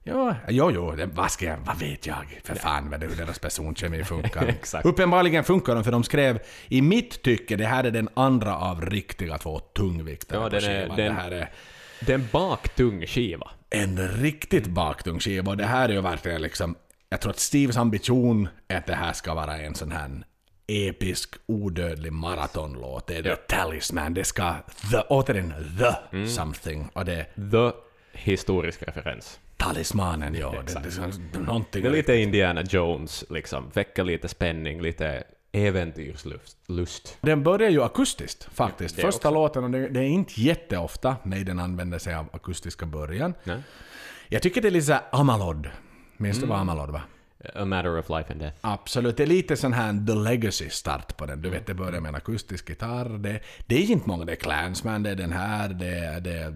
Ja, 0.08 0.36
jo, 0.48 0.72
jo, 0.72 0.92
det, 0.92 1.06
vad 1.06 1.32
ska 1.32 1.46
jag, 1.46 1.58
vad 1.58 1.80
vet 1.80 2.06
jag? 2.06 2.40
För 2.44 2.56
fan 2.56 2.90
vad 2.90 3.00
det, 3.00 3.08
hur 3.08 3.16
deras 3.16 3.40
personkemi 3.40 4.04
funkar. 4.14 4.46
Exakt. 4.46 4.86
Uppenbarligen 4.86 5.44
funkar 5.44 5.76
de, 5.76 5.84
för 5.84 5.92
de 5.92 6.04
skrev 6.04 6.40
i 6.68 6.82
mitt 6.82 7.22
tycke, 7.22 7.56
det 7.56 7.66
här 7.66 7.84
är 7.84 7.92
den 7.92 8.10
andra 8.14 8.58
av 8.58 8.82
riktiga 8.86 9.38
två 9.38 9.60
tungviktare 9.60 10.40
Ja, 10.40 10.44
på 10.44 10.50
den 10.50 10.62
skivan. 10.62 10.98
den- 10.98 11.16
Det 11.16 11.22
här 11.22 11.32
är 11.32 11.50
Det 12.00 12.12
är 12.12 12.16
en 12.16 12.28
baktung 12.32 13.06
skiva. 13.08 13.52
en 13.70 14.08
riktigt 14.08 14.68
baktung 14.68 15.20
skiva 15.20 15.52
och 15.52 15.58
det 15.58 15.66
här 15.66 15.90
är 15.90 15.94
ju 15.94 16.02
verkligen 16.02 16.42
liksom, 16.42 16.76
jag 17.10 17.22
tror 17.22 17.30
att 17.32 17.40
Steves 17.40 17.78
ambition 17.78 18.48
är 18.68 18.78
att 18.78 18.86
det 18.86 18.96
här 18.96 19.14
ska 19.14 19.34
vara 19.34 19.58
en 19.58 19.76
sån 19.76 19.92
här 19.92 20.10
episk, 20.68 21.36
odödlig 21.46 22.14
maratonlåt. 22.14 23.08
Det 23.08 23.16
är 23.18 23.24
The 23.24 23.36
Talisman, 23.36 24.14
det 24.14 24.24
ska, 24.24 24.54
the, 24.92 24.98
återigen, 25.10 25.54
the 25.80 26.16
Mm. 26.18 26.30
something. 26.30 26.90
Och 26.94 27.06
det 27.06 27.24
The 27.52 27.72
historisk 28.14 28.84
referens. 28.84 29.40
Talismanen, 29.58 30.36
ja. 30.36 30.56
Det, 30.68 30.74
det, 31.72 31.82
det, 31.82 31.88
är 31.88 31.92
lite 31.92 32.16
Indiana 32.16 32.62
Jones, 32.62 33.26
liksom. 33.30 33.70
Väcker 33.74 34.04
lite 34.04 34.28
spänning, 34.28 34.82
lite 34.82 35.24
äventyrslust. 35.52 36.58
Lust. 36.68 37.18
Den 37.22 37.44
börjar 37.44 37.70
ju 37.70 37.84
akustiskt 37.84 38.48
faktiskt. 38.54 38.96
Det 38.96 39.02
Första 39.02 39.30
också. 39.30 39.40
låten, 39.40 39.64
och 39.64 39.72
det, 39.72 39.90
det 39.90 40.00
är 40.00 40.08
inte 40.08 40.42
jätteofta 40.42 41.16
Maiden 41.24 41.60
använder 41.60 42.00
sig 42.00 42.16
av 42.16 42.26
akustiska 42.34 42.86
början. 42.86 43.34
Nej? 43.44 43.58
Jag 44.28 44.42
tycker 44.42 44.62
det 44.62 44.68
är 44.68 44.72
lite 44.72 44.86
såhär 44.86 45.02
Amalod. 45.12 45.70
Minns 46.18 46.38
Mm. 46.38 46.48
du 46.48 46.54
vad 46.54 46.62
Amalod 46.62 46.90
var? 46.90 47.02
A 47.56 47.66
matter 47.66 48.00
of 48.00 48.10
life 48.10 48.32
and 48.32 48.42
death. 48.42 48.58
Absolut, 48.62 49.18
det 49.18 49.24
är 49.24 49.28
lite 49.28 49.58
sån 49.58 49.74
här 49.74 50.06
The 50.08 50.14
Legacy-start 50.14 51.18
på 51.18 51.26
den. 51.26 51.42
Du 51.42 51.50
vet, 51.50 51.66
det 51.68 51.74
börjar 51.74 52.02
med 52.02 52.10
en 52.10 52.16
akustisk 52.16 52.70
gitarr. 52.70 53.10
Det, 53.18 53.40
det 53.68 53.76
är 53.76 53.92
inte 53.92 54.10
många, 54.10 54.26
det 54.26 54.32
är 54.32 54.36
Clansman, 54.36 55.04
det 55.04 55.10
är 55.10 55.16
den 55.16 55.32
här, 55.32 55.70
det 55.70 55.88
är, 55.88 56.20
det 56.20 56.32
är 56.32 56.54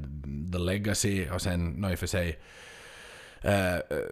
The 0.51 0.57
Legacy 0.57 1.29
och 1.29 1.41
sen, 1.41 1.69
nå 1.69 1.89
i 1.91 1.95
och 1.95 1.99
för 1.99 2.07
sig, 2.07 2.39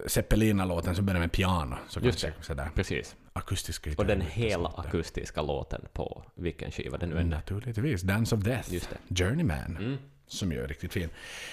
Zeppelina-låten 0.05 0.95
som 0.95 1.05
börjar 1.05 1.19
med 1.19 1.31
piano. 1.31 1.75
Så 1.89 1.99
Just 1.99 2.21
kanske, 2.21 2.43
sådär. 2.43 2.69
Precis. 2.75 3.15
Akustiska 3.33 3.91
Och 3.97 4.05
den 4.05 4.21
hela 4.21 4.69
akustiska 4.77 5.41
låten 5.41 5.85
på 5.93 6.23
vilken 6.35 6.71
skiva 6.71 6.97
det 6.97 7.05
nu 7.05 7.17
är. 7.17 7.23
Naturligtvis. 7.23 8.01
Dance 8.01 8.35
of 8.35 8.41
Death. 8.41 8.73
Just 8.73 8.89
det. 8.89 9.23
Journeyman. 9.23 9.97
Som 10.27 10.51
ju 10.51 10.63
är 10.63 10.67
riktigt 10.67 10.93
fin. 10.93 11.09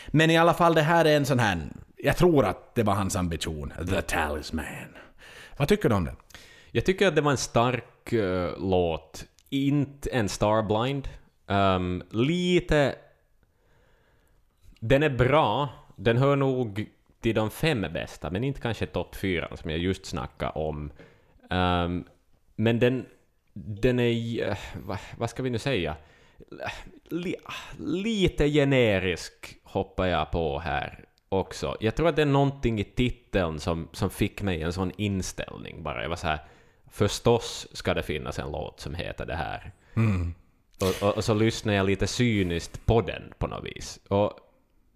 Men 0.07 0.31
i 0.31 0.37
alla 0.37 0.55
fall, 0.55 0.75
det 0.75 0.83
här 0.83 1.05
är 1.05 1.17
en 1.17 1.27
sån 1.27 1.39
här... 1.39 1.59
Jag 1.97 2.17
tror 2.17 2.45
att 2.45 2.75
det 2.75 2.83
var 2.83 2.95
hans 2.95 3.17
ambition. 3.17 3.73
The 3.89 4.03
Talisman. 4.03 4.97
Vad 5.57 5.69
tycker 5.69 5.89
du 5.89 5.95
om 5.95 6.05
den? 6.05 6.17
Jag 6.71 6.85
tycker 6.85 7.09
att 7.09 7.15
det 7.15 7.21
var 7.21 7.31
en 7.31 7.37
stark 7.37 8.13
eh, 8.13 8.51
låt. 8.59 9.25
Inte 9.49 10.11
en 10.11 10.29
Starblind. 10.29 11.09
Um, 11.47 12.03
lite... 12.11 12.95
Den 14.81 15.03
är 15.03 15.11
bra. 15.11 15.69
Den 15.97 16.17
hör 16.17 16.37
nog 16.37 16.89
till 17.25 17.35
de 17.35 17.51
fem 17.51 17.81
bästa, 17.81 18.31
men 18.31 18.45
inte 18.45 18.61
kanske 18.61 18.87
topp 18.87 19.17
fyra 19.17 19.57
som 19.57 19.71
jag 19.71 19.79
just 19.79 20.07
snackade 20.07 20.53
om. 20.53 20.93
Um, 21.51 22.05
men 22.57 22.79
den, 22.79 23.07
den 23.55 24.01
är... 24.01 24.49
eh, 24.49 24.57
vad, 24.85 24.99
vad 25.19 25.31
ska 25.31 25.43
vi 25.43 25.51
nu 25.51 25.59
säga? 25.59 25.97
Li, 27.05 27.37
lite 27.79 28.49
generisk 28.49 29.57
hoppar 29.63 30.07
jag 30.07 30.31
på 30.31 30.59
här 30.59 31.05
också. 31.29 31.77
Jag 31.81 31.95
tror 31.95 32.09
att 32.09 32.17
det 32.17 32.23
är 32.23 32.27
någonting 32.27 32.81
i 32.81 32.85
titeln 32.85 33.61
som, 33.61 33.89
som 33.93 34.11
fick 34.11 34.43
mig 34.43 34.63
en 34.63 34.73
sån 34.73 34.93
inställning 34.97 35.83
bara. 35.83 36.03
Jag 36.03 36.09
var 36.09 36.17
så 36.17 36.27
här, 36.27 36.39
förstås 36.91 37.67
ska 37.73 37.95
det 37.95 38.03
finnas 38.03 38.39
en 38.39 38.53
låt 38.53 38.81
som 38.81 38.95
heter 38.95 39.27
det 39.27 39.37
här. 39.37 39.73
Och, 40.81 41.09
och, 41.09 41.17
och 41.17 41.25
så 41.25 41.35
lyssnar 41.35 41.75
jag 41.75 41.87
lite 41.87 42.07
cyniskt 42.07 42.87
på 42.87 43.01
den 43.01 43.23
på 43.39 43.47
något 43.47 43.65
vis. 43.65 44.01
Och, 44.09 44.33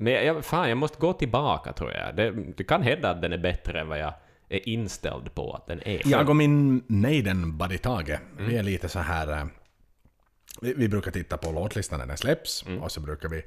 men 0.01 0.13
jag, 0.13 0.25
jag, 0.25 0.45
fan, 0.45 0.69
jag 0.69 0.79
måste 0.79 0.99
gå 0.99 1.13
tillbaka 1.13 1.73
tror 1.73 1.93
jag. 1.93 2.17
Det, 2.17 2.31
det 2.57 2.65
kan 2.65 2.83
hända 2.83 3.11
att 3.11 3.23
den 3.23 3.33
är 3.33 3.39
bättre 3.39 3.81
än 3.81 3.89
vad 3.89 3.99
jag 3.99 4.13
är 4.49 4.69
inställd 4.69 5.35
på 5.35 5.53
att 5.55 5.67
den 5.67 5.83
är. 5.89 6.03
Jag 6.05 6.29
och 6.29 6.37
min 6.37 6.83
Maiden-buddy 6.89 7.79
Tage, 7.79 8.19
vi 8.39 8.57
är 8.57 8.63
lite 8.63 8.89
så 8.89 8.99
här... 8.99 9.29
eh, 9.33 9.45
Vi, 10.61 10.75
vi 10.77 10.89
brukar 10.89 11.11
titta 11.11 11.37
på 11.37 11.53
låtlistan 11.53 11.99
när 11.99 12.07
den 12.07 12.17
släpps 12.17 12.65
och 12.81 12.93
så 12.93 13.01
brukar 13.01 13.29
vi... 13.29 13.43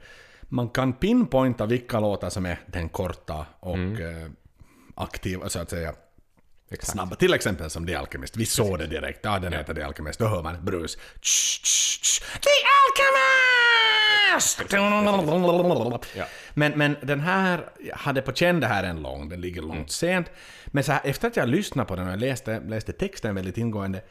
Man 0.54 0.70
kan 0.70 0.94
pinpointa 0.94 1.66
vilka 1.66 2.00
låtar 2.00 2.30
som 2.30 2.46
är 2.46 2.60
den 2.68 2.90
korta 2.90 3.46
och 3.60 3.78
eh, 3.78 4.30
aktiva, 4.96 5.50
så 5.50 5.60
att 5.60 5.70
säga. 5.70 5.94
Snabba. 6.80 7.16
Till 7.16 7.34
exempel 7.34 7.70
som 7.70 7.88
The 7.88 7.96
Alchemist. 7.96 8.38
Vi 8.38 8.46
såg 8.46 8.80
det 8.80 8.88
direkt. 8.88 9.20
Ja, 9.24 9.40
den 9.40 9.54
heter 9.54 9.74
The 9.74 9.82
Alchemist. 9.82 10.20
Då 10.20 10.28
hör 10.28 10.44
man 10.44 10.66
brus. 10.66 10.96
Tsch, 11.22 11.62
tsch, 11.64 12.02
tsch. 12.02 12.20
The 12.22 12.50
past! 14.34 14.62
Ja. 16.16 16.26
Men, 16.54 16.72
men 16.72 16.96
den 17.02 17.20
här, 17.20 17.70
hade 17.94 18.22
på 18.22 18.32
känn 18.34 18.60
det 18.60 18.68
här 18.68 18.84
en 18.84 19.02
lång, 19.02 19.30
den 19.30 19.42
ligger 19.42 19.62
långt 19.62 19.74
Mm. 19.76 19.88
sent. 19.88 20.32
Men 20.68 20.84
så 20.84 20.92
här, 20.92 21.02
efter 21.04 21.28
att 21.28 21.36
jag 21.36 21.50
lyssnade 21.50 21.88
på 21.88 21.96
den 21.96 22.08
och 22.08 22.18
läste, 22.18 22.60
läste 22.60 22.94
texten 22.94 23.36
väldigt 23.36 23.58
ingående, 23.58 24.02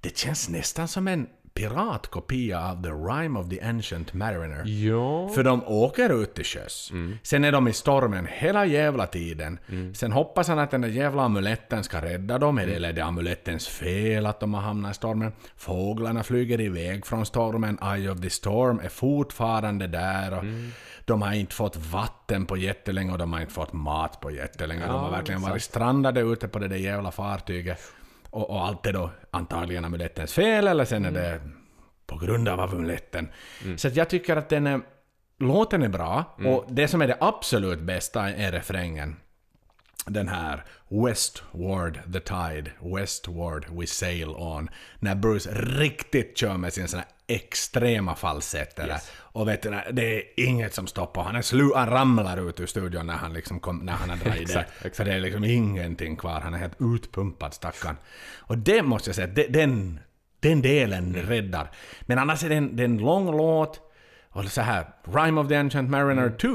det 0.00 0.16
känns 0.18 0.48
nästan 0.48 0.88
som 0.88 1.08
en 1.08 1.26
piratkopia 1.54 2.70
av 2.70 2.82
The 2.82 2.88
Rime 2.88 3.38
of 3.40 3.48
the 3.48 3.60
Ancient 3.60 4.14
Mariner. 4.14 4.62
Ja. 4.66 5.28
För 5.28 5.42
de 5.42 5.62
åker 5.66 6.22
ut 6.22 6.34
till 6.34 6.44
sjöss. 6.44 6.92
Sen 7.22 7.44
är 7.44 7.52
de 7.52 7.68
i 7.68 7.72
stormen 7.72 8.28
hela 8.30 8.66
jävla 8.66 9.06
tiden. 9.06 9.58
Sen 9.94 10.12
hoppas 10.12 10.48
han 10.48 10.58
att 10.58 10.70
den 10.70 10.80
där 10.80 10.88
jävla 10.88 11.22
amuletten 11.22 11.84
ska 11.84 12.02
rädda 12.02 12.38
dem. 12.38 12.58
Eller 12.58 12.88
är 12.88 12.92
det 12.92 13.04
amulettens 13.04 13.68
fel 13.68 14.26
att 14.26 14.40
de 14.40 14.54
har 14.54 14.60
hamnat 14.60 14.90
i 14.90 14.94
stormen? 14.94 15.32
Fåglarna 15.56 16.22
flyger 16.22 16.60
iväg 16.60 17.06
från 17.06 17.26
stormen. 17.26 17.78
Eye 17.82 18.10
of 18.10 18.20
the 18.20 18.30
Storm 18.30 18.80
är 18.84 18.88
fortfarande 18.88 19.86
där. 19.86 20.38
Och 20.38 20.44
De 21.04 21.22
har 21.22 21.32
inte 21.32 21.54
fått 21.54 21.76
vatten 21.76 22.46
på 22.46 22.56
jättelänge 22.56 23.12
och 23.12 23.18
de 23.18 23.32
har 23.32 23.40
inte 23.40 23.52
fått 23.52 23.72
mat 23.72 24.20
på 24.20 24.30
jättelänge. 24.30 24.80
de 24.86 24.90
har 24.92 25.04
Ja, 25.04 25.10
verkligen 25.10 25.42
varit 25.42 25.62
strandade 25.62 26.20
ute 26.20 26.48
på 26.48 26.58
det 26.58 26.68
där 26.68 26.76
jävla 26.76 27.10
fartyget. 27.10 27.78
Och, 28.34 28.50
och 28.50 28.66
allt 28.66 28.86
är 28.86 28.92
då 28.92 29.10
antagligen 29.30 29.84
amulettens 29.84 30.32
fel 30.32 30.66
eller 30.66 30.84
sen 30.84 31.04
är 31.04 31.10
det 31.10 31.40
på 32.06 32.16
grund 32.18 32.48
av 32.48 32.60
amuletten. 32.60 33.28
Så 33.76 33.88
att 33.88 33.96
jag 33.96 34.10
tycker 34.10 34.36
att 34.36 34.48
den 34.48 34.66
är, 34.66 34.80
låten 35.38 35.82
är 35.82 35.88
bra 35.88 36.36
och 36.44 36.64
det 36.68 36.88
som 36.88 37.02
är 37.02 37.06
det 37.06 37.16
absolut 37.20 37.80
bästa 37.80 38.30
är 38.30 38.52
refrängen. 38.52 39.16
Den 40.06 40.28
här 40.28 40.64
Westward 41.02 41.98
the 42.12 42.20
tide, 42.20 42.70
westward 42.80 43.64
we 43.70 43.86
sail 43.86 44.28
on. 44.28 44.70
När 44.98 45.14
Bruce 45.14 45.50
riktigt 45.54 46.38
kör 46.38 46.56
med 46.56 46.72
sin 46.72 46.88
sån 46.88 46.98
här 46.98 47.08
extrema 47.26 48.14
falsett. 48.14 48.76
där. 48.76 48.86
Och 49.16 49.48
vet 49.48 49.62
du, 49.62 49.80
det 49.92 50.16
är 50.16 50.22
inget 50.36 50.74
som 50.74 50.86
stoppar. 50.86 51.22
Han, 51.22 51.42
slu, 51.42 51.70
han 51.74 51.90
ramlar 51.90 52.48
ut 52.48 52.60
ur 52.60 52.66
studion 52.66 53.06
när 53.06 53.14
han, 53.14 53.32
liksom 53.32 53.60
kom, 53.60 53.78
när 53.78 53.92
han 53.92 54.10
har 54.10 54.16
dragit 54.16 54.48
det. 54.82 54.90
För 54.94 55.04
det 55.04 55.12
är 55.14 55.20
liksom 55.20 55.44
ingenting 55.44 56.16
kvar. 56.16 56.40
Han 56.40 56.54
är 56.54 56.58
helt 56.58 56.76
utpumpad 56.80 57.54
stackarn. 57.54 57.96
Och 58.38 58.58
det 58.58 58.82
måste 58.82 59.08
jag 59.08 59.14
säga, 59.16 59.26
det- 59.26 59.48
den, 59.48 60.00
den 60.40 60.62
delen 60.62 61.14
räddar. 61.16 61.70
Men 62.02 62.18
annars 62.18 62.44
är 62.44 62.48
det 62.48 62.54
en, 62.54 62.76
det 62.76 62.82
är 62.82 62.84
en 62.84 62.98
lång 62.98 63.36
låt. 63.36 63.80
Och 64.36 64.44
så 64.44 64.60
här, 64.60 64.86
Rime 65.14 65.40
of 65.40 65.48
the 65.48 65.56
Ancient 65.56 65.90
Mariner 65.90 66.30
2. 66.40 66.48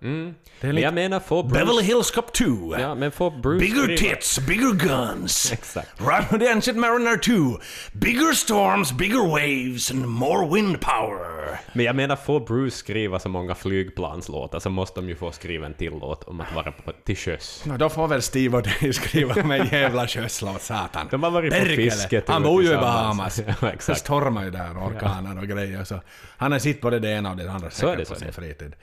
Det 0.00 0.06
är 0.06 0.10
Mm. 0.10 0.34
Men 0.60 0.74
lite 0.74 0.84
jag 0.84 0.94
menar, 0.94 1.20
får 1.20 1.42
Bruce... 1.42 1.58
Beverly 1.64 1.82
Hills 1.82 2.10
Cop 2.10 2.32
2. 2.32 2.44
Ja, 2.80 2.94
men 2.94 3.12
får 3.12 3.30
Bruce 3.30 3.60
Bigger 3.60 3.82
skriva- 3.82 3.96
tits, 4.14 4.38
bigger 4.38 4.72
guns. 4.72 5.52
Exakt. 5.52 6.00
Rime 6.00 6.26
of 6.32 6.38
the 6.38 6.48
Ancient 6.48 6.78
Mariner 6.78 7.16
2. 7.16 7.60
Bigger 7.92 8.32
storms, 8.32 8.92
bigger 8.92 9.28
waves 9.30 9.90
and 9.90 10.06
more 10.06 10.54
wind 10.54 10.80
power. 10.80 11.58
Men 11.72 11.84
jag 11.84 11.96
menar, 11.96 12.16
får 12.16 12.40
Bruce 12.40 12.76
skriva 12.76 13.18
så 13.18 13.28
många 13.28 13.54
flygplanslåtar 13.54 14.58
så 14.60 14.70
måste 14.70 15.00
de 15.00 15.08
ju 15.08 15.16
få 15.16 15.32
skriva 15.32 15.66
en 15.66 15.74
till 15.74 15.92
låt 16.00 16.24
om 16.24 16.40
att 16.40 16.54
vara 16.54 16.72
på, 16.72 16.92
till 17.04 17.16
sjöss. 17.16 17.62
Nå, 17.66 17.76
då 17.76 17.88
får 17.88 18.08
väl 18.08 18.22
Steve 18.22 18.56
och 18.56 18.62
Dave 18.62 18.92
skriva 18.92 19.42
med 19.42 19.60
en 19.60 19.66
jävla 19.66 20.06
sjöslåt, 20.08 20.62
satan. 20.62 21.08
De 21.10 21.22
har 21.22 21.30
varit 21.30 21.52
på 21.52 21.58
Berkele. 21.58 21.90
fisket 21.90 22.28
Han 22.28 22.42
bor 22.42 22.62
ju 22.62 22.72
i. 22.72 22.76
Bahamas. 22.76 23.40
Ja, 23.46 23.54
Det 23.60 23.66
exakt. 23.68 23.98
stormar 24.00 24.44
ju 24.44 24.50
där, 24.50 24.70
orkaner 24.70 25.38
och 25.38 25.48
grejer. 25.48 25.84
Så 25.84 26.00
han 26.36 26.52
har 26.52 26.58
sitt 26.58 26.80
både 26.80 26.98
det 26.98 27.20
ena 27.24 27.30
och 27.30 27.36
det 27.36 27.50
andra 27.52 27.68
det, 27.68 27.74
säkert 27.74 28.06
så 28.08 28.14
på 28.14 28.18
sin 28.20 28.26
det. 28.26 28.32
fritid. 28.32 28.74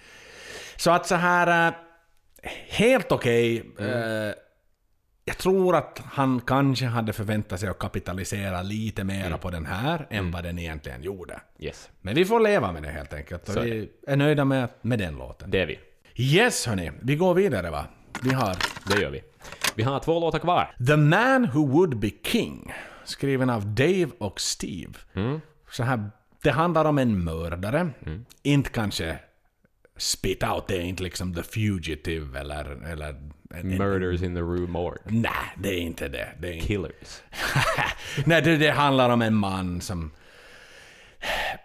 Så 0.75 0.91
att 0.91 1.07
så 1.07 1.15
här... 1.15 1.67
äh, 1.67 2.49
helt 2.69 3.11
okej. 3.11 3.63
Mm. 3.79 4.27
äh, 4.29 4.33
jag 5.25 5.37
tror 5.37 5.75
att 5.75 6.01
han 6.05 6.41
kanske 6.41 6.85
hade 6.85 7.13
förväntat 7.13 7.59
sig 7.59 7.69
att 7.69 7.79
kapitalisera 7.79 8.61
lite 8.61 9.03
mera 9.03 9.25
Mm. 9.27 9.39
på 9.39 9.49
den 9.49 9.65
här 9.65 10.07
än 10.09 10.31
vad 10.31 10.43
den 10.43 10.59
egentligen 10.59 11.03
gjorde. 11.03 11.41
Yes, 11.59 11.89
Men 12.01 12.15
vi 12.15 12.25
får 12.25 12.39
leva 12.39 12.71
med 12.71 12.83
det 12.83 12.89
helt 12.89 13.13
enkelt. 13.13 13.47
Så 13.47 13.61
vi 13.61 13.89
är 14.07 14.15
nöjda 14.15 14.45
med, 14.45 14.69
med 14.81 14.99
den 14.99 15.15
låten. 15.15 15.51
det 15.51 15.59
är 15.61 15.65
vi. 15.65 15.79
Yes 16.15 16.67
hörni, 16.67 16.91
vi 17.01 17.15
går 17.15 17.33
vidare 17.33 17.69
va. 17.69 17.85
Vi 18.23 18.33
har 18.33 18.55
Det 18.87 19.01
gör 19.01 19.09
vi. 19.09 19.23
Vi 19.75 19.83
har 19.83 19.99
två 19.99 20.19
låtar 20.19 20.39
kvar. 20.39 20.75
The 20.87 20.95
Man 20.97 21.49
Who 21.53 21.67
Would 21.67 21.99
Be 21.99 22.09
King, 22.23 22.73
skriven 23.03 23.49
av 23.49 23.65
Dave 23.65 24.07
och 24.17 24.41
Steve. 24.41 24.93
Så 25.71 25.83
här, 25.83 26.09
det 26.43 26.51
handlar 26.51 26.85
om 26.85 26.97
en 26.97 27.23
mördare, 27.23 27.89
inte 28.43 28.69
kanske 28.69 29.19
spit 29.97 30.43
out, 30.43 30.67
det 30.67 30.77
är 30.77 30.81
inte 30.81 31.03
liksom 31.03 31.33
The 31.33 31.43
Fugitive 31.43 32.39
eller... 32.39 32.85
eller 32.85 33.15
en, 33.53 33.71
en, 33.71 33.77
Murders 33.77 34.21
in 34.21 34.35
the 34.35 34.41
Rue 34.41 34.67
Morgue. 34.67 35.01
nej, 35.05 35.33
det 35.57 35.69
är 35.69 35.79
inte 35.79 36.07
det. 36.07 36.27
det 36.39 36.47
är 36.47 36.53
inte. 36.53 36.67
Killers. 36.67 37.21
nej, 38.25 38.41
det, 38.41 38.57
det 38.57 38.71
handlar 38.71 39.09
om 39.09 39.21
en 39.21 39.35
man 39.35 39.81
som 39.81 40.11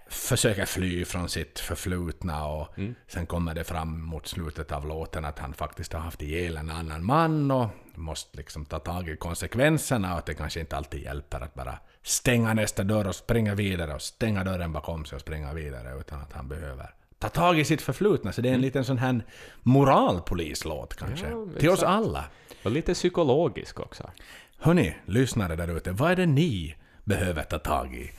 försöker 0.09 0.67
fly 0.67 1.05
från 1.05 1.29
sitt 1.29 1.59
förflutna 1.59 2.47
och 2.47 2.69
sen 3.09 3.27
kommer 3.27 3.55
det 3.55 3.65
fram 3.65 4.03
mot 4.03 4.27
slutet 4.27 4.73
av 4.73 4.87
låten 4.87 5.25
att 5.25 5.39
han 5.39 5.55
faktiskt 5.55 5.93
har 5.93 6.01
haft 6.01 6.23
ihjäl 6.23 6.57
en 6.57 6.71
annan 6.71 7.05
man 7.05 7.51
och 7.51 7.69
måste 7.95 8.37
liksom 8.37 8.65
ta 8.65 8.79
tag 8.79 9.09
i 9.09 9.17
konsekvenserna 9.17 10.13
och 10.13 10.19
att 10.19 10.27
det 10.27 10.35
kanske 10.35 10.61
inte 10.61 10.77
alltid 10.77 11.03
hjälper 11.03 11.41
att 11.41 11.55
bara 11.55 11.79
stänga 12.03 12.55
nästa 12.55 12.85
dörr 12.85 13.07
och 13.07 13.15
springa 13.15 13.55
vidare 13.55 13.95
och 13.95 14.03
stänga 14.03 14.45
dörren 14.45 14.73
bakom 14.73 15.05
sig 15.05 15.17
och 15.17 15.23
springa 15.23 15.53
vidare 15.53 16.01
utan 16.01 16.21
att 16.21 16.33
han 16.33 16.49
behöver 16.49 16.91
ta 17.19 17.29
tag 17.29 17.59
i 17.59 17.65
sitt 17.65 17.83
förflutna. 17.83 18.33
Så 18.33 18.41
det 18.41 18.49
är 18.49 18.55
en 18.55 18.61
liten 18.61 18.85
sån 18.85 18.99
här 18.99 19.25
moralpolislåt 19.63 20.95
kanske. 20.95 21.27
Ja, 21.29 21.47
Till 21.59 21.71
oss 21.71 21.83
alla. 21.83 22.25
Och 22.65 22.71
lite 22.71 22.95
psykologisk 22.95 23.81
också. 23.81 24.11
Hörni, 24.59 24.97
lyssnare 25.07 25.57
där 25.57 25.77
ute, 25.77 25.93
vad 25.93 26.11
är 26.11 26.17
det 26.17 26.27
ni 26.27 26.75
behöver 27.05 27.43
ta 27.43 27.59
tag 27.59 27.95
i? 27.95 28.11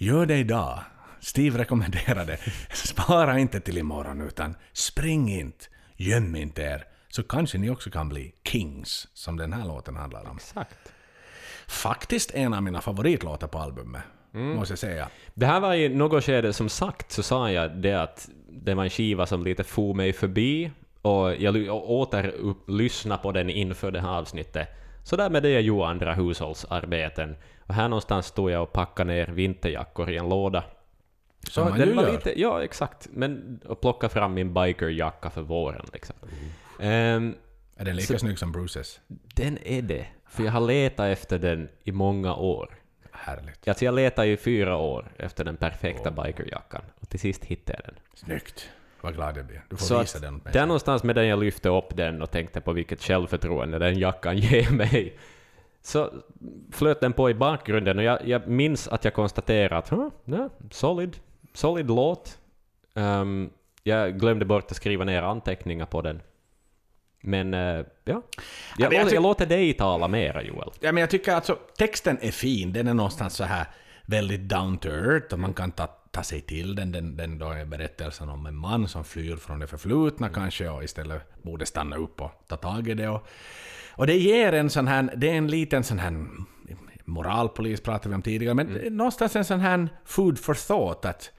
Gör 0.00 0.26
det 0.26 0.36
idag. 0.36 0.80
Steve 1.20 1.58
rekommenderade. 1.58 2.38
Spara 2.72 3.38
inte 3.38 3.60
till 3.60 3.78
imorgon, 3.78 4.20
utan 4.20 4.54
spring 4.72 5.30
inte, 5.30 5.64
göm 5.96 6.36
inte 6.36 6.62
er, 6.62 6.84
så 7.08 7.22
kanske 7.22 7.58
ni 7.58 7.70
också 7.70 7.90
kan 7.90 8.08
bli 8.08 8.34
kings, 8.44 9.08
som 9.14 9.36
den 9.36 9.52
här 9.52 9.66
låten 9.66 9.96
handlar 9.96 10.30
om. 10.30 10.36
Exakt. 10.36 10.92
Faktiskt 11.66 12.34
en 12.34 12.54
av 12.54 12.62
mina 12.62 12.80
favoritlåtar 12.80 13.46
på 13.46 13.58
albumet, 13.58 14.02
måste 14.32 14.72
jag 14.72 14.78
säga. 14.78 15.08
Det 15.34 15.46
här 15.46 15.60
var 15.60 15.74
i 15.74 15.88
något 15.88 16.24
skede, 16.24 16.52
som 16.52 16.68
sagt, 16.68 17.12
så 17.12 17.22
sa 17.22 17.50
jag 17.50 17.76
det 17.76 17.94
att 18.02 18.28
det 18.50 18.74
var 18.74 18.84
en 18.84 18.90
skiva 18.90 19.26
som 19.26 19.44
lite 19.44 19.64
for 19.64 19.94
mig 19.94 20.12
förbi 20.12 20.70
och 21.02 21.34
jag 21.34 21.54
ly- 21.54 21.68
och 21.68 21.90
åter 21.90 22.28
upp, 22.28 22.68
lyssna 22.68 23.16
på 23.16 23.32
den 23.32 23.50
inför 23.50 23.90
det 23.90 24.00
här 24.00 24.18
avsnittet. 24.18 24.68
Så 25.04 25.16
där 25.16 25.30
med 25.30 25.42
det 25.42 25.50
jag 25.50 25.62
gjorde 25.62 25.86
andra 25.86 26.14
hushållsarbeten. 26.14 27.36
Och 27.68 27.74
här 27.74 27.88
någonstans 27.88 28.26
stod 28.26 28.50
jag 28.50 28.62
och 28.62 28.72
packade 28.72 29.12
ner 29.12 29.26
vinterjackor 29.26 30.10
i 30.10 30.16
en 30.16 30.28
låda. 30.28 30.64
Som 31.48 31.64
man 31.68 31.78
den 31.78 31.88
ju 31.88 31.94
var 31.94 32.02
gör. 32.02 32.12
lite, 32.12 32.40
ja, 32.40 32.64
exakt. 32.64 33.08
Men 33.12 33.60
och 33.66 33.80
plocka 33.80 34.08
fram 34.08 34.34
min 34.34 34.54
bikerjacka 34.54 35.30
för 35.30 35.42
våren 35.42 35.86
liksom. 35.92 36.16
Ehm, 36.80 37.34
Är 37.76 37.84
den 37.84 37.96
lika 37.96 38.18
snygg 38.18 38.38
som 38.38 38.52
Bruces? 38.52 39.00
den 39.34 39.58
är 39.64 39.82
det. 39.82 40.06
För 40.28 40.42
jag 40.44 40.52
har 40.52 40.60
letat 40.60 41.06
efter 41.06 41.38
den 41.38 41.68
i 41.84 41.92
många 41.92 42.34
år. 42.34 42.74
Härligt. 43.12 43.68
Alltså 43.68 43.84
jag 43.84 43.94
letade 43.94 44.28
i 44.28 44.36
fyra 44.36 44.76
år 44.76 45.12
efter 45.16 45.44
den 45.44 45.56
perfekta 45.56 46.10
bikerjackan. 46.10 46.82
Och 47.00 47.08
till 47.08 47.20
sist 47.20 47.44
hittade 47.44 47.78
jag 47.84 47.94
den. 47.94 48.00
Snyggt. 48.14 48.68
Vad 49.00 49.14
glad 49.14 49.36
jag 49.38 49.46
blir. 49.46 49.62
Du 49.68 49.76
får 49.76 49.86
Så 49.86 50.00
visa 50.00 50.18
den 50.18 50.36
åt 50.36 50.44
mig. 50.44 50.52
där 50.52 50.66
någonstans 50.66 51.02
med 51.04 51.16
den 51.16 51.26
jag 51.26 51.38
lyfte 51.38 51.68
upp 51.68 51.96
den 51.96 52.22
och 52.22 52.30
tänkte 52.30 52.60
på 52.60 52.72
vilket 52.72 53.02
självförtroende 53.02 53.78
den 53.78 53.98
jackan 53.98 54.38
ger 54.38 54.70
mig. 54.70 55.18
Så 55.82 56.10
flöt 56.72 57.00
den 57.00 57.12
på 57.12 57.30
i 57.30 57.34
bakgrunden 57.34 57.98
och 57.98 58.04
jag, 58.04 58.28
jag 58.28 58.48
minns 58.48 58.88
att 58.88 59.04
jag 59.04 59.14
konstaterade 59.14 59.76
att 59.76 59.88
huh, 59.88 60.08
ja, 60.24 60.48
solid, 60.70 61.16
solid 61.54 61.86
låt. 61.86 62.38
Ehm, 62.94 63.50
jag 63.82 64.20
glömde 64.20 64.44
bort 64.44 64.70
att 64.70 64.76
skriva 64.76 65.04
ner 65.04 65.22
anteckningar 65.22 65.86
på 65.86 66.02
den. 66.02 66.22
Men 67.20 67.54
eh, 67.54 67.84
ja, 68.04 68.22
jag, 68.78 68.92
jag 68.92 69.12
jag 69.12 69.22
låter 69.22 69.46
dig 69.46 69.74
tala 69.74 70.08
mera 70.08 70.42
Joel. 70.42 70.70
Ja, 70.80 70.92
men 70.92 71.00
jag 71.00 71.10
tycker 71.10 71.34
alltså 71.34 71.58
texten 71.78 72.18
är 72.20 72.30
fin. 72.30 72.72
Den 72.72 72.88
är 72.88 72.94
någonstans 72.94 73.34
så 73.34 73.44
här 73.44 73.66
väldigt 74.06 74.48
down 74.48 74.78
to 74.78 74.88
earth 74.88 75.32
och 75.32 75.38
man 75.38 75.54
kan 75.54 75.72
ta, 75.72 75.86
ta 75.86 76.22
sig 76.22 76.40
till 76.40 76.74
den. 76.74 76.92
Den, 76.92 77.16
den 77.16 77.38
då 77.38 77.50
är 77.50 77.64
berättelsen 77.64 78.28
om 78.28 78.46
en 78.46 78.56
man 78.56 78.88
som 78.88 79.04
flyr 79.04 79.36
från 79.36 79.58
det 79.58 79.66
förflutna 79.66 80.28
kanske 80.28 80.68
och 80.68 80.84
istället 80.84 81.42
borde 81.42 81.66
stanna 81.66 81.96
upp 81.96 82.20
och 82.20 82.30
ta 82.46 82.56
tag 82.56 82.88
i 82.88 82.94
det. 82.94 83.08
Och, 83.08 83.28
och 83.98 84.06
det 84.06 84.16
ger 84.16 84.52
en 84.52 84.70
sån 84.70 84.88
här, 84.88 85.12
det 85.16 85.30
är 85.30 85.34
en 85.34 85.46
liten 85.46 85.84
sån 85.84 85.98
här 85.98 86.26
moralpolis 87.04 87.80
pratade 87.80 88.08
vi 88.08 88.14
om 88.14 88.22
tidigare, 88.22 88.54
men 88.54 88.76
är 88.76 88.90
någonstans 88.90 89.36
en 89.36 89.44
sån 89.44 89.60
här 89.60 89.88
food 90.04 90.38
for 90.38 90.54
thought 90.54 91.04
att 91.04 91.30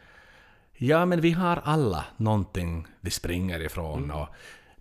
Ja, 0.82 1.06
men 1.06 1.22
vi 1.22 1.32
har 1.32 1.62
alla 1.64 2.06
någonting 2.18 2.88
vi 3.02 3.12
springer 3.12 3.60
ifrån 3.62 4.12
och 4.12 4.28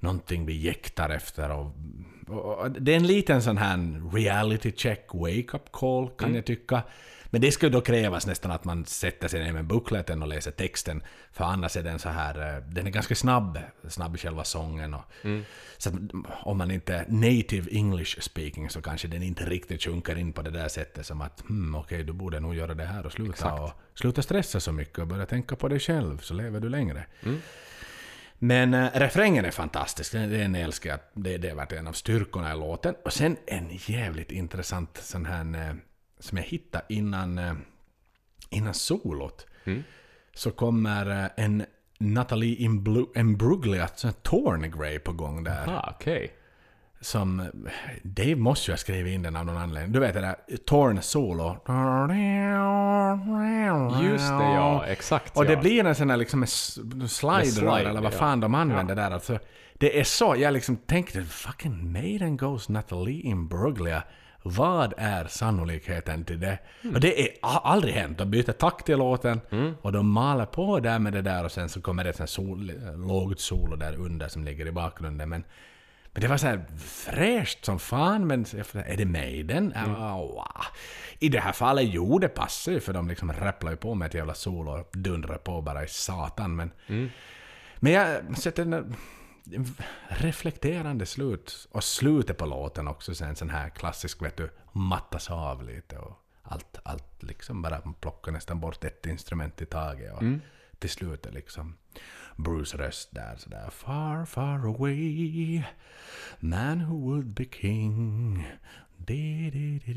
någonting 0.00 0.46
vi 0.46 0.56
jäktar 0.56 1.10
efter. 1.10 1.50
Och, 1.50 1.72
och, 2.28 2.58
och 2.58 2.70
det 2.70 2.92
är 2.92 2.96
en 2.96 3.06
liten 3.06 3.42
sån 3.42 3.56
här 3.56 4.10
reality 4.16 4.72
check, 4.76 5.06
wake-up 5.12 5.72
call 5.72 6.08
kan 6.08 6.34
jag 6.34 6.46
tycka. 6.46 6.82
Men 7.30 7.40
det 7.40 7.52
skulle 7.52 7.72
då 7.72 7.80
krävas 7.80 8.26
nästan 8.26 8.50
att 8.50 8.64
man 8.64 8.84
sätter 8.84 9.28
sig 9.28 9.44
ner 9.44 9.52
med 9.52 9.64
bookleten 9.64 10.22
och 10.22 10.28
läser 10.28 10.50
texten, 10.50 11.02
för 11.32 11.44
annars 11.44 11.76
är 11.76 11.82
den 11.82 11.98
så 11.98 12.08
här, 12.08 12.56
eh, 12.56 12.62
den 12.62 12.86
är 12.86 12.90
ganska 12.90 13.14
snabb, 13.14 13.58
snabb 13.88 14.14
i 14.14 14.18
själva 14.18 14.44
sången. 14.44 14.94
Och, 14.94 15.04
Så 15.78 15.88
att 15.88 15.94
om 16.42 16.58
man 16.58 16.70
inte 16.70 16.94
är 16.94 17.04
native 17.08 17.70
English 17.70 18.20
speaking 18.20 18.70
så 18.70 18.82
kanske 18.82 19.08
den 19.08 19.22
inte 19.22 19.44
riktigt 19.44 19.82
sjunker 19.82 20.18
in 20.18 20.32
på 20.32 20.42
det 20.42 20.50
där 20.50 20.68
sättet 20.68 21.06
som 21.06 21.20
att 21.20 21.40
hmm, 21.40 21.74
okej, 21.74 22.02
du 22.02 22.12
borde 22.12 22.40
nog 22.40 22.54
göra 22.54 22.74
det 22.74 22.84
här 22.84 23.06
och 23.06 23.12
sluta, 23.12 23.32
Exakt. 23.32 23.60
och, 23.60 23.70
sluta 23.94 24.22
stressa 24.22 24.60
så 24.60 24.72
mycket 24.72 24.98
och 24.98 25.06
börja 25.06 25.26
tänka 25.26 25.56
på 25.56 25.68
dig 25.68 25.80
själv 25.80 26.18
så 26.18 26.34
lever 26.34 26.60
du 26.60 26.68
längre. 26.68 27.06
Men 28.38 28.74
äh, 28.74 28.90
refrängen 28.94 29.44
är 29.44 29.50
fantastisk, 29.50 30.12
den, 30.12 30.30
den 30.30 30.54
älskar 30.54 30.90
jag. 30.90 31.00
Det, 31.12 31.38
det 31.38 31.48
har 31.48 31.56
varit 31.56 31.72
en 31.72 31.86
av 31.86 31.92
styrkorna 31.92 32.52
i 32.52 32.56
låten. 32.56 32.94
Och 33.04 33.12
sen 33.12 33.36
en 33.46 33.68
jävligt 33.70 34.30
intressant 34.32 34.98
sån 35.02 35.26
här, 35.26 35.68
äh, 35.68 35.74
som 36.20 36.38
jag 36.38 36.44
hittade 36.44 36.84
innan, 36.88 37.38
äh, 37.38 37.52
innan 38.50 38.74
solot. 38.74 39.46
Så 40.34 40.50
kommer 40.50 41.24
äh, 41.24 41.44
en 41.44 41.64
Natalie 41.98 42.56
Imbruglia, 43.14 43.88
sån 43.94 44.08
här 44.10 44.16
Tornegray 44.22 44.98
på 44.98 45.12
gång 45.12 45.44
där. 45.44 45.68
Ah, 45.68 45.94
okej. 45.96 46.32
Som, 47.00 47.40
äh, 47.40 47.46
Dave 48.02 48.36
måste 48.36 48.70
ju 48.70 48.72
ha 48.72 48.78
skrivit 48.78 49.14
in 49.14 49.22
den 49.22 49.36
av 49.36 49.46
någon 49.46 49.56
anledning. 49.56 49.92
Du 49.92 50.00
vet 50.00 50.14
det 50.14 50.20
där, 50.20 50.36
Torn 50.66 51.02
solo. 51.02 51.56
Just 54.02 54.28
det, 54.28 54.44
ja. 54.44 54.86
Exakt, 54.86 55.36
Och 55.36 55.44
det 55.44 55.52
ja. 55.52 55.60
blir 55.60 55.84
en 55.86 55.94
sån 55.94 56.18
liksom 56.18 56.42
en 56.42 56.44
s- 56.44 56.78
slide, 57.08 57.44
slide, 57.46 57.88
eller 57.90 58.00
vad 58.00 58.12
ja. 58.12 58.18
fan 58.18 58.40
de 58.40 58.54
använder 58.54 58.96
där. 58.96 59.10
Alltså, 59.10 59.38
det 59.74 60.00
är 60.00 60.04
så, 60.04 60.34
jag 60.38 60.52
liksom 60.52 60.76
tänkte, 60.76 61.22
fucking 61.24 61.92
Maiden 61.92 62.36
Goes 62.36 62.68
Natalie 62.68 63.22
Imbruglia. 63.22 64.02
Vad 64.42 64.94
är 64.96 65.24
sannolikheten 65.26 66.24
till 66.24 66.40
det? 66.40 66.58
Mm. 66.82 66.94
Och 66.94 67.00
det 67.00 67.22
är 67.22 67.28
aldrig 67.42 67.94
hänt. 67.94 68.18
De 68.18 68.30
byter 68.30 68.52
takt 68.52 68.86
till 68.86 68.98
låten 68.98 69.40
och 69.82 69.92
de 69.92 70.10
maler 70.10 70.46
på 70.46 70.80
där 70.80 70.98
med 70.98 71.12
det 71.12 71.22
där 71.22 71.44
och 71.44 71.52
sen 71.52 71.68
så 71.68 71.80
kommer 71.80 72.04
det 72.04 72.20
ett 72.20 72.30
sol, 72.30 72.72
lågt 72.96 73.40
solo 73.40 73.76
där 73.76 73.94
under 73.94 74.28
som 74.28 74.44
ligger 74.44 74.66
i 74.66 74.72
bakgrunden. 74.72 75.28
Men, 75.28 75.44
men 76.12 76.22
det 76.22 76.28
var 76.28 76.36
så 76.36 76.46
här 76.46 76.64
fräscht 76.78 77.64
som 77.64 77.78
fan, 77.78 78.26
men 78.26 78.40
är 78.86 78.96
det 78.96 79.04
Maiden? 79.04 79.72
Mm. 79.72 79.92
Wow. 79.92 80.44
I 81.18 81.28
det 81.28 81.40
här 81.40 81.52
fallet, 81.52 81.84
jo 81.88 82.18
det 82.18 82.28
passar 82.28 82.72
ju 82.72 82.80
för 82.80 82.92
de 82.92 83.08
liksom 83.08 83.32
rapplar 83.32 83.70
ju 83.70 83.76
på 83.76 83.94
med 83.94 84.06
ett 84.06 84.14
jävla 84.14 84.34
solo 84.34 84.70
och 84.72 84.88
dundrar 84.92 85.38
på 85.38 85.62
bara 85.62 85.84
i 85.84 85.88
satan. 85.88 86.56
Men, 86.56 86.70
Mm. 86.86 87.10
men 87.80 87.92
jag 87.92 88.38
sätter 88.38 88.84
reflekterande 90.08 91.06
slut. 91.06 91.68
Och 91.72 91.84
slutet 91.84 92.38
på 92.38 92.46
låten 92.46 92.88
också, 92.88 93.14
sen 93.14 93.36
sån 93.36 93.50
här 93.50 93.68
klassisk, 93.68 94.22
vet 94.22 94.36
du, 94.36 94.50
mattas 94.72 95.30
av 95.30 95.62
lite 95.62 95.98
och 95.98 96.24
allt, 96.42 96.78
allt 96.82 97.22
liksom 97.22 97.62
bara 97.62 97.80
plockar 98.00 98.32
nästan 98.32 98.60
bort 98.60 98.84
ett 98.84 99.06
instrument 99.06 99.62
i 99.62 99.66
taget. 99.66 100.12
Och 100.12 100.22
mm. 100.22 100.40
Till 100.78 100.90
slut 100.90 101.26
är 101.26 101.32
liksom 101.32 101.76
Bruce 102.36 102.78
röst 102.78 103.08
där 103.14 103.36
sådär 103.36 103.70
Far, 103.70 104.24
far 104.24 104.66
away 104.66 105.62
Man 106.40 106.80
who 106.80 106.94
would 106.94 107.34
be 107.34 107.44
king 107.44 108.46
di, 108.96 109.50
di, 109.50 109.78
di, 109.78 109.92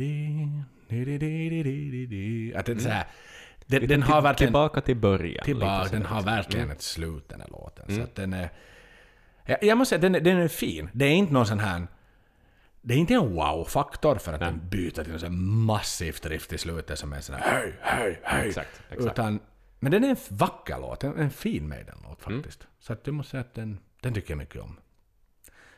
di, 0.87 1.05
di, 2.07 2.53
mm. 2.53 3.87
den, 3.87 4.03
har 4.03 4.21
verkligen... 4.21 4.47
Tillbaka 4.47 4.81
till 4.81 4.97
början. 4.97 5.45
Tillbaka, 5.45 5.89
den 5.91 6.05
har 6.05 6.21
verkligen 6.21 6.63
mm. 6.65 6.75
ett 6.75 6.81
slut 6.81 7.29
den 7.29 7.41
här 7.41 7.47
låten. 7.47 7.85
Mm. 7.87 7.97
Så 7.97 8.03
att 8.03 8.15
den 8.15 8.33
är, 8.33 8.49
jag, 9.51 9.63
jag 9.63 9.77
måste 9.77 9.89
säga, 9.89 10.09
den, 10.09 10.23
den 10.23 10.37
är 10.37 10.47
fin. 10.47 10.89
Det 10.93 11.05
är 11.05 11.11
inte 11.11 11.33
någon 11.33 11.45
sån 11.45 11.59
här... 11.59 11.87
Det 12.81 12.93
är 12.93 12.97
inte 12.97 13.13
en 13.13 13.35
wow-faktor 13.35 14.15
för 14.15 14.33
att 14.33 14.39
den 14.39 14.69
byter 14.69 15.03
till 15.03 15.25
en 15.25 15.41
massivt 15.45 16.25
riff 16.25 16.53
i 16.53 16.57
slutet 16.57 16.99
som 16.99 17.13
är 17.13 17.21
sån 17.21 17.35
här 17.35 17.51
hej, 17.51 17.73
hej, 17.81 18.19
hej. 18.23 18.47
Exakt, 18.47 18.81
exakt. 18.89 19.11
Utan, 19.11 19.39
men 19.79 19.91
den 19.91 20.03
är 20.03 20.09
en 20.09 20.15
vacker 20.29 20.79
låt, 20.79 21.03
en, 21.03 21.19
en 21.19 21.29
fin 21.29 21.69
Maiden-låt 21.69 22.21
faktiskt. 22.21 22.67
Så 22.79 22.93
att 22.93 23.07
jag 23.07 23.13
måste 23.13 23.31
säga 23.31 23.41
att 23.41 23.53
den, 23.53 23.79
den 24.01 24.13
tycker 24.13 24.31
jag 24.31 24.37
mycket 24.37 24.61
om. 24.61 24.79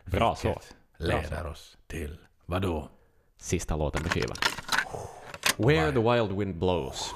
Bra 0.06 0.36
så. 0.36 0.62
Leder 0.98 1.48
oss 1.48 1.78
till, 1.88 2.18
vadå? 2.46 2.90
Sista 3.38 3.76
låten 3.76 4.04
på 4.04 4.10
skivan. 4.10 4.38
Where 5.58 5.92
the 5.92 6.00
Wild 6.00 6.40
Wind 6.40 6.56
Blows. 6.56 7.12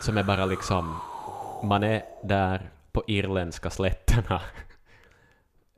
Som 0.00 0.18
är 0.18 0.22
bara 0.22 0.46
liksom... 0.46 1.00
Man 1.62 1.82
är 1.82 2.02
där 2.24 2.70
på 2.92 3.04
irländska 3.06 3.70
slätterna. 3.70 4.42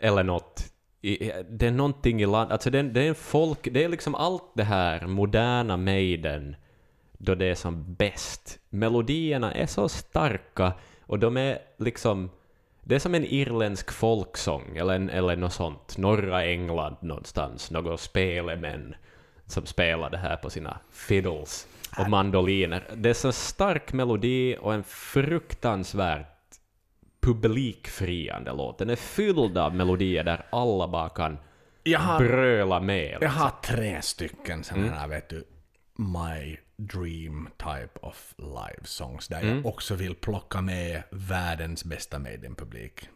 Eller 0.02 0.22
något. 0.22 0.72
I, 1.00 1.32
det 1.50 1.66
är 1.66 1.70
någonting 1.70 2.22
i 2.22 2.26
land... 2.26 2.52
Alltså 2.52 2.70
det, 2.70 2.82
det 2.82 3.02
är 3.02 3.08
en 3.08 3.14
folk... 3.14 3.68
Det 3.72 3.84
är 3.84 3.88
liksom 3.88 4.14
allt 4.14 4.52
det 4.54 4.64
här 4.64 5.06
moderna 5.06 5.76
Maiden 5.76 6.56
då 7.12 7.34
det 7.34 7.46
är 7.46 7.54
som 7.54 7.94
bäst. 7.94 8.58
Melodierna 8.70 9.54
är 9.54 9.66
så 9.66 9.88
starka 9.88 10.72
och 11.00 11.18
de 11.18 11.36
är 11.36 11.58
liksom... 11.78 12.30
Det 12.84 12.94
är 12.94 12.98
som 12.98 13.14
en 13.14 13.24
irländsk 13.24 13.92
folksång 13.92 14.76
eller, 14.76 14.94
en, 14.94 15.10
eller 15.10 15.36
något 15.36 15.52
sånt. 15.52 15.98
Norra 15.98 16.44
England 16.44 16.96
någonstans. 17.00 17.70
Några 17.70 17.96
spelemän 17.96 18.94
som 19.46 19.66
spelar 19.66 20.10
det 20.10 20.18
här 20.18 20.36
på 20.36 20.50
sina 20.50 20.78
fiddles 20.90 21.66
och 21.98 22.10
mandoliner. 22.10 22.84
Det 22.94 23.10
är 23.10 23.14
så 23.14 23.32
stark 23.32 23.92
melodi 23.92 24.56
och 24.60 24.74
en 24.74 24.84
fruktansvärt 24.84 26.31
publikfriande 27.22 28.52
låt. 28.52 28.78
Den 28.78 28.90
är 28.90 28.96
fylld 28.96 29.58
av 29.58 29.74
melodier 29.74 30.24
där 30.24 30.46
alla 30.52 30.88
bara 30.88 31.08
kan 31.08 31.38
Jag 31.82 31.98
har, 31.98 32.18
bröla 32.18 32.80
med. 32.80 33.12
jag 33.12 33.20
liksom. 33.20 33.40
har 33.40 33.50
tre 33.62 34.02
stycken 34.02 34.64
sådana 34.64 34.90
här, 34.94 35.08
vet 35.08 35.28
du, 35.28 35.44
My 35.96 36.58
Dream 36.76 37.48
Type 37.58 37.98
of 38.02 38.34
Live 38.38 38.84
Songs, 38.84 39.28
där 39.28 39.42
jag 39.42 39.66
också 39.66 39.94
vill 39.94 40.14
plocka 40.14 40.60
med 40.60 41.02
världens 41.10 41.84
bästa 41.84 42.18
Maiden-publik. 42.18 43.08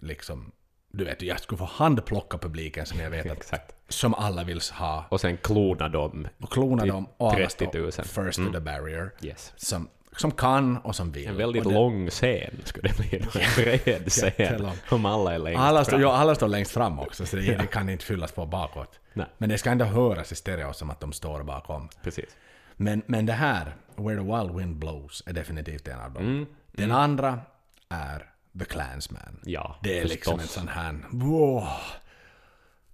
Liksom, 0.00 0.52
du 0.92 1.04
vet, 1.04 1.22
jag 1.22 1.40
skulle 1.40 1.58
få 1.58 1.64
handplocka 1.64 2.38
publiken 2.38 2.86
som 2.86 3.00
jag 3.00 3.10
vet 3.10 3.52
att, 3.52 3.74
som 3.88 4.14
alla 4.14 4.44
vill 4.44 4.60
ha. 4.72 5.04
Och 5.08 5.20
sen 5.20 5.36
klona 5.36 5.88
dem. 5.88 6.28
Och 6.38 6.52
klona 6.52 6.86
dem 6.86 7.06
och 7.16 7.32
alla 7.32 7.48
30 7.48 7.78
000. 7.78 7.92
står 7.92 8.02
first 8.02 8.38
to 8.38 8.52
the 8.52 8.60
barrier. 8.60 9.10
Yes. 9.22 9.52
Som, 9.56 9.88
som 10.16 10.30
kan 10.30 10.76
och 10.76 10.96
som 10.96 11.12
vill. 11.12 11.26
En 11.28 11.36
väldigt 11.36 11.64
det- 11.64 11.70
lång 11.74 12.10
scen 12.10 12.54
skulle 12.64 12.88
det 12.88 12.96
bli. 12.98 13.18
En 13.40 13.54
bred 13.56 14.08
scen. 14.12 14.68
Om 14.90 15.06
alla 15.06 15.34
är 15.34 15.38
längst 15.38 15.60
Alla 15.60 15.84
står, 15.84 15.90
fram. 15.92 16.00
ja, 16.02 16.16
alla 16.16 16.34
står 16.34 16.48
längst 16.48 16.70
fram 16.72 16.98
också, 17.00 17.26
så 17.26 17.36
det, 17.36 17.42
det 17.56 17.66
kan 17.66 17.88
inte 17.88 18.04
fyllas 18.04 18.32
på 18.32 18.46
bakåt. 18.46 19.00
Nej. 19.12 19.26
Men 19.38 19.48
det 19.48 19.58
ska 19.58 19.70
ändå 19.70 19.84
höras 19.84 20.32
i 20.32 20.34
stereo 20.34 20.72
som 20.72 20.90
att 20.90 21.00
de 21.00 21.12
står 21.12 21.42
bakom. 21.42 21.88
Precis. 22.02 22.36
Men, 22.76 23.02
men 23.06 23.26
det 23.26 23.32
här, 23.32 23.74
Where 23.96 24.16
the 24.16 24.22
Wild 24.22 24.56
Wind 24.58 24.76
Blows, 24.76 25.22
är 25.26 25.32
definitivt 25.32 25.88
en 25.88 26.00
av 26.00 26.12
dem. 26.12 26.22
Mm, 26.22 26.46
Den 26.72 26.92
andra 26.92 27.40
är 27.88 28.26
The 28.58 28.64
Clansman. 28.64 29.40
Ja, 29.44 29.76
det 29.82 29.98
är 29.98 30.04
liksom 30.04 30.32
en 30.32 30.38
förstås. 30.40 30.54
sån 30.54 30.68
här... 30.68 30.98
Wow. 31.10 31.68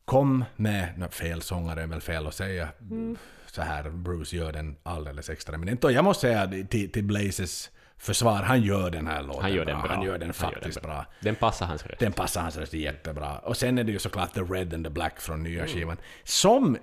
Kom 0.04 0.44
med... 0.56 0.98
No, 0.98 1.08
fel 1.08 1.42
sångare 1.42 1.82
är 1.82 1.86
väl 1.86 2.00
fel 2.00 2.26
att 2.26 2.34
säga. 2.34 2.68
Mm. 2.80 3.16
Så 3.56 3.62
här, 3.62 3.90
Bruce 3.90 4.36
gör 4.36 4.52
den 4.52 4.76
alldeles 4.82 5.30
extra 5.30 5.54
eminent. 5.54 5.84
Och 5.84 5.92
jag 5.92 6.04
måste 6.04 6.20
säga 6.20 6.66
till, 6.68 6.92
till 6.92 7.04
Blazes 7.04 7.70
försvar, 7.98 8.42
han 8.42 8.62
gör 8.62 8.90
den 8.90 9.06
här 9.06 9.22
låten 9.22 9.42
Han 9.42 9.52
gör 9.52 9.64
den 9.64 9.80
bra. 9.80 9.88
Han 9.88 10.02
gör 10.02 10.18
den 10.18 10.32
faktiskt 10.32 10.82
den 10.82 10.90
bra. 10.90 11.06
Den 11.20 11.34
passar 11.34 11.66
hans 11.66 11.86
röst. 11.86 12.00
Den 12.00 12.12
passar 12.12 12.42
hans 12.42 12.56
röst 12.56 12.74
jättebra. 12.74 13.38
Och 13.38 13.56
sen 13.56 13.78
är 13.78 13.84
det 13.84 13.92
ju 13.92 13.98
såklart 13.98 14.34
The 14.34 14.40
Red 14.40 14.74
and 14.74 14.84
the 14.84 14.90
Black 14.90 15.20
från 15.20 15.42
nya 15.42 15.66
skivan. 15.66 15.96
Som, 16.24 16.78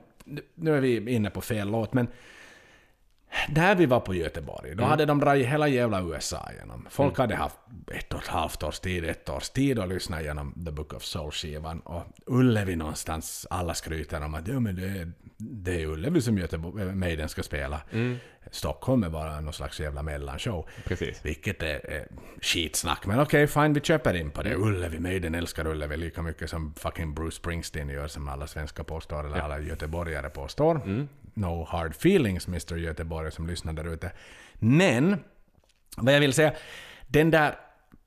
nu 0.55 0.77
är 0.77 0.81
vi 0.81 1.11
inne 1.11 1.29
på 1.29 1.41
fel 1.41 1.71
låt, 1.71 1.93
men 1.93 2.07
där 3.49 3.75
vi 3.75 3.85
var 3.85 3.99
på 3.99 4.15
Göteborg, 4.15 4.75
då 4.75 4.83
hade 4.83 5.05
de 5.05 5.19
dragit 5.19 5.47
hela 5.47 5.67
jävla 5.67 6.01
USA 6.01 6.49
igenom. 6.51 6.87
Folk 6.89 7.17
hade 7.17 7.35
haft 7.35 7.57
ett 7.91 8.13
och 8.13 8.21
ett 8.21 8.27
halvt 8.27 8.63
års 8.63 8.79
tid, 8.79 9.05
ett 9.05 9.29
års 9.29 9.49
tid 9.49 9.79
att 9.79 9.89
lyssna 9.89 10.21
igenom 10.21 10.63
The 10.65 10.71
Book 10.71 10.93
of 10.93 11.03
Soul-skivan. 11.03 11.79
Och 11.79 12.03
Ullevi 12.25 12.75
någonstans, 12.75 13.47
alla 13.49 13.73
skryter 13.73 14.21
om 14.25 14.35
att 14.35 14.47
ja, 14.47 14.59
men 14.59 14.75
det, 14.75 14.87
är, 14.87 15.11
det 15.37 15.81
är 15.81 15.85
Ullevi 15.85 16.21
som 16.21 16.37
Göteborg, 16.37 16.85
Maiden 16.95 17.29
ska 17.29 17.43
spela. 17.43 17.81
Stockholm 18.51 19.03
är 19.03 19.09
bara 19.09 19.41
någon 19.41 19.53
slags 19.53 19.79
jävla 19.79 20.03
mellanshow. 20.03 20.69
Precis. 20.85 21.25
Vilket 21.25 21.63
är, 21.63 21.89
är 21.89 22.07
skitsnack. 22.41 23.05
Men 23.05 23.19
okej, 23.19 23.47
fine, 23.47 23.73
vi 23.73 23.81
köper 23.81 24.13
in 24.13 24.31
på 24.31 24.43
det. 24.43 24.55
Ullevi, 24.55 24.99
Maiden 24.99 25.35
älskar 25.35 25.67
Ullevi 25.67 25.97
lika 25.97 26.21
mycket 26.21 26.49
som 26.49 26.73
fucking 26.73 27.13
Bruce 27.13 27.35
Springsteen 27.35 27.89
gör, 27.89 28.07
som 28.07 28.27
alla 28.27 28.47
svenskar 28.47 28.83
påstår, 28.83 29.25
eller 29.25 29.39
alla 29.39 29.59
göteborgare 29.59 30.29
påstår. 30.29 30.81
No 31.33 31.63
hard 31.69 31.91
feelings, 31.91 32.47
Mr 32.47 32.75
Göteborg 32.75 33.31
som 33.31 33.47
lyssnar 33.47 33.73
där 33.73 33.93
ute. 33.93 34.11
Men, 34.53 35.23
vad 35.97 36.13
jag 36.13 36.19
vill 36.19 36.33
säga, 36.33 36.53
den 37.07 37.31
där 37.31 37.55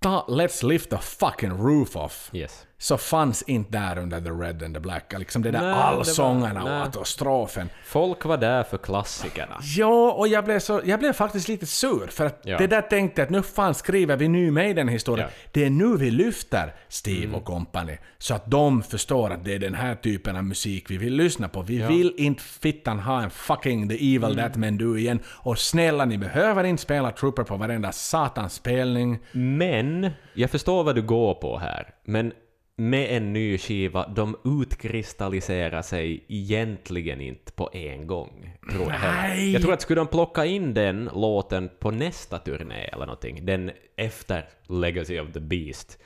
ta, 0.01 0.27
Let's 0.29 0.67
lift 0.67 0.91
the 0.91 0.99
fucking 0.99 1.51
roof 1.51 1.97
off. 1.97 2.31
Yes 2.33 2.67
så 2.79 2.99
fanns 2.99 3.43
inte 3.43 3.71
där 3.79 3.99
under 3.99 4.21
The 4.21 4.31
Red 4.31 4.63
and 4.63 4.75
the 4.75 4.81
Black. 4.81 5.15
Liksom 5.19 5.43
det 5.43 5.51
där 5.51 5.61
Nej, 5.61 5.69
det 5.69 5.75
var- 5.75 5.83
allsångerna 5.83 6.65
nej. 6.65 7.01
och 7.01 7.07
strofen. 7.07 7.69
Folk 7.85 8.25
var 8.25 8.37
där 8.37 8.63
för 8.63 8.79
klassikerna. 8.79 9.57
Ja, 9.77 10.13
och 10.13 10.29
jag 10.29 10.45
blev, 10.45 10.59
så, 10.59 10.81
jag 10.85 10.99
blev 10.99 11.13
faktiskt 11.13 11.49
lite 11.49 11.67
sur 11.67 12.07
för 12.07 12.27
att 12.27 12.41
Ja. 12.45 12.59
det 12.59 12.67
där 12.67 12.83
tänkte 12.83 13.21
jag 13.21 13.27
att 13.27 13.31
nu 13.31 13.43
fan 13.43 13.75
skriver 13.75 14.17
vi 14.17 14.29
nu 14.29 14.51
med 14.51 14.77
den 14.77 14.89
historien. 14.89 15.29
Ja. 15.33 15.47
Det 15.53 15.65
är 15.65 15.71
nu 15.71 15.97
vi 15.97 16.11
lyfter 16.11 16.75
Steve 16.89 17.25
Mm. 17.25 17.35
och 17.35 17.45
company 17.45 17.97
så 18.19 18.35
att 18.35 18.51
de 18.51 18.83
förstår 18.83 19.31
att 19.31 19.45
det 19.45 19.55
är 19.55 19.59
den 19.59 19.75
här 19.75 19.95
typen 19.95 20.37
av 20.37 20.45
musik 20.45 20.91
vi 20.91 20.97
vill 20.97 21.15
lyssna 21.15 21.49
på. 21.49 21.63
Vi 21.63 21.79
vill 21.83 22.15
inte 22.17 22.43
fittan 22.43 22.99
ha 22.99 23.23
en 23.23 23.31
fucking 23.31 23.89
The 23.89 23.95
Evil 23.95 24.25
Mm. 24.25 24.37
That 24.37 24.57
Men 24.57 24.79
Do 24.79 24.97
igen. 24.97 25.19
Och 25.27 25.59
snälla, 25.59 26.05
ni 26.05 26.19
behöver 26.19 26.65
inte 26.65 26.83
spela 26.83 27.11
Trooper 27.11 27.43
på 27.43 27.57
varenda 27.57 27.93
satans 27.93 28.55
spelning. 28.55 29.19
Men, 29.33 30.11
jag 30.35 30.51
förstår 30.51 30.85
vad 30.85 30.95
du 30.95 31.03
går 31.03 31.35
på 31.35 31.59
här, 31.59 31.89
men 32.05 32.33
med 32.77 33.17
en 33.17 33.33
ny 33.33 33.59
skiva, 33.59 34.09
de 34.09 34.37
utkristalliserar 34.45 35.83
sig 35.83 36.25
egentligen 36.29 37.21
inte 37.21 37.53
på 37.53 37.71
en 37.73 38.07
gång. 38.07 38.53
Tror 38.71 38.93
jag. 38.93 39.01
Nej. 39.01 39.53
jag 39.53 39.63
tror 39.63 39.73
att 39.73 39.83
skulle 39.83 40.01
de 40.01 40.07
plocka 40.07 40.45
in 40.45 40.75
den 40.75 41.11
låten 41.15 41.71
på 41.79 41.91
nästa 41.91 42.39
turné 42.39 42.85
eller 42.85 43.07
någonting, 43.07 43.47
den 43.47 43.71
efter 43.97 44.49
Legacy 44.69 45.21
of 45.21 45.33
the 45.33 45.41
Beast, 45.41 45.99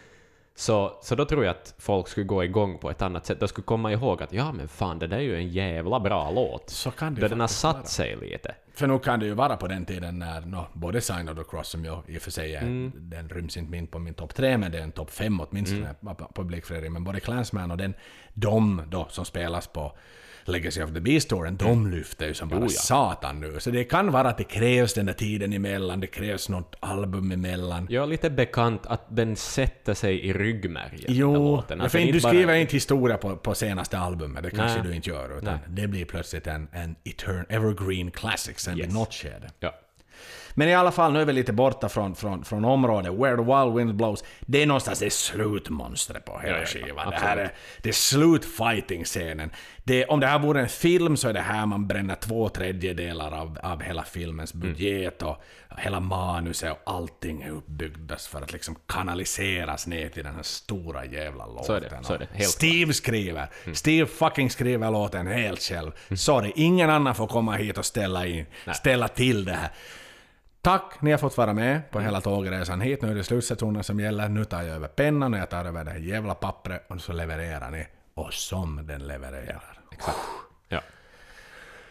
så, 0.60 0.92
så 1.02 1.14
då 1.14 1.24
tror 1.24 1.44
jag 1.44 1.50
att 1.50 1.74
folk 1.78 2.08
skulle 2.08 2.26
gå 2.26 2.44
igång 2.44 2.78
på 2.78 2.90
ett 2.90 3.02
annat 3.02 3.26
sätt. 3.26 3.40
De 3.40 3.48
skulle 3.48 3.64
komma 3.64 3.92
ihåg 3.92 4.22
att 4.22 4.32
ja 4.32 4.52
men 4.52 4.68
fan, 4.68 4.98
det 4.98 5.06
där 5.06 5.16
är 5.16 5.20
ju 5.20 5.36
en 5.36 5.48
jävla 5.48 6.00
bra 6.00 6.30
låt. 6.30 6.70
Så 6.70 6.90
kan 6.90 7.14
det 7.14 7.28
den 7.28 7.40
har 7.40 7.46
satt 7.46 7.76
vara. 7.76 7.84
sig 7.86 8.16
lite. 8.16 8.54
För 8.74 8.86
nu 8.86 8.98
kan 8.98 9.20
det 9.20 9.26
ju 9.26 9.34
vara 9.34 9.56
på 9.56 9.68
den 9.68 9.84
tiden 9.84 10.18
när 10.18 10.40
no, 10.40 10.66
både 10.72 11.00
Sign 11.00 11.28
of 11.28 11.36
the 11.38 11.44
Cross, 11.50 11.68
som 11.68 11.84
jag 11.84 12.02
i 12.06 12.18
och 12.18 12.22
för 12.22 12.30
sig 12.30 12.54
är, 12.54 12.60
Mm. 12.62 12.92
den 12.94 13.28
ryms 13.28 13.56
inte 13.56 13.70
min 13.70 13.86
på 13.86 13.98
min 13.98 14.14
topp 14.14 14.34
tre, 14.34 14.58
men 14.58 14.72
det 14.72 14.78
är 14.78 14.82
en 14.82 14.92
topp 14.92 15.10
fem 15.10 15.40
åtminstone 15.40 15.94
Mm. 16.02 16.14
på 16.16 16.30
public 16.34 16.64
Friday, 16.64 16.90
men 16.90 17.04
både 17.04 17.20
Clansman 17.20 17.70
och 17.70 17.76
den, 17.76 17.94
de 18.34 18.82
då 18.88 19.06
som 19.10 19.24
spelas 19.24 19.66
på 19.66 19.92
Legacy 20.44 20.82
of 20.82 20.92
the 20.94 21.00
Beast-touren, 21.00 21.56
de 21.56 21.90
lyfter 21.90 22.26
ju 22.26 22.34
som 22.34 22.48
bara 22.48 22.56
Mm. 22.56 22.68
ja. 22.72 22.80
satan 22.80 23.40
nu. 23.40 23.56
Så 23.60 23.70
det 23.70 23.84
kan 23.84 24.12
vara 24.12 24.28
att 24.28 24.38
det 24.38 24.44
krävs 24.44 24.94
den 24.94 25.06
där 25.06 25.12
tiden 25.12 25.52
emellan, 25.52 26.00
det 26.00 26.06
krävs 26.06 26.48
något 26.48 26.76
album 26.80 27.32
emellan. 27.32 27.86
Jag 27.90 28.02
är 28.02 28.06
lite 28.06 28.30
bekant 28.30 28.86
att 28.86 29.04
den 29.08 29.36
sätter 29.36 29.94
sig 29.94 30.20
i 30.20 30.32
ryggmärgen. 30.32 31.00
den 31.06 31.14
Jo, 31.16 31.34
låten. 31.34 31.78
ja, 31.78 31.82
Alltså, 31.84 31.98
inte 31.98 32.12
du 32.12 32.20
bara- 32.20 32.32
skriver 32.32 32.54
inte 32.54 32.72
historia 32.72 33.16
på, 33.16 33.36
på 33.36 33.54
senaste 33.54 33.98
albumet, 33.98 34.42
det 34.42 34.50
kanske 34.50 34.78
Nej. 34.78 34.88
du 34.88 34.94
inte 34.96 35.10
gör, 35.10 35.38
utan 35.38 35.54
Nej. 35.54 35.62
det 35.68 35.86
blir 35.88 36.04
plötsligt 36.04 36.46
en, 36.46 36.68
en 36.72 36.96
etern, 37.04 37.46
evergreen 37.48 38.10
classic 38.10 38.58
sen 38.58 38.74
vid 38.74 38.84
Yes. 38.84 38.94
något 38.94 39.14
skede. 39.14 39.50
Ja. 39.60 39.74
Men 40.54 40.68
i 40.68 40.74
alla 40.74 40.92
fall, 40.92 41.12
nu 41.12 41.20
är 41.20 41.24
vi 41.24 41.32
lite 41.32 41.52
borta 41.52 41.88
från, 41.88 42.14
från, 42.14 42.44
från 42.44 42.64
området. 42.64 43.12
Where 43.12 43.36
the 43.36 43.42
wild 43.42 43.76
wind 43.76 43.94
blows. 43.96 44.24
Det 44.40 44.62
är 44.62 44.66
någonstans 44.66 44.98
det 44.98 45.12
slutmonstret 45.12 46.24
på 46.24 46.38
hela 46.38 46.58
Ja, 46.58 46.66
skivan. 46.66 47.10
Det 47.10 47.16
här 47.16 47.36
är, 47.36 47.52
det 47.82 47.88
är 47.88 47.92
slutfighting-scenen. 47.92 49.50
Det, 49.84 50.04
om 50.06 50.20
det 50.20 50.26
här 50.26 50.38
vore 50.38 50.60
en 50.60 50.68
film 50.68 51.16
så 51.16 51.28
är 51.28 51.32
det 51.32 51.40
här 51.40 51.66
man 51.66 51.86
bränner 51.86 52.14
två 52.14 52.48
tredjedelar 52.48 53.32
av, 53.32 53.58
av 53.62 53.82
hela 53.82 54.02
filmens 54.02 54.54
Mm. 54.54 54.68
budget 54.68 55.22
och 55.22 55.36
hela 55.78 56.00
manuset 56.00 56.70
och 56.72 56.92
allting 56.94 57.42
är 57.42 57.50
uppbyggdas 57.50 58.26
för 58.28 58.42
att 58.42 58.52
liksom 58.52 58.76
kanaliseras 58.86 59.86
ner 59.86 60.08
till 60.08 60.24
den 60.24 60.34
här 60.34 60.42
stora 60.42 61.04
jävla 61.04 61.46
låten. 61.46 61.64
Så 61.64 61.72
är 61.72 61.80
det, 61.80 61.90
så 62.02 62.12
är 62.14 62.18
det, 62.18 62.28
Mm. 62.34 62.42
Steve 62.42 62.92
skriver. 62.92 63.48
Steve 63.74 64.06
fucking 64.06 64.50
skriver 64.50 64.90
låten 64.90 65.26
helt 65.26 65.62
själv. 65.62 65.90
Sorry, 66.16 66.52
ingen 66.56 66.90
annan 66.90 67.14
får 67.14 67.26
komma 67.26 67.56
hit 67.56 67.78
och 67.78 67.84
ställa 67.84 68.26
in, 68.26 68.46
ställa 68.74 69.08
till 69.08 69.44
det 69.44 69.52
här. 69.52 69.70
Tack, 70.62 71.00
ni 71.00 71.10
har 71.10 71.18
fått 71.18 71.36
vara 71.36 71.54
med 71.54 71.90
på 71.90 72.00
hela 72.00 72.20
tågresan 72.20 72.80
hit. 72.80 73.02
Nu 73.02 73.10
är 73.10 73.14
det 73.14 73.24
slutstationen 73.24 73.84
som 73.84 74.00
gäller. 74.00 74.28
Nu 74.28 74.44
tar 74.44 74.62
jag 74.62 74.76
över 74.76 74.88
pennan 74.88 75.34
och 75.34 75.40
jag 75.40 75.50
tar 75.50 75.64
över 75.64 75.84
det 75.84 75.90
här 75.90 75.98
jävla 75.98 76.34
pappret 76.34 76.84
och 76.90 77.00
så 77.00 77.12
levererar 77.12 77.70
ni. 77.70 77.86
Och 78.14 78.32
som 78.32 78.86
den 78.86 79.06
levererar. 79.06 79.78
Exakt. 79.92 80.18
Ja. 80.68 80.80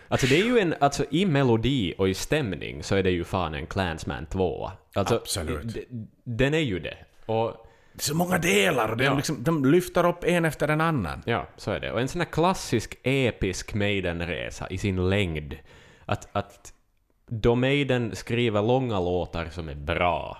Alltså 0.07 0.27
det 0.27 0.39
är 0.41 0.45
ju 0.45 0.59
en, 0.59 0.75
alltså 0.79 1.05
i 1.09 1.25
melodi 1.25 1.93
och 1.97 2.09
i 2.09 2.13
stämning 2.13 2.83
så 2.83 2.95
är 2.95 3.03
det 3.03 3.11
ju 3.11 3.23
fan 3.23 3.53
en 3.53 3.67
Clansman 3.67 4.25
2. 4.25 4.71
Alltså, 4.95 5.15
Absolut. 5.15 5.77
Den 6.23 6.53
är 6.53 6.57
ju 6.59 6.79
det. 6.79 6.97
Och 7.25 7.67
Det 7.93 7.99
är 7.99 8.03
så 8.03 8.15
många 8.15 8.37
delar 8.37 8.89
och 8.89 8.97
de, 8.97 9.03
Ja. 9.03 9.13
liksom, 9.15 9.43
de 9.43 9.65
lyfter 9.65 10.05
upp 10.07 10.23
en 10.23 10.45
efter 10.45 10.67
en 10.67 10.81
annan. 10.81 11.21
ja, 11.25 11.47
så 11.57 11.71
är 11.71 11.79
det. 11.79 11.91
Och 11.91 12.01
en 12.01 12.07
sån 12.07 12.21
här 12.21 12.27
klassisk 12.31 12.97
episk 13.03 13.73
Maiden-resa 13.73 14.67
i 14.69 14.77
sin 14.77 15.09
längd. 15.09 15.57
Att, 16.05 16.27
att 16.31 16.73
då 17.29 17.55
Maiden 17.55 18.15
skriver 18.15 18.61
långa 18.61 18.99
låtar 18.99 19.45
som 19.51 19.69
är 19.69 19.75
bra, 19.75 20.37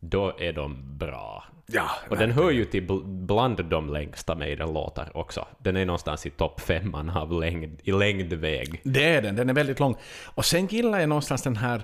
då 0.00 0.32
är 0.38 0.52
de 0.52 0.98
bra. 0.98 1.44
Ja, 1.66 1.90
Och 2.10 2.16
den 2.16 2.30
hör 2.32 2.50
ju 2.50 2.64
till 2.64 2.86
bl- 2.86 3.26
bland 3.26 3.64
de 3.64 3.92
längsta 3.92 4.34
Maiden-låtar 4.34 5.16
också. 5.16 5.46
Den 5.58 5.76
är 5.76 5.84
någonstans 5.86 6.26
i 6.26 6.30
topp 6.30 6.60
femman 6.60 7.10
av 7.10 7.32
längd, 7.40 7.80
i 7.82 7.92
längdväg. 7.92 8.80
Det 8.84 9.04
är 9.04 9.22
den, 9.22 9.36
den 9.36 9.48
är 9.50 9.54
väldigt 9.54 9.80
lång. 9.80 9.96
Och 10.24 10.44
sen 10.44 10.66
gillar 10.66 11.00
jag 11.00 11.08
någonstans 11.08 11.42
den 11.42 11.56
här 11.56 11.82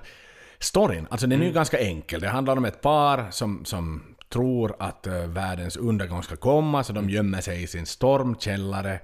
storyn. 0.59 1.07
Alltså 1.09 1.27
den 1.27 1.41
är 1.41 1.45
ju 1.45 1.51
ganska 1.51 1.79
enkel. 1.79 2.21
Det 2.21 2.29
handlar 2.29 2.57
om 2.57 2.65
ett 2.65 2.81
par 2.81 3.31
som, 3.31 3.65
som 3.65 4.03
tror 4.29 4.75
att 4.79 5.07
eh, 5.07 5.13
världens 5.27 5.77
undergång 5.77 6.23
ska 6.23 6.35
komma, 6.35 6.83
så 6.83 6.93
de 6.93 7.09
gömmer 7.09 7.41
sig 7.41 7.63
i 7.63 7.67
sin 7.67 7.85
stormkällare. 7.85 8.99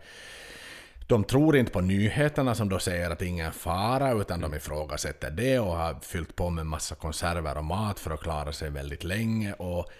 De 1.10 1.23
tror 1.23 1.57
inte 1.57 1.72
på 1.72 1.81
nyheterna 1.81 2.56
som 2.56 2.69
då 2.69 2.80
säger 2.80 3.10
att 3.10 3.19
det 3.19 3.26
är 3.26 3.30
ingen 3.30 3.52
fara, 3.52 4.11
utan 4.11 4.41
de 4.41 4.53
ifrågasätter 4.53 5.31
det 5.31 5.60
och 5.60 5.77
har 5.77 5.99
fyllt 6.02 6.36
på 6.36 6.49
med 6.49 6.65
massa 6.65 6.95
konserver 6.95 7.57
och 7.57 7.65
mat 7.65 7.99
för 7.99 8.11
att 8.11 8.19
klara 8.19 8.52
sig 8.52 8.69
väldigt 8.69 9.03
länge. 9.03 9.53
Och 9.53 9.91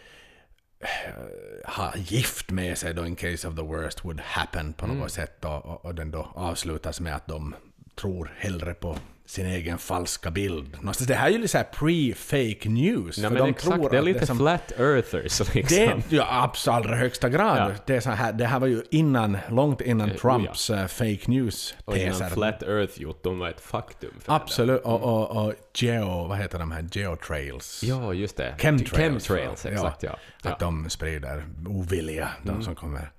ha 1.65 1.94
gift 1.95 2.52
med 2.52 2.77
sig 2.77 2.94
då 2.94 3.06
in 3.06 3.15
case 3.15 3.48
of 3.48 3.56
the 3.56 3.61
worst 3.61 4.06
would 4.06 4.19
happen 4.19 4.73
på 4.73 4.88
något 4.88 5.11
sätt 5.11 5.45
och, 5.45 5.65
och, 5.65 5.86
och 5.86 5.95
den 5.95 6.11
då 6.11 6.31
avslutas 6.36 6.99
med 6.99 7.15
att 7.15 7.27
de 7.27 7.56
tror 7.95 8.34
hellre 8.38 8.73
på 8.73 8.98
sin 9.30 9.45
egen 9.45 9.77
falska 9.77 10.31
bild. 10.31 10.76
Någonstans, 10.76 11.07
det 11.07 11.14
här 11.15 11.27
är 11.27 11.31
ju 11.31 11.38
lite 11.38 11.65
pre-fake 11.76 12.69
news. 12.69 13.18
Ja, 13.18 13.30
för 13.30 13.38
de 13.38 13.49
exakt, 13.49 13.76
tror 13.76 13.89
det 13.89 13.97
är 13.97 14.01
lite 14.01 14.26
som- 14.26 14.38
flat 14.38 14.72
earthers 14.80 15.53
liksom. 15.53 15.77
det, 16.10 16.15
ja, 16.15 16.43
absolut, 16.43 16.76
allra 16.76 16.95
högsta 16.95 17.30
grad. 17.30 17.57
Ja. 17.72 17.76
Det, 17.85 17.95
är 17.95 17.99
så 17.99 18.10
här, 18.10 18.34
det 18.34 18.45
här 18.45 18.60
var 18.60 18.68
ju 18.68 18.84
innan, 18.91 19.38
långt 19.49 19.81
innan 19.81 20.10
Eh, 20.11 20.15
Trumps 20.15 20.69
eh, 20.69 20.88
fake 20.88 21.11
Och 21.14 21.30
innan 21.30 21.35
news-teser. 21.38 22.30
flat 22.30 22.64
earth-jotton 22.64 23.39
var 23.39 23.49
ett 23.49 23.61
faktum. 23.61 24.11
Absolut, 24.26 24.81
och, 24.81 25.01
och, 25.03 25.45
och 25.45 25.53
geo, 25.76 26.27
vad 26.27 26.38
heter 26.38 26.60
de 26.60 26.72
här, 26.72 26.85
geotrails? 26.91 27.81
Ja, 27.84 28.14
just 28.14 28.38
det. 28.38 28.56
Chemtrails. 28.60 29.27
Chemtrails, 29.27 29.65
exakt 29.65 30.03
ja. 30.03 30.19
ja. 30.43 30.49
Att 30.51 30.60
de 30.60 30.89
sprider 30.89 31.45
ovilja, 31.68 32.30
de 32.43 32.49
Mm. 32.49 32.61
som 32.64 32.76
kommer 32.76 33.11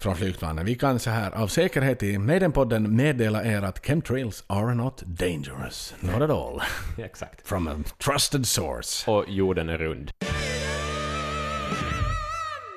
från 0.00 0.16
flygplanen. 0.16 0.64
Vi 0.64 0.74
kan 0.74 0.98
så 0.98 1.10
här 1.10 1.30
av 1.30 1.48
säkerhet 1.48 2.02
i 2.02 2.18
Maidenpodden 2.18 2.96
meddela 2.96 3.44
er 3.44 3.62
att 3.62 3.86
chemtrails 3.86 4.44
are 4.46 4.74
not 4.74 5.02
dangerous. 5.06 5.94
Not 6.00 6.14
at 6.22 6.30
all. 6.30 6.60
Exakt. 7.04 7.48
From 7.48 7.68
a 7.68 7.74
trusted 8.04 8.46
source. 8.46 9.10
Och 9.10 9.24
jorden 9.28 9.68
är 9.68 9.78
rund. 9.78 10.10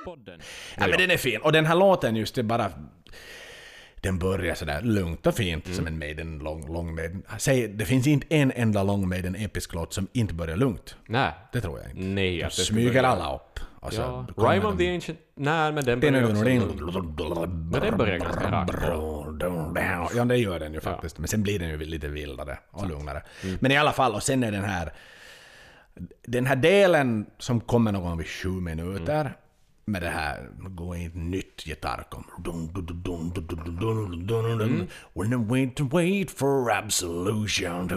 Podden. 0.06 0.40
Ja, 0.78 0.88
men 0.88 0.98
den 1.00 1.12
är 1.12 1.18
fin. 1.18 1.42
Och 1.42 1.52
den 1.52 1.66
här 1.66 1.76
låten 1.76 2.16
just, 2.16 2.36
det 2.36 2.44
bara... 2.44 2.72
Den 4.02 4.20
börjar 4.20 4.56
sådär 4.56 4.82
lugnt 4.82 5.28
och 5.28 5.36
fint 5.36 5.66
Mm. 5.66 5.76
som 5.78 5.88
en 5.88 6.00
Maiden, 6.00 6.40
lång, 6.40 6.74
lång 6.74 6.96
Maiden. 6.96 7.24
Säg, 7.38 7.68
det 7.68 7.86
finns 7.86 8.08
inte 8.08 8.28
en 8.30 8.52
enda 8.52 8.84
lång 8.84 9.10
Maiden 9.10 9.36
episk 9.36 9.74
låt 9.74 9.94
som 9.94 10.08
inte 10.14 10.34
börjar 10.34 10.58
lugnt. 10.58 10.96
Nej. 11.06 11.32
Det 11.54 11.62
tror 11.62 11.80
jag 11.80 11.90
inte. 11.90 12.02
Nej, 12.02 12.40
De 12.40 12.50
smyger 12.50 13.04
alla 13.04 13.36
upp. 13.36 13.60
Och 13.84 13.94
så 13.94 14.02
Ja. 14.02 14.26
Rime 14.38 14.66
of 14.66 14.78
the 14.78 14.96
Ancient... 14.96 15.20
Nej, 15.36 15.72
men 15.72 15.86
den 15.86 16.00
börjar 16.00 16.24
också... 16.24 16.44
Men 16.44 17.82
den 17.82 17.98
börjar 17.98 18.18
ganska 18.18 18.52
rakt 18.52 18.74
Ja, 20.16 20.26
det 20.26 20.38
gör 20.38 20.60
den 20.60 20.74
ju 20.74 20.80
faktiskt. 20.80 21.18
Men 21.18 21.28
sen 21.28 21.44
blir 21.44 21.60
den 21.60 21.70
ju 21.70 21.78
lite 21.78 22.08
vildare 22.08 22.58
och 22.72 22.88
lugnare. 22.88 23.24
Men 23.60 23.72
i 23.72 23.78
alla 23.78 23.92
fall, 23.92 24.16
och 24.16 24.24
sen 24.24 24.44
är 24.44 24.52
den 24.52 24.64
här... 24.64 24.94
Den 26.26 26.46
här 26.46 26.56
delen 26.56 27.26
som 27.38 27.60
kommer 27.60 27.92
någon 27.92 28.04
gång 28.04 28.18
vid 28.18 28.28
sju 28.28 28.50
minuter 28.50 29.34
med 29.86 30.02
det 30.02 30.10
här, 30.10 30.50
gå 30.58 30.96
in 30.96 31.08
ett 31.08 31.16
nytt 31.16 31.64
gitarrkom. 31.64 32.24
When 35.14 35.34
I 35.34 35.36
wait 35.36 35.76
to 35.76 35.84
wait 35.84 36.32
for 36.32 36.72
absolution. 36.72 37.88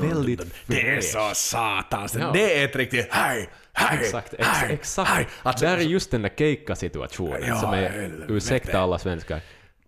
Väldigt 0.00 0.40
Det 0.66 0.88
är 0.88 1.00
så 1.00 1.30
satans. 1.34 2.14
Ja. 2.14 2.30
Det 2.32 2.58
är 2.60 2.64
ett 2.64 2.76
riktigt 2.76 3.06
hej, 3.10 3.48
hej, 3.72 3.98
Exakt, 4.00 4.34
ex, 4.34 4.46
hej, 4.48 4.72
exakt. 4.74 5.10
hej. 5.10 5.28
Alltså, 5.42 5.66
Där 5.66 5.76
är 5.76 5.80
just 5.80 6.10
den 6.10 6.22
där 6.22 6.32
keikka-situationen 6.38 7.42
Ja, 7.46 7.56
som 7.56 7.72
är, 7.72 8.24
ursäkta 8.28 8.80
alla 8.80 8.98
svenskar, 8.98 9.40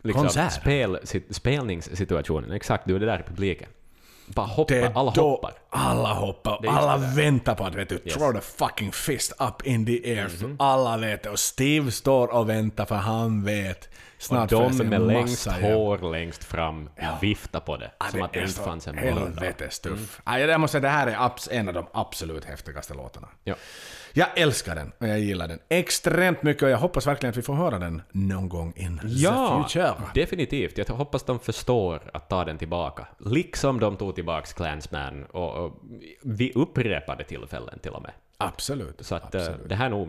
liksom 0.03 0.51
spel, 0.51 0.99
sit, 1.03 1.37
spelningssituationen. 1.37 2.53
Exakt, 2.53 2.87
du 2.87 2.95
är 2.95 3.01
det 3.01 3.07
där 3.07 3.21
i 3.21 3.23
publiken. 3.23 3.69
Bara 4.27 4.47
hoppa, 4.47 4.75
det 4.75 4.93
alla 4.95 5.11
hoppar. 5.11 5.53
Alla 5.71 6.13
hoppar. 6.13 6.59
Det 6.63 6.69
Alla 6.69 6.97
det 6.97 7.17
väntar 7.17 7.55
på 7.55 7.65
att 7.65 7.75
vet 7.75 7.89
du, 7.89 7.99
throw 7.99 8.33
the 8.33 8.41
fucking 8.41 8.93
fist 8.93 9.33
up 9.39 9.67
in 9.67 9.87
the 9.87 10.19
air. 10.19 10.29
För 10.29 10.57
alla 10.59 10.97
det. 10.97 11.27
Och 11.27 11.39
Steve 11.39 11.91
står 11.91 12.29
och 12.29 12.49
väntar 12.49 12.85
för 12.85 12.95
han 12.95 13.45
vet 13.45 13.89
Snart 14.19 14.53
och 14.53 14.71
de 14.71 14.89
med 14.89 15.01
längst 15.01 15.47
hår 15.47 16.13
längst 16.13 16.45
fram 16.45 16.91
vifta 17.21 17.61
på 17.61 17.77
det, 17.77 17.91
Ja, 17.99 18.07
som 18.07 18.23
att 18.23 18.33
det 18.33 18.41
inte 18.41 18.61
fanns 18.61 18.89
en 18.89 18.95
boll. 18.95 19.05
Helvetes 19.05 19.81
tuff. 19.81 20.21
Ja, 20.27 20.39
jag 20.39 20.61
måste 20.61 20.73
säga, 20.73 20.81
det 20.83 20.89
här 20.89 21.07
är 21.07 21.53
en 21.53 21.69
av 21.69 21.75
de 21.75 21.87
absolut 21.93 22.45
häftigaste 22.45 22.95
låtarna. 22.95 23.29
Ja. 23.45 23.55
Jag 24.17 24.29
älskar 24.39 24.75
den 24.75 24.93
och 24.99 25.09
jag 25.09 25.21
gillar 25.21 25.49
den 25.49 25.59
extremt 25.69 26.43
mycket 26.43 26.63
och 26.63 26.71
jag 26.71 26.79
hoppas 26.79 27.07
verkligen 27.07 27.31
att 27.31 27.37
vi 27.37 27.43
får 27.43 27.55
höra 27.55 27.79
den 27.79 28.03
någon 28.13 28.49
gång 28.49 28.73
in 28.77 29.01
Ja, 29.05 29.65
the 29.69 29.79
future. 29.79 29.95
definitivt. 30.15 30.79
Jag 30.79 30.87
hoppas 30.87 31.23
de 31.23 31.39
förstår 31.39 32.11
att 32.13 32.29
ta 32.29 32.45
den 32.45 32.59
tillbaka. 32.59 33.07
Liksom 33.19 33.81
de 33.81 33.97
tog 33.97 34.15
tillbaka 34.15 34.47
Clansman 34.47 35.25
och, 35.25 35.65
och 35.65 35.81
vid 36.23 36.57
upprepade 36.57 37.25
tillfällen 37.25 37.79
till 37.79 37.91
och 37.91 38.03
med. 38.03 38.13
Absolut. 38.39 39.07
Så 39.07 39.15
att 39.15 39.35
eh, 39.35 39.41
absolut. 39.41 39.69
det 39.69 39.75
här 39.75 39.87
är 39.87 39.91
nog 39.91 40.09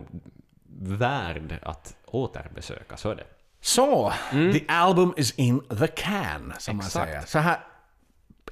värd 0.78 1.58
att 1.62 1.96
återbesöka, 2.06 2.96
så 2.96 3.10
är 3.10 3.14
det. 3.16 3.24
Så, 3.60 4.12
the 4.30 4.64
album 4.68 5.14
is 5.16 5.34
in 5.34 5.60
the 5.78 5.86
can, 5.86 6.52
som 6.58 6.76
man 6.76 6.86
Exakt. 6.86 7.06
säger. 7.08 7.20
Så 7.26 7.38
här, 7.38 7.58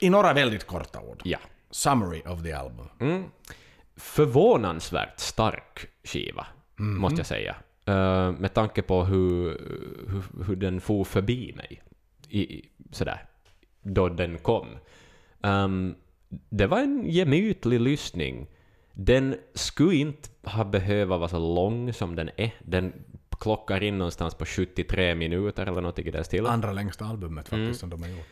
i 0.01 0.11
några 0.11 0.33
väldigt 0.33 0.67
korta 0.67 1.01
ord. 1.01 1.21
Ja. 1.25 1.39
Summary 1.71 2.23
of 2.27 2.43
the 2.43 2.53
album. 2.53 2.89
Förvånansvärt 3.97 5.19
stark 5.21 5.87
skiva, 6.05 6.47
måste 6.77 7.19
jag 7.19 7.27
säga. 7.27 7.57
Eh, 7.87 8.33
med 8.33 8.55
tanke 8.55 8.83
på 8.83 9.05
hur, 9.05 9.49
hur, 10.09 10.45
hur 10.45 10.57
den 10.57 10.81
for 10.81 11.05
förbi 11.05 11.53
mig. 11.57 11.83
I, 12.29 12.65
sådär. 12.91 13.27
Då 13.83 14.09
den 14.09 14.39
kom. 14.39 14.67
Ehm, 15.43 15.95
det 16.29 16.67
var 16.67 16.79
en 16.79 17.07
gemytlig 17.11 17.81
lyssning. 17.81 18.47
Den 18.93 19.37
skulle 19.55 19.97
inte 19.97 20.29
ha 20.43 20.65
behövt 20.65 21.09
vara 21.09 21.29
så 21.29 21.55
lång 21.55 21.93
som 21.93 22.17
den 22.17 22.31
är. 22.37 22.55
Den 22.63 22.93
klockar 23.41 23.83
in 23.83 23.99
någonstans 23.99 24.35
på 24.35 24.45
73 24.45 25.15
minuter 25.15 25.67
eller 25.67 25.81
något 25.81 25.99
i 25.99 26.11
den 26.11 26.25
stilen. 26.25 26.47
Andra 26.47 26.73
längsta 26.73 27.05
albumet 27.05 27.49
faktiskt 27.49 27.61
Mm. 27.65 27.75
som 27.75 27.91
de 27.91 28.03
har 28.03 28.09
gjort. 28.09 28.27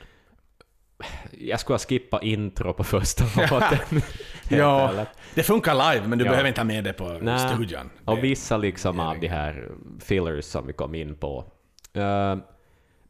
Jag 1.39 1.61
skulle 1.61 1.75
ha 1.75 1.79
skippat 1.79 2.23
intro 2.23 2.73
på 2.73 2.85
första 2.85 3.25
låten. 3.51 3.79
Ja, 4.49 4.89
ärligt. 4.89 5.09
det 5.35 5.43
funkar 5.43 5.75
live 5.95 6.07
men 6.07 6.19
du 6.19 6.25
Ja. 6.25 6.31
behöver 6.31 6.49
inte 6.49 6.61
ha 6.61 6.67
med 6.67 6.85
det 6.85 6.93
på 6.93 7.19
Nej. 7.23 7.39
studion. 7.39 7.91
Och 8.05 8.17
Det- 8.17 8.23
vissa 8.23 8.57
liksom 8.57 9.01
av 9.01 9.21
de 9.21 9.29
här 9.29 9.69
fillers 10.01 10.45
som 10.45 10.67
vi 10.67 10.73
kom 10.73 10.95
in 10.95 11.15
på. 11.15 11.45
Eh, 11.93 12.37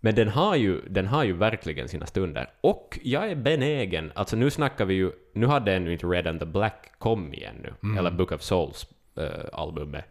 men 0.04 0.14
den 0.14 0.28
har, 0.28 0.56
ju, 0.56 0.80
den 0.88 1.06
har 1.06 1.24
ju 1.24 1.32
verkligen 1.32 1.88
sina 1.88 2.06
stunder. 2.06 2.50
Och 2.60 2.98
jag 3.02 3.30
är 3.30 3.34
benägen, 3.34 4.12
alltså 4.14 4.36
nu 4.36 4.50
snackar 4.50 4.84
vi 4.84 4.94
ju, 4.94 5.12
nu 5.34 5.46
hade 5.46 5.72
ännu 5.74 5.92
inte 5.92 6.06
Red 6.06 6.26
and 6.26 6.40
the 6.40 6.46
Black 6.46 6.92
kommit 6.98 7.42
ännu, 7.42 7.72
Mm. 7.82 7.98
eller 7.98 8.10
Book 8.10 8.32
of 8.32 8.42
Souls 8.42 8.86
uh, 9.18 9.24
albumet. 9.52 10.04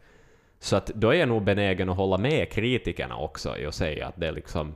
Så 0.60 0.76
att 0.76 0.86
då 0.86 1.10
är 1.10 1.14
jag 1.20 1.30
nog 1.30 1.44
benägen 1.44 1.90
att 1.90 1.98
hålla 1.98 2.18
med 2.18 2.52
kritikerna 2.52 3.18
också 3.18 3.58
i 3.58 3.66
att 3.66 3.76
säga 3.76 4.08
att 4.08 4.14
det 4.18 4.28
är 4.28 4.32
liksom 4.32 4.76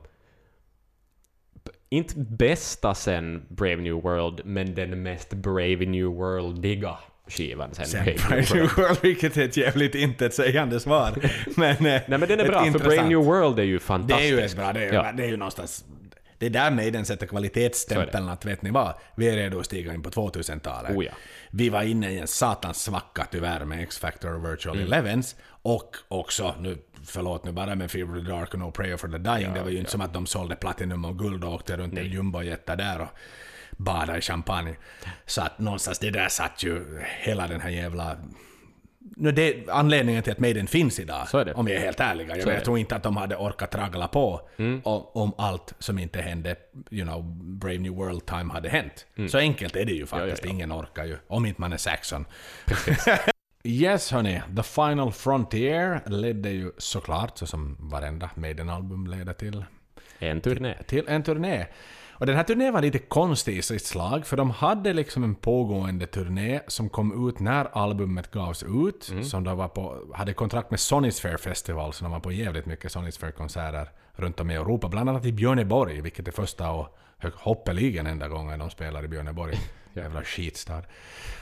inte 1.96 2.14
bästa 2.16 2.94
sen 2.94 3.42
Brave 3.48 3.76
New 3.76 3.94
World, 3.94 4.40
men 4.44 4.74
den 4.74 5.02
mest 5.02 5.32
Brave 5.34 5.86
New 5.86 6.06
World-diga 6.06 6.96
skivan 7.28 7.74
sen, 7.74 7.86
Sen 7.86 8.04
Brave 8.04 8.40
New 8.40 8.48
World. 8.60 8.70
World, 8.76 8.98
vilket 9.02 9.36
är 9.36 9.44
ett 9.44 9.56
jävligt 9.56 9.94
intetsägande 9.94 10.80
svar. 10.80 11.12
Men, 11.56 11.70
eh, 11.70 11.82
Nej 11.82 12.02
men 12.08 12.20
den 12.20 12.40
är 12.40 12.48
bra, 12.48 12.64
för. 12.72 12.78
Brave 12.78 13.08
New 13.08 13.18
World 13.18 13.58
är 13.58 13.62
ju 13.62 13.72
Det 13.72 13.76
är 13.76 13.78
fantastisk. 13.80 14.30
ju 14.32 14.40
ett 14.40 14.56
bra, 14.56 14.72
det 14.72 14.84
är, 14.84 14.92
Ja. 14.92 15.12
det 15.12 15.24
är 15.24 15.28
ju 15.28 15.36
någonstans... 15.36 15.84
Det 16.38 16.46
är 16.46 16.50
där 16.50 16.70
Maiden 16.70 17.04
sätter 17.04 17.26
kvalitetsstämpeln 17.26 18.28
att 18.28 18.44
vet 18.44 18.62
ni 18.62 18.70
vad, 18.70 18.94
vi 19.16 19.28
är 19.28 19.36
redo 19.36 19.58
att 19.60 19.66
stiga 19.66 19.94
in 19.94 20.02
på 20.02 20.10
2000-talet. 20.10 20.96
Oh 20.96 21.04
ja. 21.04 21.12
Vi 21.50 21.68
var 21.68 21.82
inne 21.82 22.10
i 22.10 22.18
en 22.18 22.26
satans 22.26 22.82
svacka 22.82 23.26
tyvärr 23.30 23.64
med 23.64 23.82
X-Factor 23.82 24.34
och 24.34 24.50
Virtual 24.52 24.76
Mm. 24.76 24.92
Elevens 24.92 25.36
och 25.62 25.96
också, 26.08 26.54
nu, 26.60 26.78
förlåt 27.06 27.44
nu 27.44 27.52
bara, 27.52 27.74
men 27.74 27.88
Fever 27.88 28.20
the 28.20 28.30
Dark 28.30 28.54
och 28.54 28.60
No 28.60 28.70
Prayer 28.70 28.96
for 28.96 29.08
the 29.08 29.18
Dying, 29.18 29.54
det 29.54 29.62
var 29.62 29.70
ju 29.70 29.78
inte 29.78 29.90
som 29.90 30.00
att 30.00 30.14
de 30.14 30.26
sålde 30.26 30.56
platinum 30.56 31.04
och 31.04 31.18
guld 31.18 31.44
och 31.44 31.54
åkte 31.54 31.76
runt 31.76 31.98
en 31.98 32.06
jumbojetta 32.06 32.76
där 32.76 33.00
och 33.00 33.08
badade 33.76 34.18
i 34.18 34.20
champagne. 34.20 34.76
Så 35.26 35.42
att 35.42 35.58
någonstans, 35.58 35.98
det 35.98 36.10
där 36.10 36.28
satt 36.28 36.62
ju 36.62 37.00
hela 37.20 37.48
den 37.48 37.60
här 37.60 37.70
jävla 37.70 38.16
No, 39.16 39.30
det 39.30 39.48
är 39.48 39.70
anledningen 39.70 40.22
till 40.22 40.32
att 40.32 40.38
Maiden 40.38 40.66
finns 40.66 41.00
idag, 41.00 41.26
om 41.54 41.66
vi 41.66 41.74
är 41.74 41.80
helt 41.80 42.00
ärliga. 42.00 42.36
Jag, 42.36 42.48
är 42.48 42.60
tror 42.60 42.78
inte 42.78 42.96
att 42.96 43.02
de 43.02 43.16
hade 43.16 43.36
orkat 43.36 43.70
traggla 43.70 44.08
på 44.08 44.40
om, 44.82 45.06
om 45.12 45.32
allt 45.38 45.74
som 45.78 45.98
inte 45.98 46.20
hände, 46.20 46.56
you 46.90 47.06
know, 47.06 47.22
Brave 47.58 47.78
New 47.78 47.92
World 47.92 48.26
Time 48.26 48.52
hade 48.52 48.68
hänt. 48.68 49.06
Så 49.30 49.38
enkelt 49.38 49.76
är 49.76 49.84
det 49.84 49.92
ju 49.92 50.06
faktiskt, 50.06 50.44
ja. 50.44 50.50
ingen 50.50 50.72
orkar 50.72 51.04
ju, 51.04 51.16
om 51.26 51.46
inte 51.46 51.60
man 51.60 51.72
är 51.72 51.76
Saxon. 51.76 52.24
yes 53.66 54.12
hörni, 54.12 54.42
The 54.56 54.62
Final 54.62 55.12
Frontier 55.12 56.00
ledde 56.06 56.50
ju 56.50 56.72
såklart, 56.78 57.38
så 57.38 57.46
som 57.46 57.76
varenda 57.80 58.30
Maiden-album 58.34 59.06
leder 59.06 59.32
till, 59.32 59.64
En 60.18 60.40
turné. 60.40 60.74
till 60.86 61.04
en 61.08 61.22
turné. 61.22 61.66
Och 62.18 62.26
den 62.26 62.36
här 62.36 62.42
turnén 62.42 62.72
var 62.72 62.82
lite 62.82 62.98
konstig 62.98 63.56
i 63.56 63.62
sitt 63.62 63.84
slag, 63.84 64.26
för 64.26 64.36
de 64.36 64.50
hade 64.50 64.92
liksom 64.92 65.24
en 65.24 65.34
pågående 65.34 66.06
turné 66.06 66.60
som 66.66 66.88
kom 66.88 67.28
ut 67.28 67.38
när 67.38 67.64
albumet 67.78 68.30
gavs 68.30 68.62
ut, 68.62 69.12
som 69.22 69.44
de 69.44 69.56
var 69.56 69.68
på, 69.68 70.12
hade 70.14 70.32
kontrakt 70.32 70.70
med 70.70 70.80
Sonisphere 70.80 71.38
Festival, 71.38 71.92
så 71.92 72.04
de 72.04 72.12
var 72.12 72.20
på 72.20 72.32
jävligt 72.32 72.66
mycket 72.66 72.92
Sonisphere-konserter 72.92 73.90
runt 74.12 74.40
om 74.40 74.50
i 74.50 74.54
Europa, 74.54 74.88
bland 74.88 75.08
annat 75.10 75.24
i 75.24 75.32
Björneborg, 75.32 76.00
vilket 76.00 76.28
är 76.28 76.32
första 76.32 76.70
och 76.70 76.98
hoppeligen 77.34 78.06
enda 78.06 78.28
gången 78.28 78.58
de 78.58 78.70
spelar 78.70 79.04
i 79.04 79.08
Björneborg. 79.08 79.54
Jävla 79.96 80.22
skitstad. 80.22 80.82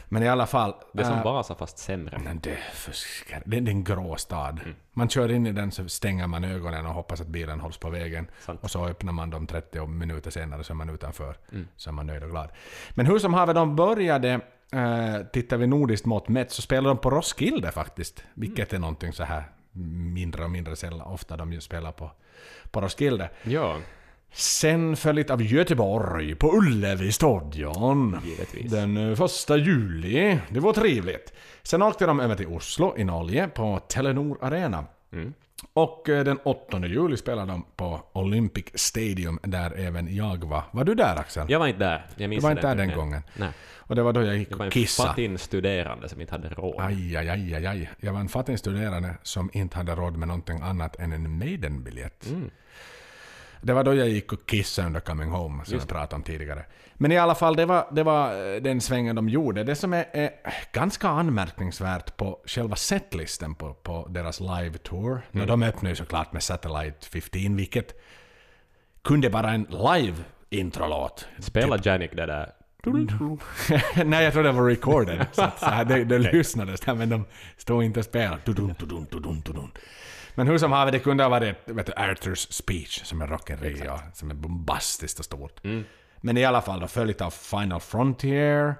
Men 0.08 0.22
i 0.22 0.28
alla 0.28 0.46
fall... 0.46 0.74
Det 0.92 1.02
är 1.02 1.06
som 1.06 1.18
äh, 1.18 1.24
Vasa 1.24 1.54
fast 1.54 1.78
sämre. 1.78 2.18
men 2.18 2.38
det, 2.38 2.50
är 2.50 3.42
det, 3.44 3.60
det 3.60 3.70
är 3.70 3.74
en 3.74 3.84
grå 3.84 4.16
stad. 4.16 4.60
Man 4.92 5.08
kör 5.08 5.32
in 5.32 5.46
i 5.46 5.52
den 5.52 5.72
så 5.72 5.88
stänger 5.88 6.26
man 6.26 6.44
ögonen 6.44 6.86
och 6.86 6.94
hoppas 6.94 7.20
att 7.20 7.26
bilen 7.26 7.60
hålls 7.60 7.76
på 7.76 7.90
vägen. 7.90 8.30
Sant. 8.40 8.60
Och 8.62 8.70
så 8.70 8.86
öppnar 8.86 9.12
man 9.12 9.30
dem 9.30 9.46
30 9.46 9.86
minuter 9.86 10.30
senare 10.30 10.64
så 10.64 10.72
är 10.72 10.74
man 10.74 10.90
utanför. 10.90 11.36
Så 11.76 11.90
är 11.90 11.92
man 11.92 12.06
nöjd 12.06 12.22
och 12.22 12.30
glad. 12.30 12.48
Men 12.90 13.06
hur 13.06 13.18
som 13.18 13.34
haver, 13.34 13.54
de 13.54 13.76
började, 13.76 14.40
eh, 14.72 15.26
tittar 15.32 15.56
vi 15.56 15.66
nordiskt 15.66 16.06
mått 16.06 16.28
mätt, 16.28 16.50
så 16.50 16.62
spelar 16.62 16.88
de 16.88 16.98
på 16.98 17.10
Roskilde 17.10 17.70
faktiskt. 17.70 18.24
Vilket 18.34 18.72
är 18.72 18.78
någonting 18.78 19.12
så 19.12 19.24
här 19.24 19.44
mindre 20.14 20.44
och 20.44 20.50
mindre 20.50 20.76
sällan, 20.76 21.06
ofta 21.06 21.36
de 21.36 21.52
ju 21.52 21.60
spelar 21.60 21.92
på, 21.92 22.10
på 22.70 22.80
Roskilde. 22.80 23.30
Ja, 23.42 23.76
Sen 24.34 24.96
följt 24.96 25.30
av 25.30 25.42
Göteborg 25.42 26.34
på 26.34 26.52
Ullevi 26.56 27.12
stadion. 27.12 28.20
Givetvis. 28.24 28.70
Den 28.72 28.96
eh, 29.10 29.16
första 29.16 29.56
juli. 29.56 30.38
Det 30.48 30.60
var 30.60 30.72
trevligt. 30.72 31.32
Sen 31.62 31.82
åkte 31.82 32.06
de 32.06 32.20
över 32.20 32.34
till 32.34 32.46
Oslo 32.46 32.94
i 32.98 33.04
Norge 33.04 33.48
på 33.48 33.80
Telenor 33.88 34.38
Arena. 34.40 34.84
Och 35.72 36.08
eh, 36.08 36.24
den 36.24 36.38
8 36.44 36.86
juli 36.86 37.16
spelade 37.16 37.52
de 37.52 37.64
på 37.76 38.00
Olympic 38.12 38.64
Stadium 38.74 39.38
där 39.42 39.72
även 39.78 40.14
jag 40.16 40.44
var. 40.44 40.62
Var 40.70 40.84
du 40.84 40.94
där 40.94 41.16
Axel? 41.16 41.46
jag 41.50 41.58
var 41.58 41.66
inte 41.66 41.78
där. 41.78 42.06
Jag 42.16 42.30
Du 42.30 42.38
var 42.38 42.50
inte 42.50 42.62
där 42.62 42.74
den 42.74 42.78
turnén. 42.88 42.96
gången. 42.98 43.22
Nej. 43.36 43.48
Och 43.76 43.96
det 43.96 44.02
var 44.02 44.12
då 44.12 44.22
jag 44.22 44.36
gick 44.36 44.48
Det 44.48 44.54
var 44.54 44.60
och 44.60 44.64
en 44.66 44.70
kissade. 44.70 45.08
fattig 45.08 45.40
studerande 45.40 46.08
som 46.08 46.20
inte 46.20 46.32
hade 46.32 46.48
råd. 46.48 46.74
Aj, 46.78 47.16
aj, 47.16 47.28
aj, 47.28 47.54
aj, 47.54 47.66
aj. 47.66 47.90
Jag 48.00 48.12
var 48.12 48.20
en 48.20 48.28
fattig 48.28 48.58
studerande 48.58 49.14
som 49.22 49.50
inte 49.52 49.76
hade 49.76 49.94
råd 49.94 50.16
med 50.16 50.28
någonting 50.28 50.60
annat 50.60 50.96
än 50.98 51.12
en 51.12 51.38
Maiden-biljett. 51.38 52.26
Mm. 52.26 52.50
Det 53.64 53.72
var 53.72 53.84
då 53.84 53.94
jag 53.94 54.08
gick 54.08 54.32
och 54.32 54.46
kissade 54.46 54.86
under 54.86 55.00
Coming 55.00 55.30
Home, 55.30 55.64
som 55.64 55.78
jag 55.78 55.88
pratade 55.88 56.16
om 56.16 56.22
tidigare. 56.22 56.64
Men 56.94 57.12
i 57.12 57.18
alla 57.18 57.34
fall, 57.34 57.56
det 57.56 57.66
var, 57.66 57.86
det 57.92 58.02
var 58.02 58.54
eh, 58.54 58.62
den 58.62 58.80
svängen 58.80 59.16
de 59.16 59.28
gjorde. 59.28 59.64
Det 59.64 59.74
som 59.74 59.92
är, 59.92 60.06
är 60.12 60.30
ganska 60.72 61.08
anmärkningsvärt 61.08 62.16
på 62.16 62.38
själva 62.46 62.76
setlisten 62.76 63.54
på, 63.54 63.74
på 63.74 64.06
deras 64.10 64.40
live-tour, 64.40 65.20
när 65.30 65.46
de 65.46 65.62
öppnade 65.62 65.88
ju 65.88 65.96
såklart 65.96 66.32
med 66.32 66.42
Satellite 66.42 67.06
15, 67.06 67.56
vilket 67.56 68.00
kunde 69.04 69.28
vara 69.28 69.50
en 69.50 69.66
live-introlåt. 69.70 71.26
Spela 71.38 71.78
Janik 71.84 72.10
det 72.16 72.26
där. 72.26 72.52
Nej, 74.04 74.24
jag 74.24 74.32
tror 74.32 74.42
det 74.42 74.52
var 74.52 74.68
recorded. 74.68 75.26
Så, 75.32 75.50
så 75.58 75.66
här, 75.66 75.84
det, 75.84 76.04
det 76.04 76.18
lyssnades 76.18 76.80
där, 76.80 76.94
men 76.94 77.08
de 77.08 77.24
stod 77.56 77.84
inte 77.84 78.00
och 78.00 78.04
spelade. 78.04 78.42
Men 80.34 80.46
hur 80.48 80.58
som 80.58 80.72
haver, 80.72 80.92
det 80.92 80.98
kunde 80.98 81.22
ha 81.22 81.28
varit 81.30 81.56
vet 81.64 81.86
du, 81.86 81.92
Arthurs 81.96 82.38
speech, 82.50 83.04
som 83.04 83.22
är 83.22 83.26
rock'n'roll, 83.26 83.84
ja, 83.84 84.00
som 84.14 84.30
är 84.30 84.34
bombastiskt 84.34 85.18
och 85.18 85.24
stort. 85.24 85.60
Men 86.20 86.36
i 86.36 86.44
alla 86.44 86.62
fall 86.62 86.80
då, 86.80 86.86
följt 86.86 87.20
av 87.20 87.30
Final 87.30 87.80
Frontier, 87.80 88.74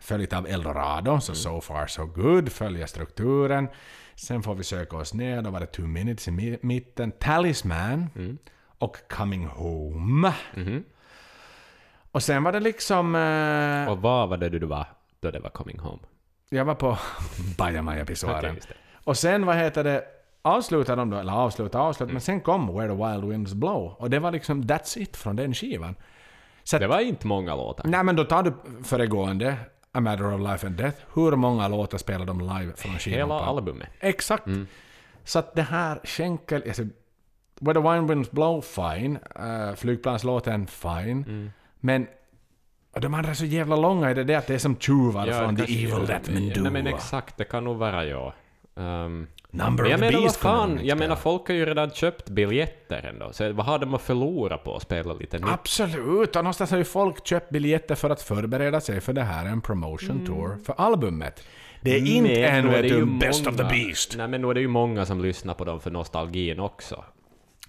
följt 0.00 0.32
av 0.32 0.46
Eldorado, 0.46 1.20
så 1.20 1.34
so 1.34 1.60
far 1.60 1.86
so 1.86 2.04
good, 2.06 2.52
följa 2.52 2.86
strukturen. 2.86 3.68
Sen 4.14 4.42
får 4.42 4.54
vi 4.54 4.64
söka 4.64 4.96
oss 4.96 5.14
ner, 5.14 5.42
då 5.42 5.50
var 5.50 5.60
det 5.60 5.66
Two 5.66 5.80
Minutes 5.82 6.28
i 6.28 6.30
mi- 6.30 6.58
mitten, 6.62 7.12
Talisman 7.12 8.10
och 8.78 8.96
Coming 9.10 9.46
Home. 9.46 10.32
Och 12.12 12.22
sen 12.22 12.42
var 12.42 12.52
det 12.52 12.60
liksom... 12.60 13.14
eh, 13.14 13.92
Och 13.92 13.98
vad 14.02 14.28
var 14.28 14.36
det 14.36 14.48
du 14.48 14.66
var 14.66 14.86
då 15.20 15.30
det 15.30 15.38
var 15.40 15.50
Coming 15.50 15.78
Home? 15.78 15.98
Jag 16.48 16.64
var 16.64 16.74
på 16.74 16.98
Bajamaja-pissoaren. 17.58 18.54
Just 18.54 18.68
det. 18.68 18.74
och 19.04 19.16
sen, 19.16 19.46
vad 19.46 19.56
heter 19.56 19.84
det, 19.84 20.04
avslutade 20.42 21.00
de 21.02 21.10
då, 21.10 21.16
eller 21.16 21.32
avsluta, 21.32 21.78
avsluta, 21.80 22.12
men 22.12 22.20
sen 22.20 22.40
kom 22.40 22.74
Where 22.76 22.88
the 22.88 22.94
Wild 22.94 23.24
Winds 23.24 23.54
Blow. 23.54 23.94
Och 23.98 24.10
det 24.10 24.18
var 24.18 24.30
liksom 24.32 24.62
that's 24.64 24.98
it 24.98 25.16
från 25.16 25.36
den 25.36 25.54
skivan. 25.54 25.94
Så 26.64 26.78
Det 26.78 26.86
var 26.86 27.00
inte 27.00 27.26
många 27.26 27.54
låtar. 27.56 27.84
nej 27.88 28.04
men 28.04 28.16
då 28.16 28.24
tar 28.24 28.42
du 28.42 28.52
föregående, 28.84 29.56
A 29.92 30.00
Matter 30.00 30.34
of 30.34 30.40
Life 30.40 30.66
and 30.66 30.76
Death. 30.76 30.98
Hur 31.14 31.36
många 31.36 31.68
låtar 31.68 31.98
spelar 31.98 32.26
de 32.26 32.40
live 32.40 32.72
från 32.76 32.98
skivan? 32.98 33.18
Hela 33.18 33.38
på- 33.38 33.44
albumet. 33.44 33.88
Exakt. 34.00 34.44
Så 35.24 35.38
att 35.38 35.54
det 35.54 35.62
här 35.62 36.00
skänkel... 36.04 36.62
Alltså, 36.66 36.82
Where 37.60 37.82
the 37.82 37.88
Wine 37.88 38.06
Winds 38.08 38.30
Blow, 38.30 38.60
fine. 38.60 39.18
Uh, 39.40 39.74
flygplanslåten, 39.74 40.66
fine. 40.66 41.24
Mm. 41.28 41.50
Men 41.80 42.06
och 42.94 43.00
de 43.00 43.14
andra 43.14 43.30
är 43.30 43.34
så 43.34 43.44
jävla 43.44 43.76
långa, 43.76 44.10
är 44.10 44.14
det 44.14 44.24
det 44.24 44.34
att 44.34 44.46
det 44.46 44.54
är 44.54 44.58
som 44.58 44.76
tjuvar 44.76 45.26
från 45.26 45.56
The 45.56 45.62
Evil 45.84 46.06
That 46.06 46.28
Men 46.28 46.48
Do? 46.48 46.60
Nej 46.62 46.72
men 46.72 46.86
exakt, 46.86 47.36
det 47.36 47.44
kan 47.44 47.64
nog 47.64 47.76
vara 47.76 48.04
ja. 48.04 48.32
Um, 48.74 49.26
Number 49.54 49.82
men 49.82 49.90
jag 49.90 50.00
menar 50.00 50.20
vad 50.20 50.36
fan, 50.36 50.80
jag 50.82 50.98
menar 50.98 51.16
folk 51.16 51.48
har 51.48 51.54
ju 51.54 51.66
redan 51.66 51.90
köpt 51.90 52.30
biljetter 52.30 53.06
ändå, 53.06 53.32
så 53.32 53.52
vad 53.52 53.66
har 53.66 53.78
de 53.78 53.94
att 53.94 54.02
förlora 54.02 54.58
på 54.58 54.76
att 54.76 54.82
spela 54.82 55.12
lite 55.14 55.38
nytt? 55.38 55.48
Absolut, 55.48 56.36
och 56.36 56.44
någonstans 56.44 56.70
har 56.70 56.78
ju 56.78 56.84
folk 56.84 57.26
köpt 57.26 57.50
biljetter 57.50 57.94
för 57.94 58.10
att 58.10 58.22
förbereda 58.22 58.80
sig 58.80 59.00
för 59.00 59.12
det 59.12 59.22
här, 59.22 59.46
en 59.46 59.60
promotion 59.60 60.26
tour 60.26 60.58
för 60.64 60.74
albumet. 60.78 61.42
Det 61.80 61.90
är 61.90 62.06
inte 62.06 62.62
Men 62.62 62.66
det 62.66 62.82
du, 62.82 62.88
ju 62.88 63.04
Best 63.04 63.46
of 63.46 63.56
the 63.56 63.64
Beast. 63.64 64.16
Nej 64.16 64.28
men 64.28 64.42
då 64.42 64.50
är 64.50 64.54
det 64.54 64.60
ju 64.60 64.68
många 64.68 65.06
som 65.06 65.20
lyssnar 65.20 65.54
på 65.54 65.64
dem 65.64 65.80
för 65.80 65.90
nostalgin 65.90 66.60
också. 66.60 67.04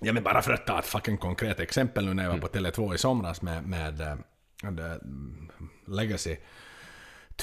Ja 0.02 0.14
men 0.14 0.24
bara 0.24 0.42
för 0.42 0.54
att 0.54 0.68
ta 0.68 0.80
ett 0.80 0.86
fucking 0.86 1.18
konkret 1.18 1.60
exempel 1.60 2.06
nu 2.06 2.14
när 2.14 2.24
jag 2.24 2.32
var 2.32 2.38
på 2.38 2.48
Tele2 2.48 2.96
i 2.96 2.98
somras 2.98 3.42
med, 3.42 3.68
med, 3.68 4.02
eh, 4.02 4.16
med 4.64 4.80
eh, 4.80 4.96
Legacy 5.88 6.36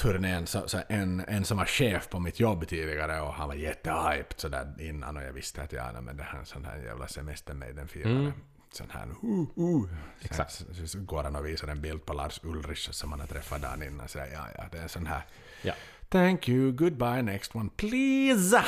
turnén 0.01 0.47
så, 0.47 0.67
så 0.67 0.81
en, 0.89 1.23
en 1.27 1.45
som 1.45 1.57
var 1.57 1.65
chef 1.65 2.09
på 2.09 2.19
mitt 2.19 2.39
jobb 2.39 2.67
tidigare 2.67 3.21
och 3.21 3.33
han 3.33 3.47
var 3.47 3.55
jättehyped 3.55 4.39
sådär 4.39 4.73
innan 4.79 5.17
och 5.17 5.23
jag 5.23 5.33
visste 5.33 5.61
att 5.61 5.73
ja, 5.73 5.91
nej, 5.93 6.01
men 6.01 6.17
det 6.17 6.23
här 6.23 6.35
är 6.35 6.39
en 6.39 6.45
sån 6.45 6.65
här 6.65 6.77
jävla 6.77 7.07
semester 7.07 7.53
med 7.53 7.75
den 7.75 7.87
firade. 7.87 8.31
Sån 8.73 8.89
här 8.89 9.07
uh, 9.23 9.47
uh. 9.57 9.89
Exakt. 10.21 10.51
Så, 10.51 10.63
så, 10.73 10.87
så 10.87 10.99
går 10.99 11.23
han 11.23 11.35
och 11.35 11.45
visar 11.45 11.67
en 11.67 11.81
bild 11.81 12.05
på 12.05 12.13
Lars 12.13 12.39
Ulrich 12.43 12.89
som 12.91 13.11
han 13.11 13.19
har 13.19 13.27
träffat 13.27 13.61
dagen 13.61 13.83
innan 13.83 14.07
säger 14.07 14.33
ja, 14.33 14.47
ja, 14.57 14.63
det 14.71 14.77
är 14.77 14.83
en 14.83 14.89
sån 14.89 15.05
här 15.05 15.25
Ja. 15.61 15.73
Thank 16.11 16.49
you, 16.49 16.71
goodbye, 16.71 17.21
next 17.21 17.55
one 17.55 17.69
please. 17.77 18.63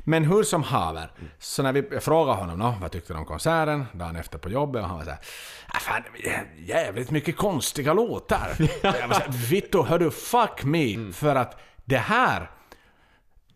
Men 0.00 0.24
hur 0.24 0.42
som 0.42 0.62
haver, 0.62 1.10
så 1.38 1.62
när 1.62 1.72
vi 1.72 2.00
frågade 2.00 2.38
honom 2.38 2.58
"Nå, 2.58 2.74
vad 2.80 2.90
tyckte 2.92 3.12
du 3.12 3.18
om 3.18 3.24
konserten 3.24 3.84
dagen 3.92 4.16
efter 4.16 4.38
på 4.38 4.48
jobbet 4.50 4.82
och 4.82 4.88
han 4.88 4.96
var 4.98 5.04
såhär 5.04 5.18
ah, 5.66 5.78
fan, 5.78 6.02
jävligt 6.58 7.10
mycket 7.10 7.36
konstiga 7.36 7.92
låtar. 7.92 8.48
Och 8.58 8.68
jag 8.82 9.08
var 9.08 9.14
såhär, 9.14 9.48
Vittu, 9.50 9.82
hördu, 9.82 10.10
fuck 10.10 10.64
me, 10.64 11.12
för 11.12 11.34
att 11.36 11.60
det 11.84 11.96
här 11.98 12.50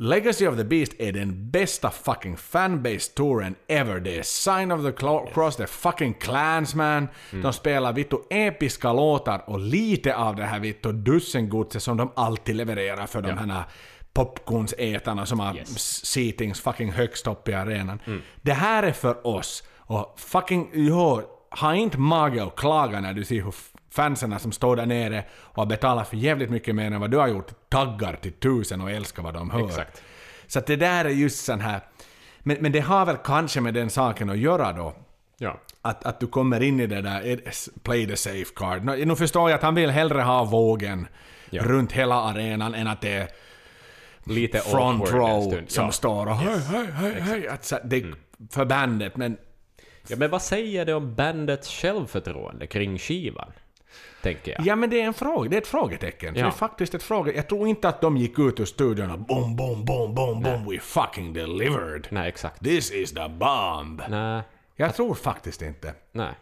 Legacy 0.01 0.47
of 0.47 0.57
the 0.57 0.65
Beast 0.65 0.93
är 0.99 1.13
den 1.13 1.51
bästa 1.51 1.91
fucking 1.91 2.37
fanbase 2.37 3.13
touren 3.15 3.55
ever. 3.69 4.01
Det 4.01 4.19
är 4.19 4.23
Sign 4.23 4.73
of 4.73 4.83
the 4.85 4.93
Cross, 5.33 5.57
det 5.57 5.63
är 5.63 5.67
fucking 5.67 6.15
Clansman. 6.15 7.09
De 7.43 7.53
spelar 7.53 7.93
vittu 7.93 8.17
episka 8.31 8.93
låtar 8.93 9.45
och 9.51 9.59
lite 9.61 10.17
av 10.17 10.37
det 10.37 10.45
här 10.45 10.61
vittu 10.61 10.93
dussengodset 10.93 11.83
som 11.83 11.97
de 11.97 12.13
alltid 12.17 12.57
levererar 12.57 13.07
för 13.07 13.23
de 13.23 13.39
här 13.39 13.65
popcornsätarna 14.13 15.27
som 15.27 15.41
har 15.41 15.57
Yes. 15.57 16.07
seatings 16.07 16.61
fucking 16.61 16.93
högst 16.93 17.27
upp 17.27 17.49
i 17.49 17.55
arenan. 17.55 18.01
Det 18.43 18.53
här 18.53 18.83
är 18.83 18.93
för 18.93 19.27
oss. 19.27 19.65
Och 19.79 20.15
fucking, 20.21 20.71
jo, 20.73 21.23
ha 21.51 21.75
inte 21.75 21.99
mage 21.99 22.43
att 22.45 22.57
klaga 22.57 23.01
när 23.01 23.13
du 23.15 23.25
ser 23.25 23.43
hur 23.43 23.55
fansen 24.03 24.39
som 24.39 24.53
står 24.53 24.77
där 24.77 24.87
nere 24.87 25.25
och 25.33 25.57
har 25.57 25.67
betalat 25.67 26.09
för 26.09 26.17
jävligt 26.17 26.51
mycket 26.51 26.75
mer 26.75 26.91
än 26.91 27.01
vad 27.01 27.11
du 27.11 27.17
har 27.17 27.29
gjort 27.29 27.71
taggar 27.71 28.17
till 28.17 28.33
tusen 28.33 28.81
och 28.81 28.91
älskar 28.91 29.23
vad 29.23 29.35
de 29.35 29.51
hör. 29.51 29.67
Exakt. 29.67 30.03
Så 30.47 30.61
det 30.61 30.77
där 30.77 31.05
är 31.05 31.09
just 31.09 31.45
sån 31.45 31.61
här... 31.61 31.81
Men, 32.39 32.57
men 32.61 32.73
det 32.73 32.81
har 32.81 33.07
väl 33.07 33.17
kanske 33.17 33.61
med 33.61 33.75
den 33.75 33.91
saken 33.91 34.31
att 34.31 34.39
göra 34.39 34.73
då. 34.73 34.95
Ja. 35.39 35.61
Att, 35.83 36.07
att 36.07 36.21
du 36.21 36.27
kommer 36.27 36.63
in 36.63 36.81
i 36.81 36.87
det 36.87 37.03
där, 37.03 37.41
play 37.83 38.07
the 38.07 38.17
safe 38.17 38.55
card. 38.57 38.85
Nu, 38.85 39.05
nu 39.05 39.17
förstår 39.17 39.51
jag 39.51 39.57
att 39.57 39.63
han 39.63 39.75
vill 39.75 39.91
hellre 39.91 40.23
ha 40.23 40.45
vågen 40.45 41.07
Ja. 41.51 41.63
runt 41.63 41.93
hela 41.93 42.15
arenan 42.15 42.75
än 42.75 42.87
att 42.87 43.01
det 43.01 43.13
är 43.13 43.29
Lite 44.25 44.59
front 44.59 45.11
row 45.13 45.63
som 45.67 45.85
ja. 45.85 45.93
står 45.93 46.27
och 46.27 46.37
hej, 46.37 46.59
hej, 46.59 46.87
hej, 46.93 47.21
hej. 47.21 47.49
Att, 47.49 47.65
så, 47.65 47.79
det, 47.85 48.05
För 48.51 48.65
bandet, 48.65 49.17
men 49.17 49.37
ja, 50.09 50.17
men 50.17 50.31
vad 50.31 50.43
säger 50.43 50.85
det 50.85 50.95
om 50.95 51.15
bandets 51.15 51.69
självförtroende 51.69 52.67
kring 52.67 52.99
skivan? 52.99 53.53
Tänker 54.35 54.53
jag. 54.53 54.67
Ja 54.67 54.77
men 54.77 54.91
det 54.91 55.01
är 55.01 55.05
en 55.05 55.15
fråga, 55.15 55.51
det 55.51 55.57
är 55.57 55.61
ett 55.61 55.67
frågetecken. 55.67 56.35
Ja. 56.35 56.43
Det 56.43 56.49
är 56.49 56.51
faktiskt 56.51 56.95
ett 56.95 57.03
fråga. 57.03 57.33
Jag 57.35 57.49
tror 57.49 57.69
inte 57.69 57.89
att 57.89 58.01
de 58.01 58.17
gick 58.17 58.39
ut 58.39 58.61
ur 58.61 58.65
studion 58.65 59.11
och 59.11 59.19
boom, 59.19 59.57
boom, 59.57 59.85
boom, 59.85 60.15
boom, 60.15 60.43
boom, 60.43 60.71
we 60.71 60.79
fucking 60.79 61.33
delivered. 61.33 62.07
Nej, 62.11 62.29
exakt. 62.29 62.65
This 62.65 62.93
is 62.93 63.13
the 63.13 63.29
bomb. 63.29 64.03
Nej. 64.09 64.43
Jag 64.77 64.95
tror 64.95 65.15
faktiskt 65.15 65.63
inte. 65.63 65.95
Nej. 66.13 66.33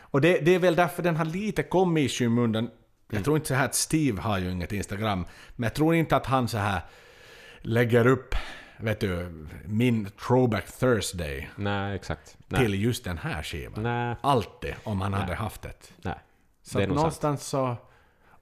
Och 0.00 0.20
det, 0.20 0.38
det 0.38 0.54
är 0.54 0.58
väl 0.58 0.76
därför 0.76 1.02
den 1.02 1.16
har 1.16 1.24
lite 1.24 1.62
kommit 1.62 2.04
i 2.04 2.08
skymundan. 2.08 2.70
Jag 3.10 3.24
tror 3.24 3.36
inte 3.36 3.48
så 3.48 3.54
här 3.54 3.64
att 3.64 3.74
Steve 3.74 4.20
har 4.22 4.38
ju 4.38 4.50
inget 4.50 4.72
Instagram, 4.72 5.26
men 5.56 5.62
jag 5.62 5.74
tror 5.74 5.94
inte 5.94 6.16
att 6.16 6.26
han 6.26 6.48
så 6.48 6.58
här 6.58 6.80
lägger 7.60 8.06
upp, 8.06 8.34
vet 8.76 9.00
du, 9.00 9.46
min 9.64 10.10
throwback 10.26 10.78
Thursday 10.78 11.50
Nej, 11.56 11.96
exakt. 11.96 12.36
Nej. 12.48 12.60
till 12.60 12.82
just 12.82 13.04
den 13.04 13.18
här 13.18 13.42
skivan. 13.42 13.82
Nej. 13.82 14.16
Alltid, 14.20 14.74
om 14.84 15.00
han 15.00 15.12
hade 15.12 15.34
haft 15.34 15.62
det. 15.62 15.92
Nej. 16.02 16.18
Så 16.62 16.78
det 16.78 16.82
är 16.82 16.82
att 16.82 16.88
nog 16.88 16.96
sant. 16.96 17.02
någonstans 17.02 17.46
så... 17.46 17.76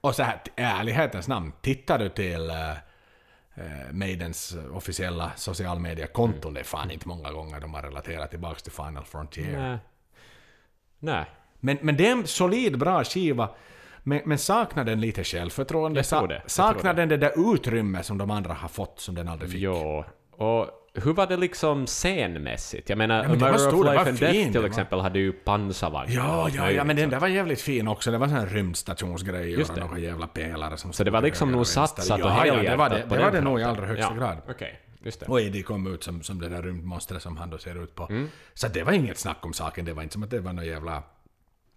Och 0.01 0.15
så 0.15 0.23
här, 0.23 0.41
i 0.45 0.61
ärlighetens 0.61 1.27
namn, 1.27 1.53
tittar 1.61 1.99
du 1.99 2.09
till 2.09 2.49
uh, 2.49 3.91
Maidens 3.91 4.57
officiella 4.73 5.31
sociala 5.35 5.79
mediekonton, 5.79 6.41
Mm. 6.41 6.53
det 6.53 6.59
är 6.59 6.63
fan 6.63 6.91
inte 6.91 7.07
många 7.07 7.31
gånger 7.31 7.59
de 7.59 7.73
har 7.73 7.81
relaterat 7.81 8.29
tillbaka 8.29 8.59
till 8.59 8.71
Final 8.71 9.05
Frontier. 9.05 9.59
Nej. 9.59 9.77
Nej. 10.99 11.25
Men, 11.59 11.77
men 11.81 11.97
det 11.97 12.07
är 12.07 12.11
en 12.11 12.27
solid, 12.27 12.77
bra 12.77 13.03
skiva. 13.03 13.49
Men, 14.03 14.21
men 14.25 14.37
saknar 14.37 14.83
den 14.83 15.01
lite 15.01 15.23
självförtroende? 15.23 15.99
Jag 15.99 16.07
tror 16.07 16.27
det, 16.27 16.39
jag 16.41 16.51
saknar 16.51 16.81
tror 16.81 16.93
det. 16.93 17.01
den 17.01 17.09
det 17.09 17.17
där 17.17 17.53
utrymme 17.55 18.03
som 18.03 18.17
de 18.17 18.31
andra 18.31 18.53
har 18.53 18.69
fått 18.69 18.99
som 18.99 19.15
den 19.15 19.27
aldrig 19.27 19.51
fick? 19.51 19.61
Jo. 19.61 20.03
Och 20.31 20.67
hur 20.93 21.13
var 21.13 21.27
det 21.27 21.37
liksom 21.37 21.87
scenmässigt? 21.87 22.89
Jag 22.89 22.97
menar, 22.97 23.21
men 23.23 23.31
A 23.31 23.33
det 23.33 23.39
var 23.39 23.51
Matter 23.51 23.67
stor, 23.67 23.79
of 23.79 23.85
var 23.85 23.93
Life 23.93 24.09
and 24.09 24.19
Death 24.19 24.33
fin, 24.33 24.51
till 24.51 24.61
var- 24.61 24.67
exempel 24.67 24.99
hade 24.99 25.19
ju 25.19 25.31
pansarvagnar. 25.31 26.15
Ja, 26.15 26.49
ja, 26.53 26.71
ja, 26.71 26.83
men 26.83 26.95
den 26.95 27.09
där 27.09 27.19
var 27.19 27.27
jävligt 27.27 27.61
fin 27.61 27.87
också. 27.87 28.11
Det 28.11 28.17
var 28.17 28.27
sån 28.27 28.37
här 28.37 28.47
rymdstationsgrej 28.47 29.57
och 29.63 29.77
några 29.77 29.99
jävla 29.99 30.27
pelare 30.27 30.77
som 30.77 30.93
Så 30.93 31.03
det 31.03 31.11
var 31.11 31.21
liksom 31.21 31.51
nog 31.51 31.67
satsat 31.67 32.21
och 32.21 32.29
ja, 32.29 32.45
ja, 32.45 32.55
det 32.55 32.75
var 32.75 32.89
helhjärtat 32.89 33.09
det. 33.09 33.15
Det 33.15 33.23
var 33.23 33.31
det 33.31 33.41
nog 33.41 33.59
i 33.59 33.63
allra 33.63 33.85
högsta 33.85 34.13
ja. 34.13 34.19
grad. 34.19 34.37
Det. 35.03 35.27
Och 35.27 35.41
Eddie 35.41 35.63
kom 35.63 35.93
ut 35.93 36.03
som, 36.03 36.21
som 36.21 36.41
det 36.41 36.49
där 36.49 36.61
rymdmonstret 36.61 37.21
som 37.21 37.37
han 37.37 37.49
då 37.49 37.57
ser 37.57 37.83
ut 37.83 37.95
på. 37.95 38.07
Mm. 38.09 38.29
Så 38.53 38.67
det 38.67 38.83
var 38.83 38.93
inget 38.93 39.17
snack 39.17 39.45
om 39.45 39.53
saken. 39.53 39.85
Det 39.85 39.93
var 39.93 40.03
inte 40.03 40.13
som 40.13 40.23
att 40.23 40.29
det 40.29 40.39
var 40.39 40.53
någon 40.53 40.65
jävla... 40.65 41.03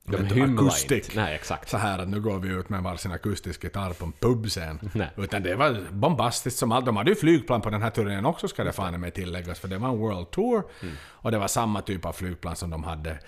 De 0.07 0.17
vet 0.17 0.35
du, 0.35 0.43
akustik. 0.43 1.15
Nej, 1.17 1.35
exakt. 1.35 1.69
Så 1.69 1.77
här 1.77 1.99
att 1.99 2.09
nu 2.09 2.21
går 2.21 2.39
vi 2.39 2.49
ut 2.49 2.69
med 2.69 2.83
varsin 2.83 3.13
akustisk 3.13 3.65
gitarr 3.65 3.93
på 3.93 4.05
en 4.05 4.13
pubscen. 4.13 4.91
Nej. 4.95 5.11
Utan 5.17 5.43
det 5.43 5.55
var 5.57 5.87
bombastiskt 5.91 6.59
som 6.59 6.73
allt. 6.73 6.87
De 6.87 6.97
hade 6.97 7.11
ju 7.11 7.17
flygplan 7.17 7.61
på 7.61 7.71
den 7.71 7.83
här 7.83 7.91
turnén 7.91 8.27
också 8.27 8.49
ska 8.49 8.65
det 8.65 8.73
fan 8.73 9.01
med 9.01 9.15
tilläggas. 9.15 9.59
För 9.59 9.69
det 9.69 9.79
var 9.79 9.89
en 9.89 9.99
World 9.99 10.31
Tour. 10.31 10.63
Mm. 10.83 10.95
Och 11.01 11.31
det 11.31 11.39
var 11.39 11.49
samma 11.49 11.83
typ 11.83 12.05
av 12.05 12.13
flygplan 12.13 12.57
som 12.57 12.71
de 12.71 12.85
hade 12.85 13.19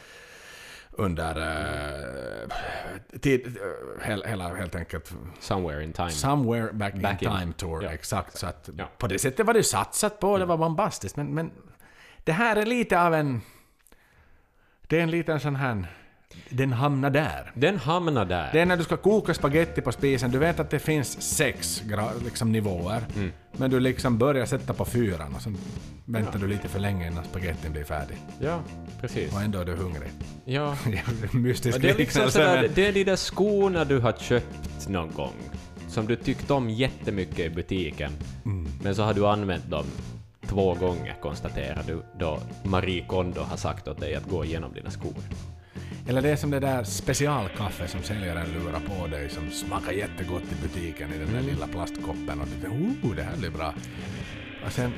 under... 0.90 1.38
Uh, 1.38 2.48
tid, 3.20 3.58
hel, 4.02 4.24
hela, 4.26 4.54
helt 4.54 4.74
enkelt 4.74 5.12
Somewhere 5.40 5.84
in 5.84 5.92
time. 5.92 6.10
Somewhere 6.10 6.72
Back, 6.72 6.94
Back 6.94 7.22
in 7.22 7.28
in. 7.28 7.38
Time 7.38 7.52
Tour, 7.52 7.84
Ja, 7.84 7.90
exakt. 7.90 8.38
Så 8.38 8.46
att 8.46 8.68
Ja. 8.78 8.90
På 8.98 9.06
det 9.06 9.18
sättet 9.18 9.46
var 9.46 9.54
det 9.54 9.62
satsat 9.62 10.20
på, 10.20 10.38
det 10.38 10.44
var 10.44 10.56
bombastiskt. 10.56 11.16
Men, 11.16 11.34
men 11.34 11.50
det 12.24 12.32
här 12.32 12.56
är 12.56 12.66
lite 12.66 13.00
av 13.00 13.14
en... 13.14 13.40
Det 14.88 14.98
är 14.98 15.02
en 15.02 15.10
liten 15.10 15.40
sån 15.40 15.56
här... 15.56 15.86
Den 16.50 16.72
hamnar 16.72 17.10
där. 17.10 17.52
Den 17.54 17.76
hamnar 17.78 18.24
där. 18.24 18.50
Det 18.52 18.60
är 18.60 18.66
när 18.66 18.76
du 18.76 18.84
ska 18.84 18.96
koka 18.96 19.34
spaghetti 19.34 19.80
på 19.80 19.92
spisen, 19.92 20.30
du 20.30 20.38
vet 20.38 20.60
att 20.60 20.70
det 20.70 20.78
finns 20.78 21.22
sex 21.22 21.82
liksom, 22.24 22.52
nivåer. 22.52 23.02
Mm. 23.16 23.32
Men 23.52 23.70
du 23.70 23.80
liksom 23.80 24.18
börjar 24.18 24.46
sätta 24.46 24.72
på 24.74 24.84
fyran 24.84 25.34
och 25.34 25.42
sen 25.42 25.56
väntar 26.04 26.38
du 26.38 26.46
lite 26.46 26.68
för 26.68 26.78
länge 26.80 27.06
innan 27.06 27.24
spagettin 27.24 27.72
blir 27.72 27.84
färdig. 27.84 28.16
Ja, 28.40 28.60
precis. 29.00 29.32
Och 29.34 29.40
ändå 29.42 29.58
är 29.58 29.64
du 29.64 29.74
hungrig. 29.74 30.10
Ja. 30.44 30.76
Mystisk 31.32 31.76
Och 31.76 31.82
det 31.82 31.90
är 31.90 31.94
liksom 31.98 32.30
sådär, 32.30 32.62
men- 32.62 32.70
det 32.74 32.86
är 32.86 32.92
de 32.92 33.04
där 33.04 33.16
skorna 33.16 33.84
du 33.84 33.98
har 33.98 34.12
köpt 34.12 34.88
någon 34.88 35.10
gång, 35.12 35.32
som 35.88 36.06
du 36.06 36.16
tyckt 36.16 36.50
om 36.50 36.70
jättemycket 36.70 37.38
i 37.38 37.50
butiken, 37.50 38.12
Mm. 38.44 38.68
men 38.82 38.94
så 38.94 39.02
har 39.02 39.14
du 39.14 39.26
använt 39.26 39.70
dem 39.70 39.84
två 40.48 40.74
gånger, 40.74 41.16
konstaterar 41.22 41.82
du, 41.86 42.02
då 42.18 42.38
Marie 42.64 43.04
Kondo 43.06 43.40
har 43.40 43.56
sagt 43.56 43.88
åt 43.88 44.00
dig 44.00 44.14
att 44.14 44.28
gå 44.30 44.44
igenom 44.44 44.72
dina 44.74 44.90
skor. 44.90 45.14
Eller 46.08 46.22
det 46.22 46.28
är 46.28 46.36
som 46.36 46.50
det 46.50 46.60
där 46.60 46.84
specialkaffe 46.84 47.88
som 47.88 48.02
säljaren 48.02 48.46
lurar 48.52 48.80
på 48.80 49.06
dig 49.06 49.30
som 49.30 49.50
smakar 49.50 49.92
jättegott 49.92 50.42
i 50.52 50.62
butiken 50.62 51.12
i 51.12 51.18
den 51.18 51.32
där 51.32 51.40
lilla 51.40 51.66
plastkoppen 51.66 52.40
och 52.40 52.46
du 52.46 52.52
tänker 52.62 53.08
oh, 53.08 53.14
det 53.16 53.22
här 53.22 53.36
blir 53.36 53.50
bra. 53.50 53.74
Och 54.66 54.72
sen 54.72 54.92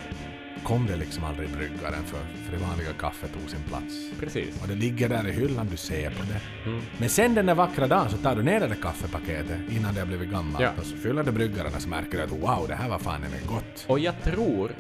kom 0.62 0.86
det 0.86 0.97
liksom 0.97 1.24
aldrig 1.24 1.48
bryggaren 1.51 2.05
för, 2.05 2.18
för 2.18 2.52
det 2.52 2.64
vanliga 2.64 2.93
kaffet 2.93 3.32
tog 3.32 3.51
sin 3.51 3.62
plats. 3.68 3.94
Precis. 4.20 4.62
Och 4.62 4.68
det 4.68 4.74
ligger 4.74 5.09
där 5.09 5.28
i 5.28 5.32
hyllan, 5.32 5.68
du 5.70 5.76
ser 5.76 6.10
på 6.10 6.22
det. 6.32 6.70
Mm. 6.70 6.82
Men 6.98 7.09
sen 7.09 7.35
den 7.35 7.47
där 7.47 7.55
vackra 7.55 7.86
dagen 7.86 8.10
så 8.10 8.16
tar 8.16 8.36
du 8.36 8.43
ner 8.43 8.60
det 8.60 8.66
där 8.66 8.82
kaffepaketet 8.82 9.59
innan 9.70 9.94
det 9.94 10.01
har 10.01 10.06
blivit 10.06 10.30
gammalt 10.30 10.64
Ja. 10.64 10.70
och 10.78 10.86
så 10.86 10.97
fyller 10.97 11.22
du 11.22 11.32
bryggaren 11.32 11.74
och 11.74 11.82
så 11.82 11.89
märker 11.89 12.18
du 12.18 12.22
att 12.22 12.30
wow, 12.30 12.64
det 12.68 12.74
här 12.74 12.89
var 12.89 12.98
fan 12.98 13.22
är 13.24 13.48
gott. 13.48 13.85
Och 13.86 13.98
jag 13.98 14.14
tror 14.24 14.70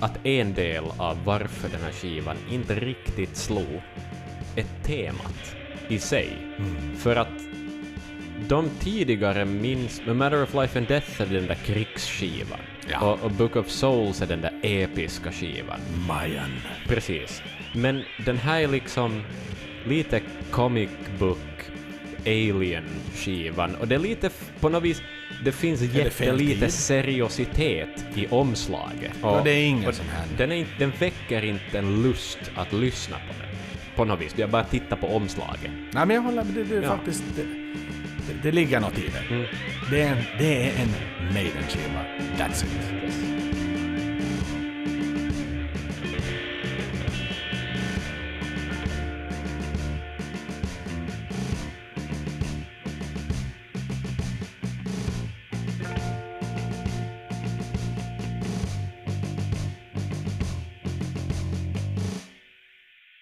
att 0.00 0.26
en 0.26 0.54
del 0.54 0.84
av 0.96 1.24
varför 1.24 1.68
den 1.68 1.80
här 1.80 1.92
skivan 1.92 2.36
inte 2.50 2.74
riktigt 2.74 3.36
slog 3.36 3.82
är 4.56 4.64
temat 4.84 5.56
i 5.92 5.98
sig. 5.98 6.28
Mm. 6.58 6.96
För 6.96 7.16
att 7.16 7.28
de 8.48 8.70
tidigare 8.80 9.44
minns... 9.44 10.00
A 10.08 10.14
Matter 10.14 10.42
of 10.42 10.54
Life 10.54 10.78
and 10.78 10.88
Death 10.88 11.22
är 11.22 11.26
den 11.26 11.46
där 11.46 11.54
krigsskivan. 11.54 12.58
Ja. 12.90 13.00
Och, 13.00 13.24
och 13.24 13.30
Book 13.30 13.56
of 13.56 13.68
Souls 13.68 14.22
är 14.22 14.26
den 14.26 14.40
där 14.40 14.52
episka 14.62 15.32
skivan. 15.32 15.80
Mayan. 16.08 16.50
Precis. 16.88 17.42
Men 17.74 18.02
den 18.24 18.36
här 18.36 18.60
är 18.60 18.68
liksom 18.68 19.22
lite 19.86 20.20
comic 20.50 20.90
book 21.18 21.38
alien-skivan 22.26 23.74
och 23.74 23.88
det 23.88 23.94
är 23.94 23.98
lite 23.98 24.30
på 24.60 24.68
något 24.68 24.82
vis, 24.82 25.02
det 25.44 25.52
finns 25.52 25.80
jättelite 25.82 26.70
seriositet 26.70 28.04
i 28.14 28.26
omslaget. 28.26 29.12
Ja, 29.22 29.38
Och- 29.38 29.44
det 29.44 29.50
är 29.50 29.64
ingen 29.64 29.88
och 29.88 29.94
sån 29.94 30.06
här. 30.06 30.24
Den, 30.38 30.52
är, 30.52 30.66
den 30.78 30.92
väcker 30.98 31.44
inte 31.44 31.78
en 31.78 32.02
lust 32.02 32.38
att 32.54 32.72
lyssna 32.72 33.16
på 33.16 33.34
den. 33.42 33.51
På 33.96 34.04
något 34.04 34.20
vis. 34.20 34.34
Jag 34.36 34.50
bara 34.50 34.64
tittar 34.64 34.96
på 34.96 35.06
omslaget. 35.16 35.70
Nej 35.92 36.06
men 36.06 36.10
jag 36.16 36.22
håller 36.22 36.44
det, 36.44 36.64
det 36.64 36.76
är 36.76 36.82
Ja. 36.82 36.88
faktiskt... 36.96 37.24
Det, 37.36 37.42
det, 37.42 38.42
det 38.42 38.52
ligger 38.52 38.80
något 38.80 38.98
i 38.98 39.08
det. 39.08 39.34
Mm. 39.34 39.46
Det, 39.90 40.02
är 40.02 40.10
en, 40.12 40.22
det 40.38 40.62
är 40.68 40.82
en 40.82 40.88
Maiden-skiva. 41.34 42.04
That's 42.38 42.64
it. 42.64 43.41